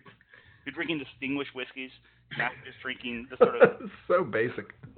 You're 0.66 0.74
drinking 0.74 1.00
distinguished 1.00 1.54
whiskeys. 1.56 1.92
Not 2.38 2.52
just 2.66 2.78
drinking 2.82 3.28
the 3.30 3.38
sort 3.38 3.62
of. 3.62 3.90
so 4.08 4.24
basic. 4.24 4.74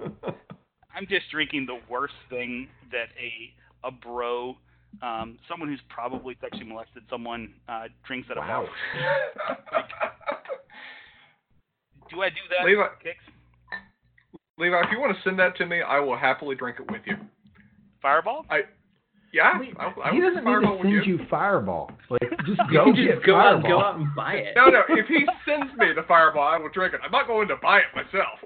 I'm 0.94 1.06
just 1.08 1.30
drinking 1.30 1.66
the 1.66 1.78
worst 1.90 2.14
thing 2.30 2.68
that 2.90 3.08
a 3.20 3.52
a 3.86 3.90
bro, 3.90 4.56
um, 5.02 5.38
someone 5.48 5.68
who's 5.68 5.82
probably 5.88 6.36
sexually 6.40 6.66
molested 6.66 7.04
someone, 7.08 7.54
uh, 7.68 7.84
drinks 8.06 8.28
at 8.30 8.36
a 8.36 8.40
wow. 8.40 8.66
bar. 8.66 9.88
Do 12.10 12.22
I 12.22 12.30
do 12.30 12.36
that? 12.50 12.64
Levi, 12.66 12.86
Kicks? 13.02 13.22
Levi, 14.56 14.80
if 14.80 14.86
you 14.90 14.98
want 14.98 15.14
to 15.14 15.22
send 15.22 15.38
that 15.38 15.56
to 15.58 15.66
me, 15.66 15.82
I 15.82 16.00
will 16.00 16.16
happily 16.16 16.56
drink 16.56 16.78
it 16.80 16.90
with 16.90 17.02
you. 17.04 17.16
Fireball? 18.00 18.46
Yeah, 19.30 19.60
Wait, 19.60 19.74
I, 19.78 19.92
I 20.04 20.12
he 20.14 20.20
doesn't 20.22 20.36
need 20.36 20.44
fireball 20.44 20.76
to 20.78 20.82
with 20.82 20.92
send 20.94 21.06
you. 21.06 21.18
you 21.18 21.26
Fireball. 21.28 21.90
Like, 22.08 22.20
just 22.46 22.60
You 22.70 22.72
go 22.72 22.84
can 22.84 22.94
get 22.94 23.14
just 23.16 23.26
go 23.26 23.36
out, 23.36 23.60
Fireball. 23.60 23.70
go 23.70 23.84
out 23.84 23.96
and 23.96 24.14
buy 24.16 24.32
it. 24.34 24.54
No, 24.56 24.68
no. 24.68 24.82
If 24.88 25.06
he 25.06 25.26
sends 25.44 25.70
me 25.76 25.88
the 25.94 26.02
fireball, 26.08 26.48
I 26.48 26.56
will 26.56 26.70
drink 26.70 26.94
it. 26.94 27.00
I'm 27.04 27.10
not 27.10 27.26
going 27.26 27.46
to 27.48 27.56
buy 27.60 27.80
it 27.80 27.92
myself. 27.94 28.38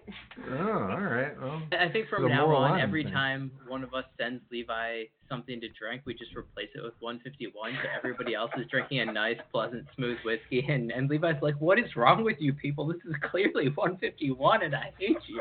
Oh, 0.51 0.89
all 0.91 1.01
right. 1.01 1.41
Well, 1.41 1.63
I 1.79 1.89
think 1.89 2.09
from 2.09 2.29
now 2.29 2.47
on, 2.51 2.81
every 2.81 3.05
thing. 3.05 3.13
time 3.13 3.53
one 3.69 3.85
of 3.85 3.95
us 3.95 4.05
sends 4.19 4.43
Levi 4.51 5.05
something 5.29 5.61
to 5.61 5.69
drink, 5.79 6.03
we 6.05 6.15
just 6.15 6.35
replace 6.37 6.69
it 6.75 6.83
with 6.83 6.95
151. 6.99 7.73
So 7.83 7.89
everybody 7.97 8.35
else 8.35 8.51
is 8.59 8.67
drinking 8.69 9.01
a 9.01 9.07
nice, 9.07 9.39
pleasant, 9.53 9.87
smooth 9.95 10.19
whiskey, 10.25 10.67
and 10.69 10.91
and 10.91 11.09
Levi's 11.09 11.41
like, 11.43 11.55
"What 11.61 11.79
is 11.79 11.95
wrong 11.95 12.25
with 12.25 12.39
you 12.41 12.53
people? 12.53 12.87
This 12.89 12.99
is 13.09 13.15
clearly 13.31 13.69
151, 13.69 14.63
and 14.65 14.75
I 14.75 14.91
hate 14.99 15.17
you." 15.29 15.41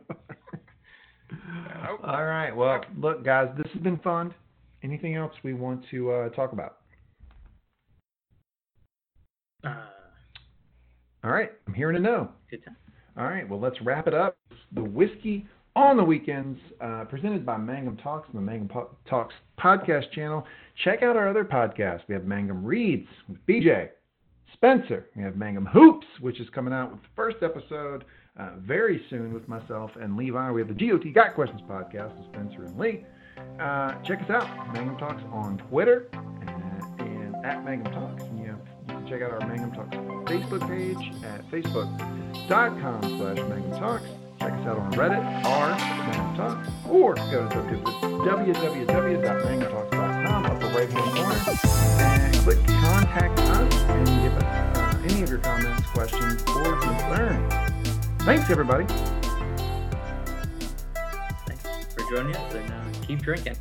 all 2.04 2.26
right. 2.26 2.52
Well, 2.56 2.82
look, 2.98 3.24
guys, 3.24 3.50
this 3.58 3.68
has 3.74 3.82
been 3.82 3.98
fun. 4.00 4.34
Anything 4.84 5.16
else 5.16 5.34
we 5.44 5.54
want 5.54 5.84
to 5.92 6.12
uh, 6.12 6.30
talk 6.30 6.54
about? 6.54 6.78
Uh, 9.64 9.74
All 11.24 11.32
right. 11.32 11.52
I'm 11.68 11.74
hearing 11.74 11.98
a 11.98 12.00
no. 12.00 12.30
good 12.50 12.64
time. 12.64 12.76
All 13.18 13.26
right, 13.26 13.50
well, 13.50 13.60
let's 13.60 13.82
wrap 13.82 14.08
it 14.08 14.14
up. 14.14 14.38
The 14.76 14.84
Whiskey 14.84 15.48
on 15.76 15.98
the 15.98 16.04
Weekends, 16.04 16.60
uh, 16.80 17.06
presented 17.06 17.44
by 17.44 17.58
Mangum 17.58 17.98
Talks 17.98 18.28
and 18.32 18.38
the 18.38 18.46
Mangum 18.46 18.68
po- 18.68 18.96
Talks 19.10 19.34
podcast 19.60 20.12
channel. 20.12 20.46
Check 20.84 21.02
out 21.02 21.16
our 21.16 21.28
other 21.28 21.44
podcasts. 21.44 22.02
We 22.08 22.14
have 22.14 22.26
Mangum 22.26 22.64
Reads 22.64 23.08
with 23.28 23.40
BJ, 23.48 23.90
Spencer. 24.54 25.08
We 25.16 25.24
have 25.24 25.36
Mangum 25.36 25.66
Hoops, 25.66 26.06
which 26.22 26.40
is 26.40 26.48
coming 26.54 26.74
out 26.74 26.92
with 26.92 27.02
the 27.02 27.08
first 27.16 27.38
episode 27.42 28.06
uh, 28.40 28.50
very 28.60 29.04
soon 29.10 29.34
with 29.34 29.48
myself 29.48 29.92
and 30.00 30.16
Levi. 30.16 30.52
We 30.52 30.62
have 30.62 30.68
the 30.68 30.76
GOT 30.88 31.12
Got 31.14 31.34
Questions 31.36 31.62
podcast 31.68 32.16
with 32.18 32.28
Spencer 32.28 32.66
and 32.66 32.78
Lee. 32.78 33.04
Uh, 33.60 33.94
check 34.04 34.22
us 34.22 34.30
out, 34.30 34.48
Mangum 34.74 34.98
Talks 34.98 35.24
on 35.32 35.58
Twitter 35.70 36.08
and, 36.14 37.02
and 37.02 37.36
at 37.46 37.64
Mangum 37.66 37.92
Talks. 37.94 38.24
And 38.24 38.40
you, 38.40 38.46
have, 38.48 38.60
you 38.88 38.94
can 38.96 39.08
check 39.08 39.22
out 39.22 39.32
our 39.32 39.40
Mangum 39.48 39.72
Talks 39.72 39.96
Facebook 40.28 40.68
page 40.68 41.12
at 41.24 41.50
facebook.com 41.50 43.02
slash 43.02 43.38
Mangum 43.38 43.72
Talks. 43.80 44.04
Check 44.40 44.54
us 44.54 44.68
out 44.68 44.78
on 44.78 44.92
Reddit, 44.94 45.44
r 45.46 45.70
Mangum 45.78 46.36
Talks, 46.36 46.70
or 46.88 47.16
go 47.16 47.50
to 47.50 47.58
www.mangumtalks.com, 47.58 50.46
upper 50.46 50.68
right 50.68 50.90
hand 50.90 51.16
corner, 51.16 51.40
and 52.00 52.36
click 52.38 52.64
contact 52.68 53.40
us 53.40 53.74
and 53.74 54.08
give 54.22 54.34
us 54.34 54.44
uh, 54.78 54.94
any 55.10 55.24
of 55.24 55.30
your 55.30 55.40
comments, 55.40 55.86
questions, 55.88 56.44
or 56.56 56.76
concerns. 56.78 57.67
Thanks, 58.28 58.50
everybody. 58.50 58.84
Thanks 61.46 61.94
for 61.94 62.02
joining 62.14 62.36
us, 62.36 62.56
and 62.56 62.70
uh, 62.70 63.00
keep 63.02 63.22
drinking. 63.22 63.56